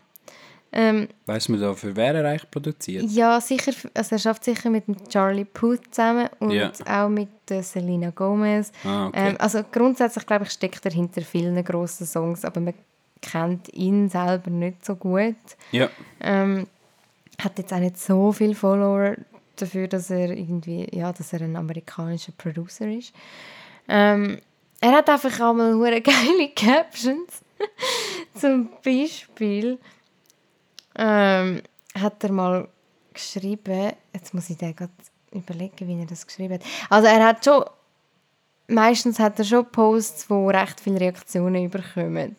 Ähm, 0.79 1.09
man 1.27 1.61
da, 1.61 1.73
für 1.73 1.97
wer 1.97 2.15
er 2.15 2.29
eigentlich 2.29 2.51
produziert? 2.51 3.05
Ja, 3.11 3.41
sicher. 3.41 3.73
Also 3.95 4.17
er 4.17 4.19
schafft 4.19 4.45
sicher 4.45 4.69
mit 4.69 4.87
dem 4.87 5.09
Charlie 5.09 5.47
Puth 5.47 5.81
zusammen 5.95 6.29
und 6.39 6.51
Ja. 6.51 6.71
auch 6.87 7.09
mit 7.09 7.29
der 7.49 7.63
Selena 7.63 8.11
Gomez. 8.11 8.73
Ah, 8.85 9.07
okay. 9.07 9.29
ähm, 9.31 9.37
also 9.39 9.63
grundsätzlich 9.73 10.27
glaube 10.27 10.45
ich 10.45 10.51
steckt 10.51 10.85
er 10.85 10.93
hinter 10.93 11.23
vielen 11.23 11.65
grossen 11.65 12.07
Songs, 12.07 12.45
aber 12.45 12.61
man 12.61 12.75
kennt 13.23 13.73
ihn 13.73 14.11
selber 14.11 14.51
nicht 14.51 14.85
so 14.85 14.97
gut. 14.97 15.37
Ja. 15.73 15.89
Ähm, 16.21 16.67
hat 17.43 17.59
jetzt 17.59 17.73
auch 17.73 17.79
nicht 17.79 17.99
so 17.99 18.33
viele 18.33 18.55
Follower 18.55 19.15
dafür, 19.57 19.89
dass 19.89 20.11
er 20.11 20.31
irgendwie, 20.31 20.87
ja, 20.93 21.11
dass 21.11 21.33
er 21.33 21.41
ein 21.41 21.57
amerikanischer 21.57 22.33
Producer 22.37 22.87
ist. 22.87 23.15
Ähm, 23.89 24.39
er 24.83 24.93
hat 24.93 25.09
einfach 25.09 25.41
einmal 25.41 25.73
hure 25.75 26.01
geile 26.03 26.51
Captions. 26.55 27.41
Zum 28.35 28.69
Beispiel 28.85 29.79
ähm, 30.97 31.63
hat 31.99 32.23
er 32.25 32.33
mal 32.33 32.69
geschrieben, 33.15 33.93
jetzt 34.13 34.35
muss 34.35 34.51
ich 34.51 34.59
gerade 34.59 34.91
überlegen, 35.33 35.87
wie 35.89 36.01
er 36.01 36.07
das 36.07 36.27
geschrieben 36.27 36.55
hat. 36.55 36.63
Also 36.91 37.09
er 37.09 37.25
hat 37.25 37.45
schon, 37.45 37.65
meistens 38.69 39.19
hat 39.19 39.39
er 39.39 39.45
schon 39.45 39.67
Posts, 39.67 40.29
wo 40.31 40.49
recht 40.49 40.81
viele 40.81 41.01
Reaktionen 41.01 41.65
überkommen. 41.67 42.37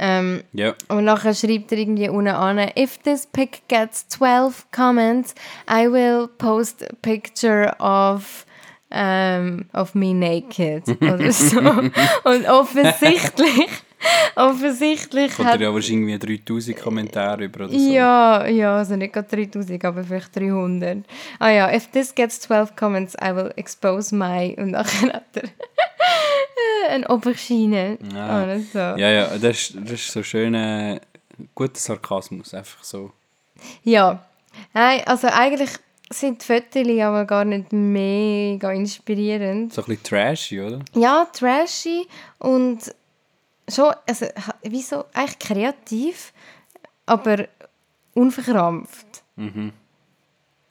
Ähm, 0.00 0.44
Ja. 0.52 0.74
und 0.88 1.04
nachher 1.04 1.34
schreibt 1.34 1.72
er 1.72 1.78
irgendwie 1.78 2.08
unten 2.08 2.28
an, 2.28 2.58
if 2.78 2.98
this 2.98 3.26
pic 3.26 3.62
gets 3.66 4.06
12 4.08 4.66
comments, 4.70 5.34
I 5.68 5.90
will 5.90 6.28
post 6.28 6.84
a 6.88 6.94
picture 7.02 7.74
of, 7.80 8.46
um, 8.90 9.64
of 9.72 9.94
me 9.96 10.14
naked. 10.14 10.84
Oder 11.02 11.32
so. 11.32 11.58
Und 11.58 12.46
offensichtlich, 12.48 13.68
offensichtlich 14.36 15.34
Kommt 15.34 15.48
hat... 15.48 15.56
er 15.56 15.68
ja 15.68 15.74
wahrscheinlich 15.74 16.14
irgendwie 16.14 16.38
3000 16.44 16.76
Kommentare 16.76 17.44
über 17.44 17.64
oder 17.64 17.72
so. 17.72 17.92
Ja, 17.92 18.46
ja, 18.46 18.76
also 18.76 18.96
nicht 18.96 19.12
gerade 19.12 19.28
3000, 19.28 19.84
aber 19.84 20.04
vielleicht 20.04 20.36
300. 20.36 20.98
Ah 21.38 21.50
ja, 21.50 21.74
if 21.74 21.88
this 21.88 22.14
gets 22.14 22.40
12 22.40 22.76
comments, 22.76 23.14
I 23.14 23.34
will 23.34 23.52
expose 23.56 24.14
my... 24.14 24.54
Und 24.58 24.72
nachher 24.72 25.12
hat 25.12 25.24
er 25.34 25.48
eine 26.90 27.08
Aubergine. 27.08 27.98
Ah. 28.14 28.44
Oder 28.44 28.60
so. 28.60 28.78
Ja, 28.78 29.10
ja, 29.10 29.38
das 29.38 29.56
ist, 29.56 29.76
das 29.82 29.92
ist 29.92 30.12
so 30.12 30.22
schöner, 30.22 31.00
guter 31.54 31.78
Sarkasmus, 31.78 32.54
einfach 32.54 32.82
so. 32.84 33.12
Ja, 33.82 34.24
Nein, 34.74 35.02
also 35.06 35.28
eigentlich 35.28 35.70
sind 36.10 36.42
die 36.42 36.46
Fotos 36.46 37.00
aber 37.02 37.24
gar 37.24 37.44
nicht 37.44 37.72
mega 37.72 38.72
inspirierend. 38.72 39.72
So 39.72 39.82
ein 39.82 39.86
bisschen 39.86 40.02
trashy, 40.04 40.60
oder? 40.60 40.80
Ja, 40.94 41.26
trashy 41.32 42.06
und 42.38 42.94
schon, 43.68 43.92
also 44.06 44.26
wie 44.62 44.82
so, 44.82 45.04
eigentlich 45.12 45.38
kreativ, 45.38 46.32
aber 47.06 47.46
unverkrampft. 48.14 49.22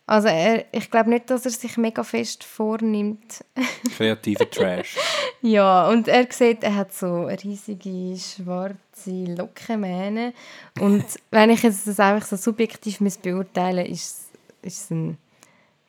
Also 0.06 0.30
er, 0.30 0.66
ich 0.72 0.90
glaube 0.90 1.10
nicht, 1.10 1.30
dass 1.30 1.44
er 1.46 1.52
sich 1.52 1.76
mega 1.78 2.02
fest 2.04 2.44
vornimmt. 2.46 3.44
Kreativer 3.98 4.50
Trash. 4.50 4.96
Ja, 5.42 5.90
und 5.90 6.08
er 6.08 6.26
sieht, 6.32 6.64
er 6.64 6.76
hat 6.76 6.94
so 6.94 7.26
riesige 7.26 8.18
schwarze 8.18 9.26
Lockenmähne. 9.36 10.34
Und 10.80 11.04
wenn 11.32 11.50
ich 11.50 11.62
jetzt 11.64 11.88
das 11.88 12.00
einfach 12.00 12.26
so 12.28 12.38
subjektiv 12.38 13.00
beurteilen 13.22 13.90
muss, 13.90 14.00
ist, 14.00 14.30
es- 14.62 14.74
ist 14.74 14.82
es 14.86 14.92
ein 14.92 15.18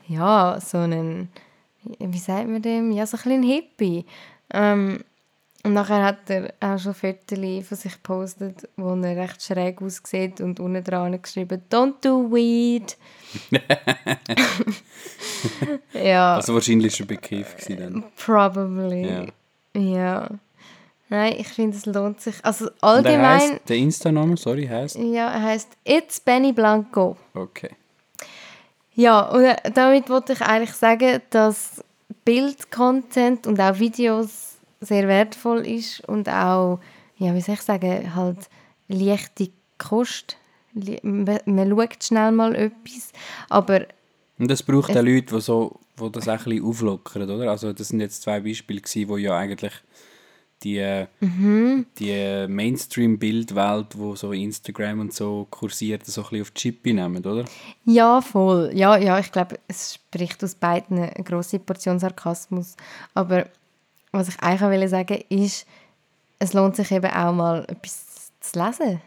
ja, 0.08 0.58
so 0.60 0.78
einen, 0.78 1.28
wie 1.98 2.18
sagt 2.18 2.48
man 2.48 2.62
dem? 2.62 2.90
Ja, 2.92 3.06
so 3.06 3.18
ein 3.18 3.22
bisschen 3.22 3.42
Hippie. 3.42 4.06
Ähm, 4.52 5.04
und 5.68 5.74
nachher 5.74 6.02
hat 6.02 6.30
er 6.30 6.54
auch 6.60 6.78
schon 6.78 6.94
Fotos 6.94 7.38
von 7.68 7.76
sich 7.76 7.92
gepostet, 7.92 8.68
wo 8.76 8.94
er 8.94 9.16
recht 9.16 9.42
schräg 9.42 9.82
aussieht 9.82 10.40
und 10.40 10.60
unten 10.60 10.82
dran 10.82 11.20
geschrieben 11.20 11.62
«Don't 11.70 11.94
do 12.00 12.32
weed». 12.32 12.96
ja. 15.92 16.36
Also 16.36 16.54
wahrscheinlich 16.54 16.96
schon 16.96 17.06
bekifft 17.06 17.68
dann. 17.68 18.02
Probably. 18.16 19.06
Ja. 19.06 19.26
ja. 19.78 20.28
Nein, 21.10 21.34
ich 21.38 21.48
finde, 21.48 21.76
es 21.76 21.84
lohnt 21.84 22.22
sich. 22.22 22.36
Also 22.42 22.66
er 22.66 22.72
allgemein... 22.80 23.40
heisst, 23.40 23.68
der 23.68 23.76
Insta-Name, 23.76 24.38
sorry, 24.38 24.66
heisst? 24.66 24.96
Ja, 24.96 25.30
er 25.30 25.42
heisst 25.42 25.68
«It's 25.84 26.18
Benny 26.18 26.52
Blanco». 26.52 27.18
Okay. 27.34 27.70
Ja, 28.94 29.20
und 29.28 29.44
äh, 29.44 29.56
damit 29.74 30.08
wollte 30.08 30.32
ich 30.32 30.40
eigentlich 30.40 30.72
sagen, 30.72 31.20
dass 31.28 31.84
Bildcontent 32.24 33.46
und 33.46 33.60
auch 33.60 33.78
Videos 33.78 34.57
sehr 34.80 35.08
wertvoll 35.08 35.66
ist 35.66 36.00
und 36.08 36.28
auch, 36.28 36.80
ja, 37.16 37.34
wie 37.34 37.40
soll 37.40 37.54
ich 37.56 37.62
sagen, 37.62 38.14
halt 38.14 38.48
leichte 38.88 39.50
Kost. 39.78 40.36
Man, 41.02 41.40
man 41.46 41.70
schaut 41.70 42.04
schnell 42.04 42.30
mal 42.32 42.54
etwas, 42.54 43.12
aber 43.48 43.86
Und 44.38 44.50
es 44.50 44.62
braucht 44.62 44.90
auch 44.96 45.02
Leute, 45.02 45.34
die, 45.34 45.40
so, 45.40 45.80
die 46.00 46.12
das 46.12 46.28
auch 46.28 46.32
ein 46.32 46.38
bisschen 46.44 46.64
auflockern, 46.64 47.28
oder? 47.30 47.50
Also 47.50 47.72
das 47.72 47.88
sind 47.88 48.00
jetzt 48.00 48.22
zwei 48.22 48.40
Beispiele 48.40 48.80
gewesen, 48.80 49.08
wo 49.08 49.16
ja 49.16 49.36
eigentlich 49.36 49.72
die, 50.62 51.04
Mhm. 51.20 51.86
die 51.98 52.46
Mainstream-Bildwelt, 52.48 53.96
wo 53.98 54.14
so 54.16 54.32
Instagram 54.32 55.00
und 55.00 55.14
so 55.14 55.46
kursiert, 55.50 56.04
so 56.06 56.20
ein 56.20 56.24
bisschen 56.24 56.42
auf 56.42 56.50
die 56.50 56.60
Chippe 56.60 56.92
nehmen, 56.94 57.24
oder? 57.24 57.44
ja, 57.84 58.20
voll. 58.20 58.70
Ja, 58.74 58.96
ja, 58.96 59.18
ich 59.18 59.30
glaube, 59.32 59.58
es 59.68 59.94
spricht 59.94 60.42
aus 60.42 60.54
beiden 60.54 60.98
eine 60.98 61.24
grosse 61.24 61.58
Portion 61.58 61.98
Sarkasmus. 61.98 62.76
Aber 63.14 63.46
was 64.18 64.28
ich 64.28 64.40
eigentlich 64.40 64.62
auch 64.62 64.70
wollte 64.70 64.88
sagen 64.88 65.18
ist, 65.28 65.66
es 66.38 66.52
lohnt 66.52 66.76
sich 66.76 66.90
eben 66.90 67.10
auch 67.10 67.32
mal 67.32 67.64
etwas 67.68 68.32
zu 68.40 68.58
lesen. 68.58 69.00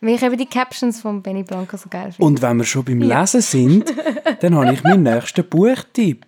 Weil 0.00 0.14
ich 0.14 0.22
eben 0.22 0.36
die 0.36 0.46
Captions 0.46 1.00
von 1.00 1.22
Benny 1.22 1.42
Blanco 1.42 1.76
so 1.76 1.88
geil 1.88 2.12
finde. 2.12 2.24
Und 2.24 2.42
wenn 2.42 2.58
wir 2.58 2.64
schon 2.64 2.84
beim 2.84 3.00
Lesen 3.00 3.40
sind, 3.40 3.94
dann 4.40 4.54
habe 4.54 4.72
ich 4.72 4.82
meinen 4.82 5.02
nächsten 5.04 5.48
Buchtipp. 5.48 6.26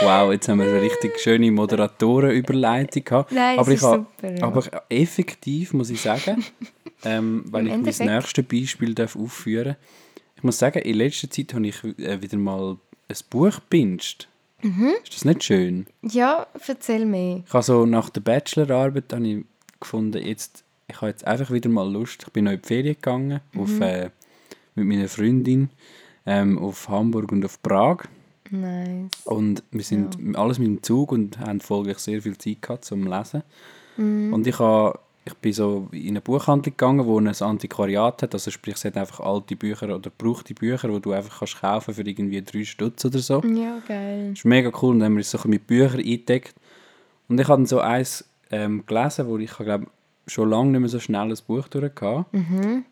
Wow, 0.00 0.32
jetzt 0.32 0.48
haben 0.48 0.58
wir 0.58 0.68
eine 0.68 0.82
richtig 0.82 1.18
schöne 1.18 1.50
Moderatorenüberleitung 1.50 3.04
gehabt. 3.04 3.32
Nein, 3.32 3.58
aber 3.58 3.70
ich 3.70 3.76
ist 3.76 3.82
habe, 3.82 4.06
super, 4.16 4.34
ja. 4.34 4.44
Aber 4.44 4.64
effektiv 4.88 5.72
muss 5.72 5.90
ich 5.90 6.00
sagen, 6.00 6.44
ähm, 7.04 7.44
weil 7.46 7.66
Im 7.68 7.86
ich 7.86 7.98
mein 7.98 8.14
nächstes 8.14 8.44
Beispiel 8.44 8.94
darf 8.94 9.16
aufführen 9.16 9.76
Ich 10.36 10.42
muss 10.42 10.58
sagen, 10.58 10.80
in 10.80 10.96
letzter 10.96 11.30
Zeit 11.30 11.54
habe 11.54 11.66
ich 11.66 11.82
äh, 11.98 12.20
wieder 12.20 12.36
mal 12.36 12.76
ein 13.08 13.16
Buch 13.30 13.54
gebinged. 13.54 14.28
Mhm. 14.62 14.92
Ist 15.02 15.14
das 15.14 15.24
nicht 15.24 15.44
schön? 15.44 15.86
Ja, 16.02 16.46
erzähl 16.66 17.04
mir. 17.04 17.42
Ich 17.46 17.52
habe 17.52 17.62
so 17.62 17.84
nach 17.86 18.10
der 18.10 18.20
Bachelorarbeit 18.20 19.12
habe 19.12 19.26
ich 19.26 19.44
gefunden, 19.80 20.24
jetzt, 20.24 20.64
ich 20.88 20.96
habe 20.96 21.08
jetzt 21.08 21.26
einfach 21.26 21.50
wieder 21.50 21.68
mal 21.68 21.90
Lust. 21.90 22.22
Ich 22.26 22.32
bin 22.32 22.44
noch 22.44 22.52
in 22.52 22.60
die 22.62 22.66
Ferien 22.68 22.94
gegangen 22.94 23.40
auf, 23.56 23.68
Mhm. 23.70 23.82
äh, 23.82 24.10
mit 24.74 24.86
meiner 24.86 25.08
Freundin 25.08 25.70
ähm, 26.26 26.58
auf 26.58 26.88
Hamburg 26.88 27.32
und 27.32 27.44
auf 27.44 27.60
Prag. 27.62 28.04
Nice. 28.50 29.10
Und 29.24 29.62
wir 29.70 29.82
sind 29.82 30.36
alles 30.36 30.58
mit 30.58 30.68
dem 30.68 30.82
Zug 30.82 31.10
und 31.12 31.38
haben 31.38 31.60
folglich 31.60 31.98
sehr 31.98 32.20
viel 32.22 32.36
Zeit 32.38 32.62
gehabt 32.62 32.84
zum 32.84 33.06
Lesen. 33.06 33.42
Mhm. 33.96 34.32
Und 34.32 34.46
ich, 34.46 34.58
habe, 34.58 34.98
ich 35.24 35.34
bin 35.34 35.52
so 35.52 35.88
in 35.92 36.10
eine 36.10 36.20
Buchhandlung 36.20 36.76
gegangen, 36.76 37.06
wo 37.06 37.18
ein 37.18 37.28
Antiquariat 37.28 38.22
hat. 38.22 38.34
Also 38.34 38.50
sprich, 38.50 38.74
es 38.74 38.84
hat 38.84 38.96
einfach 38.96 39.20
alte 39.20 39.54
Bücher 39.54 39.86
oder 39.86 40.10
gebrauchte 40.10 40.54
Bücher, 40.54 40.88
die 40.88 41.00
du 41.00 41.12
einfach 41.12 41.38
kannst 41.38 41.60
kaufen 41.60 41.94
für 41.94 42.02
irgendwie 42.02 42.42
drei 42.42 42.64
Stutz 42.64 43.04
oder 43.04 43.20
so. 43.20 43.40
Ja, 43.42 43.78
geil. 43.86 44.30
Das 44.30 44.40
ist 44.40 44.44
mega 44.44 44.72
cool 44.82 44.90
und 44.90 44.98
dann 44.98 45.06
haben 45.06 45.14
wir 45.14 45.20
uns 45.20 45.30
so 45.30 45.38
mit 45.46 45.66
Büchern 45.66 46.00
eingedeckt. 46.00 46.54
Und 47.28 47.40
ich 47.40 47.46
habe 47.46 47.60
dann 47.60 47.66
so 47.66 47.80
eins 47.80 48.24
ähm, 48.50 48.84
gelesen, 48.84 49.28
wo 49.28 49.38
ich 49.38 49.52
glaube 49.52 49.86
schon 50.26 50.50
lange 50.50 50.72
nicht 50.72 50.80
mehr 50.80 50.88
so 50.88 50.98
schnell 50.98 51.30
ein 51.30 51.38
Buch 51.46 51.68
durch 51.68 51.92
hatte. 52.00 52.26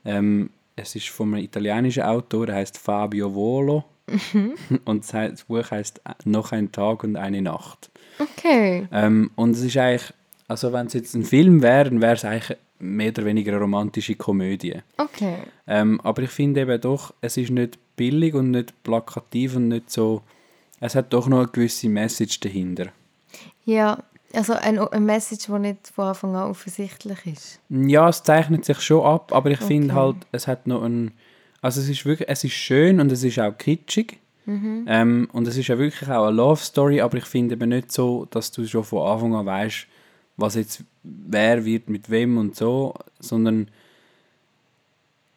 Ähm, 0.04 0.50
es 0.76 0.94
ist 0.94 1.08
von 1.08 1.34
einem 1.34 1.44
italienischen 1.44 2.04
Autor, 2.04 2.46
der 2.46 2.56
heißt 2.56 2.78
Fabio 2.78 3.34
Volo. 3.34 3.84
und 4.84 5.04
das, 5.04 5.14
heißt, 5.14 5.32
das 5.32 5.44
Buch 5.44 5.70
heißt 5.70 6.00
Noch 6.24 6.52
ein 6.52 6.72
Tag 6.72 7.04
und 7.04 7.16
eine 7.16 7.42
Nacht. 7.42 7.90
Okay. 8.18 8.88
Ähm, 8.92 9.30
und 9.36 9.50
es 9.50 9.62
ist 9.62 9.76
eigentlich, 9.76 10.12
also 10.50 10.72
wenn 10.72 10.86
es 10.86 10.94
jetzt 10.94 11.14
ein 11.14 11.22
Film 11.24 11.62
wäre, 11.62 11.84
dann 11.84 12.00
wäre 12.00 12.14
es 12.14 12.24
eigentlich 12.24 12.58
mehr 12.80 13.10
oder 13.10 13.24
weniger 13.24 13.52
eine 13.52 13.60
romantische 13.60 14.16
Komödie. 14.16 14.78
Okay. 14.96 15.36
Ähm, 15.68 16.00
aber 16.02 16.22
ich 16.22 16.30
finde 16.30 16.62
eben 16.62 16.80
doch, 16.80 17.14
es 17.20 17.36
ist 17.36 17.50
nicht 17.50 17.78
billig 17.94 18.34
und 18.34 18.50
nicht 18.50 18.82
plakativ 18.82 19.54
und 19.54 19.68
nicht 19.68 19.90
so. 19.90 20.22
Es 20.80 20.96
hat 20.96 21.12
doch 21.12 21.28
noch 21.28 21.38
eine 21.38 21.48
gewisse 21.48 21.88
Message 21.88 22.40
dahinter. 22.40 22.86
Ja, 23.64 24.02
also 24.32 24.54
ein, 24.54 24.78
ein 24.80 25.04
Message, 25.04 25.46
das 25.46 25.60
nicht 25.60 25.86
von 25.94 26.06
Anfang 26.06 26.34
an 26.34 26.50
offensichtlich 26.50 27.26
ist. 27.26 27.60
Ja, 27.68 28.08
es 28.08 28.24
zeichnet 28.24 28.64
sich 28.64 28.80
schon 28.80 29.04
ab, 29.04 29.32
aber 29.32 29.52
ich 29.52 29.60
finde 29.60 29.92
Okay. 29.94 30.00
halt, 30.00 30.16
es 30.32 30.48
hat 30.48 30.66
noch 30.66 30.82
ein. 30.82 31.12
Also 31.62 31.80
es 31.80 31.88
ist 31.88 32.04
wirklich, 32.06 32.28
es 32.28 32.42
ist 32.42 32.54
schön 32.54 32.98
und 33.00 33.12
es 33.12 33.22
ist 33.22 33.38
auch 33.38 33.56
kitschig. 33.56 34.18
Ähm, 34.46 35.28
und 35.32 35.46
es 35.46 35.56
ist 35.56 35.68
ja 35.68 35.78
wirklich 35.78 36.10
auch 36.10 36.26
eine 36.26 36.34
Love 36.36 36.60
Story, 36.60 37.00
aber 37.00 37.18
ich 37.18 37.26
finde 37.26 37.54
eben 37.54 37.68
nicht 37.68 37.92
so, 37.92 38.26
dass 38.32 38.50
du 38.50 38.66
schon 38.66 38.82
von 38.82 39.06
Anfang 39.06 39.32
an 39.36 39.46
weißt, 39.46 39.86
was 40.40 40.54
jetzt 40.54 40.84
wer 41.02 41.64
wird 41.64 41.88
mit 41.88 42.10
wem 42.10 42.38
und 42.38 42.56
so, 42.56 42.94
sondern 43.18 43.68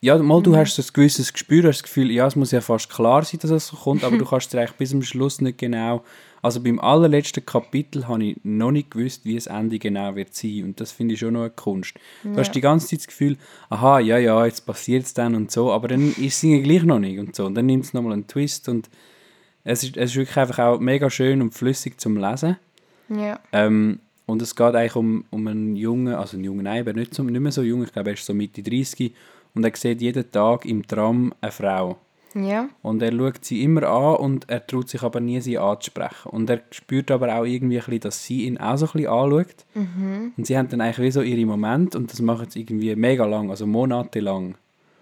ja, 0.01 0.18
mal 0.18 0.41
du 0.43 0.58
hast 0.58 0.76
so 0.76 0.82
ein 0.82 0.88
gewisses 0.91 1.32
Gespür, 1.32 1.64
hast 1.70 1.78
das 1.78 1.84
Gefühl, 1.84 2.12
ja, 2.12 2.28
es 2.28 2.36
muss 2.36 2.51
ja 2.51 2.60
fast 2.60 2.89
klar 2.89 3.24
sein, 3.24 3.39
dass 3.41 3.51
es 3.51 3.68
so 3.68 3.78
kommt, 3.78 4.04
aber 4.04 4.18
du 4.18 4.26
kannst 4.30 4.51
dir 4.51 4.60
eigentlich 4.60 4.74
bis 4.74 4.89
zum 4.89 5.01
Schluss 5.01 5.39
nicht 5.39 5.58
genau. 5.58 6.04
Also 6.41 6.62
beim 6.62 6.78
allerletzten 6.78 7.45
Kapitel 7.45 8.10
habe 8.10 8.22
ich 8.26 8.38
noch 8.43 8.72
nicht 8.72 8.91
gewusst, 8.91 9.24
wie 9.24 9.36
das 9.36 9.47
Ende 9.47 9.80
genau 9.80 10.14
wird 10.18 10.36
sein 10.36 10.66
und 10.66 10.82
das 10.82 10.91
finde 10.91 11.14
ich 11.14 11.22
schon 11.22 11.36
noch 11.36 11.43
eine 11.43 11.51
Kunst. 11.51 11.93
Du 12.24 12.36
hast 12.36 12.51
die 12.51 12.60
ganze 12.60 12.88
Zeit 12.88 12.99
das 12.99 13.08
Gefühl, 13.08 13.38
aha, 13.70 13.99
ja, 13.99 14.18
ja, 14.18 14.45
jetzt 14.45 14.66
passiert 14.66 15.06
es 15.06 15.14
dann 15.14 15.36
und 15.36 15.51
so, 15.51 15.72
aber 15.72 15.88
dann 15.88 16.10
ist 16.10 16.20
es 16.20 16.43
irgendwie 16.43 16.64
gleich 16.64 16.84
noch 16.84 16.99
nicht 16.99 17.18
und 17.18 17.34
so. 17.34 17.45
Und 17.45 17.56
dann 17.56 17.66
nimmt 17.66 17.86
es 17.86 17.93
nochmal 17.93 18.12
einen 18.12 18.28
Twist 18.28 18.68
und 18.68 18.89
es 19.64 19.84
ist, 19.84 19.95
es 19.95 20.12
ist 20.12 20.18
wirklich 20.18 20.36
einfach 20.36 20.60
auch 20.60 20.80
mega 20.82 21.10
schön 21.10 21.41
und 21.41 21.54
flüssig 21.54 21.97
zum 22.01 22.18
Lesen. 22.18 22.58
Ja. 23.08 23.39
Ähm, 23.54 23.99
und 24.26 24.41
es 24.41 24.55
geht 24.55 24.76
eigentlich 24.76 24.95
um, 24.95 25.26
um 25.30 25.47
einen 25.47 25.76
Jungen, 25.76 26.13
also 26.13 26.38
einen 26.38 26.45
Jungen, 26.45 26.63
nein, 26.63 26.82
aber 26.82 26.93
nicht, 26.93 27.13
so, 27.13 27.24
nicht 27.24 27.39
mehr 27.39 27.51
so 27.51 27.61
jung, 27.61 27.84
ich 27.84 27.91
glaube, 27.91 28.11
er 28.11 28.13
ist 28.13 28.26
so 28.26 28.34
Mitte 28.34 28.63
30 28.63 29.13
und 29.53 29.63
er 29.63 29.76
sieht 29.76 30.01
jeden 30.01 30.32
Tag 30.32 30.65
im 30.65 30.86
Tram 30.88 31.34
eine 31.41 31.51
Frau. 31.51 31.97
Ja. 32.36 32.69
Und 32.82 33.01
er 33.01 33.11
schaut 33.11 33.45
sie 33.45 33.63
immer 33.63 33.84
an 33.84 34.15
und 34.15 34.49
er 34.49 34.65
traut 34.65 34.89
sich 34.89 35.03
aber 35.03 35.19
nie, 35.19 35.39
sie 35.39 35.59
anzusprechen. 35.59 36.30
Und 36.32 36.49
er 36.49 36.61
spürt 36.71 37.11
aber 37.11 37.36
auch 37.36 37.43
irgendwie 37.43 37.78
ein 37.78 37.86
bisschen, 37.86 37.99
dass 37.99 38.24
sie 38.24 38.45
ihn 38.45 38.57
auch 38.57 38.78
so 38.78 38.88
ein 38.88 38.91
bisschen 38.93 39.07
anschaut. 39.07 39.65
Und 40.38 40.47
sie 40.47 40.57
haben 40.57 40.67
dann 40.69 40.82
eigentlich 40.82 40.99
wie 40.99 41.11
so 41.11 41.21
ihre 41.21 41.45
Momente 41.45 41.97
und 41.97 42.11
das 42.11 42.21
machen 42.21 42.49
sie 42.49 42.61
irgendwie 42.61 42.95
mega 42.95 43.26
lang, 43.26 43.51
also 43.51 43.67
monatelang. 43.67 44.55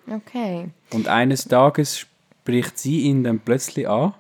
Okay. 0.10 0.70
Und 0.92 1.08
eines 1.08 1.46
Tages 1.46 2.00
spricht 2.00 2.78
sie 2.78 3.02
ihn 3.02 3.24
dann 3.24 3.40
plötzlich 3.40 3.88
an 3.88 4.14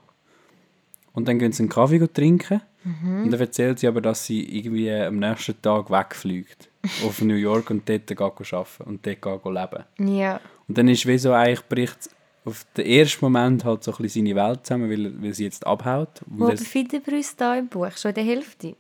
und 1.12 1.28
dann 1.28 1.40
gehen 1.40 1.52
sie 1.52 1.64
einen 1.64 1.70
Kaffee 1.70 2.08
trinken 2.08 2.62
und 2.84 3.32
dann 3.32 3.40
erzählt 3.40 3.80
sie 3.80 3.88
aber, 3.88 4.02
dass 4.02 4.26
sie 4.26 4.58
irgendwie 4.58 4.92
am 4.92 5.18
nächsten 5.20 5.62
Tag 5.62 5.90
wegfliegt 5.92 6.70
auf 7.06 7.22
New 7.22 7.36
York 7.36 7.70
und 7.70 7.88
dort 7.88 8.08
geht 8.08 8.20
arbeiten 8.22 8.84
und 8.86 9.06
dort 9.06 9.22
geht 9.22 9.46
leben. 9.46 10.16
Ja. 10.18 10.40
Und 10.68 10.78
dann 10.78 10.88
ist 10.88 11.06
wie 11.06 11.18
so 11.18 11.32
eigentlich 11.34 11.62
bricht 11.68 12.10
auf 12.44 12.66
den 12.76 12.88
ersten 12.88 13.24
Moment 13.24 13.64
halt 13.66 13.84
so 13.84 13.92
ein 13.92 13.98
bisschen 14.02 14.26
seine 14.26 14.36
Welt 14.36 14.66
zusammen, 14.66 14.90
weil, 14.90 15.22
weil 15.22 15.34
sie 15.34 15.44
jetzt 15.44 15.66
abhaut. 15.68 16.22
Wo 16.26 16.48
befinden 16.48 17.02
wir 17.06 17.14
uns 17.14 17.36
da 17.36 17.56
im 17.56 17.68
Buch? 17.68 17.96
Schon 17.96 18.10
in 18.10 18.16
der 18.16 18.24
Hälfte? 18.24 18.76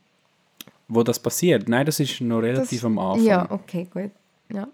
wo 0.91 1.03
das 1.03 1.19
passiert? 1.19 1.69
Nein, 1.69 1.85
das 1.85 1.99
ist 1.99 2.19
noch 2.21 2.39
relativ 2.39 2.81
Das- 2.81 2.85
am 2.85 2.99
Anfang. 2.99 3.25
Ja, 3.25 3.49
okay, 3.49 3.87
gut. 3.91 4.11
Ja. 4.51 4.67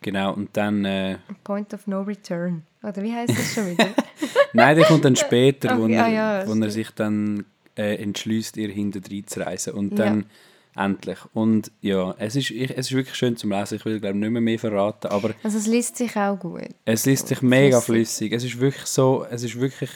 Genau, 0.00 0.34
und 0.34 0.50
dann... 0.56 0.84
Äh, 0.84 1.18
Point 1.44 1.72
of 1.72 1.86
no 1.86 2.02
return. 2.02 2.62
Oder 2.82 3.02
wie 3.02 3.12
heißt 3.12 3.30
das 3.30 3.54
schon 3.54 3.70
wieder? 3.70 3.86
Nein, 4.52 4.76
der 4.76 4.84
kommt 4.84 5.04
dann 5.04 5.16
später, 5.16 5.78
wo, 5.78 5.84
Okay, 5.84 5.94
er, 5.94 6.04
ah 6.04 6.08
ja, 6.08 6.46
wo 6.48 6.52
er 6.60 6.70
sich 6.70 6.90
dann 6.90 7.46
äh, 7.76 7.96
entschließt, 8.02 8.56
ihr 8.56 8.68
hinterdrein 8.70 9.26
zu 9.26 9.40
reisen. 9.40 9.74
Und 9.74 9.98
Ja. 9.98 10.04
dann 10.06 10.26
endlich. 10.74 11.18
Und 11.34 11.70
ja, 11.82 12.14
es 12.18 12.34
ist, 12.36 12.50
ich, 12.50 12.70
es 12.70 12.86
ist 12.90 12.92
wirklich 12.92 13.14
schön 13.16 13.36
zum 13.36 13.50
Lesen. 13.50 13.76
Ich 13.76 13.84
will, 13.84 14.00
glaube 14.00 14.16
nicht 14.18 14.30
mehr, 14.30 14.40
mehr 14.40 14.58
verraten, 14.58 15.08
aber 15.08 15.34
Also 15.42 15.58
es 15.58 15.66
liest 15.66 15.96
sich 15.96 16.16
auch 16.16 16.38
gut. 16.38 16.68
es 16.86 17.04
liest 17.06 17.28
sich 17.28 17.42
mega 17.42 17.80
Flüssig. 17.80 18.30
flüssig. 18.30 18.32
Es 18.32 18.44
ist 18.44 18.60
wirklich 18.60 18.86
so, 18.86 19.26
es 19.30 19.42
ist 19.42 19.60
wirklich 19.60 19.90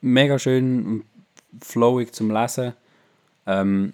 mega 0.00 0.38
schön 0.38 0.86
und 0.86 1.04
flowig 1.60 2.12
zum 2.14 2.30
Lesen. 2.30 2.72
Ähm, 3.46 3.92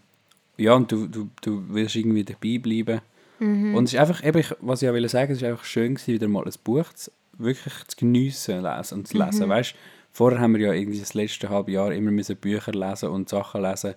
ja, 0.56 0.74
und 0.74 0.90
du, 0.92 1.06
du, 1.06 1.28
du 1.42 1.64
willst 1.68 1.96
irgendwie 1.96 2.24
dabei 2.24 2.58
bleiben. 2.58 3.00
Und 3.42 3.84
es 3.84 3.94
ist 3.94 3.98
einfach, 3.98 4.22
eben, 4.22 4.44
was 4.60 4.82
ich 4.82 4.88
auch 4.90 4.92
will 4.92 5.08
sagen, 5.08 5.32
es 5.32 5.38
ist 5.38 5.44
einfach 5.44 5.64
schön 5.64 5.94
gewesen, 5.94 6.12
wieder 6.12 6.28
mal 6.28 6.44
ein 6.44 6.52
Buch 6.62 6.92
zu, 6.92 7.10
wirklich 7.38 7.72
zu 7.88 7.96
geniessen 7.96 8.62
lesen 8.62 8.98
und 8.98 9.08
zu 9.08 9.16
lesen. 9.16 9.48
Weißt, 9.48 9.74
vorher 10.12 10.40
haben 10.40 10.54
wir 10.54 10.60
ja 10.60 10.72
irgendwie 10.72 11.00
das 11.00 11.14
letzte 11.14 11.48
halbe 11.48 11.72
Jahr 11.72 11.92
immer 11.92 12.10
müssen 12.10 12.36
Bücher 12.36 12.72
lesen 12.72 13.08
und 13.10 13.28
Sachen 13.28 13.62
lesen, 13.62 13.94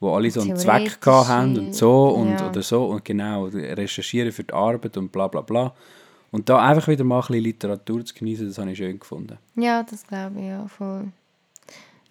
wo 0.00 0.14
alle 0.14 0.30
so 0.30 0.40
einen 0.40 0.56
Zweck 0.56 0.98
haben 1.06 1.58
und 1.58 1.74
so 1.74 2.08
und 2.08 2.32
ja. 2.32 2.48
oder 2.48 2.62
so 2.62 2.86
und 2.86 3.04
genau, 3.04 3.46
recherchieren 3.46 4.32
für 4.32 4.44
die 4.44 4.52
Arbeit 4.52 4.96
und 4.96 5.12
bla 5.12 5.28
bla 5.28 5.40
bla. 5.40 5.74
Und 6.30 6.48
da 6.48 6.58
einfach 6.58 6.88
wieder 6.88 7.04
mal 7.04 7.16
ein 7.16 7.20
bisschen 7.20 7.44
Literatur 7.44 8.04
zu 8.04 8.14
genießen, 8.14 8.48
das 8.48 8.58
habe 8.58 8.70
ich 8.72 8.78
schön 8.78 8.98
gefunden. 8.98 9.38
Ja, 9.54 9.82
das 9.82 10.06
glaube 10.06 10.40
ich, 10.40 10.46
ja, 10.46 10.66
voll. 10.66 11.08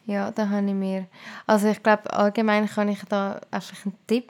Ja, 0.06 0.32
da 0.32 0.48
habe 0.48 0.68
ich 0.68 0.74
mir... 0.74 1.08
Also 1.48 1.68
ich 1.70 1.82
glaube, 1.82 2.12
allgemein 2.14 2.68
kann 2.68 2.90
ich 2.90 3.04
da 3.10 3.42
einfach 3.50 3.86
einen 3.86 3.96
Tipp 4.06 4.30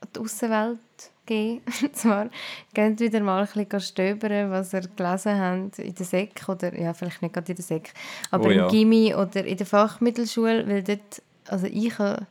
an 0.00 0.08
die 0.14 0.20
Außenwelt 0.20 0.78
geben. 1.26 1.60
Und 1.82 1.96
zwar, 1.96 2.30
geht 2.74 3.00
wieder 3.00 3.20
mal 3.20 3.42
ein 3.42 3.64
bisschen 3.64 3.80
stöbern, 3.80 4.50
was 4.50 4.72
ihr 4.72 4.82
gelesen 4.96 5.38
habt 5.40 5.78
in 5.78 5.94
der 5.94 6.06
Sek 6.06 6.48
oder, 6.48 6.78
ja, 6.78 6.94
vielleicht 6.94 7.22
nicht 7.22 7.34
gerade 7.34 7.52
in 7.52 7.56
der 7.56 7.64
Sek, 7.64 7.92
aber 8.30 8.46
Oh 8.46 8.50
ja. 8.50 8.64
im 8.64 8.70
Gimmi 8.70 9.14
oder 9.14 9.44
in 9.44 9.56
der 9.56 9.66
Fachmittelschule, 9.66 10.66
weil 10.68 10.82
dort, 10.82 11.22
also 11.48 11.66
ich 11.66 11.98
habe 11.98 12.26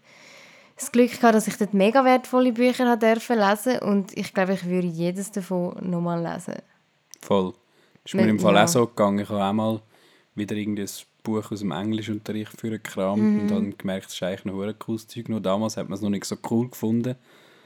das 0.77 0.91
Glück 0.91 1.11
gehabt, 1.11 1.35
dass 1.35 1.47
ich 1.47 1.57
dort 1.57 1.73
mega 1.73 2.03
wertvolle 2.03 2.51
Bücher 2.51 2.97
dürfen 2.97 3.37
lesen 3.39 3.79
und 3.79 4.17
ich 4.17 4.33
glaube, 4.33 4.53
ich 4.53 4.65
würde 4.65 4.87
jedes 4.87 5.31
davon 5.31 5.75
nochmal 5.81 6.21
lesen. 6.21 6.55
Voll. 7.21 7.53
Ist 8.03 8.13
mir 8.13 8.27
im 8.27 8.39
Fall 8.39 8.55
ja. 8.55 8.65
auch 8.65 8.67
so 8.67 8.85
gegangen. 8.85 9.19
Ich 9.19 9.29
habe 9.29 9.43
auch 9.43 9.53
mal 9.53 9.81
wieder 10.35 10.55
irgendein 10.55 10.89
Buch 11.23 11.51
aus 11.51 11.59
dem 11.61 11.71
Englischunterricht 11.71 12.51
für 12.59 12.69
gekramt 12.69 13.21
Mhm. 13.21 13.39
und 13.39 13.47
dann 13.51 13.77
gemerkt, 13.77 14.07
es 14.07 14.13
ist 14.13 14.21
eigentlich 14.21 14.45
ein 14.45 14.79
cooles 14.79 15.07
Zeug. 15.07 15.29
Nur 15.29 15.41
damals 15.41 15.77
hat 15.77 15.89
man 15.89 15.95
es 15.95 16.01
noch 16.01 16.09
nicht 16.09 16.25
so 16.25 16.35
cool 16.51 16.69
gefunden, 16.69 17.15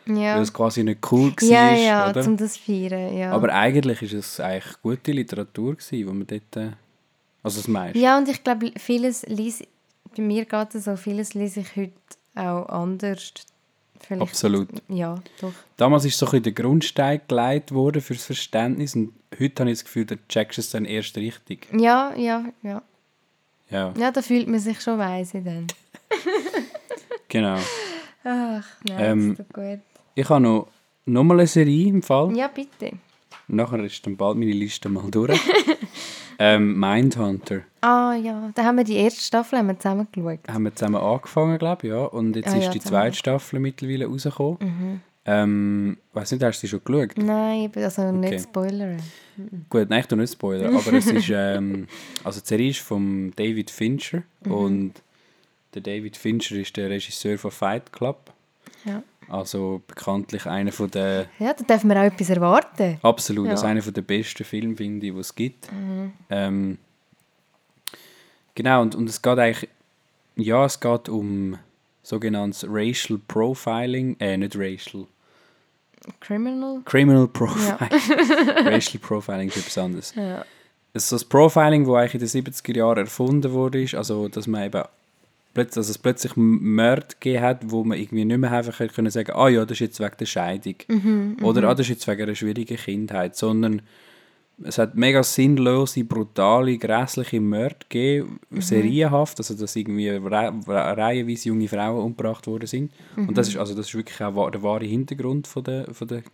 Ja, 0.10 0.36
weil 0.36 0.42
es 0.42 0.54
quasi 0.54 0.84
nicht 0.84 1.12
cool 1.12 1.32
war. 1.32 1.48
ja, 1.48 1.74
ja, 1.76 2.10
oder? 2.10 2.22
zum 2.22 2.38
das 2.38 2.58
feiern, 2.58 3.16
ja. 3.18 3.32
Aber 3.32 3.54
eigentlich 3.54 4.02
ist 4.02 4.14
es 4.14 4.40
eigentlich 4.40 4.82
gute 4.82 5.12
Literatur 5.12 5.76
gewesen, 5.76 6.08
wo 6.08 6.14
man 6.14 6.28
dort... 6.28 6.56
Äh, 6.56 6.72
also 7.42 7.62
das 7.62 7.68
meiste. 7.68 7.98
Ja, 7.98 8.18
und 8.18 8.28
ich 8.28 8.44
glaube, 8.44 8.72
vieles 8.78 9.26
lies, 9.28 9.64
bei 10.16 10.22
mir 10.22 10.46
geht 10.46 10.76
es 10.76 10.84
so, 10.86 10.96
vieles 10.98 11.34
lese 11.34 11.62
ich 11.62 11.76
heute 11.76 11.94
auch 12.36 12.68
anders. 12.68 13.34
Vielleicht, 14.02 14.22
Absolut. 14.22 14.70
Ja, 14.88 15.22
doch. 15.42 15.54
Damals 15.78 16.06
ist 16.06 16.18
so 16.18 16.26
ein 16.26 16.32
bisschen 16.32 16.44
der 16.44 16.52
Grundstein 16.54 17.22
gelegt 17.28 17.74
worden 17.74 18.02
fürs 18.02 18.26
Verständnis 18.26 18.96
und 18.96 19.14
heute 19.40 19.62
habe 19.62 19.72
ich 19.72 19.80
das 19.80 19.86
Gefühl, 19.86 20.06
da 20.06 20.16
checkst 20.28 20.58
du 20.58 20.62
es 20.62 20.70
dann 20.70 20.86
erst 20.86 21.16
richtig. 21.18 21.68
Ja, 21.74 22.14
ja, 22.16 22.46
ja. 22.64 22.82
Ja, 23.70 23.94
Ja, 23.98 24.12
da 24.12 24.22
fühlt 24.22 24.48
man 24.48 24.60
sich 24.60 24.82
schon 24.82 24.98
weise 24.98 25.42
dann. 25.42 25.68
genau. 27.28 27.60
Ach, 28.24 28.66
nein, 28.84 28.98
Ähm, 29.00 29.32
ist 29.32 29.40
doch 29.40 29.54
gut. 29.54 29.80
Ich 30.16 30.30
habe 30.30 30.42
noch, 30.42 30.68
noch 31.06 31.24
mal 31.24 31.36
eine 31.40 31.48
Serie 31.48 31.88
im 31.88 32.02
Fall. 32.02 32.36
Ja, 32.36 32.48
bitte. 32.48 32.92
Nachher 33.48 33.84
ist 33.84 34.06
dann 34.06 34.16
bald 34.18 34.38
meine 34.38 34.52
Liste 34.52 34.90
mal 34.90 35.10
durch. 35.10 35.40
ähm, 36.40 36.80
Mindhunter. 36.80 37.62
Ah 37.82 38.14
ja, 38.16 38.52
da 38.54 38.64
haben 38.64 38.78
wir 38.78 38.84
die 38.84 38.96
erste 38.98 39.22
Staffel 39.22 39.60
haben 39.60 39.68
wir 39.68 39.80
zusammen 39.80 40.08
geschaut. 40.12 40.40
Haben 40.48 40.64
wir 40.66 40.76
zusammen 40.76 40.98
angefangen, 41.02 41.58
glaube 41.58 41.88
ich, 41.88 41.92
ja. 41.94 42.04
Und 42.06 42.36
jetzt 42.36 42.50
Ah, 42.50 42.58
ist 42.58 42.66
ja, 42.66 42.72
die 42.72 42.80
zusammen. 42.80 42.98
Mhm. 43.00 43.04
zweite 43.06 43.18
Staffel 43.18 43.60
mittlerweile 43.60 44.06
rausgekommen. 44.06 45.02
Ähm, 45.26 45.98
weiß 46.14 46.32
nicht, 46.32 46.44
hast 46.44 46.62
du 46.62 46.68
sie 46.68 46.72
schon 46.72 46.84
geschaut? 46.84 47.18
Nein, 47.18 47.72
also 47.76 48.02
Okay. 48.04 48.12
nicht 48.18 48.44
spoilern. 48.44 48.98
Gut, 49.70 49.90
nein, 49.90 50.00
ich 50.02 50.06
tu 50.08 50.16
nicht 50.16 50.34
spoilern, 50.34 50.76
aber 50.76 50.94
es 50.94 51.08
ist, 51.08 51.30
ähm, 51.32 51.88
also 52.24 52.40
die 52.42 52.48
Serie 52.48 52.70
ist 52.72 52.80
von 52.80 53.32
David 53.36 53.70
Fincher 53.70 54.24
Mhm. 54.44 54.52
und 54.52 54.94
der 55.74 55.82
David 55.82 56.18
Fincher 56.18 56.56
ist 56.56 56.76
der 56.78 56.90
Regisseur 56.90 57.38
von 57.38 57.52
Fight 57.52 57.92
Club. 57.92 58.32
Ja. 58.86 59.04
Also 59.30 59.82
bekanntlich 59.88 60.46
einer 60.46 60.72
von 60.72 60.90
der, 60.92 61.28
ja, 61.40 61.54
da 61.54 61.64
dürfen 61.64 61.90
wir 61.90 61.98
auch 62.00 62.06
etwas 62.06 62.30
erwarten. 62.30 62.98
absolut, 63.04 63.46
Ja. 63.46 63.52
das 63.52 63.62
ist 63.62 63.66
einer 63.66 63.82
von 63.82 63.94
der 63.94 64.02
besten 64.02 64.44
Filme, 64.44 64.76
finde 64.76 65.06
ich, 65.08 65.14
die 65.14 65.20
es 65.20 65.36
gibt. 65.36 65.70
Ähm, 66.30 66.78
genau, 68.56 68.82
und, 68.82 68.96
und 68.96 69.10
es 69.10 69.22
geht 69.22 69.38
eigentlich, 69.38 69.70
ja, 70.36 70.66
es 70.66 70.80
geht 70.80 71.10
um 71.10 71.58
sogenanntes 72.04 72.66
Racial 72.68 73.20
Profiling, 73.28 74.16
äh, 74.20 74.36
nicht 74.38 74.56
Racial, 74.56 75.06
Criminal? 76.22 76.82
Criminal 76.86 77.28
Profiling. 77.28 77.78
Racial 78.66 79.00
Profiling 79.02 79.50
ist 79.50 79.58
etwas 79.58 79.78
anderes. 79.78 80.16
Ja. 80.16 80.44
Es 80.94 81.04
ist 81.04 81.12
das 81.12 81.26
Profiling, 81.26 81.86
das 81.86 81.94
eigentlich 81.96 82.34
in 82.34 82.44
den 82.44 82.54
70er 82.54 82.78
Jahren 82.78 82.98
erfunden 83.00 83.52
wurde, 83.52 83.86
also 83.96 84.28
dass 84.28 84.48
man 84.48 84.64
eben 84.64 84.84
plötzlich, 85.54 85.76
dass 85.76 85.90
es 85.90 85.98
plötzlich 85.98 86.34
Mörder 86.36 87.08
gegeben 87.20 87.44
hat, 87.44 87.72
wo 87.72 87.84
man 87.84 87.98
irgendwie 87.98 88.26
nicht 88.26 88.38
mehr 88.38 88.52
einfach 88.52 88.78
können 88.94 89.10
sagen, 89.10 89.32
ah 89.34 89.50
ja, 89.50 89.66
das 89.66 89.76
ist 89.76 89.80
jetzt 89.80 90.00
wegen 90.00 90.18
der 90.20 90.26
Scheidung. 90.26 90.76
Oder 91.42 91.70
ah, 91.70 91.74
das 91.74 91.86
ist 91.86 91.90
jetzt 91.90 92.08
wegen 92.08 92.24
einer 92.24 92.36
schwierigen 92.36 92.78
Kindheit, 92.78 93.36
sondern 93.36 93.82
es 94.64 94.78
hat 94.78 94.96
mega 94.96 95.24
sinnlose, 95.24 96.04
brutale, 96.04 96.78
grässliche 96.78 97.40
Mörder 97.40 97.78
gegeben, 97.88 98.40
serienhaft, 98.60 99.38
also 99.38 99.54
dass 99.54 99.76
irgendwie 99.76 100.10
re 100.10 100.54
re 100.68 100.98
reihenweise 100.98 101.50
junge 101.50 101.68
Frauen 101.68 102.04
umgebracht 102.04 102.46
worden 102.48 102.68
sind. 102.68 102.92
Und 103.16 103.38
das 103.38 103.50
ist, 103.50 103.58
also 103.58 103.74
das 103.74 103.88
ist 103.88 103.96
wirklich 103.96 104.20
auch 104.22 104.50
der 104.50 104.62
wahre 104.62 104.86
Hintergrund 104.86 105.48
von 105.48 105.64
der, 105.64 105.94
von 105.94 106.08
der 106.08 106.22
Die 106.22 106.26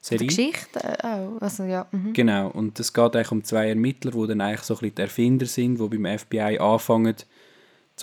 Serie. 0.00 0.26
Geschichte 0.26 0.80
äh, 0.82 1.06
auch. 1.06 1.40
Also 1.40 1.64
ja. 1.64 1.86
Mhm. 1.92 2.12
Genau, 2.12 2.48
und 2.48 2.78
es 2.80 2.92
geht 2.92 3.14
eigentlich 3.14 3.32
um 3.32 3.44
zwei 3.44 3.68
Ermittler, 3.68 4.10
die 4.10 4.26
dann 4.26 4.40
eigentlich 4.40 4.62
so 4.62 4.74
ein 4.74 4.80
bisschen 4.80 4.94
die 4.96 5.02
Erfinder 5.02 5.46
sind, 5.46 5.80
die 5.80 5.98
beim 5.98 6.18
FBI 6.18 6.58
anfangen, 6.58 7.16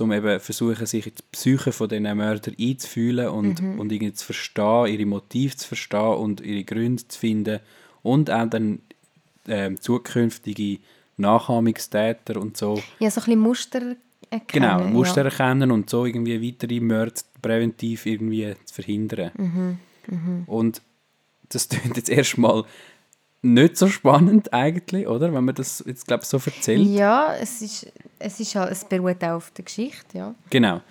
um 0.02 0.12
eben 0.12 0.40
versuchen, 0.40 0.86
sich 0.86 1.08
in 1.08 1.14
die 1.16 1.24
Psyche 1.32 1.72
von 1.72 1.90
diesen 1.90 2.18
Mördern 2.18 2.56
einzufühlen 2.60 3.30
und, 3.30 3.60
und 3.80 3.92
irgendwie 3.92 4.14
zu 4.14 4.26
verstehen, 4.26 4.88
ihre 4.88 5.06
Motive 5.06 5.56
zu 5.56 5.68
verstehen 5.68 6.16
und 6.16 6.42
ihre 6.42 6.64
Gründe 6.64 7.08
zu 7.08 7.20
finden 7.20 7.60
und 8.04 8.30
auch 8.32 8.50
dann 8.50 8.80
ähm, 9.48 9.80
zukünftige 9.80 10.80
Nachahmungstäter 11.18 12.40
und 12.42 12.58
so 12.58 12.82
Ja, 13.00 13.10
so 13.12 13.22
ein 13.22 13.26
bisschen 13.26 13.40
Muster 13.40 13.96
erkennen. 14.30 14.48
genau, 14.80 14.84
Muster 14.86 15.24
ja. 15.24 15.30
erkennen 15.30 15.72
und 15.72 15.90
so 15.90 16.06
irgendwie 16.06 16.42
weitere 16.46 16.80
Morde 16.80 17.14
präventiv 17.42 18.06
irgendwie 18.06 18.56
zu 18.66 18.74
verhindern. 18.74 19.32
Mhm, 19.38 20.44
Und 20.48 20.82
das 21.50 21.70
klingt 21.70 21.98
jetzt 21.98 22.10
erstmal 22.10 22.64
nicht 23.46 23.78
so 23.78 23.88
spannend 23.88 24.54
eigentlich, 24.54 25.08
oder? 25.08 25.34
Wenn 25.34 25.44
man 25.44 25.56
das 25.56 25.84
jetzt, 25.86 26.08
glaube 26.08 26.26
so 26.26 26.38
erzählt. 26.38 26.86
Ja, 26.88 27.36
es 27.36 27.62
ist, 27.62 27.92
es 28.20 28.40
ist 28.40 28.56
halt, 28.56 28.72
es 28.72 28.84
beruht 28.84 29.24
auch 29.24 29.36
auf 29.36 29.52
der 29.52 29.66
Geschichte, 29.66 30.18
ja. 30.18 30.36
Genau. 30.50 30.82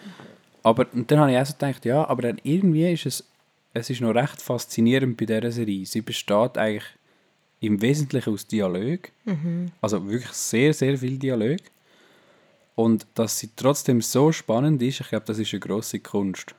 Aber 0.62 0.86
und 0.92 1.10
dann 1.10 1.18
habe 1.18 1.32
ich 1.32 1.38
auch 1.38 1.46
so 1.46 1.52
gedacht, 1.52 1.84
ja, 1.84 2.06
aber 2.06 2.22
dann 2.22 2.40
irgendwie 2.42 2.90
ist 2.92 3.06
es, 3.06 3.24
es 3.74 3.90
ist 3.90 4.00
noch 4.00 4.14
recht 4.14 4.40
faszinierend 4.40 5.16
bei 5.16 5.26
dieser 5.26 5.52
Serie. 5.52 5.84
Sie 5.84 6.00
besteht 6.00 6.56
eigentlich 6.56 6.84
im 7.60 7.82
Wesentlichen 7.82 8.32
aus 8.32 8.46
Dialog. 8.46 9.10
Also 9.80 10.08
wirklich 10.08 10.32
sehr, 10.32 10.72
sehr 10.72 10.96
viel 10.96 11.18
Dialog. 11.18 11.58
Und 12.76 13.06
dass 13.14 13.38
sie 13.38 13.50
trotzdem 13.54 14.00
so 14.00 14.32
spannend 14.32 14.82
ist, 14.82 15.00
ich 15.00 15.08
glaube, 15.08 15.26
das 15.26 15.38
ist 15.38 15.52
eine 15.52 15.60
grosse 15.60 16.00
Kunst. 16.00 16.54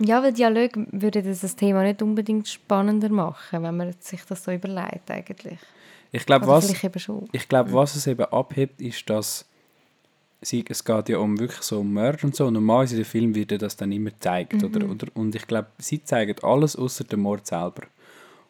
Ja, 0.00 0.22
weil 0.22 0.32
Dialog 0.32 0.72
würde 0.92 1.22
das, 1.22 1.40
das 1.40 1.54
Thema 1.56 1.82
nicht 1.82 2.00
unbedingt 2.02 2.48
spannender 2.48 3.10
machen, 3.10 3.62
wenn 3.62 3.76
man 3.76 3.94
sich 4.00 4.22
das 4.24 4.44
so 4.44 4.50
überlegt 4.50 5.10
eigentlich. 5.10 5.58
Ich 6.10 6.26
glaube, 6.26 6.46
was, 6.46 6.70
ich 6.70 7.48
glaube, 7.48 7.72
was 7.72 7.94
es 7.94 8.06
eben 8.06 8.24
abhebt, 8.24 8.80
ist, 8.80 9.08
dass 9.08 9.44
sie, 10.40 10.64
es 10.68 10.84
geht 10.84 11.08
ja 11.08 11.18
um 11.18 11.38
wirklich 11.38 11.62
so 11.62 11.80
um 11.80 11.92
Mörder 11.92 12.24
und 12.24 12.34
so. 12.34 12.50
Normalerweise 12.50 12.96
in 12.96 13.02
den 13.02 13.06
Film 13.06 13.34
wird 13.34 13.62
das 13.62 13.76
dann 13.76 13.92
immer 13.92 14.10
gezeigt. 14.10 14.64
Oder, 14.64 14.88
oder, 14.88 15.06
und 15.14 15.34
ich 15.34 15.46
glaube, 15.46 15.68
sie 15.78 16.02
zeigen 16.02 16.34
alles 16.42 16.74
außer 16.76 17.04
dem 17.04 17.20
Mord 17.20 17.46
selber. 17.46 17.82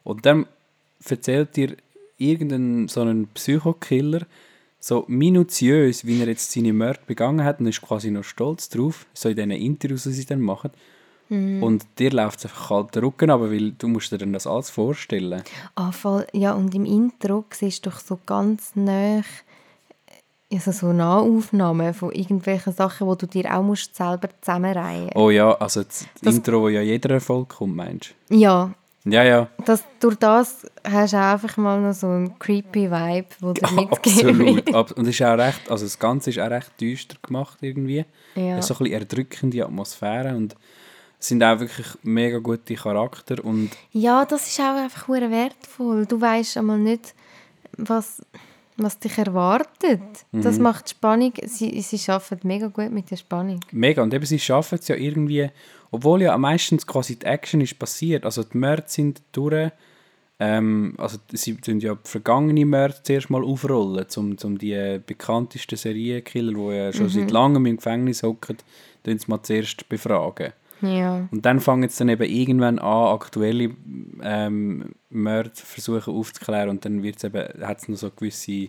Und 0.05 0.24
dann 0.24 0.47
erzählt 1.05 1.56
dir 1.56 1.77
irgendein 2.16 2.89
so 2.89 3.02
ein 3.02 3.28
Psychokiller 3.35 4.27
so 4.78 5.05
minutiös, 5.09 6.06
wie 6.06 6.20
er 6.20 6.28
jetzt 6.28 6.52
seine 6.52 6.72
Mörder 6.72 7.01
begangen 7.06 7.44
hat 7.44 7.60
und 7.60 7.66
ist 7.66 7.82
quasi 7.82 8.10
noch 8.10 8.24
stolz 8.24 8.70
drauf, 8.70 9.06
so 9.12 9.28
in 9.28 9.36
diesen 9.36 9.51
Interviews, 9.51 10.05
die 10.05 10.12
sie 10.12 10.24
dann 10.24 10.40
machen. 10.40 10.70
Und 11.31 11.86
dir 11.98 12.11
läuft 12.11 12.40
es 12.40 12.47
einfach 12.47 12.69
kalt 12.69 12.94
den 12.97 13.05
Rücken 13.05 13.31
aber 13.31 13.51
weil 13.52 13.70
du 13.73 13.86
musst 13.86 14.11
dir 14.11 14.19
dann 14.19 14.32
das 14.32 14.47
alles 14.48 14.69
vorstellen. 14.70 15.43
Ah, 15.77 15.93
voll. 15.93 16.27
Ja, 16.32 16.55
und 16.55 16.74
im 16.74 16.85
Intro 16.85 17.44
siehst 17.51 17.86
du 17.86 17.90
doch 17.90 18.01
so 18.01 18.19
ganz 18.27 18.73
nah 18.74 19.23
also 20.52 20.73
so 20.73 20.93
Nahaufnahmen 20.93 21.94
von 21.94 22.11
irgendwelchen 22.11 22.73
Sachen, 22.73 23.09
die 23.09 23.19
du 23.19 23.27
dir 23.28 23.57
auch 23.57 23.62
musst 23.62 23.94
selber 23.94 24.28
zusammenreihen 24.40 25.11
Oh 25.15 25.31
ja, 25.31 25.52
also 25.52 25.85
das, 25.85 26.05
Das- 26.23 26.35
Intro, 26.35 26.62
wo 26.62 26.69
ja 26.69 26.81
jeder 26.81 27.11
Erfolg 27.11 27.51
kommt, 27.51 27.77
meinst 27.77 28.15
Ja, 28.28 28.73
du? 29.05 29.11
Ja, 29.12 29.23
ja, 29.23 29.48
das, 29.65 29.85
durch 30.01 30.16
das 30.16 30.66
hast 30.85 31.12
du 31.12 31.16
auch 31.16 31.32
einfach 31.35 31.57
mal 31.57 31.81
noch 31.81 31.94
so 31.94 32.09
einen 32.09 32.39
creepy 32.39 32.90
Vibe, 32.90 33.28
wo 33.40 33.52
dir 33.52 33.62
mitgegeben 33.73 33.90
absolut. 33.93 34.57
wird. 34.66 34.74
Ab- 34.74 34.93
Und 34.98 35.07
ist 35.07 35.23
auch 35.23 35.39
recht, 35.39 35.70
also 35.70 35.85
das 35.86 35.98
Ganze 36.01 36.31
ist 36.31 36.39
auch 36.40 36.51
recht 36.51 36.73
düster 36.81 37.16
gemacht 37.23 37.59
irgendwie. 37.62 38.05
Ja. 38.35 38.59
Es 38.59 38.69
ist 38.69 38.69
so 38.69 38.74
ein 38.74 38.78
bisschen 38.90 39.01
erdrückende 39.01 39.65
Atmosphäre 39.65 40.35
und 40.36 40.55
sind 41.20 41.42
auch 41.44 41.60
wirklich 41.60 41.86
mega 42.02 42.38
gute 42.38 42.74
Charakter 42.74 43.44
und 43.44 43.70
Ja, 43.92 44.24
das 44.24 44.47
ist 44.48 44.59
auch 44.60 44.74
einfach 44.76 45.06
hure 45.09 45.30
wertvoll. 45.30 46.06
Du 46.06 46.20
weißt 46.20 46.56
einmal 46.56 46.78
nicht, 46.78 47.14
was, 47.76 48.22
was 48.76 48.98
dich 48.98 49.16
erwartet. 49.18 50.01
Das 50.32 50.56
Mhm. 50.56 50.62
macht 50.62 50.88
Spannung. 50.90 51.32
Sie, 51.44 51.80
sie 51.82 52.10
arbeiten 52.10 52.48
mega 52.48 52.68
gut 52.68 52.90
mit 52.90 53.10
der 53.10 53.16
Spannung. 53.16 53.60
mega. 53.70 54.02
Und 54.02 54.14
eben, 54.14 54.24
sie 54.24 54.38
schaffen 54.38 54.78
es 54.80 54.88
ja 54.88 54.97
irgendwie, 54.97 55.51
obwohl 55.90 56.22
ja 56.22 56.36
meistens 56.38 56.86
quasi 56.86 57.16
die 57.16 57.26
Action 57.26 57.60
ist 57.60 57.78
passiert, 57.78 58.24
also 58.24 58.42
die 58.42 58.56
Mörder 58.56 58.84
sind 58.86 59.20
durch, 59.32 59.70
ähm, 60.38 60.94
also 60.97 61.18
sie 61.32 61.55
tun 61.56 61.80
ja 61.80 61.98
vergangene 62.02 62.64
Mörder 62.64 63.02
zuerst 63.05 63.28
mal 63.28 63.44
aufrollen, 63.44 64.06
um, 64.16 64.36
um 64.42 64.56
die 64.59 64.98
bekanntesten 65.05 65.76
Serienkiller, 65.76 66.52
die 66.55 66.76
ja 66.76 66.92
schon 66.94 67.10
seit 67.10 67.30
langem 67.30 67.66
im 67.66 67.76
Gefängnis 67.76 68.22
hocken, 68.22 68.56
tun 69.05 69.18
sie 69.18 69.26
mal 69.28 69.42
zuerst 69.42 69.86
befragen. 69.90 70.52
Ja. 70.82 71.28
Und 71.31 71.44
dann 71.44 71.61
fangen 71.61 71.89
sie 71.89 71.98
dann 71.98 72.09
eben 72.09 72.23
irgendwann 72.23 72.78
an, 72.78 73.15
aktuelle 73.15 73.70
ähm, 74.23 74.90
Mörder 75.11 75.51
versuchen 75.55 76.15
aufzuklären 76.15 76.70
und 76.70 76.85
dann 76.85 77.02
wird's 77.02 77.24
eben, 77.24 77.48
hat 77.62 77.78
es 77.78 77.89
noch 77.89 77.97
so 77.97 78.11
gewisse, 78.11 78.69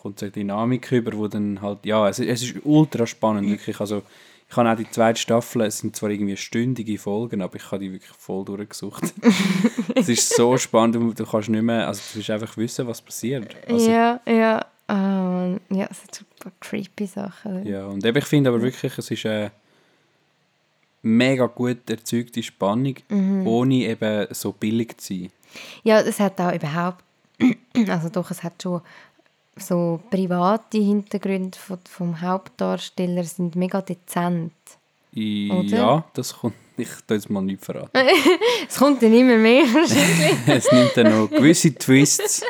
kommt 0.00 0.18
so 0.18 0.26
eine 0.26 0.32
Dynamik 0.32 0.90
über, 0.92 1.16
wo 1.16 1.28
dann 1.28 1.60
halt, 1.60 1.84
ja, 1.84 2.08
es, 2.08 2.18
es 2.18 2.42
ist 2.42 2.56
ultra 2.64 3.06
spannend, 3.06 3.48
wirklich, 3.48 3.80
also 3.80 4.02
Ich 4.52 4.56
habe 4.56 4.70
auch 4.70 4.76
die 4.76 4.90
zweite 4.90 5.18
Staffel, 5.18 5.62
es 5.62 5.78
sind 5.78 5.96
zwar 5.96 6.10
irgendwie 6.10 6.36
stündige 6.36 6.98
Folgen, 6.98 7.40
aber 7.40 7.56
ich 7.56 7.70
habe 7.70 7.78
die 7.78 7.90
wirklich 7.90 8.12
voll 8.12 8.44
durchgesucht. 8.44 9.14
es 9.94 10.10
ist 10.10 10.36
so 10.36 10.58
spannend, 10.58 10.96
du, 10.96 11.14
du 11.14 11.24
kannst 11.24 11.48
nicht 11.48 11.62
mehr, 11.62 11.88
also 11.88 12.02
du 12.12 12.16
willst 12.16 12.30
einfach 12.30 12.56
wissen, 12.58 12.86
was 12.86 13.00
passiert. 13.00 13.56
Also, 13.66 13.90
ja, 13.90 14.20
ja. 14.26 14.66
Ah, 14.88 15.56
ja, 15.70 15.88
es 15.90 16.00
sind 16.00 16.14
super 16.16 16.52
creepy 16.60 17.06
Sachen. 17.06 17.64
Ja, 17.64 17.86
und 17.86 18.04
eben, 18.04 18.18
ich 18.18 18.26
finde 18.26 18.50
aber 18.50 18.60
wirklich, 18.60 18.98
es 18.98 19.10
ist 19.10 19.24
eine 19.24 19.52
mega 21.02 21.46
gut 21.46 21.88
erzeugte 21.90 22.42
Spannung, 22.42 22.94
Mhm. 23.08 23.46
ohne 23.46 23.74
eben 23.86 24.26
so 24.30 24.52
billig 24.52 24.98
zu 24.98 25.14
sein. 25.14 25.32
Ja, 25.82 26.00
es 26.00 26.18
hat 26.20 26.40
auch 26.40 26.52
überhaupt, 26.54 27.02
also 27.88 28.08
doch, 28.08 28.30
es 28.30 28.42
hat 28.42 28.62
schon 28.62 28.80
so 29.56 30.00
private 30.10 30.78
Hintergründe 30.78 31.58
vom, 31.58 31.78
vom 31.88 32.20
Hauptdarsteller 32.20 33.24
sind 33.24 33.54
mega 33.56 33.80
dezent. 33.82 34.52
Oder? 35.14 35.62
ja, 35.76 36.04
das 36.14 36.32
kommt, 36.38 36.54
ich 36.78 36.88
tue 37.06 37.16
jetzt 37.18 37.28
mal 37.28 37.42
nicht 37.42 37.62
verraten. 37.62 37.90
Es 38.68 38.76
kommt 38.78 39.02
dann 39.02 39.12
immer 39.12 39.36
mehr 39.36 39.64
wahrscheinlich. 39.64 40.38
es 40.46 40.72
nimmt 40.72 40.96
dann 40.96 41.10
noch 41.12 41.28
gewisse 41.28 41.74
Twists. 41.74 42.42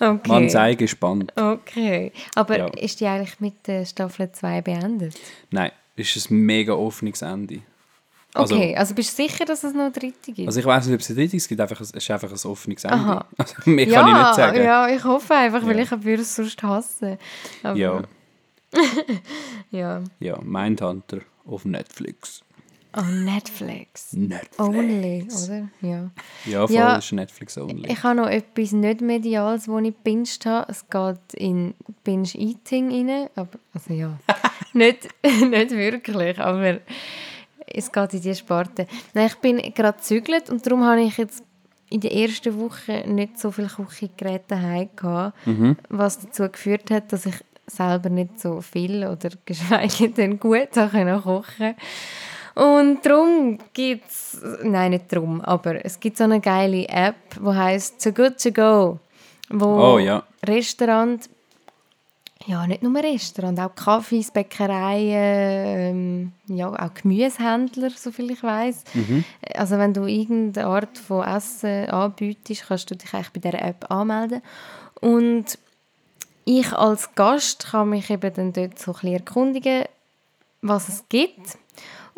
Man 0.00 0.20
Okay. 0.20 0.48
sei 0.48 0.74
gespannt. 0.74 1.32
Okay. 1.36 2.12
Aber 2.36 2.56
Ja. 2.56 2.66
ist 2.68 3.00
die 3.00 3.06
eigentlich 3.06 3.38
mit 3.40 3.66
der 3.66 3.84
Staffel 3.84 4.30
2 4.32 4.62
beendet? 4.62 5.14
Nein, 5.50 5.72
es 5.72 5.77
ist 5.98 6.30
ein 6.30 6.38
mega 6.38 6.72
offenes 6.74 7.22
Ende. 7.22 7.60
Also- 8.34 8.54
Okay, 8.56 8.76
also, 8.76 8.94
bist 8.94 9.18
du 9.18 9.22
sicher, 9.22 9.44
dass 9.46 9.64
es 9.64 9.72
noch 9.72 9.84
eine 9.84 9.90
dritte 9.90 10.32
gibt? 10.32 10.46
Also 10.46 10.60
ich 10.60 10.66
weiß 10.66 10.86
nicht, 10.86 10.94
ob 10.94 11.00
es 11.00 11.08
ein 11.08 11.16
drittes 11.16 11.48
gibt, 11.48 11.60
einfach, 11.60 11.80
es 11.80 11.90
ist 11.90 12.10
einfach 12.10 12.30
ein 12.30 12.50
offenes 12.50 12.84
Ende. 12.84 12.96
Aha. 12.96 13.26
Also, 13.38 13.54
mehr 13.64 13.88
ja, 13.88 14.00
kann 14.02 14.10
ich 14.10 14.16
nicht 14.22 14.34
sagen. 14.34 14.62
ja, 14.62 14.88
ich 14.88 15.02
hoffe 15.04 15.34
einfach, 15.34 15.64
weil 15.66 15.76
Ja. 15.78 15.82
ich 15.84 15.90
würde 16.04 16.22
es 16.22 16.34
sonst 16.36 16.62
hassen. 16.62 17.18
Aber, 17.62 17.76
ja, 17.76 18.02
ja. 19.70 20.02
ja, 20.20 20.38
Mindhunter 20.42 21.20
auf 21.46 21.64
Netflix. 21.64 22.42
Oh, 22.96 23.02
Netflix. 23.02 24.12
Netflix. 24.14 24.58
Only, 24.58 25.26
oder? 25.30 25.68
Ja. 25.82 26.10
Ja, 26.46 26.66
voll, 26.66 26.76
Ja. 26.76 26.96
ist 26.96 27.12
Netflix 27.12 27.58
only. 27.58 27.90
Ich 27.90 28.02
habe 28.02 28.16
noch 28.16 28.28
etwas 28.28 28.72
nicht 28.72 29.00
Mediales, 29.02 29.66
das 29.66 29.76
ich 29.82 29.94
gebinged 29.94 30.46
habe. 30.46 30.70
Es 30.70 30.88
geht 30.88 31.34
in 31.34 31.74
Binge-Eating 32.04 32.90
rein. 32.90 33.28
Aber, 33.36 33.58
also 33.74 33.92
ja, 33.92 34.18
nicht, 34.72 35.08
nicht 35.22 35.70
wirklich, 35.70 36.38
aber 36.38 36.78
es 37.66 37.92
geht 37.92 38.14
in 38.14 38.20
diese 38.22 38.34
Sparte. 38.36 38.86
Nein, 39.12 39.26
ich 39.26 39.36
bin 39.36 39.58
gerade 39.74 39.98
gezügelt 39.98 40.48
und 40.50 40.64
darum 40.66 40.84
habe 40.84 41.02
ich 41.02 41.18
jetzt 41.18 41.44
in 41.90 42.00
der 42.00 42.12
ersten 42.14 42.58
Woche 42.58 43.04
nicht 43.06 43.38
so 43.38 43.50
viele 43.50 43.68
Küchengeräte 43.68 44.44
daheim 44.48 44.88
gehabt, 44.96 45.38
was 45.88 46.18
dazu 46.20 46.48
geführt 46.48 46.90
hat, 46.90 47.12
dass 47.12 47.26
ich 47.26 47.34
selber 47.66 48.08
nicht 48.08 48.40
so 48.40 48.60
viel 48.62 49.04
oder 49.06 49.30
geschweige 49.44 50.08
denn 50.10 50.38
gut 50.40 50.70
kochen 50.72 51.74
und 52.58 53.06
darum 53.06 53.56
gibt 53.72 54.10
es, 54.10 54.40
nein, 54.64 54.90
nicht 54.90 55.12
darum, 55.12 55.40
aber 55.40 55.84
es 55.84 56.00
gibt 56.00 56.16
so 56.16 56.24
eine 56.24 56.40
geile 56.40 56.88
App, 56.88 57.14
die 57.36 57.46
heißt 57.46 58.00
So 58.00 58.10
Good 58.10 58.42
To 58.42 58.50
Go, 58.50 58.98
wo 59.48 59.94
Oh, 59.94 59.98
ja. 60.00 60.24
Restaurant, 60.44 61.30
ja, 62.46 62.66
nicht 62.66 62.82
nur 62.82 63.00
Restaurant, 63.00 63.60
auch 63.60 63.76
Kaffees, 63.76 64.32
Bäckereien, 64.32 66.32
ähm, 66.48 66.56
ja, 66.56 66.68
auch 66.72 66.94
Gemüsehändler, 66.94 67.90
soviel 67.90 68.32
ich 68.32 68.42
weiß. 68.42 68.82
Also 69.54 69.78
wenn 69.78 69.94
du 69.94 70.06
irgendeine 70.06 70.66
Art 70.66 70.98
von 70.98 71.24
Essen 71.24 71.88
anbietest, 71.90 72.64
kannst 72.66 72.90
du 72.90 72.96
dich 72.96 73.14
eigentlich 73.14 73.30
bei 73.30 73.40
dieser 73.40 73.62
App 73.62 73.88
anmelden. 73.88 74.42
Und 75.00 75.56
ich 76.44 76.72
als 76.72 77.14
Gast 77.14 77.68
kann 77.70 77.90
mich 77.90 78.10
eben 78.10 78.34
dann 78.34 78.52
dort 78.52 78.80
so 78.80 78.90
ein 78.90 78.94
bisschen 78.94 79.12
erkundigen, 79.12 79.84
was 80.62 80.88
es 80.88 81.04
gibt. 81.08 81.56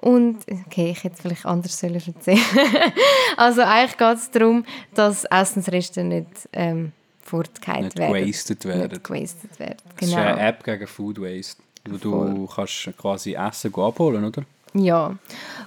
Und, 0.00 0.38
okay, 0.66 0.92
ich 0.92 1.04
hätte 1.04 1.16
es 1.16 1.20
vielleicht 1.20 1.44
anders 1.44 1.78
sollen 1.78 1.94
erzählen 1.94 2.40
Also 3.36 3.60
eigentlich 3.60 3.98
geht 3.98 4.16
es 4.16 4.30
darum, 4.30 4.64
dass 4.94 5.24
Essensreste 5.24 6.02
nicht 6.04 6.48
ähm, 6.54 6.92
fortgehalten 7.22 7.84
Nicht 7.84 7.98
werden. 7.98 8.14
gewastet 8.14 8.64
werden. 8.64 8.88
Nicht 8.88 9.04
gewastet 9.04 9.58
werden, 9.58 9.76
Das 9.98 10.08
ist 10.08 10.14
genau. 10.14 10.26
eine 10.26 10.40
App 10.40 10.64
gegen 10.64 10.86
Food 10.86 11.20
Waste. 11.20 11.62
Wo 11.88 11.96
du 11.96 12.46
kannst 12.46 12.90
quasi 12.98 13.34
Essen 13.34 13.74
abholen, 13.74 14.24
oder? 14.24 14.42
Ja, 14.74 15.16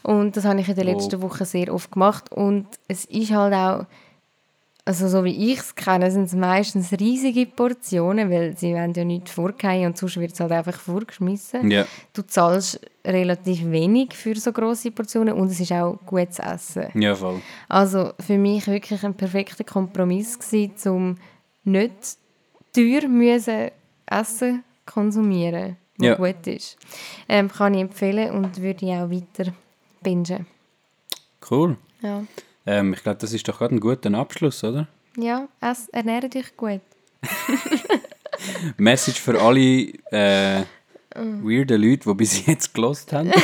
und 0.04 0.38
das 0.38 0.46
habe 0.46 0.62
ich 0.62 0.70
in 0.70 0.76
der 0.76 0.86
letzten 0.86 1.22
Woche 1.22 1.46
sehr 1.46 1.74
oft 1.74 1.92
gemacht. 1.92 2.32
Und 2.32 2.68
es 2.88 3.06
ist 3.06 3.32
halt 3.32 3.54
auch, 3.54 3.86
also 4.86 5.08
so 5.08 5.24
wie 5.24 5.52
ich 5.54 5.60
es 5.60 5.76
kenne, 5.76 6.12
sind 6.12 6.26
es 6.26 6.34
meistens 6.34 6.92
riesige 6.92 7.46
Portionen, 7.46 8.30
weil 8.30 8.58
sie 8.58 8.74
werden 8.74 8.94
ja 8.94 9.06
nicht 9.06 9.30
vorgehen 9.30 9.86
und 9.88 9.98
sonst 9.98 10.18
wird 10.18 10.34
es 10.34 10.40
halt 10.42 10.52
einfach 10.52 10.78
vorgeschmissen. 10.80 11.72
Ja. 11.72 11.86
Du 12.12 12.22
zahlst 12.24 12.82
relativ 13.06 13.70
wenig 13.72 14.14
für 14.14 14.36
so 14.36 14.52
große 14.52 14.92
Portionen 14.92 15.36
und 15.36 15.52
es 15.52 15.60
ist 15.62 15.72
auch 15.72 15.98
gutes 16.06 16.40
Essen. 16.40 16.90
Ja, 17.02 17.16
voll. 17.16 17.42
Also 17.70 18.12
für 18.20 18.38
mich 18.38 18.68
wirklich 18.68 19.04
ein 19.06 19.14
perfekter 19.14 19.64
Kompromiss 19.64 20.38
gewesen, 20.38 20.90
um 20.92 21.18
nicht 21.64 22.18
teuer 22.76 23.08
müssen 23.08 23.72
Essen 24.06 24.64
konsumieren, 24.86 25.78
was 25.98 26.08
Ja. 26.08 26.16
gut 26.16 26.46
ist. 26.48 26.78
Ähm, 27.30 27.50
kann 27.50 27.74
ich 27.74 27.82
empfehlen 27.82 28.32
und 28.32 28.62
würde 28.62 28.86
ich 28.86 28.92
auch 28.92 29.10
weiter 29.10 29.54
bingen. 30.02 30.46
Cool. 31.50 31.78
Ja, 32.02 32.24
Ähm, 32.66 32.94
ich 32.94 33.04
glaube, 33.04 33.18
das 33.20 33.34
ist 33.34 33.48
doch 33.48 33.58
gerade 33.60 33.76
ein 33.76 33.80
guter 33.80 34.14
Abschluss, 34.14 34.64
oder? 34.64 34.88
ja 35.18 35.48
ess, 35.62 35.90
ernähre 35.90 36.28
dich 36.30 36.56
gut. 36.58 36.82
Message 38.78 39.20
für 39.20 39.40
alle 39.42 39.94
äh, 40.12 40.64
Mm. 41.16 41.48
weirden 41.48 41.80
Leute, 41.80 42.10
die 42.10 42.14
bis 42.16 42.44
jetzt 42.48 42.74
gelost 42.74 43.14
haben. 43.14 43.32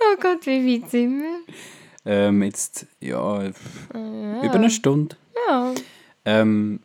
Oh 0.00 0.16
Gott, 0.20 0.46
wie 0.46 0.80
weit 0.82 0.88
sind 0.88 1.20
wir? 1.20 1.40
ähm, 2.06 2.44
jetzt, 2.44 2.86
ja, 3.00 3.44
über 3.92 4.54
eine 4.54 4.70
Stunde. 4.70 5.16
Ja. 5.48 5.74
Ähm, 6.24 6.78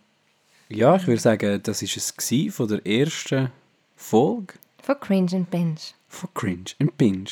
ja, 0.69 0.95
ich 0.95 1.05
würde 1.05 1.21
sagen, 1.21 1.61
das 1.61 1.83
war 1.83 1.99
es 2.47 2.53
von 2.55 2.67
der 2.67 2.83
ersten 2.85 3.51
Folge 3.95 4.55
Von 4.81 4.99
Cringe 4.99 5.29
and 5.35 5.51
Binge. 5.51 5.75
von 6.09 6.29
Cringe 6.33 6.71
and 6.81 6.97
Binge. 6.97 7.29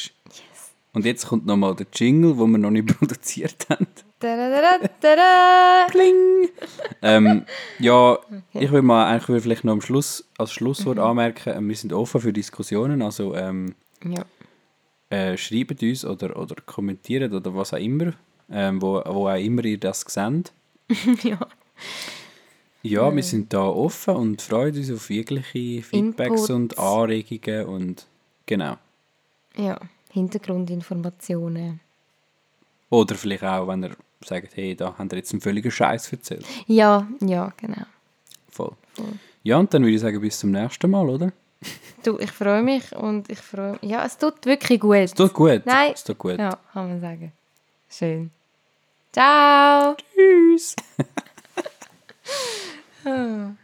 Und 0.93 1.05
jetzt 1.05 1.27
kommt 1.27 1.45
nochmal 1.45 1.73
der 1.76 1.88
Jingle, 1.93 2.35
den 2.35 2.51
wir 2.51 2.57
noch 2.57 2.69
nicht 2.72 2.88
produziert 2.99 3.65
haben. 3.69 3.88
Tadadadadada. 4.19 5.88
Pling! 5.89 6.49
ähm, 7.01 7.45
ja, 7.80 8.19
ich 8.53 8.72
will 8.72 8.81
mal 8.81 9.05
eigentlich 9.07 9.30
will 9.30 9.41
vielleicht 9.41 9.63
noch 9.63 9.73
am 9.73 9.81
Schluss, 9.81 10.27
als 10.38 10.51
Schlusswort 10.51 10.99
anmerken, 10.99 11.49
äh, 11.53 11.61
wir 11.61 11.76
sind 11.76 11.93
offen 11.93 12.22
für 12.22 12.34
Diskussionen, 12.34 13.01
also 13.01 13.34
ähm, 13.35 13.73
Ja. 14.03 14.26
äh, 15.09 15.38
schreibt 15.38 15.81
uns 15.81 16.05
oder, 16.05 16.35
oder 16.38 16.55
kommentiert 16.65 17.31
oder 17.34 17.55
was 17.55 17.73
auch 17.73 17.77
immer, 17.80 18.13
ähm, 18.51 18.81
wo, 18.81 19.01
wo 19.05 19.27
auch 19.30 19.35
immer 19.39 19.63
ihr 19.63 19.80
das 19.80 20.01
seht. 20.07 20.51
ja. 21.23 21.39
Ja, 22.84 23.15
wir 23.15 23.23
sind 23.23 23.53
da 23.53 23.63
offen 23.63 24.15
und 24.15 24.41
freuen 24.41 24.76
uns 24.76 24.91
auf 24.91 25.09
jegliche 25.09 25.84
Feedbacks 25.84 26.30
Inputs. 26.31 26.49
und 26.49 26.77
Anregungen 26.80 27.65
und 27.65 28.07
genau. 28.45 28.77
ja. 29.55 29.80
Hintergrundinformationen. 30.11 31.79
Oder 32.89 33.15
vielleicht 33.15 33.43
auch, 33.43 33.67
wenn 33.67 33.83
er 33.83 33.91
sagt, 34.23 34.55
hey, 34.55 34.75
da 34.75 34.97
haben 34.97 35.09
ihr 35.11 35.17
jetzt 35.17 35.31
einen 35.31 35.41
völligen 35.41 35.71
Scheiß 35.71 36.11
erzählt. 36.11 36.45
Ja, 36.67 37.07
ja, 37.21 37.53
genau. 37.57 37.85
Voll. 38.49 38.73
Voll. 38.93 39.13
Ja, 39.43 39.57
und 39.57 39.73
dann 39.73 39.83
würde 39.83 39.95
ich 39.95 40.01
sagen, 40.01 40.19
bis 40.21 40.39
zum 40.39 40.51
nächsten 40.51 40.91
Mal, 40.91 41.09
oder? 41.09 41.31
du, 42.03 42.19
ich 42.19 42.31
freue 42.31 42.63
mich 42.63 42.95
und 42.95 43.29
ich 43.29 43.39
freue 43.39 43.73
mich. 43.73 43.83
Ja, 43.83 44.05
es 44.05 44.17
tut 44.17 44.45
wirklich 44.45 44.79
gut. 44.79 44.95
Es 44.95 45.13
tut 45.13 45.33
gut. 45.33 45.65
Nein. 45.65 45.91
Es 45.93 46.03
tut 46.03 46.17
gut. 46.17 46.38
Ja, 46.38 46.57
kann 46.73 46.89
man 46.89 47.01
sagen. 47.01 47.31
Schön. 47.89 48.31
Ciao. 49.11 49.95
Tschüss. 49.95 50.75